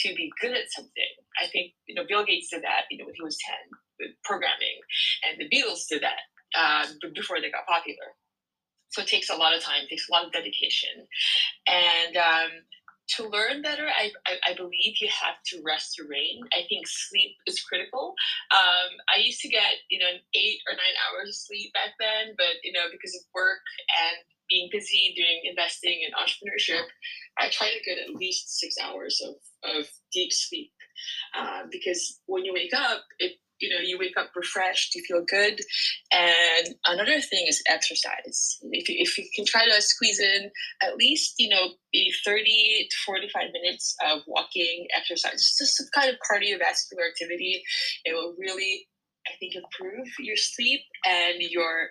to 0.04 0.14
be 0.16 0.32
good 0.42 0.52
at 0.52 0.72
something. 0.72 1.12
I 1.42 1.48
think, 1.48 1.74
you 1.88 1.96
know, 1.96 2.04
Bill 2.08 2.26
Gates 2.26 2.50
did 2.52 2.64
that, 2.64 2.86
you 2.92 2.98
know, 2.98 3.06
when 3.06 3.16
he 3.16 3.24
was 3.24 3.38
10 3.48 3.56
with 4.00 4.12
programming, 4.24 4.80
and 5.24 5.40
the 5.40 5.48
Beatles 5.48 5.88
did 5.88 6.04
that 6.04 6.28
um, 6.58 7.00
before 7.16 7.40
they 7.40 7.52
got 7.52 7.68
popular. 7.68 8.16
So 8.92 9.02
it 9.02 9.08
takes 9.08 9.30
a 9.30 9.36
lot 9.36 9.56
of 9.56 9.62
time, 9.62 9.88
takes 9.90 10.10
a 10.10 10.12
lot 10.12 10.26
of 10.26 10.32
dedication. 10.32 11.08
And 11.68 12.18
um, 12.18 12.52
to 13.16 13.28
learn 13.28 13.62
better, 13.62 13.88
I, 13.88 14.12
I, 14.26 14.52
I, 14.52 14.54
believe 14.56 14.96
you 15.00 15.10
have 15.10 15.36
to 15.48 15.62
rest 15.66 15.98
your 15.98 16.08
brain. 16.08 16.42
I 16.54 16.64
think 16.70 16.88
sleep 16.88 17.36
is 17.46 17.62
critical. 17.62 18.16
Um, 18.52 18.90
I 19.14 19.20
used 19.20 19.42
to 19.42 19.50
get, 19.50 19.84
you 19.90 20.00
know, 20.00 20.12
eight 20.34 20.60
or 20.68 20.74
nine 20.74 20.96
hours 21.08 21.30
of 21.30 21.36
sleep 21.36 21.74
back 21.74 21.92
then, 22.00 22.36
but, 22.38 22.64
you 22.64 22.72
know, 22.72 22.88
because 22.92 23.16
of 23.16 23.22
work 23.36 23.60
and 24.08 24.18
being 24.50 24.70
busy 24.72 25.14
doing 25.16 25.42
investing 25.50 26.04
and 26.06 26.14
entrepreneurship, 26.16 26.84
I 27.38 27.50
try 27.50 27.72
to 27.72 27.84
get 27.84 27.98
at 27.98 28.16
least 28.16 28.60
six 28.60 28.76
hours 28.82 29.22
of, 29.26 29.36
of 29.76 29.88
deep 30.14 30.32
sleep. 30.32 30.72
Uh, 31.36 31.64
because 31.72 32.20
when 32.28 32.46
you 32.46 32.54
wake 32.54 32.74
up, 32.74 33.04
it 33.20 33.34
you 33.62 33.70
know 33.70 33.80
you 33.82 33.98
wake 33.98 34.18
up 34.18 34.32
refreshed 34.36 34.96
you 34.96 35.04
feel 35.08 35.24
good. 35.28 35.62
And 36.12 36.76
another 36.86 37.22
thing 37.22 37.46
is 37.48 37.62
exercise. 37.70 38.60
If 38.72 38.90
you, 38.90 38.96
if 39.00 39.18
you 39.18 39.26
can 39.36 39.46
try 39.46 39.66
to 39.66 39.82
squeeze 39.82 40.20
in 40.20 40.52
at 40.82 40.98
least 40.98 41.36
you 41.38 41.50
know 41.50 41.70
maybe 41.94 42.12
30 42.26 42.88
to 42.90 42.98
45 43.06 43.44
minutes 43.54 43.96
of 44.10 44.22
walking 44.28 44.88
exercise 44.98 45.56
just 45.58 45.78
some 45.78 45.88
kind 45.94 46.10
of 46.10 46.16
cardiovascular 46.16 47.08
activity 47.08 47.64
it 48.06 48.14
will 48.14 48.36
really 48.38 48.88
i 49.28 49.32
think 49.40 49.54
improve 49.56 50.08
your 50.20 50.38
sleep 50.38 50.82
and 51.06 51.42
your 51.42 51.90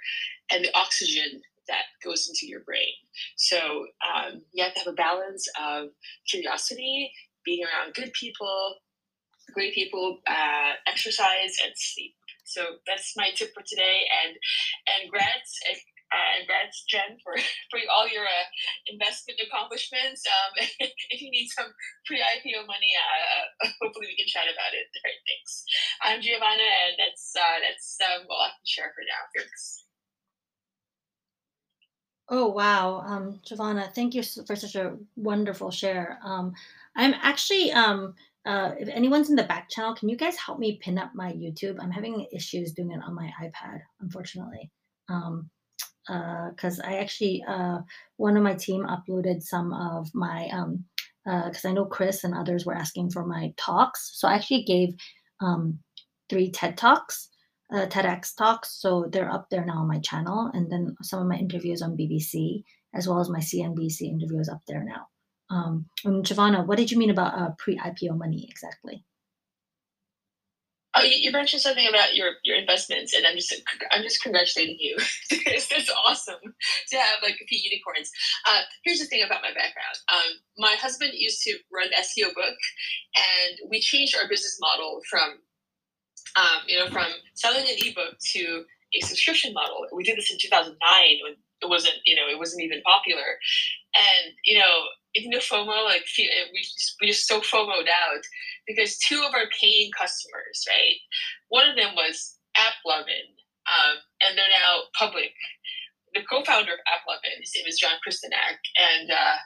and 0.52 0.64
the 0.64 0.74
oxygen 0.74 1.40
that 1.70 1.84
goes 2.04 2.28
into 2.28 2.50
your 2.50 2.60
brain. 2.60 2.92
So 3.36 3.56
um, 3.56 4.42
you 4.52 4.62
have 4.64 4.74
to 4.74 4.80
have 4.80 4.88
a 4.88 4.96
balance 4.96 5.46
of 5.60 5.88
curiosity 6.28 7.12
being 7.44 7.64
around 7.64 7.94
good 7.94 8.12
people 8.12 8.74
great 9.52 9.74
people, 9.74 10.18
uh, 10.26 10.72
exercise 10.86 11.56
and 11.64 11.72
sleep. 11.74 12.14
So 12.44 12.82
that's 12.86 13.14
my 13.16 13.30
tip 13.36 13.54
for 13.54 13.62
today. 13.62 14.06
And 14.24 14.34
and 14.90 15.12
grats 15.12 15.54
and 15.70 15.78
uh, 16.10 16.42
grats 16.50 16.82
Jen 16.90 17.18
for 17.22 17.34
for 17.70 17.78
all 17.94 18.08
your 18.10 18.26
uh, 18.26 18.46
investment 18.90 19.38
accomplishments. 19.38 20.26
Um, 20.26 20.66
if 21.10 21.22
you 21.22 21.30
need 21.30 21.48
some 21.54 21.70
pre 22.06 22.18
IPO 22.18 22.66
money, 22.66 22.92
uh, 22.98 23.70
hopefully 23.82 24.10
we 24.10 24.18
can 24.18 24.26
chat 24.26 24.50
about 24.50 24.74
it. 24.74 24.86
All 24.90 25.04
right, 25.06 25.22
thanks. 25.26 25.64
I'm 26.02 26.20
Giovanna, 26.20 26.66
and 26.86 26.94
that's 26.98 27.34
uh, 27.38 27.58
that's 27.62 27.98
um, 28.02 28.26
all 28.28 28.42
I 28.42 28.50
can 28.50 28.66
share 28.66 28.92
for 28.94 29.04
now. 29.06 29.22
Thanks. 29.36 29.86
Oh 32.32 32.46
wow, 32.46 33.02
um, 33.06 33.40
Giovanna, 33.42 33.90
thank 33.92 34.14
you 34.14 34.22
for 34.22 34.54
such 34.54 34.76
a 34.76 34.96
wonderful 35.16 35.72
share. 35.72 36.20
Um, 36.22 36.54
I'm 36.94 37.14
actually 37.14 37.72
um, 37.72 38.14
uh, 38.46 38.72
if 38.78 38.88
anyone's 38.88 39.30
in 39.30 39.36
the 39.36 39.44
back 39.44 39.68
channel, 39.70 39.94
can 39.94 40.08
you 40.08 40.16
guys 40.16 40.36
help 40.36 40.58
me 40.58 40.78
pin 40.82 40.98
up 40.98 41.12
my 41.14 41.32
YouTube? 41.32 41.76
I'm 41.80 41.90
having 41.90 42.26
issues 42.32 42.72
doing 42.72 42.92
it 42.92 43.00
on 43.04 43.14
my 43.14 43.30
iPad, 43.42 43.80
unfortunately. 44.00 44.70
Um, 45.08 45.50
because 46.06 46.80
uh, 46.80 46.86
I 46.86 46.96
actually, 46.96 47.44
uh, 47.46 47.78
one 48.16 48.36
of 48.36 48.42
my 48.42 48.54
team 48.54 48.84
uploaded 48.86 49.42
some 49.42 49.72
of 49.72 50.08
my, 50.14 50.48
um, 50.52 50.84
because 51.24 51.64
uh, 51.64 51.68
I 51.68 51.72
know 51.72 51.84
Chris 51.84 52.24
and 52.24 52.34
others 52.34 52.66
were 52.66 52.74
asking 52.74 53.10
for 53.10 53.24
my 53.24 53.52
talks. 53.56 54.10
So 54.14 54.26
I 54.26 54.34
actually 54.34 54.64
gave 54.64 54.94
um, 55.40 55.78
three 56.28 56.50
TED 56.50 56.76
Talks 56.76 57.30
uh, 57.72 57.86
TEDx 57.86 58.34
talks, 58.36 58.80
so 58.80 59.06
they're 59.12 59.30
up 59.30 59.48
there 59.50 59.64
now 59.64 59.78
on 59.78 59.88
my 59.88 60.00
channel, 60.00 60.50
and 60.54 60.70
then 60.70 60.96
some 61.02 61.20
of 61.20 61.28
my 61.28 61.36
interviews 61.36 61.82
on 61.82 61.96
BBC 61.96 62.64
as 62.94 63.06
well 63.06 63.20
as 63.20 63.30
my 63.30 63.38
CNBC 63.38 64.02
interviews 64.02 64.48
up 64.48 64.60
there 64.66 64.82
now. 64.82 65.06
Um, 65.50 65.86
and 66.04 66.24
Giovanna, 66.24 66.62
what 66.62 66.78
did 66.78 66.90
you 66.90 66.98
mean 66.98 67.10
about 67.10 67.34
uh, 67.34 67.50
pre-IPO 67.58 68.16
money 68.16 68.46
exactly? 68.48 69.04
Oh, 70.96 71.02
you, 71.04 71.30
mentioned 71.30 71.62
something 71.62 71.86
about 71.86 72.16
your, 72.16 72.32
your 72.42 72.56
investments, 72.56 73.14
and 73.14 73.24
I'm 73.24 73.36
just 73.36 73.54
I'm 73.92 74.02
just 74.02 74.22
congratulating 74.22 74.76
you. 74.80 74.96
it's, 75.30 75.70
it's 75.70 75.92
awesome 76.04 76.40
to 76.42 76.96
have 76.96 77.22
like 77.22 77.38
a 77.40 77.46
few 77.46 77.60
unicorns. 77.62 78.10
Uh, 78.48 78.62
here's 78.84 78.98
the 78.98 79.06
thing 79.06 79.22
about 79.24 79.40
my 79.42 79.54
background. 79.54 79.96
Um, 80.12 80.32
my 80.58 80.74
husband 80.80 81.12
used 81.14 81.42
to 81.42 81.56
run 81.72 81.88
SEO 81.94 82.34
book, 82.34 82.58
and 83.14 83.70
we 83.70 83.80
changed 83.80 84.16
our 84.16 84.28
business 84.28 84.58
model 84.60 85.00
from 85.08 85.38
um, 86.34 86.60
you 86.66 86.76
know 86.76 86.90
from 86.90 87.06
selling 87.34 87.68
an 87.68 87.76
ebook 87.86 88.18
to 88.32 88.64
a 88.92 89.00
subscription 89.06 89.52
model. 89.52 89.86
We 89.94 90.02
did 90.02 90.18
this 90.18 90.32
in 90.32 90.38
2009 90.40 90.74
when 91.22 91.36
it 91.62 91.68
wasn't 91.68 91.94
you 92.04 92.16
know 92.16 92.26
it 92.28 92.38
wasn't 92.38 92.64
even 92.64 92.82
popular, 92.82 93.38
and 93.94 94.34
you 94.44 94.58
know 94.58 94.86
you 95.14 95.28
know 95.28 95.38
FOMO 95.38 95.84
like 95.84 96.04
we 96.16 96.60
just, 96.62 96.94
we 97.00 97.06
just 97.08 97.26
so 97.26 97.40
FOMOed 97.40 97.88
out 97.88 98.22
because 98.66 98.98
two 98.98 99.22
of 99.26 99.34
our 99.34 99.48
paying 99.60 99.90
customers 99.98 100.64
right 100.68 100.96
one 101.48 101.68
of 101.68 101.76
them 101.76 101.94
was 101.94 102.36
AppLovin 102.56 103.40
um, 103.70 104.02
and 104.24 104.36
they're 104.36 104.50
now 104.50 104.90
public. 104.98 105.32
The 106.14 106.26
co-founder 106.26 106.74
of 106.74 106.82
AppLovin, 106.90 107.38
his 107.38 107.52
name 107.54 107.66
is 107.70 107.78
John 107.78 108.02
Krystynak, 108.02 108.58
and 108.74 109.10
uh, 109.10 109.38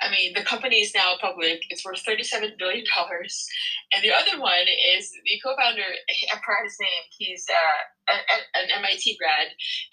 I 0.00 0.10
mean, 0.10 0.32
the 0.34 0.46
company 0.46 0.78
is 0.78 0.94
now 0.94 1.14
public. 1.20 1.62
It's 1.70 1.84
worth 1.84 2.04
$37 2.04 2.58
billion. 2.58 2.84
And 2.86 4.00
the 4.02 4.14
other 4.14 4.40
one 4.40 4.66
is 4.94 5.10
the 5.10 5.40
co 5.42 5.56
founder, 5.58 5.82
I 5.82 6.38
forgot 6.38 6.62
his 6.64 6.78
name. 6.80 7.04
He's 7.10 7.46
uh, 7.50 8.14
an 8.54 8.70
MIT 8.78 9.18
grad, 9.18 9.48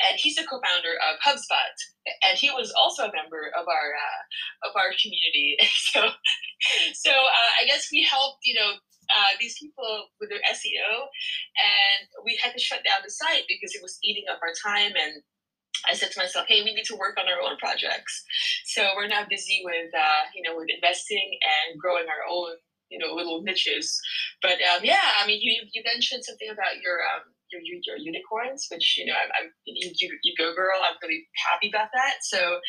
and 0.05 0.19
he's 0.19 0.35
the 0.35 0.45
co 0.45 0.61
founder 0.61 0.93
of 1.01 1.17
HubSpot. 1.25 1.73
And 2.29 2.37
he 2.37 2.51
was 2.51 2.71
also 2.77 3.03
a 3.03 3.15
member 3.15 3.49
of 3.57 3.65
our 3.67 3.87
uh, 3.97 4.69
of 4.69 4.71
our 4.77 4.93
community. 5.01 5.57
so, 5.89 6.05
so 6.93 7.11
uh, 7.11 7.51
I 7.61 7.65
guess 7.65 7.89
we 7.91 8.03
helped, 8.03 8.45
you 8.45 8.53
know, 8.53 8.77
uh, 9.09 9.33
these 9.39 9.57
people 9.57 10.09
with 10.19 10.29
their 10.29 10.41
SEO, 10.53 11.09
and 11.57 12.05
we 12.23 12.37
had 12.41 12.53
to 12.53 12.61
shut 12.61 12.85
down 12.85 13.01
the 13.03 13.09
site 13.09 13.45
because 13.49 13.73
it 13.73 13.81
was 13.81 13.97
eating 14.03 14.25
up 14.29 14.39
our 14.41 14.53
time 14.61 14.93
and 14.93 15.21
I 15.89 15.93
said 15.93 16.11
to 16.11 16.19
myself, 16.19 16.45
hey, 16.47 16.63
we 16.63 16.73
need 16.73 16.85
to 16.85 16.95
work 16.95 17.17
on 17.19 17.27
our 17.27 17.41
own 17.41 17.57
projects. 17.57 18.23
So 18.65 18.87
we're 18.95 19.07
now 19.07 19.25
busy 19.29 19.61
with, 19.63 19.93
uh, 19.93 20.23
you 20.35 20.41
know, 20.43 20.55
with 20.57 20.67
investing 20.69 21.39
and 21.41 21.79
growing 21.79 22.05
our 22.07 22.23
own, 22.29 22.57
you 22.89 22.99
know, 22.99 23.13
little 23.13 23.41
niches. 23.41 23.99
But 24.41 24.57
um, 24.73 24.83
yeah, 24.83 25.15
I 25.21 25.27
mean, 25.27 25.39
you, 25.41 25.63
you 25.73 25.83
mentioned 25.83 26.25
something 26.25 26.49
about 26.49 26.81
your, 26.81 26.99
um, 27.13 27.31
your, 27.51 27.61
your 27.85 27.97
unicorns, 27.97 28.67
which, 28.71 28.97
you 28.97 29.05
know, 29.05 29.13
I'm, 29.13 29.29
I'm 29.39 29.51
you, 29.65 29.91
you 30.23 30.33
go 30.37 30.53
girl. 30.53 30.81
I'm 30.83 30.97
really 31.01 31.27
happy 31.49 31.69
about 31.69 31.89
that. 31.93 32.21
So, 32.21 32.59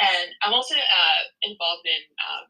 and 0.00 0.28
I'm 0.42 0.52
also 0.52 0.74
uh, 0.74 1.22
involved 1.42 1.86
in, 1.86 2.02
um, 2.28 2.46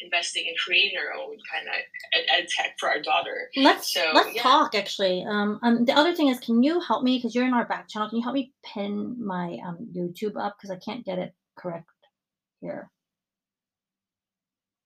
investing 0.00 0.44
and 0.48 0.56
creating 0.58 0.98
our 0.98 1.14
own 1.20 1.36
kind 1.52 1.68
of 1.68 1.74
ed, 2.14 2.24
ed, 2.38 2.48
tech 2.48 2.76
for 2.78 2.88
our 2.88 3.00
daughter. 3.00 3.50
Let's 3.56 3.92
so, 3.92 4.10
let's 4.14 4.34
yeah. 4.34 4.42
talk 4.42 4.74
actually. 4.74 5.24
Um, 5.28 5.58
um, 5.62 5.84
the 5.84 5.92
other 5.92 6.14
thing 6.14 6.28
is, 6.28 6.40
can 6.40 6.62
you 6.62 6.80
help 6.80 7.02
me 7.02 7.18
because 7.18 7.34
you're 7.34 7.46
in 7.46 7.54
our 7.54 7.66
back 7.66 7.88
channel? 7.88 8.08
Can 8.08 8.18
you 8.18 8.22
help 8.22 8.34
me 8.34 8.52
pin 8.64 9.16
my 9.24 9.58
um 9.66 9.78
YouTube 9.94 10.36
up 10.36 10.56
because 10.58 10.70
I 10.70 10.78
can't 10.78 11.04
get 11.04 11.18
it 11.18 11.34
correct 11.56 11.86
here. 12.64 12.90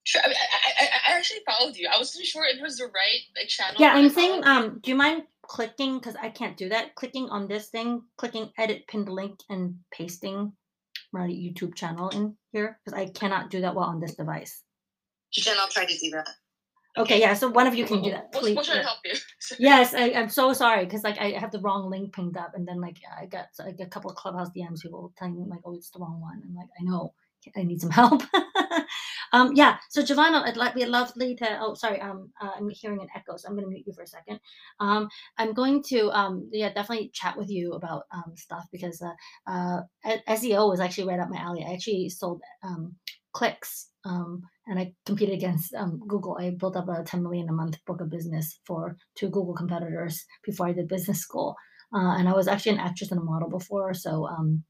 Sure. 0.04 0.22
I, 0.24 0.28
mean, 0.28 0.36
I, 0.36 0.84
I, 0.84 1.12
I 1.12 1.18
actually 1.18 1.40
followed 1.46 1.76
you. 1.76 1.88
I 1.94 1.98
wasn't 1.98 2.24
sure 2.24 2.44
it 2.44 2.62
was 2.62 2.78
the 2.78 2.86
right 2.86 3.20
like 3.36 3.48
channel. 3.48 3.76
Yeah, 3.78 3.92
I'm 3.92 4.08
saying. 4.08 4.44
Um, 4.44 4.80
do 4.82 4.90
you 4.90 4.96
mind 4.96 5.24
clicking 5.42 5.98
because 5.98 6.16
I 6.16 6.30
can't 6.30 6.56
do 6.56 6.68
that? 6.70 6.94
Clicking 6.94 7.28
on 7.28 7.46
this 7.46 7.68
thing, 7.68 8.02
clicking 8.16 8.50
edit 8.58 8.86
pinned 8.88 9.08
link, 9.08 9.40
and 9.50 9.76
pasting 9.92 10.52
my 11.12 11.26
YouTube 11.26 11.74
channel 11.74 12.08
in 12.10 12.36
here 12.52 12.78
because 12.84 12.98
I 12.98 13.10
cannot 13.10 13.50
do 13.50 13.60
that 13.60 13.74
while 13.74 13.88
on 13.88 14.00
this 14.00 14.14
device. 14.14 14.62
Jen, 15.32 15.56
I'll 15.58 15.68
try 15.68 15.84
to 15.84 15.98
do 15.98 16.10
that. 16.10 16.28
Okay, 16.96 17.20
yeah. 17.20 17.34
So 17.34 17.48
one 17.48 17.66
of 17.66 17.74
you 17.74 17.84
can 17.84 18.02
do 18.02 18.10
that. 18.10 18.32
Please. 18.32 18.56
We'll, 18.56 18.64
we'll 18.66 18.82
help 18.82 18.98
you. 19.04 19.14
yes, 19.58 19.94
I, 19.94 20.08
am 20.08 20.28
so 20.28 20.52
sorry 20.52 20.84
because 20.84 21.04
like 21.04 21.18
I 21.18 21.30
have 21.30 21.52
the 21.52 21.60
wrong 21.60 21.88
link 21.90 22.12
pinned 22.12 22.36
up, 22.36 22.52
and 22.54 22.66
then 22.66 22.80
like 22.80 22.96
I 23.16 23.26
got 23.26 23.46
like 23.58 23.78
a 23.80 23.86
couple 23.86 24.10
of 24.10 24.16
clubhouse 24.16 24.48
DMs 24.56 24.82
people 24.82 25.12
telling 25.16 25.36
me 25.36 25.44
like, 25.48 25.60
oh, 25.64 25.74
it's 25.74 25.90
the 25.90 26.00
wrong 26.00 26.20
one. 26.20 26.42
I'm 26.44 26.54
like, 26.56 26.68
I 26.80 26.82
know, 26.82 27.14
I 27.56 27.62
need 27.62 27.80
some 27.80 27.90
help. 28.02 28.22
um, 29.32 29.52
yeah. 29.54 29.76
So 29.90 30.02
Giovanna, 30.02 30.42
I'd 30.44 30.56
like 30.56 30.74
be 30.74 30.84
lovely 30.86 31.36
to. 31.36 31.58
Oh, 31.60 31.74
sorry. 31.74 32.00
Um, 32.00 32.30
uh, 32.40 32.50
I'm 32.56 32.68
hearing 32.70 33.00
an 33.00 33.08
echo, 33.14 33.36
so 33.36 33.48
I'm 33.48 33.54
going 33.54 33.64
to 33.64 33.70
mute 33.70 33.86
you 33.86 33.92
for 33.92 34.02
a 34.02 34.06
second. 34.06 34.40
Um, 34.80 35.08
I'm 35.36 35.52
going 35.52 35.84
to 35.84 36.10
um, 36.10 36.48
yeah, 36.52 36.72
definitely 36.72 37.10
chat 37.14 37.36
with 37.38 37.48
you 37.48 37.74
about 37.74 38.04
um 38.12 38.32
stuff 38.34 38.64
because 38.72 39.00
uh, 39.02 39.12
uh, 39.46 39.82
SEO 40.28 40.68
was 40.68 40.80
actually 40.80 41.06
right 41.06 41.20
up 41.20 41.30
my 41.30 41.38
alley. 41.38 41.64
I 41.64 41.74
actually 41.74 42.08
sold 42.08 42.40
um 42.64 42.96
clicks 43.32 43.90
um 44.08 44.42
and 44.68 44.78
I 44.78 44.92
competed 45.06 45.34
against 45.34 45.74
um, 45.74 46.00
Google. 46.06 46.36
I 46.38 46.50
built 46.50 46.76
up 46.76 46.88
a 46.88 47.02
10 47.02 47.22
million 47.22 47.48
a 47.48 47.52
month 47.52 47.78
book 47.86 48.00
of 48.00 48.10
business 48.10 48.60
for 48.66 48.96
two 49.16 49.30
Google 49.30 49.54
competitors 49.54 50.24
before 50.44 50.66
I 50.66 50.72
did 50.72 50.88
business 50.88 51.20
school. 51.20 51.56
Uh, 51.94 52.16
and 52.18 52.28
I 52.28 52.34
was 52.34 52.48
actually 52.48 52.72
an 52.72 52.80
actress 52.80 53.10
and 53.10 53.18
a 53.18 53.24
model 53.24 53.48
before. 53.48 53.94
So 53.94 54.26
um, 54.26 54.62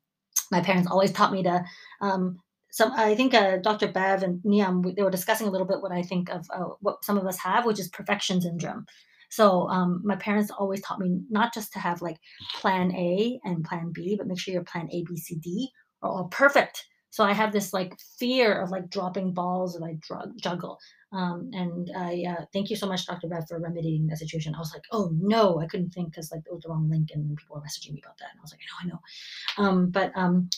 my 0.53 0.61
parents 0.61 0.89
always 0.89 1.12
taught 1.12 1.32
me 1.32 1.43
to. 1.43 1.64
Um, 2.01 2.36
some 2.70 2.93
I 2.93 3.14
think 3.16 3.34
uh, 3.34 3.57
Dr. 3.57 3.89
Bev 3.89 4.22
and 4.22 4.41
Niam 4.45 4.82
they 4.95 5.03
were 5.03 5.11
discussing 5.11 5.49
a 5.49 5.51
little 5.51 5.66
bit 5.66 5.80
what 5.80 5.91
I 5.91 6.03
think 6.03 6.28
of 6.28 6.47
uh, 6.55 6.74
what 6.80 7.05
some 7.05 7.18
of 7.18 7.26
us 7.26 7.39
have, 7.39 7.66
which 7.66 7.80
is 7.80 7.89
perfection 7.89 8.41
syndrome. 8.41 8.86
So 9.30 9.68
um, 9.68 10.01
my 10.05 10.16
parents 10.16 10.51
always 10.51 10.80
taught 10.82 11.01
me 11.01 11.20
not 11.28 11.53
just 11.53 11.72
to 11.72 11.78
have 11.78 12.03
like 12.03 12.18
plan 12.55 12.95
A 12.95 13.41
and 13.43 13.64
plan 13.64 13.91
B, 13.93 14.16
but 14.16 14.26
make 14.26 14.39
sure 14.39 14.55
your 14.55 14.64
plan 14.64 14.89
A, 14.93 15.03
B, 15.03 15.16
C, 15.16 15.36
D 15.36 15.70
are 16.03 16.11
all 16.11 16.28
perfect 16.28 16.84
so 17.11 17.24
I 17.24 17.32
have 17.32 17.52
this 17.52 17.72
like 17.72 17.98
fear 18.18 18.61
of 18.61 18.70
like 18.70 18.90
dropping 18.90 19.32
balls 19.32 19.74
that 19.74 19.84
I 19.84 19.96
drug, 20.00 20.32
juggle. 20.40 20.78
Um, 21.11 21.50
and 21.54 21.90
I 21.96 22.24
uh, 22.28 22.44
thank 22.52 22.68
you 22.68 22.76
so 22.76 22.86
much, 22.86 23.06
Dr. 23.06 23.28
Bev, 23.28 23.48
for 23.48 23.59
remedying 23.59 24.06
that 24.09 24.18
situation. 24.18 24.54
I 24.54 24.59
was 24.59 24.74
like, 24.74 24.84
oh 24.92 25.11
no, 25.14 25.59
I 25.59 25.66
couldn't 25.66 25.90
think 25.90 26.11
because 26.11 26.30
like 26.30 26.42
it 26.46 26.52
was 26.52 26.64
the 26.64 26.68
wrong 26.68 26.90
link, 26.90 27.09
and 27.14 27.34
people 27.36 27.56
were 27.56 27.62
messaging 27.62 27.94
me 27.94 28.02
about 28.04 28.18
that. 28.18 28.28
And 28.32 28.38
I 28.38 28.42
was 28.42 28.52
like, 28.52 28.61
I 28.61 28.86
know, 28.86 28.98
I 29.59 29.64
know. 29.64 29.70
Um, 29.70 29.90
but 29.90 30.12
um, 30.14 30.50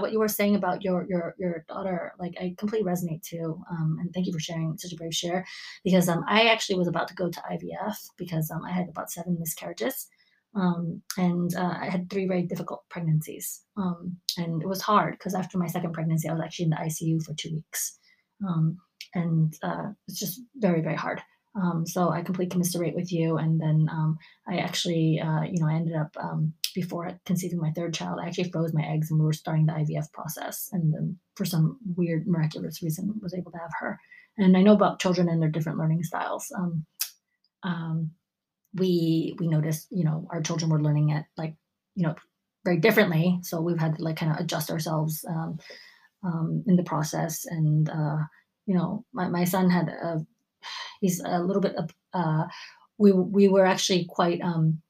what 0.00 0.12
you 0.12 0.18
were 0.18 0.28
saying 0.28 0.56
about 0.56 0.82
your 0.82 1.06
your 1.06 1.34
your 1.38 1.64
daughter, 1.68 2.14
like 2.18 2.34
I 2.40 2.54
completely 2.56 2.90
resonate 2.90 3.22
too. 3.22 3.62
Um, 3.70 3.98
and 4.00 4.12
thank 4.14 4.26
you 4.26 4.32
for 4.32 4.40
sharing 4.40 4.78
such 4.78 4.92
a 4.92 4.96
brave 4.96 5.14
share, 5.14 5.44
because 5.84 6.08
um, 6.08 6.24
I 6.26 6.48
actually 6.48 6.78
was 6.78 6.88
about 6.88 7.08
to 7.08 7.14
go 7.14 7.28
to 7.28 7.40
IVF 7.40 8.08
because 8.16 8.50
um, 8.50 8.64
I 8.64 8.72
had 8.72 8.88
about 8.88 9.10
seven 9.10 9.36
miscarriages. 9.38 10.08
Um, 10.56 11.02
and 11.16 11.54
uh, 11.56 11.74
I 11.80 11.88
had 11.90 12.08
three 12.08 12.26
very 12.26 12.42
difficult 12.42 12.84
pregnancies. 12.88 13.62
Um, 13.76 14.16
and 14.38 14.62
it 14.62 14.68
was 14.68 14.80
hard 14.80 15.14
because 15.14 15.34
after 15.34 15.58
my 15.58 15.66
second 15.66 15.92
pregnancy, 15.92 16.28
I 16.28 16.32
was 16.32 16.42
actually 16.42 16.66
in 16.66 16.70
the 16.70 16.76
ICU 16.76 17.24
for 17.24 17.34
two 17.34 17.54
weeks. 17.54 17.98
Um, 18.46 18.78
and 19.14 19.54
uh, 19.62 19.90
it's 20.08 20.18
just 20.18 20.40
very, 20.56 20.80
very 20.80 20.96
hard. 20.96 21.20
Um, 21.56 21.86
so 21.86 22.10
I 22.10 22.22
completely 22.22 22.50
commiserate 22.50 22.96
with 22.96 23.12
you. 23.12 23.36
And 23.36 23.60
then 23.60 23.88
um, 23.90 24.18
I 24.48 24.56
actually, 24.56 25.20
uh, 25.20 25.42
you 25.42 25.60
know, 25.60 25.68
I 25.68 25.74
ended 25.74 25.94
up 25.94 26.16
um, 26.20 26.52
before 26.74 27.10
conceiving 27.24 27.60
my 27.60 27.70
third 27.70 27.94
child, 27.94 28.18
I 28.20 28.26
actually 28.26 28.50
froze 28.50 28.74
my 28.74 28.84
eggs 28.84 29.10
and 29.10 29.20
we 29.20 29.26
were 29.26 29.32
starting 29.32 29.66
the 29.66 29.72
IVF 29.72 30.12
process. 30.12 30.68
And 30.72 30.92
then 30.92 31.18
for 31.36 31.44
some 31.44 31.78
weird, 31.96 32.26
miraculous 32.26 32.82
reason, 32.82 33.14
was 33.22 33.34
able 33.34 33.52
to 33.52 33.58
have 33.58 33.70
her. 33.78 34.00
And 34.36 34.56
I 34.56 34.62
know 34.62 34.72
about 34.72 34.98
children 34.98 35.28
and 35.28 35.40
their 35.40 35.50
different 35.50 35.78
learning 35.78 36.02
styles. 36.02 36.52
We 38.74 39.36
we 39.38 39.48
noticed 39.48 39.88
you 39.90 40.04
know 40.04 40.26
our 40.30 40.42
children 40.42 40.70
were 40.70 40.82
learning 40.82 41.10
it 41.10 41.24
like 41.36 41.54
you 41.94 42.06
know 42.06 42.14
very 42.64 42.78
differently. 42.78 43.38
So 43.42 43.60
we've 43.60 43.78
had 43.78 43.96
to 43.96 44.02
like 44.02 44.16
kind 44.16 44.32
of 44.32 44.38
adjust 44.38 44.70
ourselves 44.70 45.24
um, 45.28 45.58
um, 46.24 46.64
in 46.66 46.76
the 46.76 46.82
process. 46.82 47.44
And 47.46 47.88
uh, 47.88 48.18
you 48.66 48.74
know 48.74 49.04
my, 49.12 49.28
my 49.28 49.44
son 49.44 49.70
had 49.70 49.88
a 49.88 50.26
he's 51.00 51.20
a 51.20 51.40
little 51.40 51.62
bit 51.62 51.76
uh, 52.12 52.44
we 52.98 53.12
we 53.12 53.48
were 53.48 53.66
actually 53.66 54.06
quite 54.08 54.40
um, 54.40 54.80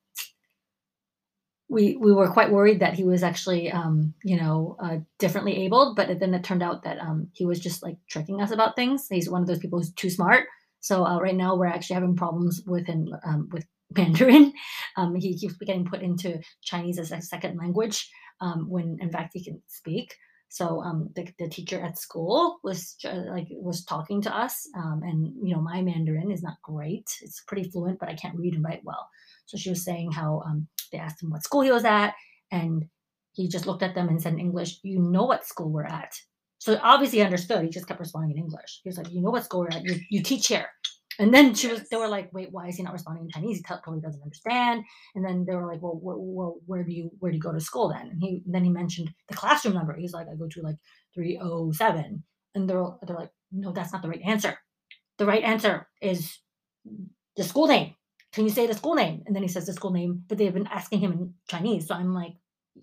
we 1.69 1.97
we 1.97 2.13
were 2.13 2.31
quite 2.31 2.53
worried 2.53 2.81
that 2.81 2.95
he 2.95 3.05
was 3.05 3.23
actually 3.23 3.71
um, 3.73 4.15
you 4.23 4.37
know 4.37 4.77
uh, 4.83 4.99
differently 5.19 5.65
abled. 5.65 5.97
But 5.97 6.21
then 6.21 6.35
it 6.35 6.45
turned 6.45 6.63
out 6.63 6.85
that 6.85 6.99
um, 6.99 7.29
he 7.33 7.47
was 7.47 7.61
just 7.61 7.83
like 7.83 7.97
tricking 8.09 8.41
us 8.41 8.51
about 8.51 8.77
things. 8.77 9.07
He's 9.09 9.31
one 9.31 9.43
of 9.43 9.49
those 9.49 9.59
people 9.59 9.79
who's 9.79 9.93
too 9.93 10.11
smart. 10.11 10.47
So 10.81 11.05
uh, 11.05 11.19
right 11.19 11.35
now 11.35 11.57
we're 11.57 11.67
actually 11.67 11.95
having 11.95 12.17
problems 12.17 12.63
with 12.67 12.87
him 12.87 13.09
um, 13.27 13.49
with 13.51 13.65
Mandarin. 13.97 14.53
Um, 14.97 15.17
he 15.17 15.37
keeps 15.37 15.57
getting 15.57 15.85
put 15.85 16.03
into 16.03 16.39
Chinese 16.63 17.01
as 17.01 17.11
a 17.11 17.21
second 17.21 17.59
language 17.59 18.09
um, 18.41 18.71
when 18.71 18.97
in 19.01 19.11
fact 19.11 19.33
he 19.35 19.43
can 19.43 19.61
speak. 19.67 20.15
So 20.49 20.81
um, 20.83 21.11
the, 21.17 21.27
the 21.41 21.49
teacher 21.49 21.81
at 21.81 21.99
school 21.99 22.61
was 22.63 22.97
like 23.05 23.49
was 23.51 23.85
talking 23.85 24.23
to 24.23 24.37
us, 24.37 24.69
um, 24.77 25.01
and 25.03 25.33
you 25.43 25.53
know 25.53 25.61
my 25.61 25.83
Mandarin 25.83 26.31
is 26.31 26.45
not 26.45 26.63
great. 26.63 27.11
It's 27.23 27.43
pretty 27.49 27.69
fluent, 27.69 27.99
but 27.99 28.09
I 28.09 28.15
can't 28.15 28.39
read 28.39 28.55
and 28.55 28.65
write 28.65 28.85
well. 28.85 29.09
So 29.47 29.57
she 29.57 29.71
was 29.71 29.85
saying 29.85 30.13
how 30.13 30.43
um, 30.47 30.69
they 30.93 30.99
asked 30.99 31.21
him 31.21 31.31
what 31.31 31.43
school 31.43 31.63
he 31.63 31.73
was 31.73 31.85
at, 31.85 32.15
and 32.53 32.85
he 33.33 33.49
just 33.49 33.67
looked 33.67 33.83
at 33.83 33.97
them 33.97 34.09
and 34.09 34.23
said 34.23 34.35
in 34.35 34.39
English, 34.39 34.79
"You 34.85 35.01
know 35.01 35.25
what 35.25 35.45
school 35.45 35.73
we're 35.73 35.87
at." 35.87 36.15
So 36.59 36.79
obviously 36.85 37.19
he 37.19 37.25
understood. 37.25 37.65
He 37.65 37.69
just 37.69 37.89
kept 37.89 37.99
responding 37.99 38.31
in 38.37 38.45
English. 38.45 38.81
He 38.85 38.89
was 38.89 38.97
like, 38.97 39.11
"You 39.11 39.23
know 39.23 39.31
what 39.31 39.45
school 39.45 39.63
we're 39.63 39.77
at. 39.77 39.83
You, 39.83 39.97
you 40.09 40.23
teach 40.23 40.47
here." 40.47 40.69
And 41.19 41.33
then 41.33 41.55
she 41.55 41.69
was, 41.69 41.89
they 41.89 41.97
were 41.97 42.09
like, 42.09 42.33
wait, 42.33 42.49
why 42.51 42.69
is 42.69 42.77
he 42.77 42.83
not 42.83 42.93
responding 42.93 43.25
in 43.25 43.31
Chinese? 43.31 43.59
He 43.59 43.63
totally 43.63 44.01
doesn't 44.01 44.23
understand. 44.23 44.85
And 45.15 45.25
then 45.25 45.45
they 45.47 45.55
were 45.55 45.67
like, 45.67 45.81
well, 45.81 46.01
wh- 46.03 46.19
wh- 46.19 46.69
where 46.69 46.83
do 46.83 46.93
you, 46.93 47.11
where 47.19 47.31
do 47.31 47.37
you 47.37 47.43
go 47.43 47.53
to 47.53 47.61
school 47.61 47.89
then? 47.91 48.09
And 48.11 48.21
he, 48.21 48.43
then 48.47 48.65
he 48.65 48.71
mentioned 48.71 49.11
the 49.29 49.37
classroom 49.37 49.75
number. 49.75 49.95
He's 49.95 50.13
like, 50.13 50.27
I 50.29 50.35
go 50.35 50.49
to 50.49 50.63
like 50.63 50.77
307. 51.15 52.25
And 52.57 52.69
they're, 52.69 52.85
they're 53.07 53.17
like, 53.17 53.31
no, 53.53 53.73
that's 53.73 53.93
not 53.93 54.03
the 54.03 54.09
right 54.09 54.23
answer. 54.25 54.59
The 55.19 55.27
right 55.27 55.43
answer 55.43 55.89
is 56.03 56.39
the 57.37 57.45
school 57.45 57.67
name. 57.69 57.95
Can 58.33 58.45
you 58.45 58.51
say 58.51 58.67
the 58.67 58.75
school 58.75 58.95
name? 58.95 59.23
And 59.27 59.35
then 59.35 59.43
he 59.43 59.49
says 59.49 59.67
the 59.67 59.73
school 59.73 59.93
name, 59.93 60.25
but 60.29 60.39
they've 60.39 60.53
been 60.53 60.67
asking 60.67 61.01
him 61.01 61.13
in 61.13 61.35
Chinese. 61.49 61.87
So 61.87 61.95
I'm 61.95 62.13
like, 62.13 62.35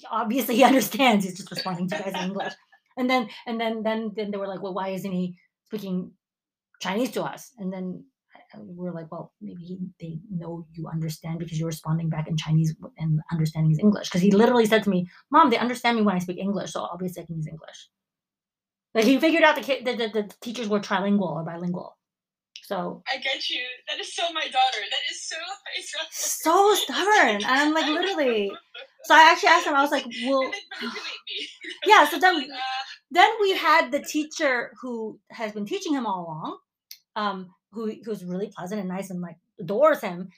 obviously 0.09 0.55
he 0.55 0.63
understands. 0.71 1.25
He's 1.25 1.37
just 1.37 1.51
responding 1.51 1.89
to 1.89 1.97
guys 1.97 2.13
in 2.15 2.29
English. 2.29 2.53
And 2.97 3.09
then, 3.09 3.29
and 3.45 3.59
then, 3.59 3.83
then, 3.83 4.11
then 4.15 4.31
they 4.31 4.37
were 4.37 4.47
like, 4.47 4.61
well, 4.61 4.73
why 4.73 4.89
isn't 4.89 5.11
he 5.11 5.37
speaking 5.65 6.11
Chinese 6.81 7.11
to 7.11 7.23
us? 7.23 7.51
And 7.57 7.71
then 7.71 8.05
we're 8.57 8.91
like, 8.91 9.11
well, 9.11 9.33
maybe 9.41 9.61
he, 9.63 9.79
they 9.99 10.19
know 10.29 10.65
you 10.73 10.87
understand 10.87 11.39
because 11.39 11.59
you're 11.59 11.67
responding 11.67 12.09
back 12.09 12.27
in 12.27 12.37
Chinese 12.37 12.75
and 12.97 13.19
understanding 13.31 13.71
is 13.71 13.79
English. 13.79 14.09
Because 14.09 14.21
he 14.21 14.31
literally 14.31 14.65
said 14.65 14.83
to 14.83 14.89
me, 14.89 15.07
"Mom, 15.31 15.49
they 15.49 15.57
understand 15.57 15.97
me 15.97 16.03
when 16.03 16.15
I 16.15 16.19
speak 16.19 16.37
English, 16.37 16.73
so 16.73 16.81
obviously 16.81 17.23
I 17.23 17.25
can 17.25 17.35
use 17.35 17.47
English." 17.47 17.89
Like 18.93 19.05
he 19.05 19.19
figured 19.19 19.43
out 19.43 19.55
the 19.55 19.61
kid, 19.61 19.85
the, 19.85 19.95
the, 19.95 20.07
the 20.09 20.33
teachers 20.41 20.67
were 20.67 20.79
trilingual 20.79 21.31
or 21.31 21.43
bilingual. 21.43 21.97
So 22.63 23.03
I 23.11 23.17
get 23.17 23.49
you. 23.49 23.61
That 23.89 23.99
is 23.99 24.15
so 24.15 24.23
my 24.33 24.43
daughter. 24.43 24.81
That 24.89 25.03
is 25.11 25.27
so 25.27 25.35
so 26.11 26.75
stubborn, 26.75 27.43
and 27.43 27.45
I'm 27.45 27.73
like 27.73 27.87
literally. 27.87 28.51
So 29.03 29.15
I 29.15 29.31
actually 29.31 29.49
asked 29.49 29.67
him. 29.67 29.75
I 29.75 29.81
was 29.81 29.91
like, 29.91 30.05
"Well, 30.25 30.43
And 30.43 30.53
then 30.53 30.61
manipulate 30.79 31.25
me. 31.27 31.47
yeah." 31.85 32.07
So 32.07 32.19
then 32.19 32.35
uh, 32.35 32.83
then 33.11 33.29
we 33.41 33.57
had 33.57 33.91
the 33.91 33.99
teacher 33.99 34.73
who 34.81 35.19
has 35.31 35.51
been 35.51 35.65
teaching 35.65 35.93
him 35.93 36.05
all 36.05 36.25
along, 36.25 36.57
um, 37.15 37.53
who 37.71 37.93
who's 38.03 38.23
really 38.23 38.51
pleasant 38.55 38.79
and 38.79 38.89
nice 38.89 39.09
and 39.09 39.21
like 39.21 39.37
adores 39.59 40.01
him, 40.01 40.29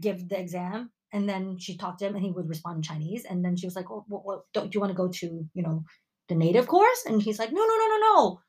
give 0.00 0.28
the 0.28 0.38
exam, 0.38 0.90
and 1.12 1.28
then 1.28 1.58
she 1.58 1.76
talked 1.76 2.00
to 2.00 2.06
him 2.06 2.14
and 2.14 2.24
he 2.24 2.30
would 2.30 2.48
respond 2.48 2.76
in 2.76 2.82
Chinese, 2.82 3.24
and 3.24 3.44
then 3.44 3.56
she 3.56 3.66
was 3.66 3.76
like, 3.76 3.90
"Oh, 3.90 4.04
what, 4.08 4.24
what 4.24 4.42
don't 4.52 4.70
do 4.70 4.76
you 4.76 4.80
want 4.80 4.90
to 4.92 4.96
go 4.96 5.08
to 5.08 5.48
you 5.54 5.62
know 5.62 5.84
the 6.28 6.34
native 6.34 6.66
course?" 6.66 7.04
And 7.06 7.22
he's 7.22 7.38
like, 7.38 7.52
"No, 7.52 7.60
no, 7.60 7.76
no, 7.76 7.86
no, 7.88 7.98
no. 7.98 8.40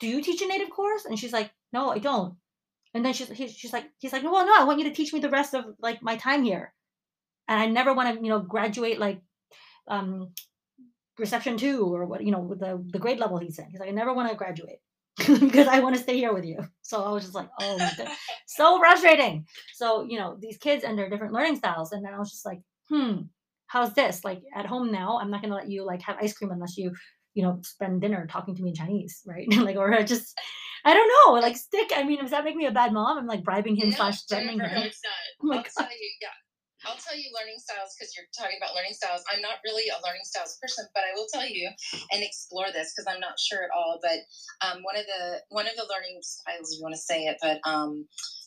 Do 0.00 0.08
you 0.08 0.22
teach 0.22 0.42
a 0.42 0.46
native 0.46 0.70
course?" 0.70 1.04
And 1.04 1.18
she's 1.18 1.32
like, 1.32 1.50
"No, 1.72 1.90
I 1.90 1.98
don't." 1.98 2.36
And 2.94 3.04
then 3.04 3.12
she's 3.12 3.28
he, 3.28 3.48
she's 3.48 3.72
like 3.72 3.90
he's 3.98 4.12
like, 4.12 4.22
"Well, 4.22 4.46
no, 4.46 4.54
I 4.58 4.64
want 4.64 4.78
you 4.80 4.88
to 4.88 4.94
teach 4.94 5.12
me 5.12 5.20
the 5.20 5.30
rest 5.30 5.54
of 5.54 5.64
like 5.80 6.02
my 6.02 6.16
time 6.16 6.44
here, 6.44 6.72
and 7.48 7.60
I 7.60 7.66
never 7.66 7.94
want 7.94 8.16
to 8.16 8.24
you 8.24 8.30
know 8.30 8.40
graduate 8.40 8.98
like." 8.98 9.20
um 9.90 10.34
reception 11.18 11.56
two 11.56 11.92
or 11.92 12.06
what 12.06 12.22
you 12.22 12.30
know 12.30 12.40
with 12.40 12.60
the 12.60 12.82
the 12.92 12.98
grade 12.98 13.18
level 13.18 13.38
he's 13.38 13.58
in 13.58 13.68
he's 13.70 13.80
like 13.80 13.88
i 13.88 13.92
never 13.92 14.12
want 14.12 14.30
to 14.30 14.36
graduate 14.36 14.78
because 15.40 15.68
i 15.68 15.80
want 15.80 15.94
to 15.96 16.02
stay 16.02 16.16
here 16.16 16.32
with 16.32 16.44
you. 16.44 16.58
So 16.82 17.04
i 17.04 17.10
was 17.10 17.22
just 17.24 17.34
like 17.34 17.50
oh 17.58 17.78
so 18.46 18.78
frustrating. 18.78 19.46
So 19.74 20.02
you 20.04 20.18
know 20.18 20.36
these 20.40 20.58
kids 20.58 20.84
and 20.84 20.98
their 20.98 21.10
different 21.10 21.32
learning 21.32 21.56
styles 21.56 21.92
and 21.92 22.04
then 22.04 22.14
i 22.14 22.18
was 22.18 22.30
just 22.30 22.46
like 22.46 22.60
hmm 22.88 23.22
how's 23.66 23.92
this? 23.92 24.24
Like 24.24 24.40
at 24.54 24.64
home 24.66 24.90
now 24.90 25.18
i'm 25.20 25.30
not 25.30 25.42
going 25.42 25.50
to 25.50 25.56
let 25.56 25.68
you 25.70 25.84
like 25.84 26.00
have 26.02 26.16
ice 26.20 26.32
cream 26.32 26.50
unless 26.50 26.76
you 26.78 26.92
you 27.34 27.42
know 27.42 27.60
spend 27.62 28.00
dinner 28.00 28.26
talking 28.26 28.54
to 28.56 28.62
me 28.62 28.70
in 28.70 28.74
chinese 28.74 29.22
right? 29.26 29.46
Like 29.52 29.76
or 29.76 29.92
I 29.92 30.02
just 30.02 30.38
i 30.84 30.94
don't 30.94 31.10
know 31.26 31.40
like 31.40 31.56
stick 31.56 31.92
i 31.94 32.02
mean 32.04 32.20
does 32.20 32.30
that 32.30 32.44
make 32.44 32.56
me 32.56 32.66
a 32.66 32.72
bad 32.72 32.92
mom? 32.92 33.18
I'm 33.18 33.26
like 33.26 33.44
bribing 33.44 33.76
him 33.76 33.90
No, 33.90 33.96
slash 33.96 34.22
threatening 34.22 34.60
him. 34.60 34.70
not. 34.70 34.92
Oh 35.42 35.52
I'll 35.52 35.64
tell 35.64 35.90
you, 35.90 36.10
yeah. 36.22 36.28
I'll 36.86 36.96
tell 36.96 37.16
you 37.16 37.30
learning 37.34 37.58
styles 37.58 37.94
because 37.94 38.14
you're 38.14 38.30
talking 38.30 38.58
about 38.60 38.74
learning 38.74 38.94
styles. 38.94 39.24
I'm 39.26 39.42
not 39.42 39.58
really 39.64 39.90
a 39.90 39.98
learning 40.06 40.22
styles 40.24 40.58
person, 40.62 40.86
but 40.94 41.02
I 41.02 41.14
will 41.14 41.26
tell 41.32 41.46
you 41.46 41.70
and 42.12 42.22
explore 42.22 42.70
this 42.72 42.94
because 42.94 43.10
I'm 43.10 43.20
not 43.20 43.38
sure 43.38 43.64
at 43.64 43.74
all. 43.74 43.98
But 44.02 44.22
um, 44.62 44.82
one 44.82 44.96
of 44.96 45.06
the 45.06 45.42
one 45.50 45.66
of 45.66 45.74
the 45.74 45.88
learning 45.90 46.20
styles, 46.22 46.70
if 46.70 46.78
you 46.78 46.82
want 46.82 46.94
to 46.94 47.00
say 47.00 47.26
it, 47.26 47.38
but 47.42 47.58
um, 47.68 48.06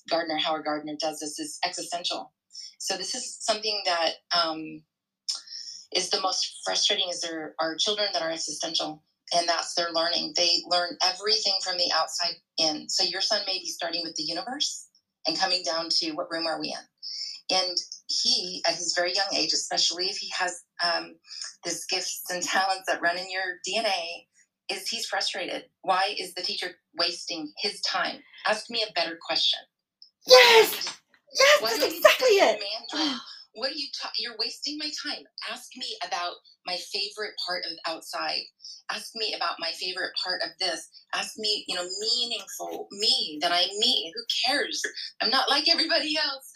Gardner 0.09 0.37
Howard 0.37 0.65
Gardner 0.65 0.95
does 0.99 1.19
this 1.19 1.39
is 1.39 1.59
existential. 1.65 2.31
So 2.79 2.95
this 2.95 3.15
is 3.15 3.37
something 3.41 3.83
that 3.85 4.23
um, 4.31 4.81
is 5.93 6.09
the 6.09 6.21
most 6.21 6.61
frustrating. 6.63 7.09
Is 7.09 7.21
there 7.21 7.55
are 7.59 7.75
children 7.75 8.09
that 8.13 8.21
are 8.21 8.31
existential, 8.31 9.03
and 9.35 9.47
that's 9.47 9.75
their 9.75 9.91
learning. 9.91 10.33
They 10.37 10.63
learn 10.67 10.95
everything 11.03 11.55
from 11.63 11.77
the 11.77 11.91
outside 11.93 12.35
in. 12.57 12.87
So 12.87 13.03
your 13.03 13.21
son 13.21 13.41
may 13.45 13.59
be 13.59 13.67
starting 13.67 14.03
with 14.03 14.15
the 14.15 14.23
universe 14.23 14.87
and 15.27 15.37
coming 15.37 15.63
down 15.63 15.89
to 15.89 16.11
what 16.11 16.31
room 16.31 16.47
are 16.47 16.59
we 16.59 16.69
in 16.69 16.85
and 17.51 17.77
he 18.21 18.61
at 18.67 18.75
his 18.75 18.93
very 18.95 19.13
young 19.13 19.33
age 19.35 19.53
especially 19.53 20.05
if 20.07 20.17
he 20.17 20.31
has 20.37 20.63
um, 20.85 21.15
this 21.63 21.85
gifts 21.85 22.23
and 22.31 22.43
talents 22.43 22.83
that 22.87 23.01
run 23.01 23.17
in 23.17 23.25
your 23.31 23.59
dna 23.67 24.25
is 24.71 24.87
he's 24.87 25.05
frustrated. 25.05 25.65
Why 25.81 26.15
is 26.19 26.33
the 26.33 26.41
teacher 26.41 26.71
wasting 26.97 27.51
his 27.57 27.81
time? 27.81 28.19
Ask 28.47 28.69
me 28.69 28.83
a 28.87 28.93
better 28.93 29.17
question. 29.25 29.59
Yes! 30.27 30.71
don't 30.71 30.77
you 30.77 30.83
just- 30.83 31.01
yes 31.39 31.61
why 31.61 31.77
that's 31.77 31.95
exactly 31.95 32.27
it! 32.27 32.61
Mandarin? 32.93 33.19
what 33.53 33.71
are 33.71 33.75
you 33.75 33.87
ta- 34.01 34.11
you're 34.17 34.37
wasting 34.39 34.77
my 34.77 34.89
time. 35.05 35.23
Ask 35.51 35.69
me 35.75 35.97
about 36.05 36.35
my 36.65 36.77
favorite 36.77 37.33
part 37.45 37.63
of 37.65 37.93
outside. 37.93 38.41
Ask 38.91 39.11
me 39.15 39.33
about 39.35 39.55
my 39.59 39.71
favorite 39.71 40.11
part 40.23 40.41
of 40.41 40.49
this. 40.59 40.89
Ask 41.13 41.37
me 41.37 41.65
you 41.67 41.75
know 41.75 41.87
meaningful 41.99 42.87
me 42.91 43.39
that 43.41 43.51
i'm 43.51 43.77
me 43.79 44.13
who 44.15 44.21
cares? 44.45 44.81
I'm 45.21 45.29
not 45.29 45.49
like 45.49 45.69
everybody 45.69 46.17
else 46.17 46.51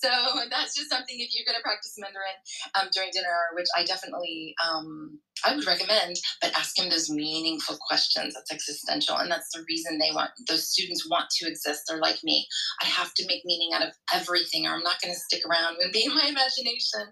so 0.04 0.10
that's 0.50 0.74
just 0.74 0.88
something 0.90 1.16
if 1.18 1.34
you're 1.34 1.44
going 1.44 1.56
to 1.56 1.62
practice 1.62 1.94
mandarin 1.98 2.36
um, 2.80 2.88
during 2.94 3.10
dinner 3.12 3.28
which 3.54 3.66
i 3.76 3.84
definitely 3.84 4.54
um, 4.64 5.18
i 5.44 5.54
would 5.54 5.66
recommend 5.66 6.16
but 6.40 6.52
ask 6.56 6.78
him 6.78 6.88
those 6.90 7.10
meaningful 7.10 7.76
questions 7.88 8.34
that's 8.34 8.52
existential 8.52 9.16
and 9.16 9.30
that's 9.30 9.50
the 9.54 9.64
reason 9.68 9.98
they 9.98 10.10
want 10.14 10.30
those 10.48 10.68
students 10.68 11.08
want 11.08 11.28
to 11.30 11.46
exist 11.48 11.82
they're 11.88 11.98
like 12.00 12.22
me 12.24 12.46
i 12.82 12.86
have 12.86 13.12
to 13.14 13.26
make 13.26 13.42
meaning 13.44 13.70
out 13.74 13.82
of 13.86 13.92
everything 14.14 14.66
or 14.66 14.74
i'm 14.74 14.82
not 14.82 15.00
going 15.02 15.12
to 15.12 15.20
stick 15.20 15.42
around 15.48 15.76
and 15.80 15.92
be 15.92 16.04
in 16.04 16.14
my 16.14 16.26
imagination 16.28 17.04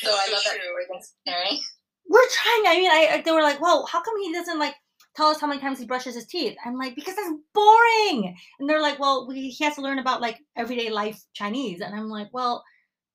so 0.00 0.08
It's 0.10 0.20
i 0.22 0.26
so 0.26 0.32
love 0.32 0.42
that 0.44 0.56
true. 0.56 0.98
Mary. 1.26 1.60
we're 2.08 2.28
trying. 2.30 2.64
I 2.66 2.76
mean, 2.78 2.90
I 2.90 3.08
I- 3.14 3.22
they 3.22 3.30
were 3.32 3.42
like, 3.42 3.60
"Whoa, 3.60 3.84
how 3.86 4.02
come 4.02 4.14
he 4.20 4.32
doesn't 4.32 4.58
like 4.58 4.74
tell 5.14 5.28
us 5.28 5.40
how 5.40 5.46
many 5.46 5.60
times 5.60 5.78
he 5.78 5.86
brushes 5.86 6.14
his 6.14 6.26
teeth?" 6.26 6.56
I'm 6.64 6.76
like, 6.76 6.94
"Because 6.94 7.16
that's 7.16 7.34
boring." 7.54 8.36
And 8.58 8.68
they're 8.68 8.80
like, 8.80 8.98
"Well, 8.98 9.26
we, 9.28 9.50
he 9.50 9.64
has 9.64 9.76
to 9.76 9.82
learn 9.82 9.98
about 9.98 10.20
like 10.20 10.40
everyday 10.56 10.90
life 10.90 11.22
Chinese." 11.32 11.80
And 11.80 11.94
I'm 11.94 12.08
like, 12.08 12.28
"Well, 12.32 12.64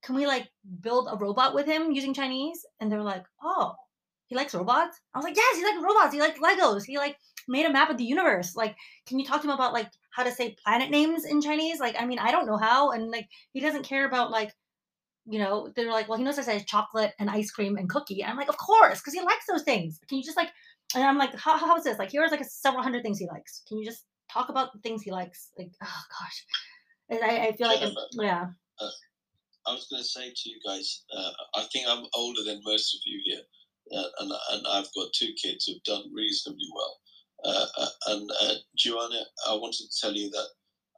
can 0.03 0.15
we 0.15 0.27
like 0.27 0.47
build 0.81 1.07
a 1.11 1.17
robot 1.17 1.53
with 1.53 1.65
him 1.65 1.91
using 1.91 2.13
Chinese?" 2.13 2.65
And 2.79 2.91
they're 2.91 3.03
like, 3.03 3.25
"Oh, 3.41 3.75
he 4.27 4.35
likes 4.35 4.55
robots." 4.55 4.99
I 5.13 5.17
was 5.19 5.25
like, 5.25 5.35
"Yes, 5.37 5.57
he 5.57 5.63
likes 5.63 5.83
robots. 5.83 6.13
He 6.13 6.21
likes 6.21 6.39
Legos. 6.39 6.85
He 6.85 6.97
like 6.97 7.17
made 7.47 7.65
a 7.65 7.71
map 7.73 7.89
of 7.89 7.97
the 7.97 8.03
universe. 8.03 8.55
Like, 8.55 8.75
can 9.07 9.19
you 9.19 9.25
talk 9.25 9.41
to 9.41 9.47
him 9.47 9.53
about 9.53 9.73
like 9.73 9.89
how 10.11 10.23
to 10.23 10.31
say 10.31 10.55
planet 10.63 10.89
names 10.91 11.25
in 11.25 11.41
Chinese? 11.41 11.79
Like, 11.79 11.95
I 11.99 12.05
mean, 12.05 12.19
I 12.19 12.31
don't 12.31 12.47
know 12.47 12.57
how, 12.57 12.91
and 12.91 13.09
like 13.11 13.27
he 13.53 13.59
doesn't 13.59 13.83
care 13.83 14.05
about 14.05 14.31
like." 14.31 14.53
you 15.29 15.39
know, 15.39 15.69
they're 15.75 15.91
like, 15.91 16.07
well, 16.07 16.17
he 16.17 16.23
knows 16.23 16.37
to 16.37 16.43
say 16.43 16.63
chocolate 16.65 17.13
and 17.19 17.29
ice 17.29 17.51
cream 17.51 17.75
and 17.75 17.89
cookie. 17.89 18.21
And 18.21 18.31
I'm 18.31 18.37
like, 18.37 18.49
of 18.49 18.57
course, 18.57 18.99
because 18.99 19.13
he 19.13 19.21
likes 19.21 19.45
those 19.45 19.63
things. 19.63 19.99
Can 20.07 20.17
you 20.17 20.23
just 20.23 20.37
like, 20.37 20.49
and 20.95 21.03
I'm 21.03 21.17
like, 21.17 21.35
how, 21.35 21.57
how 21.57 21.75
is 21.77 21.83
this? 21.83 21.99
Like, 21.99 22.11
here's 22.11 22.31
like 22.31 22.41
a 22.41 22.45
several 22.45 22.83
hundred 22.83 23.03
things 23.03 23.19
he 23.19 23.27
likes. 23.27 23.63
Can 23.67 23.77
you 23.77 23.85
just 23.85 24.05
talk 24.31 24.49
about 24.49 24.73
the 24.73 24.79
things 24.79 25.01
he 25.01 25.11
likes? 25.11 25.51
Like, 25.57 25.71
oh 25.83 26.01
gosh. 26.19 26.45
And 27.09 27.19
I, 27.23 27.47
I 27.47 27.51
feel 27.53 27.67
like, 27.67 27.81
yeah. 28.13 28.47
I 29.67 29.73
was 29.73 29.87
going 29.91 30.01
to 30.01 30.07
say 30.07 30.29
to 30.29 30.49
you 30.49 30.59
guys, 30.65 31.03
uh, 31.15 31.31
I 31.55 31.65
think 31.73 31.87
I'm 31.87 32.05
older 32.13 32.41
than 32.43 32.61
most 32.63 32.95
of 32.95 33.01
you 33.05 33.21
here, 33.25 33.41
uh, 33.93 34.07
and 34.19 34.31
and 34.53 34.67
I've 34.67 34.93
got 34.95 35.11
two 35.13 35.33
kids 35.41 35.65
who've 35.65 35.83
done 35.83 36.03
reasonably 36.13 36.67
well. 36.73 36.99
Uh, 37.43 37.65
uh, 37.77 37.89
and 38.07 38.31
uh, 38.41 38.53
Joanna, 38.77 39.21
I 39.47 39.53
wanted 39.55 39.89
to 39.89 40.01
tell 40.01 40.13
you 40.13 40.29
that 40.29 40.47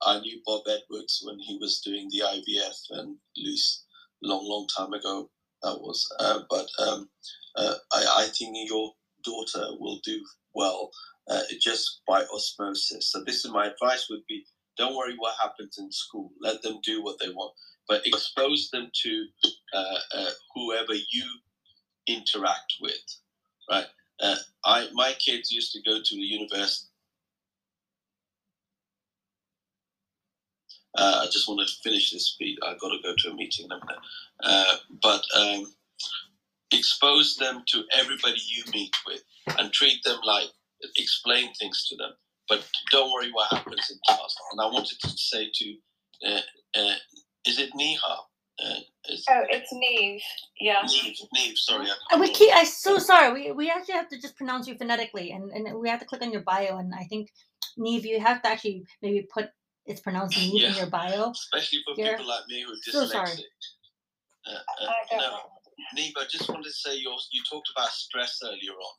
I 0.03 0.19
knew 0.19 0.39
Bob 0.45 0.61
Edwards 0.67 1.21
when 1.25 1.39
he 1.39 1.57
was 1.59 1.81
doing 1.81 2.09
the 2.11 2.23
IVF, 2.25 2.99
and 2.99 3.17
Luce, 3.37 3.85
long, 4.21 4.47
long 4.47 4.67
time 4.77 4.93
ago 4.93 5.29
that 5.63 5.81
was. 5.81 6.07
Uh, 6.19 6.39
but 6.49 6.67
um, 6.79 7.09
uh, 7.55 7.75
I, 7.91 8.05
I 8.19 8.27
think 8.27 8.55
your 8.69 8.93
daughter 9.23 9.65
will 9.79 9.99
do 10.03 10.23
well 10.53 10.89
uh, 11.29 11.41
just 11.59 12.01
by 12.07 12.23
osmosis. 12.33 13.11
So 13.11 13.23
this 13.23 13.45
is 13.45 13.51
my 13.51 13.67
advice: 13.67 14.07
would 14.09 14.25
be 14.27 14.45
don't 14.77 14.95
worry 14.95 15.15
what 15.17 15.35
happens 15.41 15.77
in 15.77 15.91
school. 15.91 16.31
Let 16.39 16.61
them 16.61 16.79
do 16.83 17.03
what 17.03 17.17
they 17.19 17.29
want 17.29 17.53
but 17.89 18.05
expose 18.05 18.69
them 18.71 18.89
to 18.93 19.25
uh, 19.73 19.99
uh, 20.15 20.29
whoever 20.53 20.93
you 20.93 21.25
interact 22.07 22.75
with, 22.79 23.01
right? 23.69 23.87
Uh, 24.21 24.35
I 24.63 24.87
my 24.93 25.13
kids 25.13 25.51
used 25.51 25.73
to 25.73 25.81
go 25.81 25.97
to 26.01 26.15
the 26.15 26.21
university. 26.21 26.87
Uh, 30.97 31.21
I 31.23 31.25
just 31.25 31.47
want 31.47 31.67
to 31.67 31.75
finish 31.83 32.11
this 32.11 32.27
speech. 32.27 32.57
I've 32.65 32.79
got 32.79 32.89
to 32.89 32.97
go 33.03 33.13
to 33.17 33.29
a 33.29 33.33
meeting. 33.33 33.67
Uh, 34.43 34.75
but 35.01 35.23
um, 35.35 35.73
expose 36.71 37.35
them 37.37 37.63
to 37.67 37.83
everybody 37.97 38.39
you 38.47 38.63
meet 38.71 38.95
with 39.05 39.21
and 39.57 39.71
treat 39.71 40.03
them 40.03 40.19
like 40.23 40.49
explain 40.97 41.53
things 41.53 41.87
to 41.89 41.95
them. 41.97 42.11
But 42.47 42.67
don't 42.91 43.11
worry 43.11 43.31
what 43.31 43.51
happens 43.51 43.89
in 43.91 43.97
class. 44.07 44.35
And 44.51 44.61
I 44.61 44.65
wanted 44.65 44.99
to 45.01 45.09
say 45.09 45.49
to, 45.53 45.75
uh, 46.27 46.41
uh, 46.75 46.95
is 47.45 47.59
it 47.59 47.71
Niha? 47.73 48.17
Uh, 48.61 48.79
is, 49.07 49.25
Oh, 49.29 49.43
it's 49.49 49.69
Neve. 49.71 50.21
Yeah. 50.59 50.81
Neve, 50.85 51.15
Neve, 51.33 51.57
sorry. 51.57 51.87
And 52.11 52.19
we 52.19 52.31
keep. 52.33 52.51
I'm 52.53 52.65
so 52.65 52.97
sorry. 52.97 53.31
We, 53.31 53.51
we 53.51 53.69
actually 53.69 53.93
have 53.93 54.09
to 54.09 54.19
just 54.19 54.35
pronounce 54.35 54.67
you 54.67 54.75
phonetically 54.75 55.31
and, 55.31 55.51
and 55.51 55.79
we 55.79 55.89
have 55.89 55.99
to 55.99 56.05
click 56.05 56.21
on 56.21 56.31
your 56.31 56.41
bio. 56.41 56.77
And 56.77 56.93
I 56.93 57.03
think, 57.03 57.29
Neve, 57.77 58.05
you 58.05 58.19
have 58.19 58.41
to 58.41 58.49
actually 58.49 58.83
maybe 59.01 59.27
put 59.31 59.49
it's 59.85 60.01
pronounced 60.01 60.37
need 60.37 60.63
in 60.63 60.75
your 60.75 60.87
bio. 60.87 61.31
Especially 61.31 61.79
for 61.85 61.95
Here. 61.95 62.11
people 62.11 62.27
like 62.27 62.47
me 62.47 62.63
who 62.63 62.71
are 62.71 62.75
dyslexic. 62.75 62.91
So 62.91 63.05
sorry. 63.07 63.45
Uh, 64.45 64.51
uh, 64.51 64.87
I 64.87 64.93
don't 65.09 65.19
no, 65.19 65.29
know. 65.29 65.39
Neva, 65.95 66.21
I 66.21 66.25
just 66.29 66.49
wanted 66.49 66.65
to 66.65 66.71
say 66.71 66.95
you 66.95 67.15
you 67.31 67.43
talked 67.49 67.69
about 67.75 67.89
stress 67.89 68.39
earlier 68.43 68.73
on, 68.73 68.95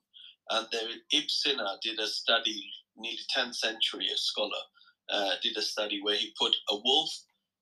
and 0.51 0.67
there 0.73 0.89
Ibn 1.13 1.29
Sina 1.29 1.79
did 1.83 1.99
a 1.99 2.07
study, 2.07 2.63
nearly 2.97 3.19
10th 3.37 3.57
century, 3.57 4.09
a 4.13 4.17
scholar 4.17 4.63
uh, 5.11 5.33
did 5.43 5.57
a 5.57 5.63
study 5.63 6.01
where 6.03 6.17
he 6.17 6.33
put 6.39 6.55
a 6.71 6.77
wolf 6.77 7.11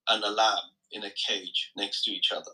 and 0.09 0.25
a 0.25 0.31
lamb 0.31 0.71
in 0.93 1.05
a 1.05 1.13
cage 1.29 1.71
next 1.77 2.05
to 2.05 2.11
each 2.11 2.31
other, 2.33 2.53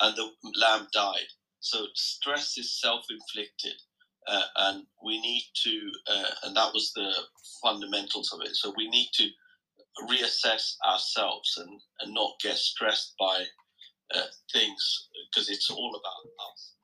and 0.00 0.16
the 0.16 0.30
lamb 0.60 0.86
died. 0.92 1.28
So 1.60 1.86
stress 1.94 2.56
is 2.56 2.80
self-inflicted, 2.80 3.74
uh, 4.26 4.42
and 4.56 4.86
we 5.04 5.20
need 5.20 5.44
to, 5.64 5.90
uh, 6.08 6.30
and 6.44 6.56
that 6.56 6.72
was 6.72 6.92
the 6.94 7.12
fundamentals 7.62 8.32
of 8.32 8.40
it. 8.42 8.56
So 8.56 8.72
we 8.76 8.88
need 8.88 9.10
to 9.14 9.28
reassess 10.08 10.76
ourselves 10.86 11.58
and, 11.58 11.80
and 12.00 12.14
not 12.14 12.32
get 12.42 12.56
stressed 12.56 13.14
by 13.18 13.44
uh, 14.14 14.28
things 14.52 15.08
because 15.30 15.48
it's 15.48 15.70
all 15.70 15.90
about 15.90 16.50
us. 16.52 16.74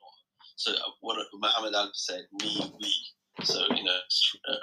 So 0.57 0.73
uh, 0.73 0.91
what 1.01 1.19
Muhammad 1.35 1.75
Ali 1.75 1.91
said, 1.95 2.27
me, 2.43 2.73
we. 2.81 2.93
So 3.45 3.61
you 3.75 3.85
know, 3.85 3.99
uh, 4.51 4.57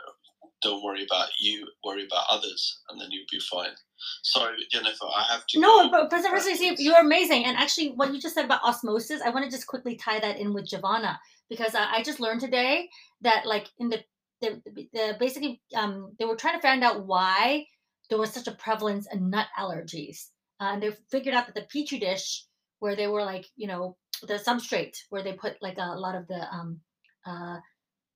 don't 0.63 0.83
worry 0.83 1.03
about 1.03 1.29
you, 1.39 1.67
worry 1.83 2.05
about 2.05 2.25
others, 2.29 2.81
and 2.89 2.99
then 2.99 3.09
you'll 3.11 3.25
be 3.31 3.39
fine. 3.39 3.75
Sorry, 4.23 4.57
Jennifer, 4.71 5.05
I 5.05 5.31
have 5.31 5.45
to. 5.49 5.59
No, 5.59 5.91
but 5.91 6.09
Professor 6.09 6.55
Steve, 6.55 6.79
you're 6.79 6.99
amazing. 6.99 7.45
And 7.45 7.57
actually, 7.57 7.89
what 7.89 8.13
you 8.13 8.19
just 8.19 8.33
said 8.33 8.45
about 8.45 8.63
osmosis, 8.63 9.21
I 9.21 9.29
want 9.29 9.45
to 9.45 9.51
just 9.51 9.67
quickly 9.67 9.95
tie 9.95 10.19
that 10.19 10.39
in 10.39 10.53
with 10.53 10.67
Giovanna 10.67 11.19
because 11.49 11.75
I, 11.75 11.97
I 11.97 12.03
just 12.03 12.19
learned 12.19 12.41
today 12.41 12.89
that, 13.21 13.45
like, 13.45 13.67
in 13.77 13.89
the, 13.89 14.03
the, 14.41 14.61
the 14.93 15.17
basically, 15.19 15.61
um, 15.75 16.13
they 16.17 16.25
were 16.25 16.35
trying 16.35 16.57
to 16.57 16.61
find 16.61 16.83
out 16.83 17.05
why 17.05 17.65
there 18.09 18.17
was 18.19 18.31
such 18.31 18.47
a 18.47 18.53
prevalence 18.53 19.07
in 19.11 19.29
nut 19.29 19.47
allergies. 19.59 20.27
Uh, 20.59 20.73
and 20.73 20.83
they 20.83 20.91
figured 21.11 21.35
out 21.35 21.45
that 21.45 21.55
the 21.55 21.67
petri 21.71 21.99
dish, 21.99 22.45
where 22.83 22.97
they 22.97 23.07
were 23.07 23.23
like, 23.23 23.45
you 23.55 23.65
know, 23.65 23.95
the 24.27 24.33
substrate 24.33 24.97
where 25.09 25.23
they 25.23 25.31
put 25.31 25.55
like 25.61 25.77
a 25.77 25.97
lot 25.97 26.15
of 26.15 26.27
the 26.27 26.41
um, 26.53 26.81
uh, 27.25 27.55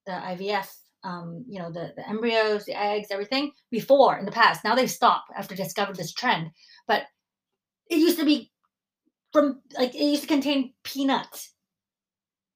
the 0.06 0.12
IVF, 0.12 0.68
um, 1.06 1.46
you 1.48 1.60
know, 1.60 1.72
the, 1.72 1.94
the 1.96 2.06
embryos, 2.10 2.66
the 2.66 2.78
eggs, 2.78 3.08
everything 3.10 3.54
before 3.72 4.18
in 4.18 4.26
the 4.26 4.32
past. 4.32 4.66
Now 4.66 4.76
they've 4.76 4.92
stopped 4.92 5.32
after 5.38 5.56
discovered 5.56 5.96
this 5.96 6.12
trend. 6.12 6.52
But 6.86 7.04
it 7.90 8.00
used 8.00 8.20
to 8.20 8.26
be 8.26 8.52
from 9.32 9.62
like 9.78 9.96
it 9.96 10.04
used 10.04 10.24
to 10.24 10.28
contain 10.28 10.74
peanuts. 10.84 11.54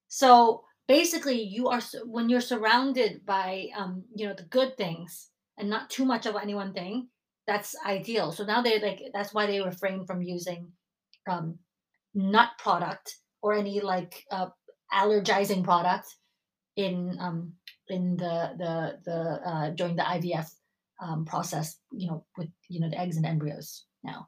So 0.09 0.65
basically, 0.89 1.41
you 1.41 1.69
are 1.69 1.81
when 2.03 2.27
you're 2.27 2.41
surrounded 2.41 3.25
by 3.25 3.67
um, 3.73 4.03
you 4.13 4.27
know 4.27 4.33
the 4.33 4.51
good 4.57 4.75
things 4.75 5.29
and 5.57 5.69
not 5.69 5.89
too 5.89 6.03
much 6.03 6.25
of 6.25 6.35
any 6.35 6.55
one 6.55 6.73
thing. 6.73 7.07
That's 7.47 7.73
ideal. 7.85 8.33
So 8.33 8.43
now 8.43 8.61
they 8.61 8.81
like 8.81 8.99
that's 9.13 9.33
why 9.33 9.45
they 9.45 9.61
refrain 9.61 10.05
from 10.05 10.21
using 10.21 10.73
um, 11.29 11.57
nut 12.13 12.49
product 12.57 13.15
or 13.41 13.53
any 13.53 13.79
like 13.79 14.23
uh, 14.31 14.47
allergizing 14.93 15.63
product 15.63 16.07
in 16.75 17.17
um, 17.19 17.53
in 17.89 18.15
the 18.17 18.51
the 18.57 18.99
the 19.05 19.49
uh, 19.49 19.69
during 19.71 19.95
the 19.95 20.03
IVF 20.03 20.47
um, 21.01 21.25
process. 21.25 21.77
You 21.91 22.07
know, 22.07 22.25
with 22.37 22.49
you 22.69 22.79
know 22.79 22.89
the 22.89 22.99
eggs 22.99 23.17
and 23.17 23.25
embryos 23.25 23.85
now. 24.03 24.27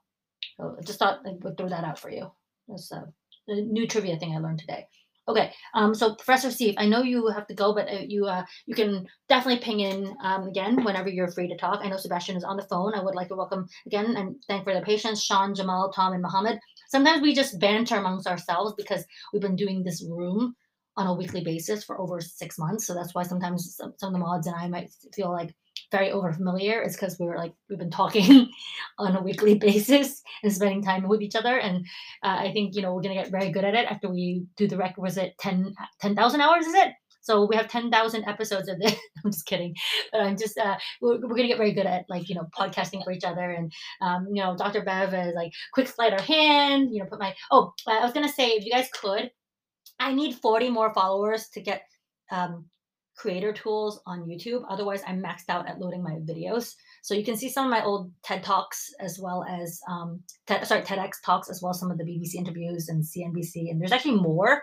So 0.58 0.76
I 0.80 0.84
just 0.84 1.00
thought 1.00 1.22
I 1.26 1.32
would 1.42 1.58
throw 1.58 1.70
that 1.70 1.84
out 1.84 2.00
for 2.00 2.10
you. 2.10 2.32
That's 2.68 2.92
a, 2.92 3.06
a 3.48 3.56
new 3.62 3.88
trivia 3.88 4.18
thing 4.18 4.36
I 4.36 4.40
learned 4.40 4.60
today. 4.60 4.88
Okay, 5.26 5.54
um, 5.74 5.96
so 5.96 6.16
Professor 6.16 6.52
Steve, 6.52 6.76
I 6.78 6.86
know 6.86 7.02
you 7.02 7.28
have 7.28 7.48
to 7.48 7.54
go, 7.54 7.74
but 7.74 7.88
uh, 7.88 8.02
you 8.06 8.26
uh, 8.26 8.44
you 8.66 8.76
can 8.76 9.08
definitely 9.30 9.64
ping 9.64 9.80
in 9.80 10.14
um, 10.22 10.50
again 10.50 10.84
whenever 10.84 11.08
you're 11.08 11.32
free 11.32 11.48
to 11.48 11.56
talk. 11.56 11.80
I 11.82 11.88
know 11.88 11.96
Sebastian 11.96 12.36
is 12.36 12.44
on 12.44 12.58
the 12.58 12.68
phone. 12.68 12.94
I 12.94 13.02
would 13.02 13.16
like 13.16 13.30
to 13.30 13.36
welcome 13.36 13.66
again 13.86 14.18
and 14.18 14.36
thank 14.50 14.66
for 14.66 14.74
the 14.74 14.82
patience, 14.82 15.24
Sean, 15.24 15.56
Jamal, 15.56 15.94
Tom, 15.94 16.12
and 16.12 16.22
Mohammed. 16.22 16.60
Sometimes 16.94 17.24
we 17.24 17.34
just 17.34 17.60
banter 17.60 17.96
amongst 17.96 18.28
ourselves 18.28 18.76
because 18.78 19.04
we've 19.32 19.42
been 19.42 19.56
doing 19.56 19.82
this 19.82 20.06
room 20.08 20.56
on 20.96 21.08
a 21.08 21.14
weekly 21.16 21.44
basis 21.44 21.84
for 21.84 22.00
over 22.00 22.22
six 22.22 22.60
months. 22.60 22.86
So 22.86 22.94
that's 22.94 23.16
why 23.16 23.24
sometimes 23.24 23.76
some, 23.76 23.96
some 23.98 24.10
of 24.10 24.14
the 24.14 24.20
mods 24.20 24.46
and 24.46 24.56
I 24.56 24.68
might 24.68 24.92
feel 25.12 25.32
like 25.32 25.56
very 25.92 26.12
over 26.12 26.32
familiar. 26.32 26.84
It's 26.84 26.96
because 26.96 27.18
we 27.20 27.26
were 27.26 27.36
like 27.36 27.54
we've 27.68 27.80
been 27.80 27.90
talking 27.90 28.48
on 29.00 29.16
a 29.16 29.24
weekly 29.24 29.56
basis 29.68 30.22
and 30.44 30.54
spending 30.54 30.84
time 30.84 31.08
with 31.08 31.24
each 31.24 31.36
other. 31.36 31.58
And 31.58 31.84
uh, 32.22 32.38
I 32.38 32.52
think 32.54 32.76
you 32.76 32.84
know 32.84 32.94
we're 32.94 33.02
gonna 33.02 33.16
get 33.16 33.32
very 33.32 33.50
good 33.50 33.66
at 33.66 33.74
it 33.74 33.88
after 33.90 34.08
we 34.08 34.46
do 34.56 34.68
the 34.68 34.78
requisite 34.78 35.34
10 35.40 35.74
10,000 36.00 36.42
hours. 36.42 36.68
Is 36.68 36.76
it? 36.76 36.90
So 37.24 37.46
we 37.46 37.56
have 37.56 37.68
ten 37.68 37.90
thousand 37.90 38.26
episodes 38.26 38.70
of 38.70 38.80
this. 38.80 38.96
I'm 39.26 39.32
just 39.32 39.46
kidding, 39.46 39.76
but 40.12 40.22
I'm 40.22 40.38
just 40.38 40.58
uh, 40.58 40.78
we're, 41.02 41.20
we're 41.20 41.36
gonna 41.36 41.48
get 41.48 41.58
very 41.58 41.74
good 41.74 41.86
at 41.86 42.06
like 42.10 42.30
you 42.30 42.36
know 42.36 42.48
podcasting 42.58 43.04
for 43.04 43.12
each 43.12 43.24
other. 43.24 43.50
And 43.50 43.72
um, 44.02 44.28
you 44.32 44.44
know, 44.44 44.56
Dr. 44.56 44.84
Bev 44.84 45.14
is 45.14 45.34
like 45.36 45.52
quick 45.74 45.88
slide 45.88 46.14
of 46.14 46.22
hand. 46.22 46.90
You 46.92 47.02
know, 47.02 47.10
put 47.10 47.20
my 47.20 47.34
oh, 47.52 47.74
I 47.88 48.04
was 48.04 48.14
gonna 48.14 48.30
say 48.30 48.50
if 48.50 48.66
you 48.66 48.72
guys 48.72 48.90
could, 48.94 49.32
I 50.00 50.14
need 50.14 50.36
40 50.36 50.70
more 50.70 50.94
followers 50.94 51.50
to 51.54 51.62
get 51.62 51.84
um, 52.32 52.66
creator 53.16 53.54
tools 53.54 54.02
on 54.06 54.26
YouTube. 54.26 54.64
Otherwise, 54.70 55.02
I'm 55.08 55.22
maxed 55.22 55.50
out 55.50 55.68
at 55.68 55.80
loading 55.80 56.04
my 56.04 56.16
videos. 56.16 56.74
So 57.04 57.14
you 57.14 57.24
can 57.24 57.38
see 57.38 57.50
some 57.50 57.66
of 57.66 57.72
my 57.72 57.84
old 57.84 58.12
TED 58.24 58.44
Talks 58.44 58.90
as 59.00 59.20
well 59.22 59.46
as 59.50 59.80
um, 59.90 60.22
TED, 60.48 60.66
sorry 60.68 60.82
TEDx 60.82 61.12
talks 61.26 61.50
as 61.50 61.62
well 61.62 61.72
as 61.72 61.80
some 61.80 61.92
of 61.92 61.98
the 61.98 62.04
BBC 62.04 62.36
interviews 62.36 62.90
and 62.90 63.04
CNBC. 63.04 63.70
And 63.70 63.80
there's 63.80 63.92
actually 63.92 64.16
more. 64.16 64.62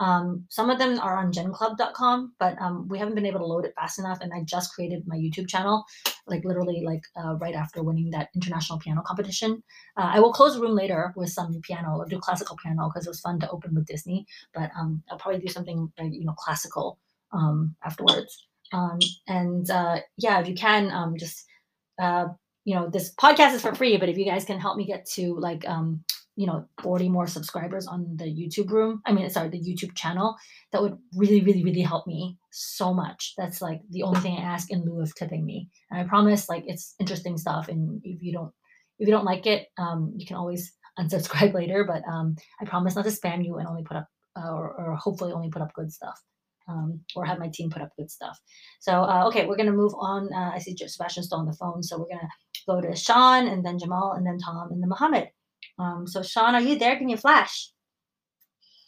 Um, 0.00 0.44
some 0.48 0.70
of 0.70 0.78
them 0.78 0.98
are 0.98 1.16
on 1.16 1.32
genclub.com, 1.32 2.34
but 2.38 2.60
um, 2.60 2.88
we 2.88 2.98
haven't 2.98 3.14
been 3.14 3.26
able 3.26 3.40
to 3.40 3.46
load 3.46 3.64
it 3.64 3.74
fast 3.76 3.98
enough. 3.98 4.18
And 4.20 4.32
I 4.34 4.42
just 4.44 4.74
created 4.74 5.04
my 5.06 5.16
YouTube 5.16 5.48
channel, 5.48 5.84
like 6.26 6.44
literally 6.44 6.82
like 6.84 7.02
uh, 7.16 7.34
right 7.36 7.54
after 7.54 7.82
winning 7.82 8.10
that 8.10 8.30
international 8.34 8.78
piano 8.78 9.02
competition. 9.06 9.62
Uh, 9.96 10.10
I 10.14 10.20
will 10.20 10.32
close 10.32 10.54
the 10.54 10.60
room 10.60 10.74
later 10.74 11.12
with 11.16 11.30
some 11.30 11.60
piano, 11.62 12.00
I'll 12.00 12.06
do 12.06 12.18
classical 12.18 12.56
piano 12.62 12.88
because 12.88 13.06
it 13.06 13.10
was 13.10 13.20
fun 13.20 13.38
to 13.40 13.50
open 13.50 13.74
with 13.74 13.86
Disney. 13.86 14.26
But 14.52 14.70
um, 14.78 15.02
I'll 15.10 15.18
probably 15.18 15.40
do 15.40 15.48
something 15.48 15.92
like 15.98 16.12
you 16.12 16.24
know 16.24 16.34
classical 16.36 16.98
um, 17.32 17.76
afterwards. 17.84 18.46
Um, 18.72 18.98
and 19.28 19.70
uh, 19.70 20.00
yeah, 20.16 20.40
if 20.40 20.48
you 20.48 20.54
can, 20.54 20.90
um, 20.90 21.16
just 21.16 21.46
uh, 22.00 22.26
you 22.64 22.74
know, 22.74 22.88
this 22.88 23.14
podcast 23.14 23.54
is 23.54 23.62
for 23.62 23.74
free, 23.74 23.96
but 23.98 24.08
if 24.08 24.16
you 24.16 24.24
guys 24.24 24.44
can 24.44 24.58
help 24.58 24.76
me 24.76 24.86
get 24.86 25.06
to 25.10 25.34
like 25.38 25.68
you 26.36 26.46
know 26.46 26.66
40 26.82 27.08
more 27.08 27.26
subscribers 27.26 27.86
on 27.86 28.16
the 28.16 28.24
YouTube 28.24 28.70
room, 28.70 29.00
I 29.06 29.12
mean, 29.12 29.28
sorry, 29.30 29.48
the 29.48 29.60
YouTube 29.60 29.94
channel, 29.94 30.36
that 30.72 30.82
would 30.82 30.98
really, 31.14 31.40
really, 31.42 31.62
really 31.64 31.82
help 31.82 32.06
me 32.06 32.36
so 32.50 32.92
much. 32.92 33.34
That's 33.36 33.62
like 33.62 33.80
the 33.90 34.02
only 34.02 34.20
thing 34.20 34.36
I 34.36 34.42
ask 34.42 34.70
in 34.70 34.84
lieu 34.84 35.00
of 35.00 35.14
tipping 35.14 35.44
me. 35.44 35.68
And 35.90 36.00
I 36.00 36.04
promise, 36.04 36.48
like, 36.48 36.64
it's 36.66 36.94
interesting 36.98 37.36
stuff. 37.36 37.68
And 37.68 38.00
if 38.04 38.22
you 38.22 38.32
don't, 38.32 38.52
if 38.98 39.08
you 39.08 39.14
don't 39.14 39.24
like 39.24 39.46
it, 39.46 39.68
um, 39.78 40.12
you 40.16 40.26
can 40.26 40.36
always 40.36 40.72
unsubscribe 40.98 41.54
later. 41.54 41.84
But 41.84 42.02
um, 42.10 42.36
I 42.60 42.64
promise 42.64 42.96
not 42.96 43.04
to 43.04 43.10
spam 43.10 43.44
you 43.44 43.56
and 43.58 43.68
only 43.68 43.84
put 43.84 43.96
up, 43.96 44.08
uh, 44.36 44.50
or, 44.50 44.74
or 44.74 44.94
hopefully 44.96 45.32
only 45.32 45.50
put 45.50 45.62
up 45.62 45.72
good 45.74 45.92
stuff. 45.92 46.20
Um, 46.66 47.00
or 47.14 47.26
have 47.26 47.38
my 47.38 47.50
team 47.52 47.68
put 47.68 47.82
up 47.82 47.90
good 47.94 48.10
stuff. 48.10 48.38
So, 48.80 49.02
uh, 49.02 49.24
okay, 49.26 49.44
we're 49.44 49.56
to 49.66 49.72
move 49.72 49.92
on. 49.98 50.30
Uh, 50.34 50.52
I 50.54 50.58
see 50.58 50.74
Sebastian's 50.74 51.26
still 51.26 51.40
on 51.40 51.44
the 51.44 51.52
phone. 51.52 51.82
So, 51.82 51.98
we're 51.98 52.06
to 52.18 52.28
go 52.66 52.80
to 52.80 52.96
Sean 52.96 53.48
and 53.48 53.62
then 53.62 53.78
Jamal 53.78 54.14
and 54.16 54.26
then 54.26 54.38
Tom 54.38 54.72
and 54.72 54.82
then 54.82 54.88
Mohammed. 54.88 55.28
Um, 55.78 56.06
so, 56.06 56.22
Sean, 56.22 56.54
are 56.54 56.60
you 56.60 56.78
there? 56.78 56.96
Can 56.96 57.08
you 57.08 57.16
flash? 57.16 57.70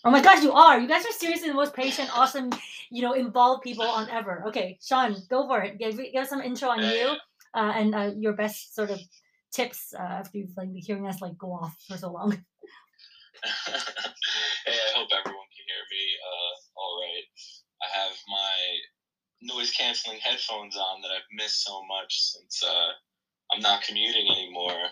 Oh 0.05 0.11
my 0.11 0.23
gosh, 0.23 0.43
you 0.43 0.53
are. 0.53 0.79
You 0.79 0.87
guys 0.87 1.05
are 1.05 1.13
seriously 1.13 1.49
the 1.49 1.55
most 1.55 1.75
patient, 1.75 2.17
awesome, 2.17 2.51
you 2.91 3.03
know, 3.03 3.15
involved 3.15 3.63
people 3.63 3.85
on 3.85 4.09
ever. 4.09 4.45
Okay, 4.47 4.79
Sean, 4.81 5.17
go 5.29 5.47
for 5.49 5.63
it. 5.63 5.79
Give, 5.79 5.97
give 5.97 6.23
us 6.23 6.29
some 6.29 6.41
intro 6.41 6.69
on 6.69 6.79
you 6.79 7.17
uh, 7.55 7.73
and 7.75 7.95
uh, 7.95 8.13
your 8.17 8.35
best 8.35 8.75
sort 8.75 8.91
of 8.91 9.01
tips 9.53 9.93
uh, 9.99 10.03
after 10.03 10.39
you've 10.39 10.57
like 10.57 10.73
been 10.73 10.83
hearing 10.83 11.07
us 11.07 11.21
like 11.21 11.37
go 11.39 11.53
off 11.53 11.75
for 11.89 11.97
so 11.97 12.13
long. 12.13 12.31
hey, 13.67 14.79
I 14.79 14.91
hope 14.95 15.09
everyone 15.11 15.49
can 15.51 15.67
hear 15.67 15.85
me 15.91 16.05
uh, 16.23 16.55
all 16.77 17.01
right. 17.03 17.27
I 17.83 17.99
have 17.99 18.17
my 18.29 19.55
noise 19.55 19.73
canceling 19.73 20.19
headphones 20.21 20.77
on 20.77 21.01
that 21.03 21.11
I've 21.11 21.29
missed 21.33 21.65
so 21.65 21.83
much 21.87 22.21
since 22.33 22.63
uh, 22.63 22.91
I'm 23.53 23.61
not 23.61 23.83
commuting 23.83 24.31
anymore. 24.31 24.91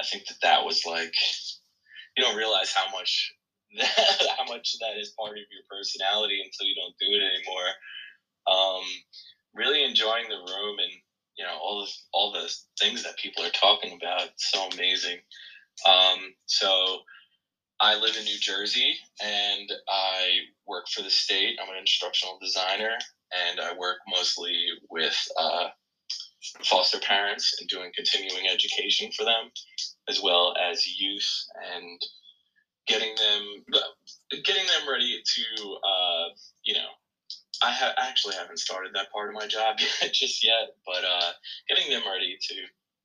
I 0.00 0.04
think 0.04 0.26
that 0.26 0.40
that 0.42 0.64
was 0.64 0.84
like 0.84 1.14
you 2.16 2.24
don't 2.24 2.36
realize 2.36 2.72
how 2.72 2.90
much 2.90 3.32
how 3.78 4.44
much 4.48 4.76
that 4.80 4.98
is 4.98 5.14
part 5.18 5.32
of 5.32 5.36
your 5.36 5.64
personality 5.70 6.40
until 6.42 6.66
you 6.66 6.74
don't 6.74 6.94
do 6.98 7.16
it 7.16 7.22
anymore. 7.22 7.68
Um, 8.46 8.84
really 9.54 9.84
enjoying 9.84 10.28
the 10.28 10.36
room 10.36 10.76
and 10.78 10.92
you 11.36 11.44
know 11.44 11.56
all 11.60 11.84
the 11.84 11.90
all 12.12 12.32
the 12.32 12.52
things 12.78 13.02
that 13.02 13.18
people 13.18 13.44
are 13.44 13.50
talking 13.50 13.98
about. 14.00 14.28
It's 14.28 14.50
so 14.50 14.68
amazing. 14.68 15.18
Um, 15.86 16.34
so 16.46 17.00
I 17.80 17.98
live 17.98 18.16
in 18.16 18.24
New 18.24 18.38
Jersey 18.38 18.96
and 19.22 19.70
I 19.88 20.38
work 20.66 20.88
for 20.88 21.02
the 21.02 21.10
state. 21.10 21.58
I'm 21.62 21.68
an 21.68 21.78
instructional 21.78 22.38
designer 22.40 22.96
and 23.50 23.60
I 23.60 23.76
work 23.76 23.98
mostly 24.08 24.56
with 24.88 25.16
uh, 25.38 25.68
foster 26.64 26.98
parents 26.98 27.54
and 27.60 27.68
doing 27.68 27.90
continuing 27.94 28.46
education 28.48 29.10
for 29.16 29.24
them, 29.24 29.50
as 30.08 30.20
well 30.22 30.54
as 30.56 30.86
youth 30.86 31.28
and 31.74 32.00
getting 32.86 33.14
them 33.16 33.64
getting 34.44 34.66
them 34.66 34.88
ready 34.90 35.20
to 35.24 35.42
uh, 35.86 36.28
you 36.64 36.74
know. 36.74 36.88
I 37.62 37.70
ha- 37.70 37.94
actually 37.96 38.34
haven't 38.34 38.58
started 38.58 38.92
that 38.94 39.10
part 39.10 39.30
of 39.30 39.34
my 39.34 39.46
job 39.46 39.76
yet, 40.02 40.12
just 40.12 40.44
yet, 40.44 40.76
but 40.84 41.04
uh, 41.04 41.32
getting 41.68 41.90
them 41.90 42.02
ready 42.06 42.36
to 42.48 42.54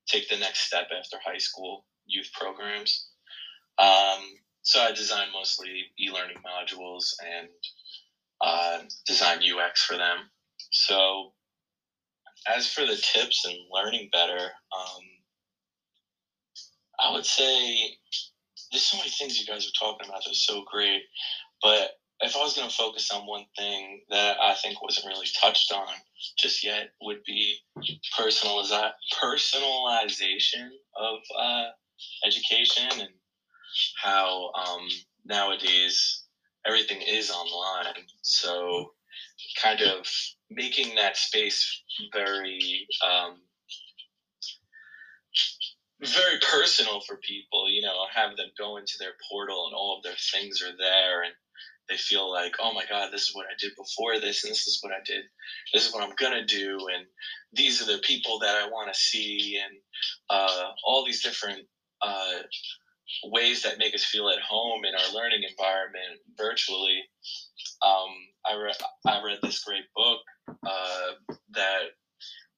take 0.07 0.27
the 0.27 0.37
next 0.37 0.61
step 0.67 0.87
after 0.97 1.17
high 1.25 1.37
school 1.37 1.85
youth 2.05 2.29
programs. 2.33 3.07
Um, 3.77 4.19
so 4.63 4.81
I 4.81 4.91
design 4.91 5.27
mostly 5.33 5.85
e-learning 5.99 6.37
modules 6.45 7.13
and 7.25 7.47
uh, 8.41 8.79
design 9.05 9.39
UX 9.39 9.83
for 9.83 9.97
them. 9.97 10.17
So 10.71 11.33
as 12.47 12.67
for 12.67 12.85
the 12.85 12.95
tips 12.95 13.45
and 13.45 13.55
learning 13.71 14.09
better, 14.11 14.51
um, 14.75 15.01
I 16.99 17.11
would 17.11 17.25
say 17.25 17.95
there's 18.71 18.83
so 18.83 18.97
many 18.97 19.09
things 19.09 19.39
you 19.39 19.45
guys 19.45 19.65
are 19.65 19.79
talking 19.79 20.07
about 20.07 20.23
that 20.23 20.31
are 20.31 20.33
so 20.33 20.63
great. 20.71 21.01
But 21.61 21.91
if 22.21 22.35
I 22.35 22.39
was 22.39 22.55
going 22.55 22.69
to 22.69 22.75
focus 22.75 23.09
on 23.11 23.25
one 23.25 23.45
thing 23.57 24.01
that 24.09 24.37
I 24.39 24.53
think 24.53 24.81
wasn't 24.81 25.07
really 25.07 25.27
touched 25.39 25.71
on 25.71 25.87
just 26.37 26.63
yet, 26.63 26.89
would 27.01 27.23
be 27.25 27.57
personaliza- 28.17 28.91
personalization 29.21 30.69
of 30.95 31.17
uh, 31.37 31.65
education 32.25 32.99
and 32.99 33.09
how 34.01 34.51
um, 34.53 34.87
nowadays 35.25 36.23
everything 36.65 37.01
is 37.01 37.31
online. 37.31 37.93
So, 38.21 38.91
kind 39.61 39.81
of 39.81 40.05
making 40.53 40.95
that 40.95 41.17
space 41.17 41.83
very 42.13 42.87
um, 43.05 43.37
very 46.01 46.39
personal 46.41 47.01
for 47.07 47.17
people 47.17 47.69
you 47.69 47.81
know 47.81 47.95
have 48.13 48.35
them 48.37 48.49
go 48.57 48.77
into 48.77 48.93
their 48.99 49.13
portal 49.29 49.67
and 49.67 49.75
all 49.75 49.97
of 49.97 50.03
their 50.03 50.17
things 50.33 50.61
are 50.61 50.75
there 50.77 51.23
and 51.23 51.33
they 51.89 51.97
feel 51.97 52.31
like 52.31 52.53
oh 52.59 52.73
my 52.73 52.83
god 52.89 53.09
this 53.11 53.23
is 53.23 53.35
what 53.35 53.45
i 53.45 53.55
did 53.59 53.71
before 53.77 54.19
this 54.19 54.43
and 54.43 54.51
this 54.51 54.67
is 54.67 54.79
what 54.81 54.93
i 54.93 54.99
did 55.05 55.23
this 55.73 55.87
is 55.87 55.93
what 55.93 56.03
i'm 56.03 56.15
gonna 56.17 56.45
do 56.45 56.77
and 56.93 57.05
these 57.53 57.81
are 57.81 57.91
the 57.91 58.01
people 58.01 58.39
that 58.39 58.55
i 58.55 58.67
want 58.67 58.91
to 58.91 58.99
see. 58.99 59.59
And 59.63 59.77
uh, 60.29 60.71
all 60.85 61.05
these 61.05 61.23
different 61.23 61.61
uh, 62.01 62.39
ways 63.25 63.63
that 63.63 63.77
make 63.77 63.93
us 63.93 64.03
feel 64.03 64.29
at 64.29 64.39
home 64.39 64.85
in 64.85 64.95
our 64.95 65.13
learning 65.13 65.43
environment 65.49 66.19
virtually. 66.37 67.01
Um, 67.85 68.09
I, 68.45 68.55
read 68.55 68.75
I 69.07 69.23
read 69.23 69.39
this 69.41 69.63
great 69.63 69.83
book 69.95 70.19
uh, 70.47 71.11
that 71.53 71.83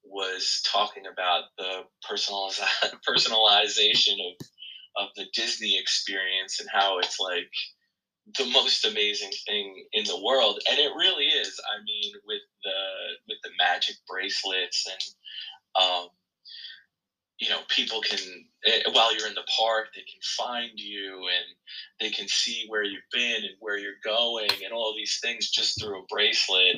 was 0.03 0.61
talking 0.65 1.03
about 1.11 1.43
the 1.57 1.83
personaliz- 2.09 2.61
personalization 3.09 4.13
of 4.13 4.47
of 4.95 5.09
the 5.15 5.25
Disney 5.33 5.79
experience 5.79 6.59
and 6.59 6.69
how 6.71 6.99
it's 6.99 7.19
like 7.19 7.49
the 8.37 8.45
most 8.51 8.85
amazing 8.85 9.31
thing 9.47 9.85
in 9.93 10.03
the 10.05 10.21
world. 10.23 10.61
And 10.69 10.77
it 10.79 10.91
really 10.95 11.25
is. 11.25 11.59
I 11.65 11.81
mean 11.83 12.13
with 12.25 12.41
the 12.63 12.71
with 13.27 13.37
the 13.43 13.49
magic 13.57 13.95
bracelets 14.07 14.87
and 14.87 15.83
um 15.85 16.07
you 17.39 17.49
know 17.49 17.59
people 17.69 18.01
can 18.01 18.19
eh, 18.65 18.81
while 18.91 19.15
you're 19.15 19.27
in 19.27 19.33
the 19.33 19.47
park 19.57 19.87
they 19.93 20.01
can 20.01 20.21
find 20.37 20.71
you 20.75 21.27
and 21.27 21.45
they 21.99 22.09
can 22.09 22.27
see 22.27 22.65
where 22.67 22.83
you've 22.83 23.01
been 23.11 23.43
and 23.43 23.55
where 23.59 23.77
you're 23.77 23.99
going 24.03 24.49
and 24.63 24.71
all 24.73 24.93
these 24.95 25.19
things 25.21 25.49
just 25.49 25.81
through 25.81 25.99
a 25.99 26.05
bracelet 26.09 26.77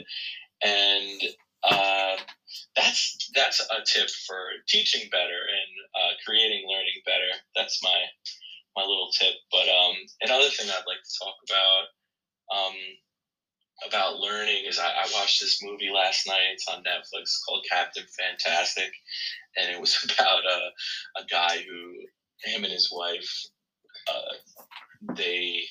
and 0.63 1.21
uh, 1.63 2.15
that's 2.75 3.29
that's 3.33 3.59
a 3.59 3.83
tip 3.85 4.09
for 4.27 4.37
teaching 4.67 5.09
better 5.11 5.41
and 5.49 5.71
uh, 5.95 6.13
creating 6.25 6.65
learning 6.67 7.01
better. 7.05 7.41
That's 7.55 7.81
my 7.83 7.99
my 8.75 8.83
little 8.83 9.09
tip. 9.17 9.33
But 9.51 9.67
um, 9.67 9.95
another 10.21 10.49
thing 10.49 10.69
I'd 10.69 10.87
like 10.87 11.01
to 11.03 11.19
talk 11.19 11.35
about 11.49 11.85
um, 12.57 12.75
about 13.87 14.17
learning 14.17 14.63
is 14.67 14.79
I, 14.79 14.87
I 14.87 15.09
watched 15.13 15.41
this 15.41 15.59
movie 15.63 15.91
last 15.93 16.27
night. 16.27 16.53
It's 16.53 16.67
on 16.67 16.83
Netflix 16.83 17.39
called 17.47 17.65
Captain 17.69 18.05
Fantastic, 18.19 18.91
and 19.57 19.69
it 19.71 19.79
was 19.79 19.97
about 20.19 20.43
a 20.45 21.21
a 21.21 21.25
guy 21.29 21.57
who 21.57 22.51
him 22.51 22.63
and 22.63 22.73
his 22.73 22.91
wife 22.91 23.29
uh, 24.07 25.13
they 25.15 25.63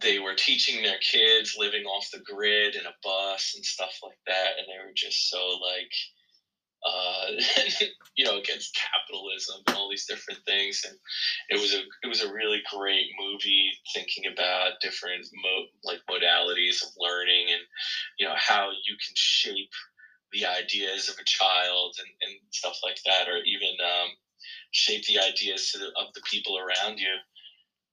they 0.00 0.18
were 0.18 0.34
teaching 0.34 0.82
their 0.82 0.98
kids 0.98 1.56
living 1.58 1.84
off 1.84 2.10
the 2.12 2.20
grid 2.20 2.74
in 2.74 2.86
a 2.86 2.94
bus 3.02 3.54
and 3.54 3.64
stuff 3.64 3.92
like 4.02 4.18
that 4.26 4.58
and 4.58 4.66
they 4.66 4.84
were 4.84 4.92
just 4.94 5.30
so 5.30 5.38
like 5.62 5.92
uh, 6.84 7.30
you 8.16 8.24
know 8.24 8.38
against 8.38 8.76
capitalism 8.76 9.56
and 9.66 9.76
all 9.76 9.88
these 9.88 10.06
different 10.06 10.40
things 10.46 10.82
and 10.86 10.96
it 11.48 11.60
was 11.60 11.74
a 11.74 11.80
it 12.02 12.06
was 12.06 12.22
a 12.22 12.32
really 12.32 12.60
great 12.72 13.06
movie 13.18 13.70
thinking 13.94 14.24
about 14.32 14.80
different 14.80 15.26
mo- 15.34 15.66
like 15.84 16.00
modalities 16.08 16.82
of 16.82 16.90
learning 16.98 17.46
and 17.50 17.62
you 18.18 18.26
know 18.26 18.34
how 18.36 18.68
you 18.84 18.94
can 18.94 19.14
shape 19.14 19.70
the 20.32 20.44
ideas 20.44 21.08
of 21.08 21.16
a 21.18 21.24
child 21.24 21.94
and, 21.98 22.08
and 22.22 22.40
stuff 22.50 22.76
like 22.84 22.98
that 23.06 23.28
or 23.28 23.38
even 23.38 23.74
um, 23.82 24.10
shape 24.72 25.04
the 25.06 25.18
ideas 25.18 25.72
the, 25.72 25.86
of 26.00 26.12
the 26.14 26.20
people 26.30 26.58
around 26.58 26.98
you. 26.98 27.14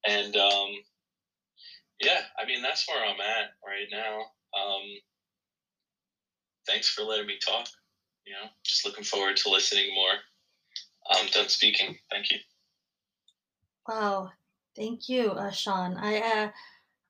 And 0.06 0.36
um, 0.36 0.70
yeah, 2.00 2.22
I 2.38 2.46
mean 2.46 2.62
that's 2.62 2.88
where 2.88 3.04
I'm 3.04 3.20
at 3.20 3.52
right 3.66 3.88
now. 3.92 4.20
Um, 4.60 4.82
thanks 6.68 6.90
for 6.90 7.04
letting 7.04 7.28
me 7.28 7.38
talk. 7.46 7.68
You 8.26 8.34
know, 8.34 8.50
just 8.64 8.86
looking 8.86 9.04
forward 9.04 9.38
to 9.38 9.50
listening 9.50 9.94
more. 9.94 10.14
I'm 11.10 11.28
done 11.28 11.50
speaking. 11.50 11.98
Thank 12.10 12.32
you. 12.32 12.38
Wow, 13.88 14.32
thank 14.76 15.10
you, 15.10 15.32
uh, 15.32 15.52
Sean. 15.52 15.98
I, 15.98 16.18
uh, 16.20 16.50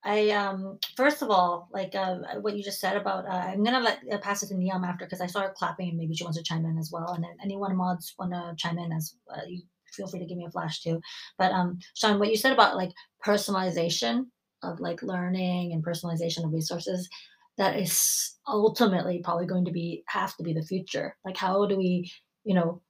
I 0.03 0.29
um, 0.31 0.79
first 0.97 1.21
of 1.21 1.29
all, 1.29 1.69
like 1.71 1.93
uh, 1.93 2.17
what 2.41 2.57
you 2.57 2.63
just 2.63 2.79
said 2.79 2.97
about, 2.97 3.25
uh, 3.25 3.51
I'm 3.51 3.63
gonna 3.63 3.79
let 3.79 3.99
uh, 4.11 4.17
pass 4.17 4.43
it 4.43 4.47
to 4.47 4.55
Niam 4.55 4.83
after 4.83 5.05
because 5.05 5.21
I 5.21 5.27
saw 5.27 5.41
her 5.41 5.53
clapping 5.55 5.89
and 5.89 5.97
maybe 5.97 6.15
she 6.15 6.23
wants 6.23 6.37
to 6.37 6.43
chime 6.43 6.65
in 6.65 6.77
as 6.77 6.89
well. 6.91 7.13
And 7.13 7.25
anyone 7.43 7.75
mods 7.75 8.15
want 8.17 8.33
to 8.33 8.55
chime 8.57 8.79
in 8.79 8.91
as 8.91 9.15
uh, 9.33 9.41
you 9.47 9.61
feel 9.93 10.07
free 10.07 10.19
to 10.19 10.25
give 10.25 10.37
me 10.37 10.45
a 10.45 10.51
flash 10.51 10.81
too. 10.81 10.99
But 11.37 11.51
um, 11.51 11.77
Sean, 11.93 12.19
what 12.19 12.29
you 12.29 12.37
said 12.37 12.51
about 12.51 12.75
like 12.75 12.91
personalization 13.25 14.25
of 14.63 14.79
like 14.79 15.03
learning 15.03 15.73
and 15.73 15.83
personalization 15.83 16.45
of 16.45 16.53
resources 16.53 17.09
that 17.57 17.77
is 17.77 18.35
ultimately 18.47 19.21
probably 19.23 19.45
going 19.45 19.65
to 19.65 19.71
be 19.71 20.03
have 20.07 20.35
to 20.37 20.43
be 20.43 20.53
the 20.53 20.65
future. 20.65 21.15
Like 21.25 21.37
how 21.37 21.65
do 21.65 21.77
we 21.77 22.11
you 22.43 22.53
know 22.53 22.81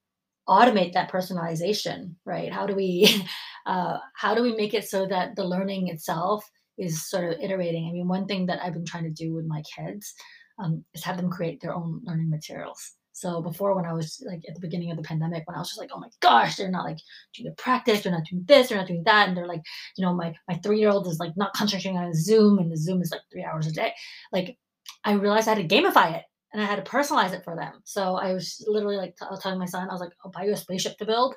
automate 0.47 0.93
that 0.93 1.11
personalization 1.11 2.15
right? 2.25 2.51
How 2.51 2.65
do 2.65 2.75
we 2.75 3.25
uh, 3.65 3.97
how 4.15 4.35
do 4.35 4.41
we 4.41 4.55
make 4.55 4.73
it 4.73 4.85
so 4.85 5.05
that 5.07 5.35
the 5.35 5.45
learning 5.45 5.89
itself 5.89 6.45
is 6.77 7.09
sort 7.09 7.25
of 7.25 7.39
iterating? 7.39 7.87
I 7.87 7.91
mean 7.91 8.07
one 8.07 8.25
thing 8.25 8.45
that 8.47 8.59
i've 8.63 8.73
been 8.73 8.85
trying 8.85 9.03
to 9.03 9.23
do 9.23 9.33
with 9.33 9.45
my 9.45 9.61
kids 9.75 10.13
um, 10.59 10.83
is 10.93 11.03
have 11.03 11.17
them 11.17 11.29
create 11.29 11.61
their 11.61 11.73
own 11.73 12.01
learning 12.03 12.29
materials 12.29 12.95
so 13.14 13.41
before, 13.41 13.76
when 13.76 13.85
I 13.85 13.94
was 13.94 14.22
like 14.26 14.41
at 14.49 14.56
the 14.56 14.61
beginning 14.61 14.91
of 14.91 14.98
the 14.98 15.03
pandemic, 15.03 15.48
when 15.48 15.56
I 15.56 15.60
was 15.60 15.69
just 15.69 15.80
like, 15.80 15.91
oh 15.94 15.99
my 15.99 16.10
gosh, 16.19 16.56
they're 16.56 16.72
not 16.72 16.85
like 16.85 16.98
doing 17.35 17.49
the 17.49 17.56
practice, 17.56 18.02
they're 18.02 18.11
not 18.11 18.26
doing 18.30 18.44
this, 18.48 18.69
they're 18.69 18.77
not 18.77 18.88
doing 18.88 19.03
that, 19.06 19.27
and 19.27 19.38
they're 19.38 19.48
like, 19.48 19.61
you 19.98 20.03
know, 20.03 20.14
my 20.14 20.34
my 20.49 20.56
three 20.56 20.80
year 20.80 20.90
old 20.90 21.07
is 21.07 21.19
like 21.19 21.38
not 21.38 21.53
concentrating 21.53 21.98
on 21.98 22.14
Zoom, 22.14 22.57
and 22.60 22.72
the 22.72 22.77
Zoom 22.77 23.02
is 23.02 23.11
like 23.11 23.22
three 23.31 23.44
hours 23.44 23.68
a 23.68 23.72
day. 23.72 23.94
Like, 24.31 24.57
I 25.06 25.14
realized 25.14 25.48
I 25.48 25.56
had 25.56 25.69
to 25.69 25.76
gamify 25.76 26.18
it 26.18 26.23
and 26.53 26.61
I 26.61 26.65
had 26.65 26.84
to 26.84 26.91
personalize 26.91 27.34
it 27.34 27.44
for 27.44 27.56
them. 27.56 27.73
So 27.84 28.15
I 28.15 28.34
was 28.34 28.64
literally 28.68 28.98
like 28.98 29.15
t- 29.15 29.26
telling 29.41 29.60
my 29.60 29.65
son, 29.65 29.90
I 29.90 29.94
was 29.94 30.02
like, 30.02 30.14
I'll 30.26 30.31
buy 30.31 30.45
you 30.45 30.53
a 30.53 30.57
spaceship 30.57 30.98
to 30.98 31.06
build 31.06 31.35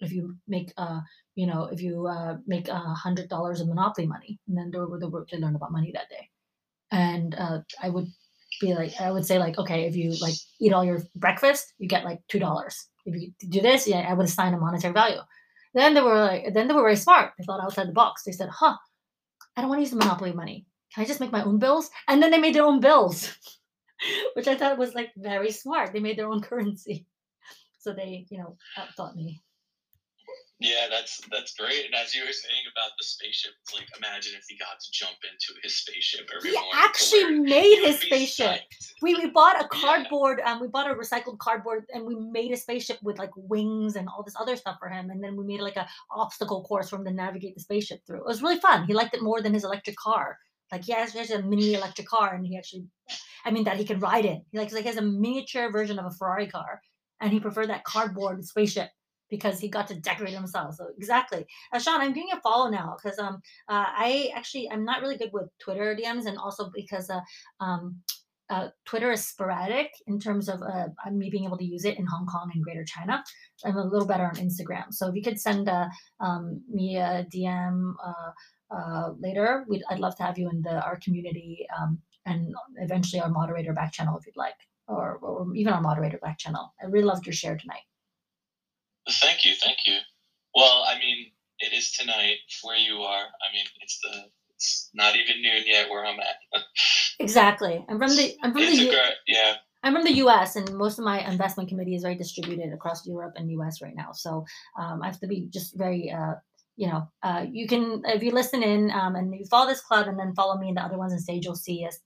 if 0.00 0.12
you 0.12 0.36
make 0.48 0.72
uh 0.76 1.00
you 1.36 1.46
know 1.46 1.66
if 1.72 1.80
you 1.80 2.06
uh 2.06 2.36
make 2.46 2.68
a 2.68 2.78
hundred 2.78 3.28
dollars 3.28 3.60
of 3.60 3.68
monopoly 3.68 4.06
money, 4.06 4.38
and 4.48 4.56
then 4.58 4.70
they 4.70 4.78
were 4.78 4.98
the 4.98 5.08
work 5.08 5.28
to 5.28 5.38
learn 5.38 5.56
about 5.56 5.72
money 5.72 5.90
that 5.94 6.10
day. 6.10 6.28
And 6.90 7.34
uh, 7.36 7.60
I 7.82 7.88
would 7.88 8.06
be 8.60 8.74
like 8.74 9.00
I 9.00 9.10
would 9.10 9.26
say 9.26 9.38
like 9.38 9.58
okay 9.58 9.84
if 9.84 9.96
you 9.96 10.14
like 10.20 10.34
eat 10.60 10.72
all 10.72 10.84
your 10.84 11.02
breakfast 11.16 11.74
you 11.78 11.88
get 11.88 12.04
like 12.04 12.20
two 12.28 12.38
dollars. 12.38 12.88
If 13.06 13.20
you 13.20 13.32
do 13.50 13.60
this 13.60 13.86
yeah 13.86 14.06
I 14.08 14.14
would 14.14 14.26
assign 14.26 14.54
a 14.54 14.58
monetary 14.58 14.92
value. 14.92 15.20
Then 15.74 15.94
they 15.94 16.00
were 16.00 16.20
like 16.20 16.54
then 16.54 16.68
they 16.68 16.74
were 16.74 16.82
very 16.82 16.96
smart. 16.96 17.32
They 17.38 17.44
thought 17.44 17.62
outside 17.62 17.88
the 17.88 17.92
box. 17.92 18.22
They 18.24 18.32
said 18.32 18.48
huh 18.48 18.76
I 19.56 19.60
don't 19.60 19.70
want 19.70 19.78
to 19.78 19.82
use 19.82 19.90
the 19.90 19.96
monopoly 19.96 20.32
money. 20.32 20.66
Can 20.94 21.04
I 21.04 21.06
just 21.06 21.20
make 21.20 21.32
my 21.32 21.44
own 21.44 21.58
bills? 21.58 21.90
And 22.08 22.22
then 22.22 22.30
they 22.30 22.38
made 22.38 22.54
their 22.54 22.64
own 22.64 22.80
bills 22.80 23.36
which 24.34 24.48
I 24.48 24.56
thought 24.56 24.78
was 24.78 24.94
like 24.94 25.10
very 25.16 25.50
smart. 25.50 25.92
They 25.92 26.00
made 26.00 26.18
their 26.18 26.28
own 26.28 26.42
currency. 26.48 27.06
So 27.78 27.92
they 27.92 28.26
you 28.30 28.38
know 28.38 28.56
outthought 28.78 29.14
me. 29.14 29.42
Yeah, 30.60 30.86
that's 30.88 31.20
that's 31.32 31.54
great. 31.54 31.86
And 31.86 31.94
as 31.94 32.14
you 32.14 32.22
were 32.22 32.32
saying 32.32 32.62
about 32.70 32.92
the 32.96 33.04
spaceship, 33.04 33.52
it's 33.60 33.74
like 33.74 33.88
imagine 33.98 34.34
if 34.38 34.44
he 34.48 34.56
got 34.56 34.78
to 34.78 34.90
jump 34.92 35.16
into 35.24 35.60
his 35.62 35.76
spaceship 35.76 36.28
every 36.34 36.50
he 36.50 36.54
morning. 36.54 36.72
actually 36.74 37.40
made 37.40 37.84
his 37.84 37.98
spaceship. 37.98 38.60
We, 39.02 39.14
we 39.16 39.30
bought 39.30 39.60
a 39.60 39.66
cardboard, 39.66 40.38
yeah. 40.38 40.52
um, 40.52 40.60
we 40.60 40.68
bought 40.68 40.88
a 40.88 40.94
recycled 40.94 41.38
cardboard, 41.38 41.86
and 41.92 42.06
we 42.06 42.14
made 42.14 42.52
a 42.52 42.56
spaceship 42.56 42.98
with 43.02 43.18
like 43.18 43.32
wings 43.36 43.96
and 43.96 44.08
all 44.08 44.22
this 44.22 44.36
other 44.38 44.54
stuff 44.54 44.76
for 44.78 44.88
him. 44.88 45.10
And 45.10 45.22
then 45.22 45.36
we 45.36 45.44
made 45.44 45.60
like 45.60 45.76
a 45.76 45.88
obstacle 46.12 46.62
course 46.62 46.88
for 46.88 46.96
him 46.96 47.04
to 47.04 47.10
navigate 47.10 47.56
the 47.56 47.60
spaceship 47.60 48.00
through. 48.06 48.18
It 48.18 48.26
was 48.26 48.40
really 48.40 48.60
fun. 48.60 48.86
He 48.86 48.94
liked 48.94 49.14
it 49.14 49.22
more 49.22 49.42
than 49.42 49.54
his 49.54 49.64
electric 49.64 49.96
car. 49.96 50.38
Like 50.70 50.84
he 50.84 50.92
has, 50.92 51.12
he 51.12 51.18
has 51.18 51.30
a 51.30 51.42
mini 51.42 51.74
electric 51.74 52.06
car, 52.06 52.32
and 52.32 52.46
he 52.46 52.56
actually, 52.56 52.86
I 53.44 53.50
mean, 53.50 53.64
that 53.64 53.76
he 53.76 53.84
can 53.84 53.98
ride 53.98 54.24
in. 54.24 54.42
He 54.52 54.58
likes 54.58 54.72
like 54.72 54.82
he 54.82 54.88
has 54.88 54.98
a 54.98 55.02
miniature 55.02 55.72
version 55.72 55.98
of 55.98 56.06
a 56.06 56.10
Ferrari 56.10 56.46
car, 56.46 56.80
and 57.20 57.32
he 57.32 57.40
preferred 57.40 57.70
that 57.70 57.84
cardboard 57.84 58.44
spaceship 58.44 58.90
because 59.36 59.58
he 59.58 59.68
got 59.68 59.86
to 59.88 60.00
decorate 60.08 60.34
himself. 60.34 60.76
So 60.76 60.84
exactly, 60.96 61.42
uh, 61.72 61.78
Sean, 61.78 62.00
I'm 62.00 62.12
doing 62.12 62.30
a 62.32 62.40
follow 62.40 62.68
now 62.70 62.96
because 62.96 63.18
um 63.18 63.36
uh, 63.68 63.88
I 64.06 64.30
actually 64.38 64.70
I'm 64.70 64.84
not 64.84 65.00
really 65.02 65.18
good 65.22 65.32
with 65.32 65.48
Twitter 65.64 65.96
DMs, 66.00 66.26
and 66.26 66.38
also 66.38 66.70
because 66.80 67.10
uh, 67.10 67.20
um 67.60 67.82
uh, 68.50 68.68
Twitter 68.84 69.10
is 69.10 69.26
sporadic 69.26 69.90
in 70.06 70.20
terms 70.20 70.48
of 70.48 70.60
uh, 70.62 70.88
me 71.10 71.30
being 71.30 71.44
able 71.44 71.56
to 71.56 71.64
use 71.64 71.84
it 71.84 71.98
in 71.98 72.06
Hong 72.06 72.26
Kong 72.26 72.50
and 72.54 72.62
Greater 72.62 72.84
China. 72.84 73.24
I'm 73.64 73.76
a 73.76 73.84
little 73.84 74.06
better 74.06 74.26
on 74.26 74.36
Instagram. 74.36 74.92
So 74.92 75.08
if 75.08 75.14
you 75.14 75.22
could 75.22 75.40
send 75.40 75.68
uh, 75.68 75.88
um, 76.20 76.62
me 76.70 76.96
a 76.96 77.26
DM 77.34 77.94
uh, 78.04 78.30
uh, 78.76 79.10
later, 79.18 79.64
we'd, 79.68 79.82
I'd 79.90 79.98
love 79.98 80.16
to 80.16 80.22
have 80.24 80.38
you 80.38 80.50
in 80.50 80.60
the 80.62 80.84
our 80.84 80.98
community 81.02 81.66
um, 81.78 81.98
and 82.26 82.54
eventually 82.76 83.22
our 83.22 83.30
moderator 83.30 83.72
back 83.72 83.92
channel 83.92 84.18
if 84.18 84.26
you'd 84.26 84.36
like, 84.36 84.60
or, 84.88 85.18
or 85.22 85.46
even 85.54 85.72
our 85.72 85.80
moderator 85.80 86.18
back 86.18 86.38
channel. 86.38 86.74
I 86.82 86.86
really 86.86 87.06
loved 87.06 87.26
your 87.26 87.34
share 87.34 87.56
tonight. 87.56 87.84
Thank 89.08 89.44
you, 89.44 89.52
thank 89.62 89.78
you. 89.86 89.98
Well, 90.54 90.84
I 90.86 90.98
mean, 90.98 91.32
it 91.60 91.72
is 91.72 91.92
tonight 91.92 92.38
where 92.62 92.76
you 92.76 92.96
are. 93.02 93.24
I 93.24 93.52
mean, 93.52 93.64
it's 93.80 93.98
the 94.02 94.24
it's 94.54 94.90
not 94.94 95.16
even 95.16 95.42
noon 95.42 95.64
yet 95.66 95.90
where 95.90 96.04
I'm 96.04 96.18
at. 96.20 96.62
exactly. 97.18 97.84
I'm 97.88 97.98
from 97.98 98.16
the 98.16 98.36
I'm 98.42 98.52
from 98.52 98.62
it's 98.62 98.78
the 98.78 98.86
great, 98.86 99.14
yeah. 99.26 99.54
I'm 99.82 99.92
from 99.92 100.04
the 100.04 100.14
U.S. 100.14 100.56
and 100.56 100.72
most 100.74 100.98
of 100.98 101.04
my 101.04 101.20
investment 101.28 101.68
committee 101.68 101.94
is 101.94 102.02
very 102.02 102.14
distributed 102.14 102.72
across 102.72 103.06
Europe 103.06 103.34
and 103.36 103.50
U.S. 103.50 103.82
right 103.82 103.94
now. 103.94 104.12
So 104.12 104.46
um, 104.78 105.02
I 105.02 105.06
have 105.06 105.20
to 105.20 105.26
be 105.26 105.46
just 105.50 105.76
very, 105.76 106.10
uh, 106.10 106.34
you 106.76 106.88
know, 106.88 107.06
uh, 107.22 107.44
you 107.50 107.68
can 107.68 108.02
if 108.06 108.22
you 108.22 108.30
listen 108.30 108.62
in 108.62 108.90
um, 108.92 109.14
and 109.14 109.34
you 109.34 109.44
follow 109.44 109.68
this 109.68 109.82
club 109.82 110.08
and 110.08 110.18
then 110.18 110.34
follow 110.34 110.56
me 110.56 110.70
in 110.70 110.76
the 110.76 110.80
other 110.80 110.96
ones 110.96 111.12
on 111.12 111.18
stage, 111.18 111.44
you'll 111.44 111.54
see 111.54 111.84
us 111.86 111.98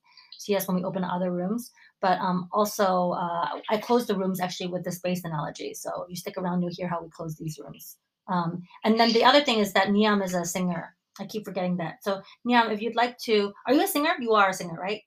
see 0.49 0.57
us 0.57 0.67
when 0.67 0.77
we 0.77 0.85
open 0.85 1.05
other 1.05 1.31
rooms. 1.31 1.71
But 2.01 2.19
um, 2.19 2.49
also, 2.53 3.13
uh, 3.13 3.49
I 3.71 3.77
close 3.79 4.07
the 4.07 4.17
rooms 4.17 4.41
actually 4.41 4.69
with 4.69 4.85
the 4.85 4.93
space 4.93 5.25
analogy. 5.25 5.75
So 5.75 6.07
you 6.09 6.17
stick 6.17 6.37
around, 6.39 6.63
you'll 6.63 6.73
hear 6.73 6.89
how 6.89 7.03
we 7.03 7.11
close 7.11 7.37
these 7.37 7.61
rooms. 7.63 7.97
Um, 8.29 8.63
and 8.85 8.99
then 8.99 9.13
the 9.13 9.25
other 9.25 9.43
thing 9.43 9.59
is 9.59 9.73
that 9.75 9.91
Niam 9.91 10.23
is 10.23 10.35
a 10.35 10.45
singer. 10.45 10.95
I 11.21 11.27
keep 11.27 11.45
forgetting 11.45 11.77
that. 11.79 12.03
So 12.03 12.23
Niam, 12.47 12.71
if 12.73 12.81
you'd 12.81 12.97
like 12.97 13.19
to, 13.25 13.53
are 13.67 13.75
you 13.75 13.83
a 13.83 13.87
singer? 13.89 14.15
You 14.21 14.33
are 14.33 14.51
a 14.51 14.55
singer, 14.55 14.79
right? 14.81 15.03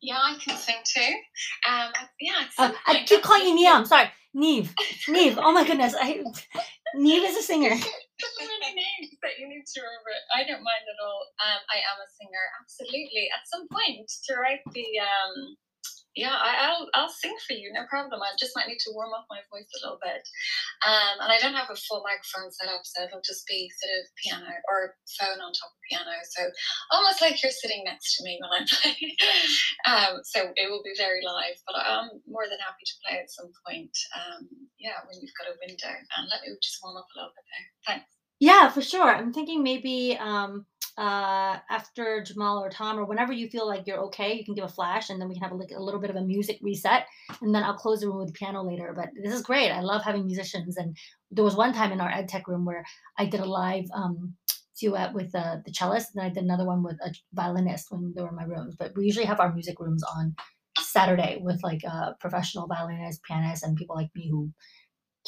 Yeah, 0.00 0.18
I 0.18 0.36
can 0.42 0.56
sing 0.56 0.76
too. 0.84 1.12
Um, 1.68 1.90
yeah. 2.20 2.44
Uh, 2.56 2.72
I 2.86 3.02
keep 3.04 3.22
calling 3.22 3.46
you 3.46 3.54
Niam. 3.54 3.86
Sorry, 3.86 4.10
Neve. 4.32 4.72
Neve. 5.08 5.38
Oh 5.40 5.52
my 5.52 5.66
goodness. 5.66 5.94
I, 6.00 6.22
Neve 6.94 7.24
is 7.24 7.36
a 7.36 7.42
singer. 7.42 7.74
So 8.18 8.44
many 8.44 8.74
names 8.74 9.14
that 9.22 9.38
you 9.38 9.46
need 9.46 9.62
to 9.62 9.78
remember. 9.78 10.12
I 10.34 10.42
don't 10.42 10.66
mind 10.66 10.84
at 10.90 10.98
all. 10.98 11.22
Um, 11.38 11.60
I 11.70 11.78
am 11.86 11.98
a 12.02 12.08
singer, 12.18 12.44
absolutely. 12.58 13.30
At 13.30 13.46
some 13.46 13.70
point 13.70 14.10
throughout 14.26 14.62
the 14.74 14.88
um, 14.98 15.54
yeah, 16.18 16.34
I, 16.34 16.74
will 16.74 16.90
I'll 16.98 17.14
sing 17.14 17.34
for 17.46 17.54
you, 17.54 17.70
no 17.70 17.86
problem. 17.86 18.18
I 18.18 18.34
just 18.34 18.58
might 18.58 18.66
need 18.66 18.82
to 18.82 18.94
warm 18.94 19.14
up 19.14 19.30
my 19.30 19.38
voice 19.54 19.70
a 19.70 19.86
little 19.86 20.02
bit. 20.02 20.26
Um, 20.82 21.22
and 21.22 21.30
I 21.30 21.38
don't 21.38 21.54
have 21.54 21.70
a 21.70 21.78
full 21.78 22.02
microphone 22.02 22.50
set 22.50 22.66
up, 22.66 22.82
so 22.82 23.06
it'll 23.06 23.22
just 23.22 23.46
be 23.46 23.70
sort 23.78 23.94
of 23.94 24.04
piano 24.18 24.50
or 24.66 24.98
phone 25.14 25.38
on 25.38 25.54
top 25.54 25.70
of 25.70 25.86
piano. 25.86 26.10
So 26.34 26.42
almost 26.90 27.22
like 27.22 27.38
you're 27.38 27.54
sitting 27.54 27.86
next 27.86 28.18
to 28.18 28.26
me 28.26 28.34
when 28.42 28.50
I 28.50 28.60
play. 28.66 28.98
um, 29.86 30.12
so 30.26 30.50
it 30.58 30.66
will 30.66 30.82
be 30.82 30.98
very 30.98 31.22
live, 31.22 31.54
but 31.62 31.78
I'm 31.78 32.18
more 32.26 32.50
than 32.50 32.58
happy 32.58 32.82
to 32.82 32.98
play 33.06 33.22
at 33.22 33.30
some 33.30 33.54
point. 33.62 33.94
Um, 34.18 34.50
yeah, 34.82 34.98
when 35.06 35.22
you've 35.22 35.38
got 35.38 35.54
a 35.54 35.60
window, 35.62 35.94
and 35.94 36.26
let 36.34 36.42
me 36.42 36.50
just 36.58 36.82
warm 36.82 36.98
up 36.98 37.06
a 37.06 37.14
little 37.14 37.34
bit 37.38 37.46
there. 37.46 37.66
Thanks. 37.86 38.10
Yeah, 38.42 38.70
for 38.74 38.82
sure. 38.82 39.06
I'm 39.06 39.32
thinking 39.32 39.62
maybe 39.62 40.18
um, 40.18 40.66
uh, 40.98 41.58
after 41.70 42.24
Jamal 42.24 42.58
or 42.58 42.68
Tom 42.68 42.98
or 42.98 43.04
whenever 43.04 43.32
you 43.32 43.48
feel 43.48 43.68
like 43.68 43.86
you're 43.86 44.00
okay, 44.06 44.34
you 44.34 44.44
can 44.44 44.54
give 44.54 44.64
a 44.64 44.68
flash 44.68 45.10
and 45.10 45.20
then 45.20 45.28
we 45.28 45.34
can 45.34 45.44
have 45.44 45.52
a, 45.52 45.54
like, 45.54 45.70
a 45.70 45.80
little 45.80 46.00
bit 46.00 46.10
of 46.10 46.16
a 46.16 46.22
music 46.22 46.58
reset 46.60 47.06
and 47.40 47.54
then 47.54 47.62
I'll 47.62 47.76
close 47.76 48.00
the 48.00 48.08
room 48.08 48.18
with 48.18 48.34
piano 48.34 48.64
later. 48.64 48.92
But 48.96 49.10
this 49.22 49.32
is 49.32 49.42
great. 49.42 49.70
I 49.70 49.80
love 49.80 50.02
having 50.02 50.26
musicians. 50.26 50.76
And 50.76 50.96
there 51.30 51.44
was 51.44 51.54
one 51.54 51.72
time 51.72 51.92
in 51.92 52.00
our 52.00 52.10
ed 52.10 52.28
tech 52.28 52.48
room 52.48 52.64
where 52.64 52.84
I 53.16 53.26
did 53.26 53.38
a 53.38 53.44
live 53.44 53.84
um, 53.94 54.34
duet 54.80 55.14
with 55.14 55.32
uh, 55.36 55.58
the 55.64 55.72
cellist 55.72 56.16
and 56.16 56.24
I 56.24 56.30
did 56.30 56.42
another 56.42 56.66
one 56.66 56.82
with 56.82 56.96
a 57.00 57.14
violinist 57.32 57.86
when 57.90 58.12
they 58.16 58.22
were 58.22 58.30
in 58.30 58.36
my 58.36 58.42
rooms. 58.42 58.74
But 58.76 58.92
we 58.96 59.06
usually 59.06 59.26
have 59.26 59.38
our 59.38 59.54
music 59.54 59.78
rooms 59.78 60.02
on 60.02 60.34
Saturday 60.80 61.38
with 61.40 61.62
like 61.62 61.82
professional 62.18 62.66
violinist, 62.66 63.22
pianist, 63.22 63.62
and 63.62 63.76
people 63.76 63.94
like 63.94 64.10
me 64.16 64.28
who 64.30 64.50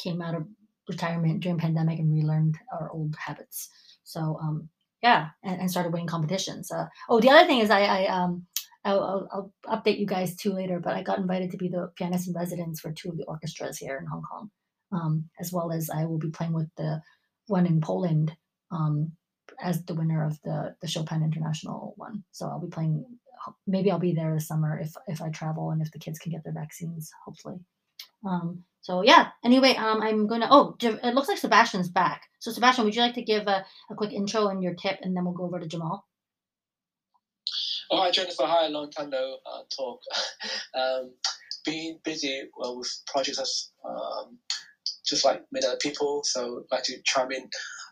came 0.03 0.21
out 0.21 0.35
of 0.35 0.45
retirement 0.89 1.39
during 1.41 1.57
pandemic 1.57 1.99
and 1.99 2.11
relearned 2.11 2.57
our 2.73 2.91
old 2.91 3.15
habits. 3.25 3.69
So 4.03 4.37
um, 4.41 4.67
yeah, 5.01 5.29
and, 5.43 5.59
and, 5.61 5.71
started 5.71 5.91
winning 5.91 6.07
competitions. 6.07 6.71
Uh, 6.71 6.85
oh, 7.09 7.19
the 7.19 7.29
other 7.29 7.47
thing 7.47 7.59
is 7.59 7.69
I, 7.69 7.81
I 7.81 8.05
um 8.05 8.45
I'll, 8.83 9.27
I'll, 9.31 9.53
update 9.67 9.99
you 9.99 10.07
guys 10.07 10.35
too 10.35 10.53
later, 10.53 10.79
but 10.79 10.95
I 10.95 11.03
got 11.03 11.19
invited 11.19 11.51
to 11.51 11.57
be 11.57 11.69
the 11.69 11.91
pianist 11.95 12.27
in 12.27 12.33
residence 12.33 12.79
for 12.79 12.91
two 12.91 13.09
of 13.09 13.17
the 13.17 13.25
orchestras 13.25 13.77
here 13.77 13.97
in 13.97 14.07
Hong 14.07 14.23
Kong, 14.23 14.49
um, 14.91 15.29
as 15.39 15.51
well 15.53 15.71
as 15.71 15.89
I 15.89 16.05
will 16.05 16.17
be 16.17 16.31
playing 16.31 16.53
with 16.53 16.69
the 16.77 17.01
one 17.47 17.67
in 17.67 17.79
Poland 17.81 18.35
um, 18.71 19.11
as 19.61 19.83
the 19.85 19.93
winner 19.93 20.25
of 20.25 20.39
the 20.43 20.75
the 20.81 20.87
Chopin 20.87 21.23
International 21.23 21.93
one. 21.97 22.23
So 22.31 22.47
I'll 22.47 22.61
be 22.61 22.71
playing. 22.71 23.05
Maybe 23.65 23.89
I'll 23.89 23.99
be 23.99 24.13
there 24.13 24.33
this 24.33 24.47
summer 24.47 24.79
if 24.79 24.93
if 25.07 25.21
I 25.21 25.29
travel 25.29 25.71
and 25.71 25.81
if 25.81 25.91
the 25.91 25.99
kids 25.99 26.19
can 26.19 26.31
get 26.31 26.43
their 26.43 26.53
vaccines, 26.53 27.11
hopefully. 27.25 27.59
Um, 28.25 28.63
so 28.81 29.03
yeah. 29.03 29.29
Anyway, 29.43 29.75
um, 29.75 30.01
I'm 30.01 30.27
gonna. 30.27 30.47
Oh, 30.49 30.75
it 30.81 31.13
looks 31.13 31.27
like 31.27 31.37
Sebastian's 31.37 31.89
back. 31.89 32.23
So 32.39 32.51
Sebastian, 32.51 32.85
would 32.85 32.95
you 32.95 33.01
like 33.01 33.15
to 33.15 33.21
give 33.21 33.47
a, 33.47 33.65
a 33.89 33.95
quick 33.95 34.11
intro 34.11 34.47
and 34.47 34.63
your 34.63 34.73
tip, 34.73 34.99
and 35.01 35.15
then 35.15 35.25
we'll 35.25 35.33
go 35.33 35.45
over 35.45 35.59
to 35.59 35.67
Jamal. 35.67 36.07
Oh, 37.91 37.97
hi 37.97 38.11
Jennifer. 38.11 38.43
Hi, 38.45 38.67
long 38.67 38.89
time 38.89 39.09
no 39.09 39.37
uh, 39.45 39.63
talk. 39.75 39.99
um, 40.79 41.13
being 41.65 41.99
busy 42.03 42.43
well, 42.57 42.77
with 42.77 42.91
projects 43.05 43.71
um, 43.85 44.37
just 45.05 45.25
like 45.25 45.43
many 45.51 45.65
other 45.65 45.77
people, 45.77 46.21
so 46.23 46.63
I'd 46.71 46.75
like 46.75 46.83
to 46.85 47.01
chime 47.03 47.31
in 47.31 47.49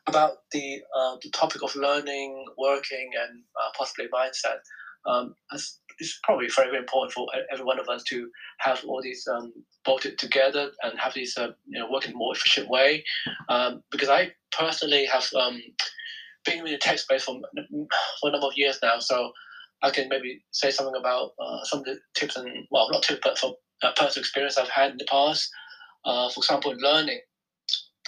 about 0.08 0.38
the 0.52 0.82
uh, 0.98 1.18
the 1.22 1.30
topic 1.32 1.64
of 1.64 1.76
learning, 1.76 2.46
working, 2.58 3.12
and 3.22 3.44
uh, 3.62 3.70
possibly 3.78 4.08
mindset. 4.08 4.60
Um, 5.06 5.36
as 5.54 5.80
it's 6.00 6.20
probably 6.24 6.48
very, 6.56 6.70
very 6.70 6.80
important 6.80 7.14
for 7.14 7.28
every 7.52 7.66
one 7.66 7.80
of 7.80 7.90
us 7.90 8.04
to 8.06 8.30
have 8.60 8.84
all 8.86 9.02
these 9.02 9.28
um, 9.28 9.54
bolted 9.86 10.18
together 10.18 10.72
and 10.84 10.98
have 11.00 11.14
these 11.14 11.38
uh, 11.38 11.52
you 11.68 11.80
know 11.80 11.90
work 11.92 12.06
in 12.06 12.14
a 12.14 12.16
more 12.16 12.34
efficient 12.36 12.70
way. 12.70 13.04
Um, 13.50 13.84
because 13.92 14.10
I 14.10 14.32
personally 14.58 15.06
have 15.06 15.28
um, 15.36 15.62
been 16.46 16.60
in 16.60 16.66
the 16.66 16.78
tech 16.78 17.00
space 17.00 17.24
for, 17.24 17.40
for 18.22 18.30
a 18.30 18.32
number 18.32 18.48
of 18.48 18.54
years 18.56 18.80
now, 18.82 19.00
so 19.00 19.32
I 19.82 19.92
can 19.92 20.10
maybe 20.10 20.44
say 20.52 20.72
something 20.72 20.96
about 21.00 21.32
uh, 21.40 21.64
some 21.64 21.80
of 21.80 21.86
the 21.86 22.00
tips 22.16 22.36
and 22.36 22.50
well, 22.72 22.90
not 22.92 23.04
tips, 23.04 23.22
but 23.24 23.38
from 23.38 23.54
uh, 23.84 23.92
personal 23.96 24.22
experience 24.22 24.58
I've 24.58 24.70
had 24.70 24.92
in 24.92 24.98
the 24.98 25.06
past. 25.10 25.50
Uh, 26.06 26.30
for 26.30 26.40
example, 26.40 26.74
learning. 26.80 27.20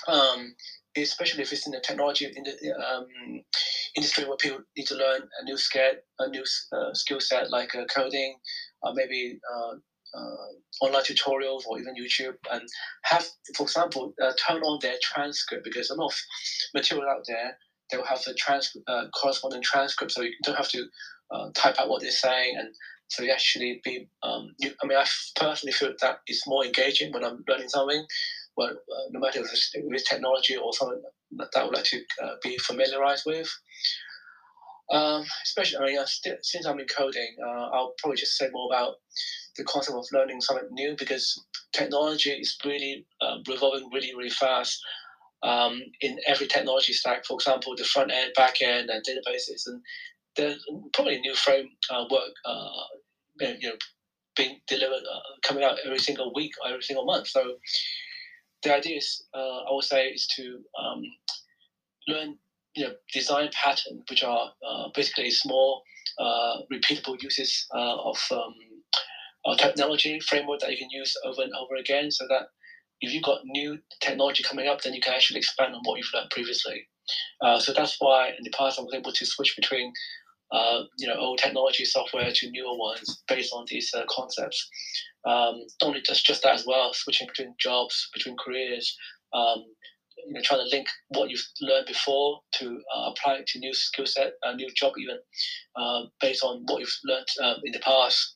Um, 0.08 0.56
especially 0.98 1.44
if 1.44 1.54
it's 1.54 1.66
in 1.66 1.72
the 1.72 1.80
technology 1.80 2.26
in 2.26 2.44
the, 2.44 2.74
um, 2.76 3.08
industry 3.96 4.26
where 4.26 4.38
people 4.38 4.60
need 4.78 4.88
to 4.88 4.96
learn 4.96 5.22
a 5.40 5.44
new 5.44 5.58
skill, 5.58 5.92
a 6.20 6.30
new 6.30 6.44
uh, 6.74 6.94
skill 6.94 7.20
set 7.20 7.50
like 7.50 7.74
uh, 7.76 7.86
coding, 7.94 8.36
or 8.82 8.94
maybe 8.94 9.40
uh, 9.54 9.74
uh, 10.18 10.86
online 10.86 11.04
tutorials 11.04 11.66
or 11.66 11.80
even 11.80 11.96
YouTube, 11.96 12.36
and 12.52 12.62
have, 13.04 13.26
for 13.56 13.64
example, 13.64 14.14
uh, 14.22 14.32
turn 14.48 14.62
on 14.64 14.80
their 14.82 14.96
transcript 15.02 15.64
because 15.64 15.90
a 15.90 15.96
lot 15.96 16.08
of 16.08 16.18
material 16.74 17.10
out 17.10 17.24
there 17.28 17.58
they 17.90 17.98
will 17.98 18.06
have 18.06 18.24
the 18.24 18.34
trans- 18.36 18.76
corresponding 19.14 19.62
transcript, 19.62 20.14
so 20.14 20.22
you 20.22 20.32
don't 20.44 20.56
have 20.56 20.70
to 20.70 20.86
type 21.54 21.76
out 21.80 21.90
what 21.90 22.02
they're 22.02 22.12
saying 22.12 22.56
and 22.58 22.74
so 23.08 23.24
you 23.24 23.32
actually 23.32 23.82
be 23.84 24.08
um, 24.24 24.54
you, 24.60 24.72
i 24.82 24.88
mean 24.88 24.98
i 24.98 25.06
personally 25.36 25.72
feel 25.72 25.94
that 26.02 26.20
it's 26.28 26.48
more 26.48 26.66
engaging 26.66 27.12
when 27.12 27.24
i'm 27.24 27.44
learning 27.48 27.70
something 27.70 28.06
well, 28.58 28.70
uh, 28.70 29.04
no 29.12 29.20
matter 29.20 29.40
if 29.40 29.52
it's 29.52 29.76
with 29.84 30.06
technology 30.06 30.58
or 30.58 30.74
something 30.74 31.02
that 31.38 31.50
I 31.56 31.64
would 31.64 31.76
like 31.76 31.86
to 31.86 32.02
uh, 32.24 32.36
be 32.44 32.58
familiarized 32.58 33.24
with. 33.26 33.50
Um, 34.92 35.24
especially, 35.46 35.78
I 35.78 35.86
mean, 35.86 36.00
uh, 36.00 36.06
st- 36.06 36.46
since 36.46 36.66
I'm 36.66 36.80
in 36.80 36.88
coding, 36.88 37.36
uh, 37.46 37.70
I'll 37.72 37.94
probably 37.98 38.18
just 38.18 38.38
say 38.38 38.50
more 38.52 38.68
about 38.74 38.96
the 39.56 39.64
concept 39.64 39.98
of 39.98 40.06
learning 40.12 40.42
something 40.42 40.68
new 40.72 40.96
because 40.98 41.42
technology 41.72 42.32
is 42.32 42.58
really 42.66 43.06
um, 43.22 43.42
revolving 43.48 43.90
really, 43.94 44.14
really 44.16 44.30
fast 44.30 44.82
um, 45.44 45.82
in 46.02 46.20
every 46.28 46.48
technology 46.48 46.94
stack. 46.94 47.26
For 47.26 47.36
example, 47.36 47.74
the 47.76 47.86
front 47.86 48.12
end, 48.12 48.34
back 48.36 48.62
end, 48.62 48.90
and 48.90 49.04
databases, 49.06 49.64
and 49.68 49.82
there's 50.36 50.64
probably 50.94 51.20
new 51.20 51.36
framework, 51.36 51.70
uh, 52.46 52.70
you 53.40 53.70
know, 53.70 53.76
being 54.36 54.60
delivered, 54.68 55.04
uh, 55.12 55.20
coming 55.44 55.64
out 55.64 55.78
every 55.86 56.00
single 56.00 56.34
week, 56.34 56.52
every 56.68 56.82
single 56.84 57.06
month. 57.06 57.28
So 57.28 57.56
the 58.64 58.76
idea 58.76 58.98
is, 58.98 59.24
uh, 59.34 59.60
I 59.70 59.72
would 59.72 59.84
say, 59.84 60.08
is 60.08 60.28
to 60.36 60.60
um, 60.80 61.04
learn, 62.08 62.38
you 62.76 62.86
know, 62.86 62.94
design 63.14 63.50
patterns, 63.54 64.04
which 64.10 64.24
are 64.24 64.52
uh, 64.68 64.90
basically 64.94 65.32
small, 65.32 65.84
uh, 66.20 66.58
repeatable 66.72 67.22
uses 67.22 67.68
uh, 67.76 67.98
of 67.98 68.18
um, 68.32 68.54
technology 69.58 70.20
framework 70.20 70.60
that 70.60 70.72
you 70.72 70.78
can 70.78 70.90
use 70.90 71.16
over 71.26 71.42
and 71.42 71.52
over 71.60 71.76
again, 71.76 72.12
so 72.12 72.26
that 72.30 72.48
if 73.02 73.12
you've 73.12 73.24
got 73.24 73.42
new 73.46 73.80
technology 74.00 74.44
coming 74.44 74.68
up, 74.68 74.82
then 74.82 74.94
you 74.94 75.02
can 75.02 75.14
actually 75.14 75.40
expand 75.40 75.74
on 75.74 75.82
what 75.84 75.98
you've 75.98 76.14
learned 76.14 76.30
previously. 76.30 76.88
Uh, 77.42 77.60
so 77.60 77.74
that's 77.74 77.98
why 78.00 78.30
in 78.30 78.44
the 78.44 78.52
past 78.52 78.78
I 78.78 78.84
was 78.84 78.94
able 78.94 79.12
to 79.12 79.26
switch 79.26 79.56
between 79.56 79.92
uh, 80.52 80.84
you 80.98 81.08
know, 81.08 81.16
old 81.16 81.40
technology 81.40 81.86
software 81.86 82.30
to 82.34 82.52
newer 82.52 82.78
ones 82.78 83.24
based 83.28 83.54
on 83.54 83.66
these 83.70 83.92
concepts. 84.10 84.70
Um, 85.26 85.62
only 85.84 86.02
just, 86.02 86.26
just 86.26 86.44
that 86.44 86.56
as 86.56 86.66
well, 86.66 86.92
switching 86.94 87.28
between 87.28 87.54
jobs, 87.60 88.10
between 88.14 88.36
careers, 88.44 88.98
um, 89.34 89.64
you 90.26 90.34
know, 90.34 90.42
trying 90.44 90.62
to 90.62 90.76
link 90.76 90.88
what 91.10 91.30
you've 91.30 91.46
learned 91.62 91.86
before 91.88 92.40
to 92.56 92.80
uh, 92.96 93.12
apply 93.12 93.36
it 93.36 93.48
to 93.48 93.60
new 93.60 93.74
skill 93.74 94.06
set, 94.06 94.34
a 94.44 94.56
new 94.56 94.70
job 94.76 94.94
even, 94.98 95.18
uh, 95.76 96.02
based 96.20 96.44
on 96.44 96.64
what 96.68 96.80
you've 96.80 97.00
learned 97.06 97.28
um, 97.44 97.62
in 97.64 97.72
the 97.72 97.80
past. 97.80 98.34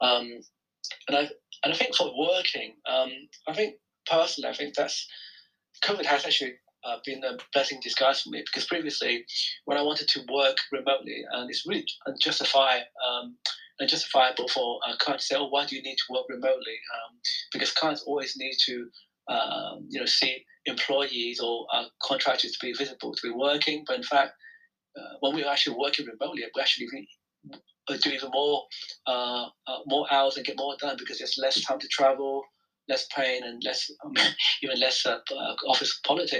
Um, 0.00 0.28
and 1.08 1.16
I 1.16 1.28
and 1.64 1.72
I 1.72 1.76
think 1.76 1.94
sort 1.94 2.10
of 2.10 2.16
working, 2.16 2.74
um, 2.88 3.10
I 3.48 3.54
think 3.54 3.76
personally, 4.08 4.48
I 4.48 4.54
think 4.54 4.74
that's 4.74 5.06
COVID 5.84 6.04
has 6.04 6.24
actually 6.24 6.54
uh, 6.84 6.98
been 7.04 7.22
a 7.24 7.36
blessing 7.52 7.76
in 7.76 7.82
disguise 7.82 8.22
for 8.22 8.30
me 8.30 8.42
because 8.46 8.66
previously, 8.66 9.24
when 9.64 9.78
I 9.78 9.82
wanted 9.82 10.08
to 10.08 10.20
work 10.32 10.56
remotely, 10.70 11.24
and 11.32 11.50
it's 11.50 11.66
really 11.66 11.86
unjustified, 12.06 12.82
um, 13.06 13.36
unjustifiable 13.80 14.48
for 14.48 14.80
a 14.88 14.96
client 14.98 15.20
to 15.20 15.26
say, 15.26 15.36
"Oh, 15.36 15.48
why 15.48 15.66
do 15.66 15.76
you 15.76 15.82
need 15.82 15.96
to 15.96 16.12
work 16.12 16.26
remotely?" 16.28 16.78
Um, 16.94 17.18
because 17.52 17.72
clients 17.72 18.02
always 18.06 18.34
need 18.36 18.56
to, 18.66 18.88
um, 19.28 19.86
you 19.88 20.00
know, 20.00 20.06
see 20.06 20.44
employees 20.66 21.40
or 21.40 21.66
uh, 21.72 21.84
contractors 22.02 22.52
to 22.52 22.66
be 22.66 22.72
visible, 22.72 23.14
to 23.14 23.28
be 23.28 23.34
working. 23.34 23.84
But 23.86 23.96
in 23.96 24.02
fact, 24.02 24.32
uh, 24.98 25.16
when 25.20 25.34
we 25.34 25.44
are 25.44 25.52
actually 25.52 25.76
working 25.78 26.06
remotely, 26.06 26.44
we 26.54 26.60
actually 26.60 26.86
do 28.00 28.10
even 28.10 28.30
more, 28.32 28.64
uh, 29.06 29.46
uh, 29.66 29.78
more 29.86 30.06
hours 30.12 30.36
and 30.36 30.46
get 30.46 30.56
more 30.58 30.76
done 30.80 30.96
because 30.98 31.18
there's 31.18 31.38
less 31.38 31.60
time 31.62 31.78
to 31.78 31.88
travel, 31.88 32.42
less 32.88 33.06
pain, 33.14 33.44
and 33.44 33.62
less, 33.64 33.88
um, 34.04 34.12
even 34.62 34.80
less 34.80 35.04
uh, 35.06 35.18
office 35.68 36.00
politics. 36.04 36.32